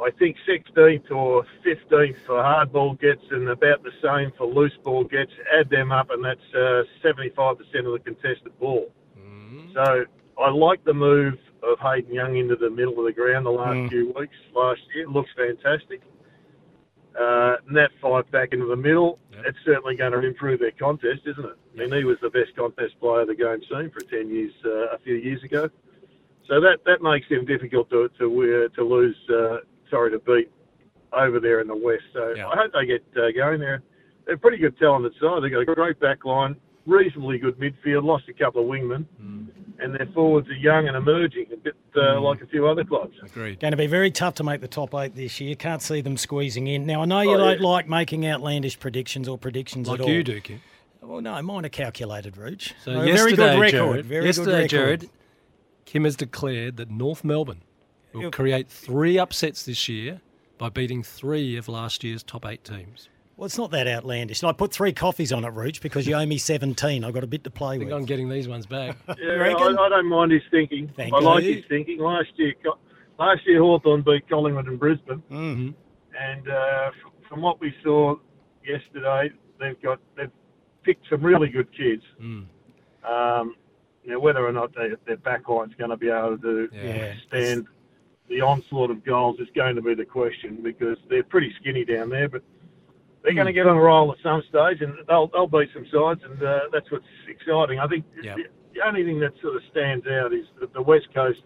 I 0.00 0.10
think, 0.18 0.36
16th 0.46 1.10
or 1.10 1.44
15th 1.64 2.16
for 2.26 2.42
hard 2.42 2.72
ball 2.72 2.94
gets 2.94 3.22
and 3.30 3.48
about 3.48 3.82
the 3.82 3.92
same 4.02 4.32
for 4.36 4.46
loose 4.46 4.76
ball 4.84 5.04
gets. 5.04 5.32
Add 5.58 5.70
them 5.70 5.92
up, 5.92 6.10
and 6.10 6.22
that's 6.22 6.40
uh, 6.54 6.82
75% 7.02 7.58
of 7.58 7.92
the 7.92 8.00
contested 8.04 8.58
ball. 8.58 8.92
So 9.74 10.04
I 10.40 10.50
like 10.50 10.82
the 10.84 10.94
move 10.94 11.34
of 11.62 11.78
Hayden 11.80 12.12
Young 12.14 12.36
into 12.36 12.56
the 12.56 12.70
middle 12.70 12.98
of 12.98 13.04
the 13.04 13.12
ground 13.12 13.44
the 13.46 13.50
last 13.50 13.76
Mm. 13.76 13.88
few 13.90 14.12
weeks 14.18 14.34
last 14.54 14.80
year. 14.94 15.04
It 15.04 15.10
looks 15.10 15.30
fantastic. 15.36 16.00
Uh, 17.18 17.56
Nat 17.70 17.90
Fyfe 18.00 18.30
back 18.30 18.52
into 18.52 18.66
the 18.66 18.76
middle. 18.76 19.18
It's 19.44 19.58
certainly 19.64 19.96
going 19.96 20.12
to 20.12 20.20
improve 20.20 20.60
their 20.60 20.70
contest, 20.70 21.22
isn't 21.26 21.44
it? 21.44 21.56
I 21.74 21.76
mean, 21.78 21.92
he 21.92 22.04
was 22.04 22.18
the 22.20 22.30
best 22.30 22.54
contest 22.56 22.98
player 23.00 23.26
the 23.26 23.34
game's 23.34 23.64
seen 23.68 23.90
for 23.90 24.00
10 24.00 24.30
years, 24.30 24.52
uh, 24.64 24.94
a 24.94 24.98
few 24.98 25.14
years 25.16 25.42
ago. 25.42 25.68
So 26.46 26.60
that, 26.60 26.78
that 26.86 27.02
makes 27.02 27.28
them 27.28 27.44
difficult 27.44 27.90
to 27.90 28.08
to, 28.18 28.24
uh, 28.70 28.74
to 28.76 28.84
lose, 28.84 29.16
uh, 29.28 29.58
sorry, 29.90 30.10
to 30.12 30.18
beat 30.20 30.50
over 31.12 31.40
there 31.40 31.60
in 31.60 31.66
the 31.68 31.76
West. 31.76 32.04
So 32.12 32.34
I 32.36 32.56
hope 32.56 32.72
they 32.72 32.86
get 32.86 33.04
uh, 33.16 33.30
going 33.32 33.60
there. 33.60 33.82
They're 34.26 34.36
pretty 34.36 34.58
good 34.58 34.78
talented 34.78 35.12
side. 35.20 35.42
They've 35.42 35.50
got 35.50 35.60
a 35.60 35.64
great 35.74 35.98
back 36.00 36.24
line, 36.24 36.56
reasonably 36.86 37.38
good 37.38 37.58
midfield, 37.58 38.04
lost 38.04 38.28
a 38.28 38.32
couple 38.32 38.62
of 38.62 38.68
wingmen, 38.68 39.04
and 39.82 39.94
their 39.94 40.06
forwards 40.14 40.48
are 40.48 40.54
young 40.54 40.86
and 40.88 40.96
emerging, 40.96 41.46
a 41.52 41.56
bit 41.56 41.74
uh, 41.96 42.20
like 42.20 42.40
a 42.42 42.46
few 42.46 42.66
other 42.66 42.84
clubs. 42.84 43.14
Agreed. 43.22 43.60
Going 43.60 43.70
to 43.72 43.76
be 43.76 43.86
very 43.86 44.10
tough 44.10 44.34
to 44.36 44.44
make 44.44 44.60
the 44.60 44.68
top 44.68 44.94
eight 44.94 45.14
this 45.14 45.40
year. 45.40 45.54
Can't 45.54 45.82
see 45.82 46.00
them 46.00 46.16
squeezing 46.16 46.66
in. 46.66 46.86
Now, 46.86 47.02
I 47.02 47.04
know 47.06 47.20
you 47.20 47.32
Oh, 47.32 47.38
don't 47.38 47.60
yeah. 47.60 47.66
like 47.68 47.88
making 47.88 48.26
outlandish 48.26 48.78
predictions 48.78 49.28
or 49.28 49.38
predictions 49.38 49.88
Like 49.88 50.00
at 50.00 50.02
all. 50.02 50.06
Like 50.08 50.16
you 50.16 50.22
do, 50.24 50.40
Kim. 50.40 50.60
Well, 51.02 51.20
no, 51.20 51.40
mine 51.42 51.64
are 51.64 51.70
calculated, 51.70 52.36
Rooch. 52.36 52.74
So 52.84 52.92
A 52.92 53.06
yesterday, 53.06 53.16
very 53.16 53.32
good 53.36 53.60
record. 53.60 53.70
Gerard, 53.72 54.06
very 54.06 54.26
yesterday, 54.26 54.50
good 54.68 54.72
record. 54.76 55.00
Gerard, 55.00 55.10
Kim 55.86 56.04
has 56.04 56.14
declared 56.16 56.76
that 56.76 56.90
North 56.90 57.24
Melbourne 57.24 57.62
will 58.12 58.22
Yep. 58.24 58.32
create 58.32 58.68
three 58.68 59.18
upsets 59.18 59.64
this 59.64 59.88
year 59.88 60.20
by 60.58 60.68
beating 60.68 61.02
three 61.02 61.56
of 61.56 61.68
last 61.68 62.04
year's 62.04 62.22
top 62.22 62.44
eight 62.46 62.62
teams. 62.64 63.08
Well, 63.40 63.46
it's 63.46 63.56
not 63.56 63.70
that 63.70 63.88
outlandish. 63.88 64.44
I 64.44 64.52
put 64.52 64.70
three 64.70 64.92
coffees 64.92 65.32
on 65.32 65.46
it, 65.46 65.54
Rooch, 65.54 65.80
because 65.80 66.06
you 66.06 66.14
owe 66.14 66.26
me 66.26 66.36
17. 66.36 67.02
I've 67.02 67.14
got 67.14 67.24
a 67.24 67.26
bit 67.26 67.42
to 67.44 67.50
play 67.50 67.76
I 67.76 67.78
think 67.78 67.84
with. 67.90 67.94
I'm 67.98 68.04
getting 68.04 68.28
these 68.28 68.46
ones 68.46 68.66
back. 68.66 68.98
Yeah, 69.18 69.32
I. 69.42 69.54
I 69.54 69.88
don't 69.88 70.10
mind 70.10 70.30
his 70.32 70.42
thinking. 70.50 70.92
Thank 70.94 71.14
I 71.14 71.20
like 71.20 71.44
you. 71.44 71.54
his 71.54 71.64
thinking. 71.66 72.00
Last 72.00 72.28
year, 72.36 72.52
last 73.18 73.40
year 73.46 73.62
Hawthorn 73.62 74.02
beat 74.02 74.28
Collingwood 74.28 74.66
and 74.66 74.78
Brisbane, 74.78 75.22
Mm-hmm. 75.30 75.70
and 76.20 76.48
uh, 76.50 76.90
from 77.30 77.40
what 77.40 77.58
we 77.62 77.72
saw 77.82 78.16
yesterday, 78.62 79.30
they've 79.58 79.80
got 79.80 80.00
they've 80.18 80.30
picked 80.82 81.08
some 81.08 81.22
really 81.22 81.48
good 81.48 81.68
kids. 81.74 82.02
Mm. 82.22 82.44
Um, 83.10 83.54
now, 84.04 84.18
whether 84.20 84.46
or 84.46 84.52
not 84.52 84.74
they, 84.74 84.90
their 85.06 85.16
backline's 85.16 85.74
going 85.76 85.88
to 85.90 85.96
be 85.96 86.10
able 86.10 86.36
to 86.36 86.68
Yeah. 86.74 87.14
stand 87.26 87.68
the 88.28 88.42
onslaught 88.42 88.90
of 88.90 89.02
goals 89.02 89.40
is 89.40 89.48
going 89.56 89.76
to 89.76 89.82
be 89.82 89.94
the 89.94 90.04
question 90.04 90.58
because 90.62 90.98
they're 91.08 91.22
pretty 91.24 91.54
skinny 91.58 91.86
down 91.86 92.10
there, 92.10 92.28
but 92.28 92.42
they're 93.22 93.32
Hmm. 93.32 93.36
going 93.36 93.46
to 93.46 93.52
get 93.52 93.66
on 93.66 93.76
a 93.76 93.80
roll 93.80 94.12
at 94.12 94.18
some 94.22 94.42
stage 94.48 94.80
and 94.80 94.94
they'll, 95.08 95.28
they'll 95.28 95.46
beat 95.46 95.68
some 95.74 95.86
sides, 95.92 96.20
and 96.24 96.42
uh, 96.42 96.60
that's 96.72 96.90
what's 96.90 97.04
exciting. 97.28 97.78
I 97.78 97.86
think 97.86 98.04
Yep. 98.22 98.36
the, 98.36 98.42
the 98.74 98.86
only 98.86 99.04
thing 99.04 99.20
that 99.20 99.32
sort 99.42 99.56
of 99.56 99.62
stands 99.70 100.06
out 100.06 100.32
is 100.32 100.46
that 100.60 100.72
the 100.72 100.82
West 100.82 101.08
Coast, 101.14 101.40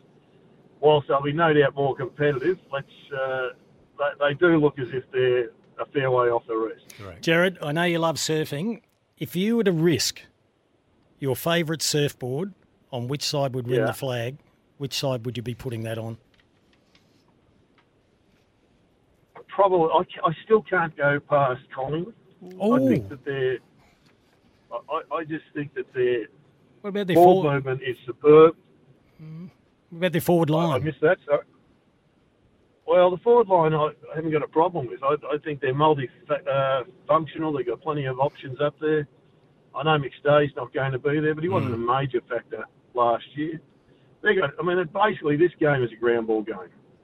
whilst 0.81 1.09
they'll 1.09 1.23
be 1.23 1.33
no 1.33 1.53
doubt 1.53 1.75
more 1.75 1.95
competitive, 1.97 2.59
let's 2.73 2.87
uh, 3.13 3.49
they, 3.99 4.29
they 4.29 4.35
do 4.35 4.57
look 4.59 4.79
as 4.79 4.89
if 4.93 5.05
they're 5.13 5.51
a 5.79 5.87
fair 5.93 6.11
way 6.11 6.29
off 6.29 6.43
the 6.47 6.57
rest. 6.57 7.23
Gerard, 7.23 7.59
I 7.63 7.73
know 7.73 7.85
you 7.85 7.99
love 7.99 8.17
surfing. 8.17 8.83
If 9.19 9.35
you 9.35 9.57
were 9.57 9.65
to 9.65 9.73
risk 9.73 10.21
your 11.19 11.35
favourite 11.37 11.81
surfboard 11.83 12.53
on 12.93 13.09
which 13.09 13.23
side 13.23 13.55
would 13.55 13.67
win 13.67 13.81
Yeah. 13.81 13.87
the 13.87 13.93
flag, 13.93 14.37
which 14.79 14.93
side 14.95 15.25
would 15.25 15.37
you 15.37 15.43
be 15.43 15.55
putting 15.55 15.83
that 15.83 15.99
on? 15.99 16.19
Probably, 19.55 19.89
I, 19.93 20.29
I 20.29 20.33
still 20.45 20.63
can't 20.63 20.97
go 20.97 21.21
past 21.21 21.63
Collingwood. 21.75 22.15
I 22.43 22.55
Oh. 22.61 22.89
think 22.89 23.09
that 23.09 23.25
they're. 23.25 23.59
I, 24.73 24.79
I- 24.93 25.17
I 25.19 25.25
just 25.25 25.45
think 25.55 25.73
that 25.75 25.93
their 25.95 26.27
What 26.81 26.91
about 26.91 27.07
their 27.07 27.15
ball 27.17 27.43
forward? 27.43 27.55
movement 27.65 27.83
is 27.83 27.97
superb. 28.05 28.57
Mm. 29.23 29.49
What 29.91 29.99
about 29.99 30.13
their 30.13 30.21
forward 30.21 30.51
line? 30.51 30.67
I 30.67 30.73
line? 30.73 30.85
missed 30.85 31.01
that. 31.03 31.19
Sorry. 31.25 31.45
Well, 32.87 33.11
the 33.11 33.17
forward 33.19 33.49
line 33.49 33.73
I 33.75 33.87
I 34.13 34.17
haven't 34.17 34.33
got 34.33 34.43
a 34.43 34.49
problem 34.49 34.89
with. 34.89 35.03
I, 35.03 35.15
I 35.33 35.39
think 35.45 35.61
they're 35.61 35.73
multi-functional. 35.75 37.55
Uh, 37.55 37.57
They've 37.57 37.67
got 37.67 37.81
plenty 37.81 38.05
of 38.07 38.19
options 38.19 38.61
up 38.61 38.75
there. 38.81 39.07
I 39.75 39.83
know 39.85 39.99
McStay's 39.99 40.55
not 40.57 40.73
going 40.75 40.93
to 40.93 40.99
be 40.99 41.21
there, 41.21 41.35
but 41.35 41.43
he 41.43 41.49
wasn't 41.49 41.75
a 41.75 41.79
mm. 41.79 41.99
major 42.01 42.21
factor 42.29 42.65
last 42.95 43.25
year. 43.37 43.61
They 44.23 44.35
got. 44.35 44.51
I 44.59 44.63
mean, 44.63 44.85
basically, 44.93 45.37
this 45.37 45.53
game 45.61 45.83
is 45.83 45.93
a 45.93 45.97
ground 45.97 46.27
ball 46.27 46.43
game. 46.43 46.57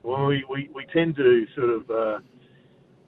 Well, 0.02 0.27
we, 0.27 0.44
we, 0.48 0.70
we 0.74 0.86
tend 0.86 1.16
to 1.16 1.47
sort 1.55 1.70
of 1.70 1.90
uh, 1.90 2.18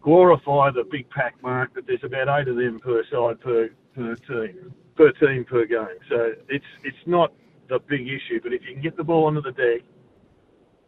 glorify 0.03 0.70
the 0.70 0.85
big 0.91 1.09
pack 1.11 1.35
mark, 1.43 1.70
but 1.74 1.87
there's 1.87 2.05
about 2.05 2.29
eight 2.41 2.49
of 2.49 2.57
them 2.57 2.81
per 2.81 3.03
side 3.11 3.41
per 3.41 3.70
per 3.95 4.15
team 4.16 4.74
per 4.97 5.12
team 5.12 5.45
per 5.45 5.65
game. 5.65 5.99
So 6.09 6.33
it's 6.49 6.65
it's 6.85 7.05
not 7.07 7.33
the 7.69 7.79
big 7.89 8.03
issue. 8.03 8.41
But 8.43 8.53
if 8.53 8.62
you 8.66 8.74
can 8.74 8.83
get 8.83 8.97
the 8.97 9.05
ball 9.05 9.27
onto 9.27 9.43
the 9.43 9.53
deck, 9.53 9.83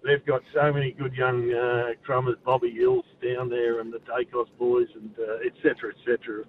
they've 0.05 0.25
got 0.27 0.43
so 0.55 0.73
many 0.73 0.93
good 0.93 1.15
young 1.15 1.53
uh, 1.53 2.35
Bobby 2.45 2.71
Hills 2.71 3.05
down 3.23 3.49
there, 3.49 3.81
and 3.81 3.93
the 3.93 4.01
Daicos 4.01 4.49
boys, 4.59 4.89
and 4.95 5.11
uh, 5.19 5.47
etc. 5.47 5.91
et 5.91 6.01
cetera. 6.05 6.45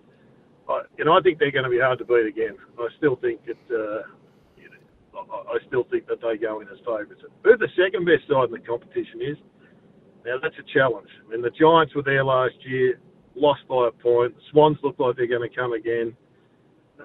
I, 0.68 0.82
think 1.22 1.38
they're 1.38 1.52
going 1.52 1.64
to 1.64 1.70
be 1.70 1.80
hard 1.80 2.00
to 2.00 2.06
beat 2.06 2.26
again. 2.26 2.58
I 2.80 2.88
still 2.98 3.16
think 3.18 3.42
that. 3.46 3.76
Uh, 3.76 4.02
I 5.16 5.58
still 5.68 5.86
think 5.90 6.08
that 6.08 6.20
they 6.22 6.36
go 6.38 6.60
in 6.60 6.68
as 6.68 6.78
favourites. 6.80 7.24
Who 7.44 7.58
the 7.58 7.70
second 7.78 8.06
best 8.06 8.28
side 8.28 8.46
in 8.46 8.52
the 8.52 8.60
competition 8.60 9.22
is, 9.22 9.38
now 10.26 10.38
that's 10.42 10.56
a 10.58 10.74
challenge. 10.74 11.10
I 11.26 11.32
mean, 11.32 11.42
the 11.42 11.52
Giants 11.52 11.94
were 11.96 12.02
there 12.02 12.24
last 12.24 12.56
year, 12.66 13.00
lost 13.36 13.62
by 13.68 13.88
a 13.88 13.92
point. 13.92 14.36
The 14.36 14.42
Swans 14.52 14.78
look 14.84 14.98
like 15.00 15.16
they're 15.16 15.28
going 15.28 15.48
to 15.48 15.56
come 15.56 15.74
again. 15.74 16.16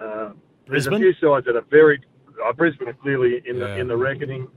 Uh, 0.01 0.31
there's 0.69 0.87
a 0.87 0.97
few 0.97 1.13
sides 1.21 1.47
that 1.47 1.57
are 1.57 1.65
very. 1.71 2.01
Uh, 2.45 2.53
Brisbane 2.53 2.89
are 2.89 2.95
clearly 2.95 3.43
in 3.47 3.59
the 3.59 3.77
in 3.77 3.89
the 3.89 3.97
reckoning, 3.97 4.49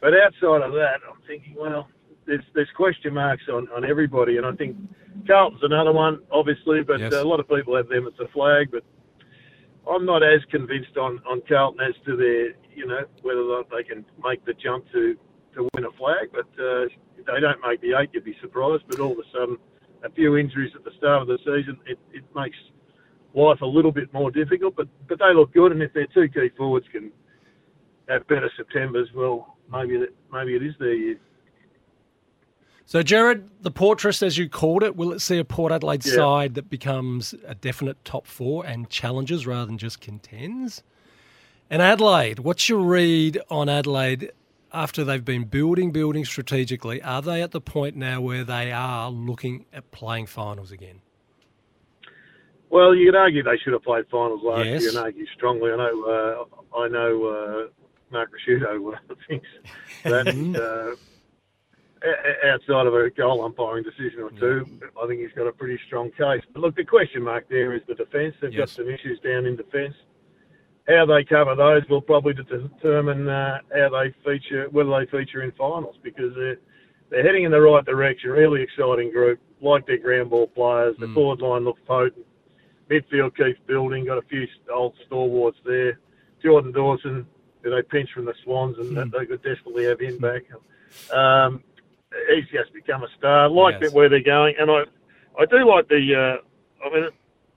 but 0.00 0.14
outside 0.14 0.62
of 0.62 0.72
that, 0.72 1.00
I'm 1.08 1.20
thinking, 1.26 1.54
well, 1.58 1.88
there's 2.26 2.44
there's 2.54 2.70
question 2.76 3.12
marks 3.12 3.42
on, 3.52 3.68
on 3.76 3.84
everybody, 3.84 4.38
and 4.38 4.46
I 4.46 4.52
think 4.52 4.76
Carlton's 5.26 5.62
another 5.62 5.92
one, 5.92 6.20
obviously, 6.30 6.82
but 6.82 7.00
Yes. 7.00 7.12
uh, 7.12 7.22
a 7.22 7.26
lot 7.26 7.40
of 7.40 7.48
people 7.48 7.76
have 7.76 7.88
them 7.88 8.06
as 8.06 8.14
a 8.20 8.28
flag, 8.28 8.70
but 8.70 8.84
I'm 9.90 10.04
not 10.06 10.22
as 10.22 10.40
convinced 10.50 10.96
on, 10.96 11.20
on 11.28 11.42
Carlton 11.48 11.80
as 11.86 11.94
to 12.06 12.16
their, 12.16 12.48
you 12.74 12.86
know, 12.86 13.02
whether 13.22 13.40
or 13.40 13.58
not 13.58 13.70
they 13.70 13.82
can 13.82 14.04
make 14.24 14.44
the 14.44 14.54
jump 14.54 14.84
to, 14.92 15.16
to 15.54 15.68
win 15.74 15.84
a 15.84 15.92
flag. 15.92 16.30
But 16.32 16.48
uh, 16.62 16.86
if 17.18 17.26
they 17.26 17.40
don't 17.40 17.60
make 17.66 17.80
the 17.80 17.94
eight, 17.98 18.10
you'd 18.12 18.24
be 18.24 18.36
surprised. 18.40 18.84
But 18.88 19.00
all 19.00 19.12
of 19.12 19.18
a 19.18 19.30
sudden, 19.32 19.56
a 20.04 20.10
few 20.10 20.36
injuries 20.36 20.72
at 20.74 20.84
the 20.84 20.92
start 20.98 21.22
of 21.22 21.28
the 21.28 21.38
season, 21.38 21.78
it, 21.86 21.98
it 22.12 22.24
makes 22.34 22.56
life 23.34 23.60
a 23.60 23.66
little 23.66 23.92
bit 23.92 24.12
more 24.12 24.30
difficult. 24.30 24.76
But 24.76 24.88
but 25.08 25.18
they 25.18 25.34
look 25.34 25.52
good, 25.52 25.72
and 25.72 25.82
if 25.82 25.92
their 25.92 26.06
two 26.06 26.28
key 26.28 26.50
forwards 26.56 26.86
can 26.92 27.10
have 28.08 28.26
better 28.28 28.50
September's, 28.56 29.08
well, 29.14 29.56
maybe 29.70 29.96
that 29.98 30.14
maybe 30.32 30.54
it 30.54 30.62
is 30.62 30.74
their 30.78 30.94
year. 30.94 31.18
So, 32.88 33.02
Gerard, 33.02 33.50
the 33.62 33.72
Portress, 33.72 34.22
as 34.22 34.38
you 34.38 34.48
called 34.48 34.84
it, 34.84 34.94
will 34.94 35.12
it 35.12 35.20
see 35.20 35.38
a 35.38 35.44
Port 35.44 35.72
Adelaide 35.72 36.06
Yeah. 36.06 36.14
side 36.14 36.54
that 36.54 36.70
becomes 36.70 37.34
a 37.44 37.54
definite 37.56 38.04
top 38.04 38.28
four 38.28 38.64
and 38.64 38.88
challenges 38.88 39.44
rather 39.44 39.66
than 39.66 39.76
just 39.76 40.00
contends? 40.00 40.84
And 41.68 41.82
Adelaide, 41.82 42.38
what's 42.38 42.68
your 42.68 42.78
read 42.78 43.40
on 43.50 43.68
Adelaide 43.68 44.30
after 44.72 45.04
they've 45.04 45.24
been 45.24 45.44
building, 45.44 45.90
building 45.92 46.24
strategically? 46.24 47.00
Are 47.02 47.22
they 47.22 47.42
at 47.42 47.52
the 47.52 47.60
point 47.60 47.96
now 47.96 48.20
where 48.20 48.44
they 48.44 48.72
are 48.72 49.10
looking 49.10 49.66
at 49.72 49.90
playing 49.90 50.26
finals 50.26 50.70
again? 50.72 51.00
Well, 52.68 52.94
you 52.94 53.06
could 53.06 53.16
argue 53.18 53.42
they 53.42 53.58
should 53.62 53.72
have 53.72 53.82
played 53.84 54.04
finals 54.10 54.40
last 54.42 54.66
Yes. 54.66 54.80
year, 54.82 54.90
and 54.90 54.98
argue 54.98 55.26
strongly. 55.34 55.70
I 55.70 55.76
know, 55.76 56.04
uh, 56.04 56.78
I 56.78 56.88
know, 56.88 57.24
uh, 57.24 57.82
Mark 58.10 58.30
Ricciuto 58.32 58.92
uh, 58.94 59.14
thinks 59.28 59.46
that 60.04 60.26
uh, 60.56 60.96
o- 62.06 62.08
o- 62.08 62.48
outside 62.52 62.86
of 62.86 62.94
a 62.94 63.08
goal 63.10 63.44
umpiring 63.44 63.84
decision 63.84 64.20
or 64.20 64.30
two, 64.32 64.66
I 65.00 65.06
think 65.06 65.20
he's 65.20 65.32
got 65.36 65.46
a 65.46 65.52
pretty 65.52 65.78
strong 65.86 66.10
case. 66.10 66.42
But 66.52 66.60
look, 66.60 66.74
the 66.76 66.84
question 66.84 67.22
mark 67.22 67.48
there 67.48 67.72
is 67.74 67.82
the 67.88 67.94
defence. 67.94 68.34
They've 68.42 68.54
got 68.54 68.68
some 68.68 68.88
issues 68.90 69.20
down 69.20 69.46
in 69.46 69.56
defence. 69.56 69.94
How 70.88 71.04
they 71.04 71.24
cover 71.24 71.54
those 71.56 71.82
will 71.88 72.00
probably 72.00 72.32
determine 72.34 73.28
uh, 73.28 73.58
how 73.74 73.88
they 73.90 74.14
feature, 74.24 74.68
whether 74.70 74.90
they 74.90 75.06
feature 75.10 75.42
in 75.42 75.50
finals, 75.52 75.96
because 76.02 76.32
they're 76.36 76.58
they're 77.10 77.24
heading 77.24 77.44
in 77.44 77.50
the 77.50 77.60
right 77.60 77.84
direction. 77.84 78.30
Really 78.30 78.62
exciting 78.62 79.10
group. 79.10 79.40
Like 79.60 79.86
their 79.86 79.98
ground 79.98 80.30
ball 80.30 80.46
players. 80.48 80.96
The 80.98 81.08
forward 81.08 81.40
line 81.40 81.64
looks 81.64 81.80
potent. 81.86 82.26
Midfield 82.90 83.36
keeps 83.36 83.58
building. 83.66 84.04
Got 84.04 84.18
a 84.18 84.22
few 84.22 84.46
old 84.72 84.94
stalwarts 85.06 85.58
there. 85.64 85.98
Jordan 86.42 86.72
Dawson, 86.72 87.26
who 87.62 87.70
they 87.70 87.82
pinched 87.82 88.12
from 88.12 88.26
the 88.26 88.34
Swans, 88.44 88.78
and 88.78 88.96
that 88.96 89.10
they 89.10 89.26
could 89.26 89.42
desperately 89.42 89.84
have 89.86 89.98
him 89.98 90.18
back. 90.18 90.42
Um, 91.12 91.64
he's 92.28 92.44
just 92.52 92.72
become 92.72 93.02
a 93.02 93.08
star. 93.18 93.48
Like 93.48 93.80
Yes. 93.80 93.92
where 93.92 94.08
they're 94.08 94.20
going, 94.22 94.54
and 94.58 94.70
I, 94.70 94.82
I 95.38 95.46
do 95.46 95.68
like 95.68 95.88
the. 95.88 96.38
Uh, 96.42 96.86
I 96.86 96.94
mean, 96.94 97.08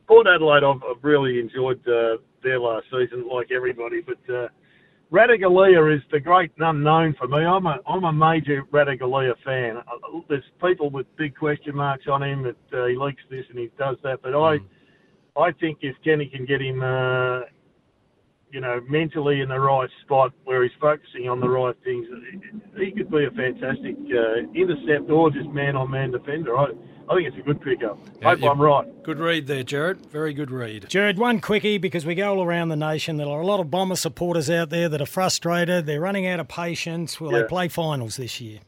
Port 0.07 0.25
Adelaide, 0.25 0.63
I've, 0.63 0.81
I've 0.83 1.03
really 1.03 1.39
enjoyed 1.39 1.85
uh, 1.87 2.17
their 2.43 2.59
last 2.59 2.85
season, 2.91 3.27
like 3.27 3.51
everybody. 3.51 4.01
But 4.01 4.33
uh, 4.33 4.47
Ratugolea 5.11 5.95
is 5.95 6.03
the 6.11 6.19
great 6.19 6.51
unknown 6.59 7.15
for 7.17 7.27
me. 7.27 7.37
I'm 7.37 7.65
a 7.65 7.79
I'm 7.87 8.03
a 8.03 8.13
major 8.13 8.63
Ratugolea 8.71 9.33
fan. 9.43 9.77
Uh, 9.77 10.19
There's 10.27 10.43
people 10.63 10.89
with 10.89 11.07
big 11.17 11.35
question 11.35 11.75
marks 11.75 12.05
on 12.07 12.21
him 12.23 12.43
that 12.43 12.77
uh, 12.77 12.85
he 12.87 12.95
leaks 12.95 13.23
this 13.29 13.45
and 13.49 13.57
he 13.57 13.69
does 13.77 13.97
that, 14.03 14.21
but 14.21 14.35
I 14.35 14.57
I 15.37 15.51
think 15.53 15.79
if 15.81 15.95
Kenny 16.03 16.27
can 16.27 16.45
get 16.45 16.61
him, 16.61 16.83
uh, 16.83 17.41
you 18.51 18.61
know, 18.61 18.81
mentally 18.89 19.41
in 19.41 19.49
the 19.49 19.59
right 19.59 19.89
spot 20.03 20.31
where 20.43 20.63
he's 20.63 20.71
focusing 20.81 21.29
on 21.29 21.39
the 21.39 21.47
right 21.49 21.75
things, 21.83 22.07
he 22.77 22.91
could 22.91 23.09
be 23.09 23.25
a 23.25 23.31
fantastic 23.31 23.95
uh, 24.11 24.49
intercept 24.53 25.09
or 25.09 25.31
just 25.31 25.49
man-on-man 25.49 26.11
defender. 26.11 26.57
I, 26.57 26.65
I 27.09 27.15
think 27.15 27.27
it's 27.27 27.37
a 27.37 27.41
good 27.41 27.59
pickup. 27.61 27.97
Hope. 28.23 28.43
I'm 28.43 28.61
right. 28.61 29.03
Good 29.03 29.17
read 29.19 29.47
there, 29.47 29.63
Gerard. 29.63 30.05
Very 30.11 30.31
good 30.33 30.51
read. 30.51 30.87
Gerard, 30.89 31.17
one 31.17 31.39
quickie 31.41 31.79
because 31.79 32.05
we 32.05 32.13
go 32.13 32.35
all 32.35 32.43
around 32.43 32.69
the 32.69 32.75
nation. 32.75 33.17
There 33.17 33.27
are 33.27 33.41
a 33.41 33.45
lot 33.45 33.59
of 33.59 33.71
Bomber 33.71 33.95
supporters 33.95 34.47
out 34.49 34.69
there 34.69 34.87
that 34.89 35.01
are 35.01 35.07
frustrated. 35.07 35.87
They're 35.87 35.99
running 36.01 36.27
out 36.27 36.39
of 36.39 36.47
patience. 36.47 37.19
Will 37.19 37.31
Yeah. 37.31 37.39
they 37.39 37.43
play 37.47 37.67
finals 37.67 38.17
this 38.17 38.39
year? 38.39 38.59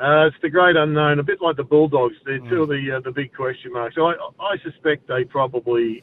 Uh, 0.00 0.26
it's 0.28 0.36
the 0.40 0.48
great 0.48 0.76
unknown, 0.76 1.18
a 1.18 1.22
bit 1.22 1.42
like 1.42 1.56
the 1.56 1.64
Bulldogs. 1.64 2.14
They're 2.24 2.38
two 2.38 2.62
of 2.62 2.68
the 2.68 2.92
uh, 2.96 3.00
the 3.00 3.10
big 3.10 3.34
question 3.34 3.72
marks. 3.72 3.96
I 3.98 4.14
I 4.40 4.56
suspect 4.62 5.08
they 5.08 5.24
probably 5.24 6.02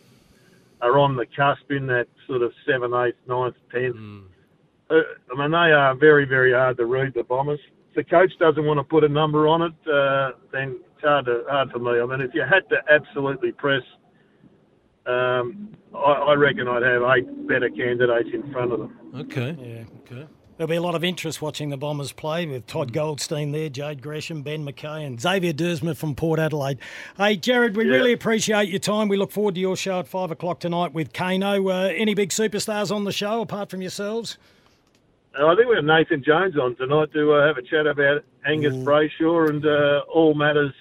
are 0.82 1.00
on 1.00 1.16
the 1.16 1.26
cusp 1.26 1.72
in 1.72 1.88
that 1.88 2.08
sort 2.28 2.42
of 2.42 2.52
seventh, 2.68 2.94
eighth, 2.94 3.16
ninth, 3.28 3.56
tenth. 3.72 3.96
Uh, 4.90 4.96
I 5.34 5.40
mean, 5.40 5.52
they 5.52 5.72
are 5.72 5.96
very, 5.96 6.26
very 6.26 6.52
hard 6.54 6.78
to 6.78 6.86
read. 6.86 7.14
The 7.16 7.24
Bombers. 7.24 7.62
If 7.90 7.96
the 7.96 8.04
coach 8.04 8.34
doesn't 8.38 8.64
want 8.66 8.78
to 8.80 8.84
put 8.84 9.04
a 9.06 9.10
number 9.10 9.48
on 9.48 9.62
it, 9.62 9.74
uh, 9.90 10.34
then 10.52 10.78
it's 10.96 11.04
hard 11.04 11.26
to 11.26 11.44
hard 11.50 11.72
for 11.72 11.80
me. 11.80 12.00
I 12.00 12.06
mean, 12.06 12.22
if 12.22 12.34
you 12.34 12.42
had 12.44 12.68
to 12.70 12.78
absolutely 12.90 13.52
press, 13.52 13.84
um, 15.06 15.70
I, 15.94 15.98
I 15.98 16.34
reckon 16.34 16.68
I'd 16.68 16.82
have 16.84 17.04
eight 17.16 17.48
better 17.48 17.70
candidates 17.70 18.30
in 18.34 18.52
front 18.52 18.72
of 18.72 18.80
them. 18.80 18.98
Okay. 19.16 19.56
Yeah. 19.60 19.84
Okay. 20.12 20.28
There'll 20.58 20.70
be 20.70 20.78
a 20.78 20.82
lot 20.82 20.96
of 20.96 21.04
interest 21.04 21.42
watching 21.42 21.70
the 21.70 21.76
Bombers 21.76 22.14
play 22.14 22.46
with 22.46 22.66
Todd 22.66 22.94
Goldstein 22.94 23.52
there, 23.52 23.68
Jade 23.68 24.02
Gresham, 24.02 24.42
Ben 24.42 24.66
McKay, 24.66 25.06
and 25.06 25.20
Xavier 25.20 25.52
Duursma 25.52 25.98
from 25.98 26.16
Port 26.16 26.40
Adelaide. 26.40 26.80
Hey, 27.18 27.36
Gerard, 27.36 27.76
we 27.76 27.84
Yeah. 27.86 27.92
really 27.98 28.14
appreciate 28.14 28.70
your 28.70 28.80
time. 28.80 29.10
We 29.10 29.18
look 29.18 29.32
forward 29.32 29.56
to 29.56 29.62
your 29.62 29.76
show 29.76 30.00
at 30.00 30.08
five 30.08 30.32
o'clock 30.32 30.62
tonight 30.62 30.94
with 30.94 31.12
Kano. 31.12 31.68
Uh, 31.68 31.92
any 31.94 32.14
big 32.14 32.30
superstars 32.30 32.90
on 32.90 33.04
the 33.04 33.12
show 33.12 33.42
apart 33.42 33.70
from 33.70 33.82
yourselves? 33.82 34.38
Uh, 35.38 35.48
I 35.48 35.56
think 35.58 35.68
we 35.68 35.76
have 35.76 35.84
Nathan 35.84 36.24
Jones 36.24 36.58
on 36.58 36.78
tonight 36.78 37.12
to 37.12 37.34
uh, 37.34 37.46
have 37.46 37.58
a 37.58 37.62
chat 37.62 37.86
about 37.86 38.24
Angus 38.46 38.76
Brayshaw 38.76 39.50
and 39.50 39.66
uh, 39.66 40.04
all 40.10 40.34
matters 40.36 40.74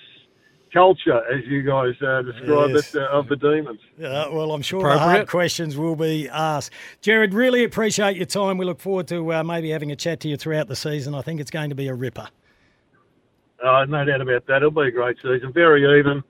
culture, 0.74 1.22
as 1.32 1.46
you 1.46 1.62
guys 1.62 1.94
uh, 2.02 2.20
describe 2.22 2.70
Yes. 2.70 2.94
it, 2.94 3.02
uh, 3.02 3.06
of 3.06 3.28
the 3.28 3.36
Demons. 3.36 3.80
Uh, 3.98 4.28
well, 4.30 4.52
I'm 4.52 4.60
sure 4.60 4.82
the 4.82 4.98
hard 4.98 5.28
questions 5.28 5.76
will 5.78 5.96
be 5.96 6.28
asked. 6.28 6.72
Gerard, 7.00 7.32
really 7.32 7.64
appreciate 7.64 8.16
your 8.16 8.26
time. 8.26 8.58
We 8.58 8.66
look 8.66 8.80
forward 8.80 9.08
to 9.08 9.32
uh, 9.32 9.42
maybe 9.44 9.70
having 9.70 9.92
a 9.92 9.96
chat 9.96 10.20
to 10.20 10.28
you 10.28 10.36
throughout 10.36 10.68
the 10.68 10.76
season. 10.76 11.14
I 11.14 11.22
think 11.22 11.40
it's 11.40 11.50
going 11.50 11.70
to 11.70 11.76
be 11.76 11.88
a 11.88 11.94
ripper. 11.94 12.28
Uh, 13.64 13.86
no 13.88 14.04
doubt 14.04 14.20
about 14.20 14.46
that. 14.46 14.56
It'll 14.56 14.70
be 14.72 14.88
a 14.88 14.90
great 14.90 15.16
season, 15.22 15.52
very 15.52 15.98
even. 15.98 16.22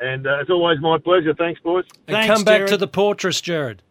And 0.00 0.26
uh, 0.26 0.40
it's 0.40 0.50
always 0.50 0.80
my 0.80 0.98
pleasure. 0.98 1.34
Thanks, 1.34 1.60
boys. 1.60 1.84
And 2.08 2.16
Thanks, 2.16 2.34
come 2.34 2.44
back 2.44 2.66
to 2.66 2.76
the 2.76 2.88
Portress, 2.88 3.40
Gerard. 3.40 3.82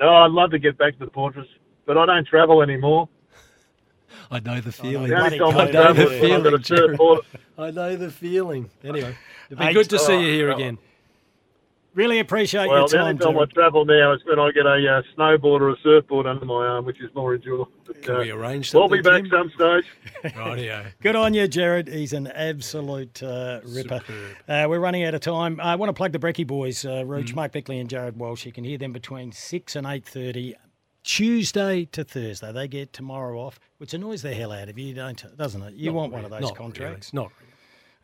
Oh, 0.00 0.08
I'd 0.08 0.30
love 0.30 0.50
to 0.52 0.58
get 0.58 0.78
back 0.78 0.98
to 0.98 1.04
the 1.04 1.10
Portress, 1.10 1.46
but 1.84 1.98
I 1.98 2.06
don't 2.06 2.26
travel 2.26 2.62
anymore. 2.62 3.08
I 4.30 4.40
know 4.40 4.60
the 4.60 4.72
feeling. 4.72 5.08
The 5.10 5.16
only 5.16 5.38
bloody 5.38 5.38
time 5.38 5.48
I 5.48 5.64
coat 5.64 5.70
travel 5.72 6.02
over 6.02 6.12
is 6.14 6.20
there. 6.20 6.20
when 6.22 6.32
I'm 6.40 6.46
at 6.46 6.54
a 6.54 6.58
Gerard. 6.58 7.20
I 7.58 7.70
know 7.70 7.96
the 7.96 8.10
feeling. 8.10 8.70
Anyway, 8.82 9.16
it'd 9.48 9.58
be 9.58 9.64
Hey, 9.64 9.72
good 9.72 9.90
to 9.90 9.98
see 9.98 10.12
oh, 10.14 10.20
you 10.20 10.32
here 10.32 10.50
oh. 10.50 10.54
again. 10.56 10.78
Really 11.94 12.18
appreciate 12.18 12.66
Well, 12.66 12.78
your 12.78 12.88
the 12.88 12.96
time, 12.96 13.06
only 13.06 13.24
time 13.24 13.38
I 13.38 13.44
travel 13.54 13.84
now 13.84 14.14
is 14.14 14.20
when 14.24 14.40
I 14.40 14.50
get 14.50 14.66
a 14.66 14.70
uh, 14.72 15.02
snowboard 15.16 15.60
or 15.60 15.70
a 15.70 15.76
surfboard 15.80 16.26
under 16.26 16.44
my 16.44 16.66
arm, 16.66 16.86
which 16.86 17.00
is 17.00 17.08
more 17.14 17.36
enjoyable. 17.36 17.68
But, 17.86 18.02
Can 18.02 18.16
uh, 18.16 18.18
we 18.18 18.30
arrange 18.32 18.74
We'll 18.74 18.88
be 18.88 19.00
back 19.00 19.22
Tim? 19.22 19.30
some 19.30 19.50
stage. 19.54 19.84
Rightio. 20.34 20.86
Good 21.00 21.14
on 21.14 21.34
you, 21.34 21.46
Gerard. 21.46 21.86
He's 21.86 22.12
an 22.12 22.26
absolute 22.26 23.22
uh, 23.22 23.60
ripper. 23.64 24.00
Uh, 24.48 24.66
we're 24.68 24.80
running 24.80 25.04
out 25.04 25.14
of 25.14 25.20
time. 25.20 25.60
I 25.60 25.76
want 25.76 25.88
to 25.88 25.92
plug 25.92 26.10
the 26.10 26.18
Brecky 26.18 26.44
boys, 26.44 26.84
uh, 26.84 27.04
Rooch, 27.06 27.30
Mm. 27.30 27.36
Mike 27.36 27.52
Bickley 27.52 27.78
and 27.78 27.88
Jared 27.88 28.16
Walsh. 28.18 28.44
You 28.44 28.50
can 28.50 28.64
hear 28.64 28.76
them 28.76 28.92
between 28.92 29.30
6 29.30 29.76
and 29.76 29.86
8.30 29.86 30.54
Tuesday 31.04 31.84
to 31.86 32.02
Thursday. 32.02 32.50
They 32.50 32.66
get 32.66 32.92
tomorrow 32.92 33.38
off, 33.38 33.60
which 33.78 33.94
annoys 33.94 34.22
the 34.22 34.34
hell 34.34 34.50
out 34.50 34.68
of 34.68 34.78
you, 34.78 34.94
don't 34.94 35.22
it? 35.22 35.36
Doesn't 35.36 35.62
it? 35.62 35.74
You 35.74 35.92
Not 35.92 35.94
want 35.94 36.12
one 36.12 36.24
of 36.24 36.30
those 36.30 36.40
not 36.42 36.56
contracts. 36.56 37.12
Really, 37.12 37.24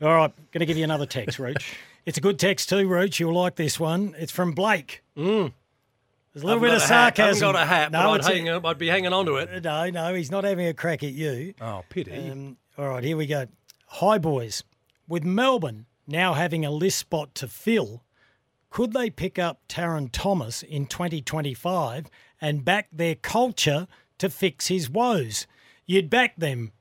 not 0.00 0.08
All 0.08 0.14
right, 0.14 0.32
going 0.52 0.60
to 0.60 0.66
give 0.66 0.76
you 0.76 0.84
another 0.84 1.06
text, 1.06 1.38
Rooch. 1.38 1.74
it's 2.06 2.18
a 2.18 2.20
good 2.20 2.38
text 2.38 2.68
too, 2.68 2.86
Rooch. 2.86 3.18
You'll 3.18 3.34
like 3.34 3.56
this 3.56 3.80
one. 3.80 4.14
It's 4.18 4.30
from 4.30 4.52
Blake. 4.52 5.02
Mm. 5.16 5.52
There's 6.32 6.44
a 6.44 6.46
little 6.46 6.62
I've 6.62 6.70
bit 6.70 6.76
of 6.76 6.82
sarcasm. 6.82 7.24
I 7.26 7.26
haven't 7.26 7.40
got 7.40 7.62
a 7.62 7.66
hat, 7.66 7.92
no, 7.92 8.12
I'd, 8.12 8.20
it's 8.20 8.28
a- 8.28 8.36
hang, 8.36 8.66
I'd 8.66 8.78
be 8.78 8.88
hanging 8.88 9.12
on 9.12 9.26
to 9.26 9.36
it. 9.36 9.64
no, 9.64 9.90
no, 9.90 10.14
he's 10.14 10.30
not 10.30 10.44
having 10.44 10.66
a 10.68 10.74
crack 10.74 11.02
at 11.02 11.12
you. 11.12 11.54
Oh, 11.60 11.82
pity. 11.88 12.30
Um, 12.30 12.56
all 12.78 12.88
right, 12.88 13.02
here 13.02 13.16
we 13.16 13.26
go. 13.26 13.46
Hi, 13.86 14.18
boys. 14.18 14.62
With 15.08 15.24
Melbourne 15.24 15.86
now 16.06 16.34
having 16.34 16.64
a 16.64 16.70
list 16.70 16.98
spot 16.98 17.34
to 17.36 17.48
fill, 17.48 18.04
could 18.68 18.92
they 18.92 19.10
pick 19.10 19.38
up 19.38 19.60
Tarryn 19.68 20.10
Thomas 20.12 20.62
in 20.62 20.86
2025 20.86 22.06
and 22.40 22.64
back 22.64 22.88
their 22.92 23.14
culture 23.14 23.86
to 24.18 24.30
fix 24.30 24.68
his 24.68 24.88
woes? 24.88 25.46
You'd 25.86 26.10
back 26.10 26.36
them, 26.36 26.72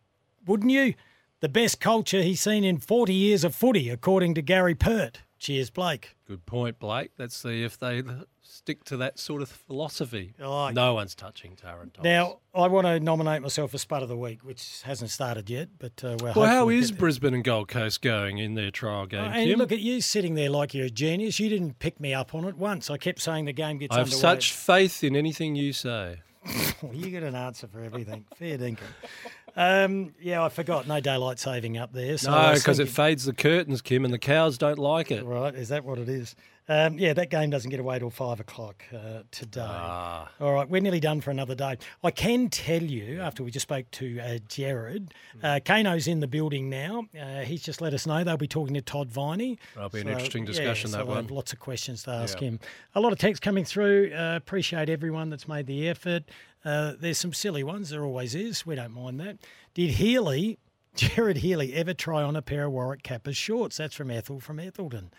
wouldn't 0.45 0.72
you? 0.72 0.94
The 1.41 1.49
best 1.49 1.80
culture 1.80 2.22
he's 2.22 2.41
seen 2.41 2.64
in 2.64 2.80
40 2.80 3.14
years 3.14 3.44
of 3.44 3.56
footy, 3.56 3.90
according 3.90 4.36
to 4.36 4.41
Gary 4.41 4.76
Pert. 4.76 5.22
Cheers, 5.40 5.69
Blake. 5.69 6.18
Good 6.27 6.45
point, 6.45 6.80
Blake. 6.80 7.11
Let's 7.18 7.36
see 7.36 7.64
if 7.64 7.77
they 7.80 8.03
stick 8.50 8.84
to 8.86 8.98
that 8.98 9.20
sort 9.20 9.42
of 9.42 9.50
philosophy. 9.50 10.34
no 10.40 10.94
one's 10.96 11.16
touching 11.16 11.56
Thomas. 11.56 11.90
Now, 12.04 12.40
I 12.54 12.68
want 12.68 12.88
to 12.88 13.00
nominate 13.00 13.42
myself 13.42 13.72
for 13.72 13.78
Spud 13.78 14.02
of 14.04 14.10
the 14.10 14.18
Week, 14.18 14.44
which 14.44 14.82
hasn't 14.84 15.12
started 15.12 15.50
yet, 15.50 15.70
but 15.78 16.04
uh, 16.04 16.18
we're 16.22 16.34
well, 16.34 16.46
how 16.46 16.70
is. 16.70 16.92
Brisbane 16.92 17.34
and 17.34 17.44
Gold 17.44 17.68
Coast 17.68 18.02
going 18.02 18.40
in 18.40 18.56
their 18.56 18.72
trial 18.72 19.06
game, 19.06 19.22
Uh, 19.22 19.28
and 19.30 19.50
Kim? 19.50 19.60
look 19.60 19.72
at 19.72 19.80
you 19.80 20.02
sitting 20.02 20.34
there 20.36 20.50
like 20.50 20.74
you're 20.74 20.88
a 20.88 20.90
genius. 20.90 21.40
You 21.40 21.50
didn't 21.50 21.80
pick 21.80 22.00
me 22.00 22.14
up 22.14 22.34
on 22.34 22.46
it 22.46 22.58
once. 22.58 22.90
I 22.90 22.98
kept 22.98 23.22
saying 23.22 23.46
the 23.46 23.54
game 23.54 23.78
gets 23.78 23.96
I 23.96 24.00
have 24.00 24.08
underway. 24.08 24.20
such 24.22 24.54
faith 24.54 25.04
in 25.04 25.16
anything 25.16 25.56
you 25.56 25.72
say. 25.74 26.22
Well, 26.82 26.94
you 26.94 27.10
get 27.12 27.24
an 27.24 27.36
answer 27.36 27.68
for 27.68 27.82
everything. 27.82 28.24
Fair 28.38 28.58
dinkum. 28.58 28.80
Um, 29.60 30.14
yeah, 30.22 30.41
I 30.41 30.48
forgot. 30.48 30.88
No 30.88 31.02
daylight 31.02 31.38
saving 31.38 31.77
up 31.77 31.91
there. 31.91 32.18
So 32.18 32.31
no, 32.31 32.53
because 32.53 32.80
it 32.80 32.88
fades 32.88 33.26
the 33.26 33.34
curtains, 33.34 33.81
Kim, 33.81 34.06
and 34.06 34.14
the 34.14 34.18
cows 34.18 34.57
don't 34.57 34.80
like 34.80 35.11
it. 35.11 35.26
Right, 35.26 35.53
is 35.53 35.68
that 35.68 35.84
what 35.84 35.99
it 35.99 36.07
is? 36.07 36.34
Um, 36.69 36.99
yeah, 36.99 37.14
that 37.14 37.31
game 37.31 37.49
doesn't 37.49 37.72
get 37.72 37.80
away 37.80 37.98
till 37.98 38.11
five 38.11 38.40
o'clock 38.40 38.84
uh, 38.94 39.23
today. 39.31 39.65
Ah. 39.68 40.30
All 40.40 40.53
right, 40.53 40.69
we're 40.69 40.81
nearly 40.81 40.99
done 40.99 41.19
for 41.19 41.31
another 41.31 41.56
day. 41.56 41.77
I 42.03 42.11
can 42.11 42.48
tell 42.48 42.81
you, 42.84 43.19
after 43.22 43.44
we 43.44 43.49
just 43.49 43.64
spoke 43.64 43.90
to 43.91 44.19
uh, 44.19 44.38
Gerard, 44.48 45.11
uh, 45.41 45.60
Kano's 45.65 46.07
in 46.07 46.19
the 46.19 46.27
building 46.27 46.69
now. 46.69 47.07
Uh, 47.19 47.40
he's 47.40 47.64
just 47.64 47.81
let 47.81 47.94
us 47.95 48.06
know 48.06 48.23
they'll 48.23 48.38
be 48.38 48.48
talking 48.48 48.76
to 48.76 48.81
Todd 48.81 49.10
Viney. 49.10 49.57
That'll 49.73 49.90
be 49.90 50.02
an 50.02 50.10
interesting 50.10 50.45
discussion, 50.45 50.91
yeah, 50.91 50.98
that 50.98 51.03
so 51.03 51.07
one. 51.07 51.18
have 51.23 51.31
lots 51.31 51.52
of 51.53 51.60
questions 51.60 52.03
to 52.03 52.11
ask 52.11 52.40
Yeah. 52.40 52.49
him. 52.49 52.60
A 52.94 53.02
lot 53.02 53.11
of 53.11 53.18
text 53.18 53.41
coming 53.41 53.65
through. 53.65 54.14
Uh, 54.15 54.36
appreciate 54.38 54.90
everyone 54.90 55.31
that's 55.31 55.48
made 55.48 55.65
the 55.65 55.90
effort. 55.90 56.23
Uh, 56.64 56.94
there's 56.99 57.18
some 57.18 57.34
silly 57.34 57.64
ones. 57.64 57.90
There 57.90 58.03
always 58.03 58.36
is. 58.36 58.65
We 58.65 58.76
don't 58.76 58.94
mind 58.94 59.19
that. 59.19 59.38
Did 59.73 59.91
Healy, 59.91 60.60
Gerard 60.95 61.38
Healy, 61.38 61.73
ever 61.73 61.94
try 61.94 62.22
on 62.23 62.36
a 62.36 62.41
pair 62.41 62.65
of 62.65 62.72
Warwick 62.73 63.03
Capper's 63.03 63.38
shorts? 63.38 63.77
That's 63.77 63.95
from 63.95 64.11
Ethel 64.11 64.40
from 64.40 64.60
Ethelton. 64.60 65.11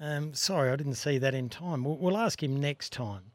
Um, 0.00 0.34
sorry, 0.34 0.70
I 0.70 0.76
didn't 0.76 0.94
see 0.94 1.18
that 1.18 1.34
in 1.34 1.48
time. 1.48 1.84
We'll, 1.84 1.96
we'll 1.96 2.18
ask 2.18 2.42
him 2.42 2.60
next 2.60 2.92
time. 2.92 3.32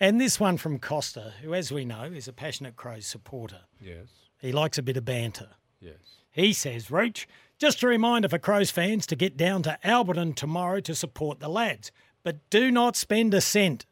And 0.00 0.20
this 0.20 0.40
one 0.40 0.56
from 0.56 0.78
Costa, 0.78 1.34
who, 1.42 1.54
as 1.54 1.70
we 1.70 1.84
know, 1.84 2.04
is 2.04 2.26
a 2.26 2.32
passionate 2.32 2.76
Crows 2.76 3.06
supporter. 3.06 3.60
Yes. 3.80 4.06
He 4.40 4.50
likes 4.50 4.78
a 4.78 4.82
bit 4.82 4.96
of 4.96 5.04
banter. 5.04 5.50
Yes. 5.80 6.22
He 6.32 6.52
says, 6.52 6.90
Rooch, 6.90 7.26
just 7.58 7.82
a 7.82 7.86
reminder 7.86 8.28
for 8.28 8.38
Crows 8.38 8.70
fans 8.70 9.06
to 9.06 9.16
get 9.16 9.36
down 9.36 9.62
to 9.62 9.78
Alberton 9.84 10.34
tomorrow 10.34 10.80
to 10.80 10.94
support 10.94 11.38
the 11.38 11.48
lads, 11.48 11.92
but 12.24 12.50
do 12.50 12.70
not 12.70 12.96
spend 12.96 13.34
a 13.34 13.40
cent 13.40 13.86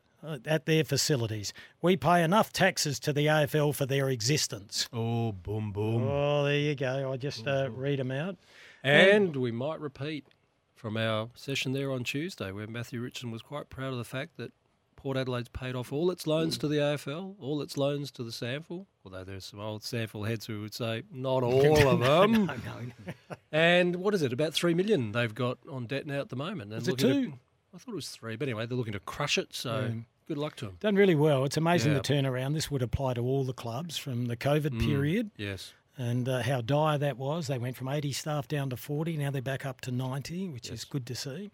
at 0.47 0.67
their 0.67 0.85
facilities. 0.85 1.53
We 1.83 1.97
pay 1.97 2.23
enough 2.23 2.53
taxes 2.53 2.99
to 3.01 3.13
the 3.13 3.27
AFL 3.27 3.75
for 3.75 3.87
their 3.87 4.09
existence. 4.09 4.89
Oh, 4.93 5.33
boom, 5.33 5.73
boom. 5.73 6.07
Oh, 6.09 6.45
there 6.45 6.59
you 6.59 6.75
go. 6.75 7.13
I 7.13 7.17
just 7.17 7.47
uh, 7.47 7.69
read 7.71 7.99
them 7.99 8.11
out. 8.11 8.37
And 8.83 9.37
we 9.37 9.51
might 9.53 9.81
repeat 9.81 10.27
from 10.75 10.97
our 10.97 11.29
session 11.35 11.73
there 11.73 11.91
on 11.93 12.05
Tuesday, 12.05 12.51
where 12.53 12.67
Matthew 12.67 13.01
Richardson 13.01 13.31
was 13.31 13.43
quite 13.43 13.69
proud 13.69 13.93
of 13.93 13.99
the 13.99 14.05
fact 14.05 14.37
that 14.39 14.53
Port 14.97 15.17
Adelaide's 15.17 15.49
paid 15.49 15.75
off 15.75 15.93
all 15.95 16.11
its 16.11 16.27
loans 16.27 16.59
to 16.59 16.69
the 16.69 16.77
AFL, 16.77 17.35
all 17.41 17.63
its 17.63 17.79
loans 17.79 18.11
to 18.13 18.23
the 18.23 18.31
SANFL, 18.31 18.85
although 19.05 19.25
there's 19.25 19.47
some 19.47 19.59
old 19.59 19.81
SANFL 19.83 20.29
heads 20.29 20.45
who 20.47 20.61
would 20.61 20.75
say 20.75 21.03
not 21.11 21.43
all 21.43 21.89
of 21.89 22.01
them. 22.01 22.33
no, 22.47 22.55
no. 22.55 23.13
And 23.51 23.97
what 23.97 24.15
is 24.15 24.21
it? 24.23 24.33
About 24.33 24.53
three 24.53 24.75
million 24.75 25.13
they've 25.13 25.35
got 25.35 25.57
on 25.71 25.87
debt 25.87 26.07
now 26.07 26.21
at 26.21 26.29
the 26.29 26.37
moment. 26.37 26.73
And 26.73 26.83
Is 26.83 26.89
it 26.89 27.03
looking 27.03 27.09
to- 27.25 27.31
two? 27.31 27.39
I 27.75 27.79
thought 27.79 27.93
it 27.93 27.95
was 27.97 28.09
three, 28.09 28.37
but 28.37 28.49
anyway, 28.49 28.67
they're 28.67 28.77
looking 28.77 28.93
to 28.95 29.01
crush 29.01 29.39
it. 29.39 29.55
So 29.55 29.81
Yeah. 29.93 30.01
good 30.27 30.39
luck 30.39 30.57
to 30.57 30.67
them. 30.67 30.77
Done 30.81 30.97
really 30.97 31.15
well. 31.15 31.45
It's 31.45 31.57
amazing 31.57 31.93
Yeah. 31.93 31.99
the 31.99 32.05
turnaround. 32.05 32.55
This 32.55 32.71
would 32.71 32.83
apply 32.83 33.15
to 33.15 33.21
all 33.23 33.45
the 33.45 33.53
clubs 33.53 33.97
from 33.97 34.27
the 34.27 34.37
COVID 34.37 34.71
Mm, 34.73 34.85
period. 34.87 35.31
yes. 35.37 35.73
And 35.99 36.29
uh, 36.31 36.41
how 36.43 36.63
dire 36.63 36.97
that 36.97 37.19
was. 37.19 37.47
They 37.47 37.59
went 37.59 37.77
from 37.77 37.87
80 37.89 38.13
staff 38.13 38.49
down 38.49 38.71
to 38.71 38.77
40. 38.77 39.19
Now 39.19 39.31
they're 39.31 39.43
back 39.43 39.67
up 39.67 39.83
to 39.83 39.91
90, 39.91 40.49
which 40.49 40.71
is 40.71 40.85
good 40.85 41.05
to 41.09 41.15
see. 41.15 41.51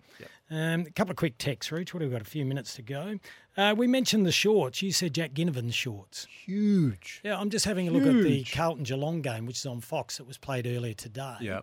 Um, 0.50 0.82
a 0.82 0.90
couple 0.90 1.10
of 1.10 1.16
quick 1.16 1.36
texts, 1.36 1.72
Rich. 1.72 1.92
What 1.92 2.00
have 2.02 2.10
we 2.10 2.14
got? 2.14 2.22
A 2.22 2.30
few 2.30 2.44
minutes 2.44 2.74
to 2.76 2.82
go. 2.82 3.18
Uh, 3.56 3.74
we 3.76 3.88
mentioned 3.88 4.24
the 4.24 4.30
shorts. 4.30 4.82
You 4.82 4.92
said 4.92 5.14
Jack 5.14 5.32
Ginnivan's 5.32 5.74
shorts. 5.74 6.26
Huge. 6.26 7.22
Yeah, 7.24 7.40
I'm 7.40 7.50
just 7.50 7.64
having 7.64 7.88
a 7.88 7.90
look 7.90 8.06
at 8.06 8.22
the 8.22 8.36
Huge. 8.36 8.52
Carlton 8.52 8.84
Geelong 8.84 9.20
game, 9.20 9.46
which 9.46 9.56
is 9.58 9.66
on 9.66 9.80
Fox, 9.80 10.18
that 10.18 10.24
was 10.24 10.38
played 10.38 10.66
earlier 10.66 10.94
today. 10.94 11.36
Yeah. 11.40 11.62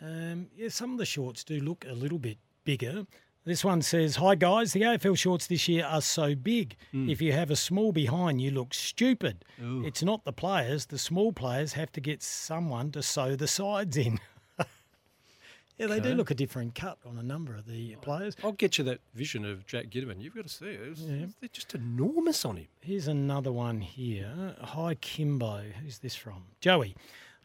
Um, 0.00 0.48
yeah, 0.56 0.68
some 0.70 0.92
of 0.92 0.98
the 0.98 1.04
shorts 1.04 1.44
do 1.44 1.60
look 1.60 1.84
a 1.86 1.92
little 1.92 2.18
bit 2.20 2.38
bigger. 2.64 3.06
This 3.48 3.64
one 3.64 3.80
says, 3.80 4.16
Hi 4.16 4.34
guys, 4.34 4.74
the 4.74 4.82
AFL 4.82 5.16
shorts 5.16 5.46
this 5.46 5.68
year 5.68 5.86
are 5.86 6.02
so 6.02 6.34
big. 6.34 6.76
Mm. 6.92 7.10
If 7.10 7.22
you 7.22 7.32
have 7.32 7.50
a 7.50 7.56
small 7.56 7.92
behind, 7.92 8.42
you 8.42 8.50
look 8.50 8.74
stupid. 8.74 9.42
Ooh. 9.64 9.82
It's 9.86 10.02
not 10.02 10.26
the 10.26 10.34
players, 10.34 10.84
the 10.84 10.98
small 10.98 11.32
players 11.32 11.72
have 11.72 11.90
to 11.92 12.00
get 12.02 12.22
someone 12.22 12.92
to 12.92 13.02
sew 13.02 13.36
the 13.36 13.48
sides 13.48 13.96
in. 13.96 14.20
yeah, 15.78 15.86
they 15.86 15.98
do 15.98 16.14
look 16.14 16.30
a 16.30 16.34
different 16.34 16.74
cut 16.74 16.98
on 17.06 17.16
a 17.16 17.22
number 17.22 17.54
of 17.56 17.64
the 17.66 17.96
players. 18.02 18.36
I'll 18.44 18.52
get 18.52 18.76
you 18.76 18.84
that 18.84 19.00
vision 19.14 19.46
of 19.46 19.64
Jack 19.66 19.86
Ginnivan. 19.86 20.20
You've 20.20 20.34
got 20.34 20.46
to 20.46 20.52
see 20.52 20.66
it. 20.66 20.80
It 20.82 20.90
was- 20.90 21.00
Yeah. 21.00 21.26
They're 21.40 21.48
just 21.50 21.74
enormous 21.74 22.44
on 22.44 22.58
him. 22.58 22.68
Here's 22.82 23.08
another 23.08 23.50
one 23.50 23.80
here. 23.80 24.56
Hi, 24.60 24.94
Kymbo. 24.96 25.72
Who's 25.72 26.00
this 26.00 26.14
from? 26.14 26.42
Joey. 26.60 26.96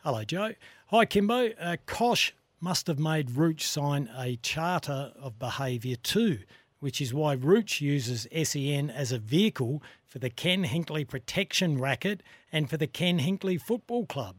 Hello, 0.03 0.25
Joe. 0.25 0.51
Hi, 0.87 1.05
Kymbo. 1.05 1.53
Uh, 1.57 1.77
Koch 1.85 2.33
must 2.63 2.87
have 2.87 2.97
made 2.97 3.31
Rooch 3.31 3.61
sign 3.67 4.09
a 4.17 4.37
charter 4.37 5.11
of 5.19 5.37
behaviour 5.37 5.97
too, 5.97 6.39
which 6.79 7.01
is 7.01 7.13
why 7.13 7.35
Rooch 7.35 7.81
uses 7.81 8.25
SEN 8.31 8.89
as 8.89 9.11
a 9.11 9.19
vehicle 9.19 9.83
for 10.07 10.19
the 10.19 10.29
Ken 10.29 10.63
Hinkley 10.63 11.05
Protection 11.05 11.77
Racket 11.77 12.23
and 12.53 12.69
for 12.69 12.77
the 12.77 12.87
Ken 12.87 13.19
Hinkley 13.19 13.59
Football 13.59 14.05
Club. 14.05 14.37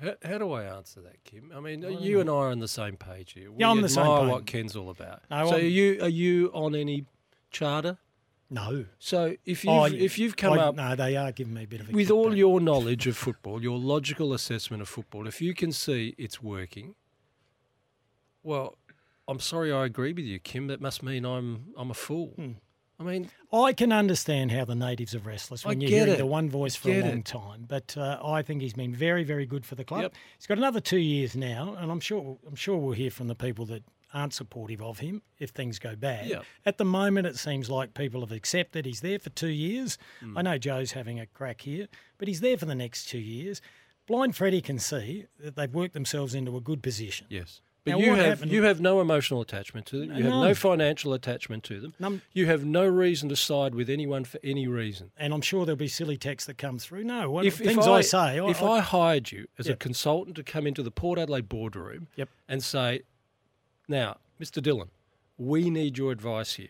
How, 0.00 0.14
how 0.24 0.38
do 0.38 0.52
I 0.52 0.62
answer 0.64 1.00
that, 1.00 1.24
Kim? 1.24 1.50
I 1.54 1.58
mean, 1.58 1.84
I 1.84 1.88
you 1.88 2.14
know. 2.14 2.20
and 2.20 2.30
I 2.30 2.32
are 2.34 2.50
on 2.50 2.60
the 2.60 2.68
same 2.68 2.96
page 2.96 3.32
here. 3.32 3.50
We 3.50 3.58
Yeah, 3.58 3.70
I'm 3.70 3.78
on 3.78 3.82
the 3.82 3.88
same 3.88 4.04
page. 4.04 4.28
what 4.28 4.46
Ken's 4.46 4.76
all 4.76 4.90
about. 4.90 5.22
No, 5.28 5.48
so 5.48 5.56
are 5.56 5.58
you 5.58 5.98
are 6.02 6.08
you 6.08 6.50
on 6.54 6.76
any 6.76 7.06
charter? 7.50 7.98
No. 8.48 8.84
So 8.98 9.34
if 9.44 9.64
you've 9.64 9.72
Oh, 9.74 9.84
if 9.86 10.18
you've 10.18 10.36
come 10.36 10.58
I- 10.58 10.62
up 10.62 10.74
No, 10.76 10.94
they 10.94 11.16
are 11.16 11.32
giving 11.32 11.54
me 11.54 11.64
a 11.64 11.66
bit 11.66 11.80
of 11.80 11.88
a 11.88 11.92
with 11.92 12.10
all 12.10 12.34
your 12.36 12.60
knowledge 12.60 13.06
of 13.06 13.16
football, 13.16 13.62
your 13.62 13.78
logical 13.78 14.32
assessment 14.32 14.80
of 14.82 14.88
football, 14.88 15.26
if 15.26 15.40
you 15.42 15.52
can 15.54 15.72
see 15.72 16.14
it's 16.16 16.42
working, 16.42 16.94
well, 18.42 18.76
I'm 19.28 19.40
sorry 19.40 19.72
I 19.72 19.84
agree 19.84 20.12
with 20.12 20.24
you, 20.24 20.38
Kim. 20.38 20.68
That 20.68 20.80
must 20.80 21.02
mean 21.02 21.24
I'm 21.24 21.72
I'm 21.76 21.90
a 21.90 21.94
fool. 21.94 22.28
Hmm. 22.36 22.52
I 22.98 23.02
mean, 23.02 23.28
I 23.52 23.74
can 23.74 23.92
understand 23.92 24.52
how 24.52 24.64
the 24.64 24.74
natives 24.74 25.14
are 25.14 25.18
restless 25.18 25.66
I 25.66 25.68
when 25.68 25.82
you're 25.82 25.90
hearing 25.90 26.14
it. 26.14 26.16
the 26.16 26.24
one 26.24 26.48
voice 26.48 26.76
I 26.76 26.78
for 26.78 26.90
a 26.92 27.00
long 27.02 27.18
it. 27.18 27.24
time. 27.26 27.66
But 27.68 27.94
uh, 27.94 28.18
I 28.24 28.40
think 28.40 28.62
he's 28.62 28.72
been 28.72 28.94
very, 28.94 29.22
very 29.22 29.44
good 29.44 29.66
for 29.66 29.74
the 29.74 29.84
club. 29.84 30.00
Yep. 30.02 30.14
He's 30.38 30.46
got 30.46 30.56
another 30.56 30.80
two 30.80 30.96
years 30.96 31.36
now, 31.36 31.76
and 31.78 31.90
I'm 31.92 32.00
sure 32.00 32.38
I'm 32.46 32.54
sure 32.54 32.78
we'll 32.78 32.94
hear 32.94 33.10
from 33.10 33.26
the 33.26 33.34
people 33.34 33.66
that 33.66 33.82
aren't 34.14 34.32
supportive 34.34 34.80
of 34.80 34.98
him 35.00 35.22
if 35.38 35.50
things 35.50 35.78
go 35.78 35.96
bad. 35.96 36.26
Yep. 36.26 36.44
At 36.64 36.78
the 36.78 36.84
moment, 36.84 37.26
it 37.26 37.36
seems 37.36 37.68
like 37.68 37.94
people 37.94 38.20
have 38.20 38.32
accepted 38.32 38.86
he's 38.86 39.00
there 39.00 39.18
for 39.18 39.30
two 39.30 39.48
years. 39.48 39.98
Hmm. 40.20 40.38
I 40.38 40.42
know 40.42 40.58
Joe's 40.58 40.92
having 40.92 41.18
a 41.20 41.26
crack 41.26 41.62
here, 41.62 41.88
but 42.18 42.28
he's 42.28 42.40
there 42.40 42.56
for 42.56 42.66
the 42.66 42.74
next 42.74 43.06
two 43.08 43.18
years. 43.18 43.60
Blind 44.06 44.36
Freddie 44.36 44.60
can 44.60 44.78
see 44.78 45.26
that 45.40 45.56
they've 45.56 45.72
worked 45.74 45.94
themselves 45.94 46.34
into 46.34 46.56
a 46.56 46.60
good 46.60 46.82
position. 46.82 47.26
Yes. 47.28 47.60
Now, 47.84 47.96
But 47.98 48.04
you 48.04 48.14
have 48.14 48.26
happened- 48.26 48.50
you 48.52 48.62
have 48.64 48.80
no 48.80 49.00
emotional 49.00 49.40
attachment 49.40 49.86
to 49.86 50.00
them. 50.00 50.16
You 50.16 50.24
have 50.24 50.32
no 50.32 50.54
financial 50.54 51.12
attachment 51.12 51.62
to 51.64 51.78
them. 51.80 51.94
None. 52.00 52.20
You 52.32 52.46
have 52.46 52.64
no 52.64 52.84
reason 52.84 53.28
to 53.28 53.36
side 53.36 53.76
with 53.76 53.88
anyone 53.88 54.24
for 54.24 54.40
any 54.42 54.66
reason. 54.66 55.12
And 55.16 55.32
I'm 55.32 55.40
sure 55.40 55.64
there'll 55.64 55.76
be 55.76 55.86
silly 55.86 56.16
texts 56.16 56.48
that 56.48 56.58
come 56.58 56.80
through. 56.80 57.04
No, 57.04 57.30
what, 57.30 57.44
if, 57.44 57.58
things 57.58 57.78
if 57.78 57.78
I, 57.86 58.00
say. 58.00 58.38
if 58.50 58.60
I, 58.60 58.80
hired 58.80 59.30
you 59.30 59.46
as 59.56 59.68
a 59.68 59.76
consultant 59.76 60.34
to 60.36 60.42
come 60.42 60.66
into 60.66 60.82
the 60.82 60.90
Port 60.90 61.16
Adelaide 61.18 61.48
boardroom 61.48 62.08
Yep. 62.16 62.28
and 62.48 62.62
say, 62.62 63.02
now, 63.88 64.16
Mr. 64.40 64.62
Dillon, 64.62 64.90
we 65.38 65.70
need 65.70 65.98
your 65.98 66.12
advice 66.12 66.54
here. 66.54 66.68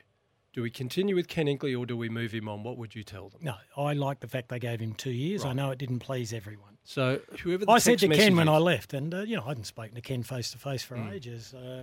Do 0.53 0.63
we 0.63 0.71
continue 0.71 1.15
with 1.15 1.29
Ken 1.29 1.47
Inkley 1.47 1.79
or 1.79 1.85
do 1.85 1.97
we 1.97 2.09
move 2.09 2.33
him 2.33 2.49
on? 2.49 2.63
What 2.63 2.79
would 2.79 2.95
you 2.95 3.03
tell 3.03 3.29
them? 3.29 3.41
No, 3.43 3.55
I 3.77 3.93
like 3.93 4.21
the 4.21 4.29
fact 4.29 4.49
they 4.49 4.59
gave 4.59 4.81
him 4.81 4.95
two 4.95 5.11
years. 5.11 5.45
I 5.45 5.53
know 5.53 5.71
it 5.71 5.79
didn't 5.79 5.99
please 5.99 6.33
everyone. 6.33 6.79
So 6.85 7.21
whoever 7.43 7.67
the 7.67 7.73
I 7.73 7.79
said 7.79 7.99
to 7.99 8.09
Ken 8.09 8.37
when 8.37 8.49
I 8.49 8.57
left, 8.59 8.95
and 8.95 9.13
uh, 9.13 9.19
you 9.23 9.37
know 9.37 9.43
I 9.45 9.49
hadn't 9.49 9.65
spoken 9.65 9.95
to 9.97 10.01
Ken 10.01 10.23
face 10.23 10.53
to 10.53 10.59
face 10.59 10.83
for 10.83 10.97
Mm. 10.97 11.13
ages. 11.13 11.53
Uh, 11.55 11.83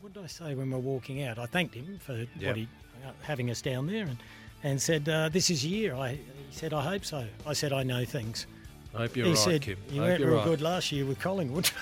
what 0.00 0.12
did 0.14 0.22
I 0.22 0.26
say 0.28 0.54
when 0.54 0.68
we 0.68 0.74
were 0.74 0.80
walking 0.80 1.22
out? 1.24 1.38
I 1.38 1.46
thanked 1.46 1.74
him 1.74 1.98
for 2.00 2.14
Yep. 2.14 2.28
what 2.40 2.56
he 2.56 2.68
uh, 3.04 3.10
having 3.22 3.50
us 3.50 3.60
down 3.60 3.88
there, 3.88 4.04
and 4.06 4.16
and 4.62 4.80
said 4.80 5.06
uh, 5.08 5.28
this 5.28 5.50
is 5.50 5.66
year. 5.66 5.94
I 5.96 6.12
he 6.12 6.20
said 6.52 6.72
I 6.72 6.82
hope 6.82 7.04
so. 7.04 7.26
I 7.46 7.52
said 7.52 7.72
I 7.72 7.82
know 7.82 8.04
things. 8.04 8.46
I 8.94 8.98
hope 8.98 9.16
you're 9.16 9.26
he 9.26 9.32
right, 9.32 9.38
said 9.38 9.62
Kim. 9.62 9.76
you 9.90 10.00
weren't 10.00 10.22
real 10.24 10.36
right. 10.36 10.44
good 10.44 10.60
last 10.62 10.92
year 10.92 11.04
with 11.04 11.18
Collingwood. 11.20 11.70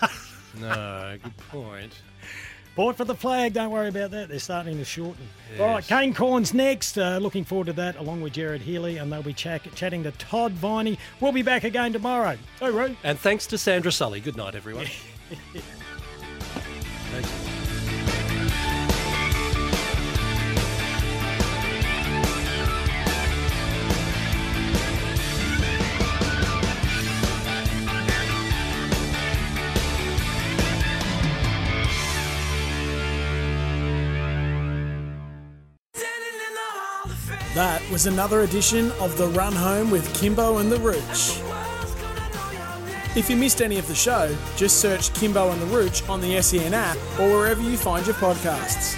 No, 0.60 1.16
good 1.22 1.36
point. 1.48 1.94
Bought 2.74 2.96
for 2.96 3.04
the 3.04 3.14
flag. 3.14 3.52
Don't 3.52 3.70
worry 3.70 3.88
about 3.88 4.10
that. 4.12 4.28
They're 4.30 4.38
starting 4.38 4.78
to 4.78 4.84
shorten. 4.84 5.28
All 5.60 5.66
right, 5.66 5.74
Yes. 5.76 5.88
Kane 5.88 6.14
Cornes 6.14 6.54
next. 6.54 6.96
Uh, 6.96 7.18
looking 7.18 7.44
forward 7.44 7.66
to 7.66 7.72
that, 7.74 7.96
along 7.96 8.22
with 8.22 8.32
Gerard 8.32 8.62
Healy, 8.62 8.96
and 8.96 9.12
they'll 9.12 9.22
be 9.22 9.34
chat- 9.34 9.74
chatting 9.74 10.02
to 10.04 10.10
Todd 10.12 10.52
Viney. 10.52 10.98
We'll 11.20 11.32
be 11.32 11.42
back 11.42 11.64
again 11.64 11.92
tomorrow. 11.92 12.38
Oh, 12.62 12.70
Roo. 12.72 12.96
And 13.04 13.18
thanks 13.18 13.46
to 13.48 13.58
Sandra 13.58 13.92
Sully. 13.92 14.20
Good 14.20 14.36
night, 14.38 14.54
everyone. 14.54 14.86
That 37.54 37.82
was 37.90 38.06
another 38.06 38.40
edition 38.40 38.90
of 38.92 39.18
The 39.18 39.26
Run 39.26 39.52
Home 39.52 39.90
with 39.90 40.08
Kymbo 40.14 40.58
and 40.58 40.72
the 40.72 40.78
Rooch. 40.78 41.38
If 43.14 43.28
you 43.28 43.36
missed 43.36 43.60
any 43.60 43.78
of 43.78 43.86
the 43.88 43.94
show, 43.94 44.34
just 44.56 44.80
search 44.80 45.10
Kymbo 45.10 45.52
and 45.52 45.60
the 45.60 45.66
Rooch 45.66 46.08
on 46.08 46.22
the 46.22 46.40
SEN 46.40 46.72
app 46.72 46.96
or 47.20 47.28
wherever 47.28 47.60
you 47.60 47.76
find 47.76 48.06
your 48.06 48.14
podcasts. 48.14 48.96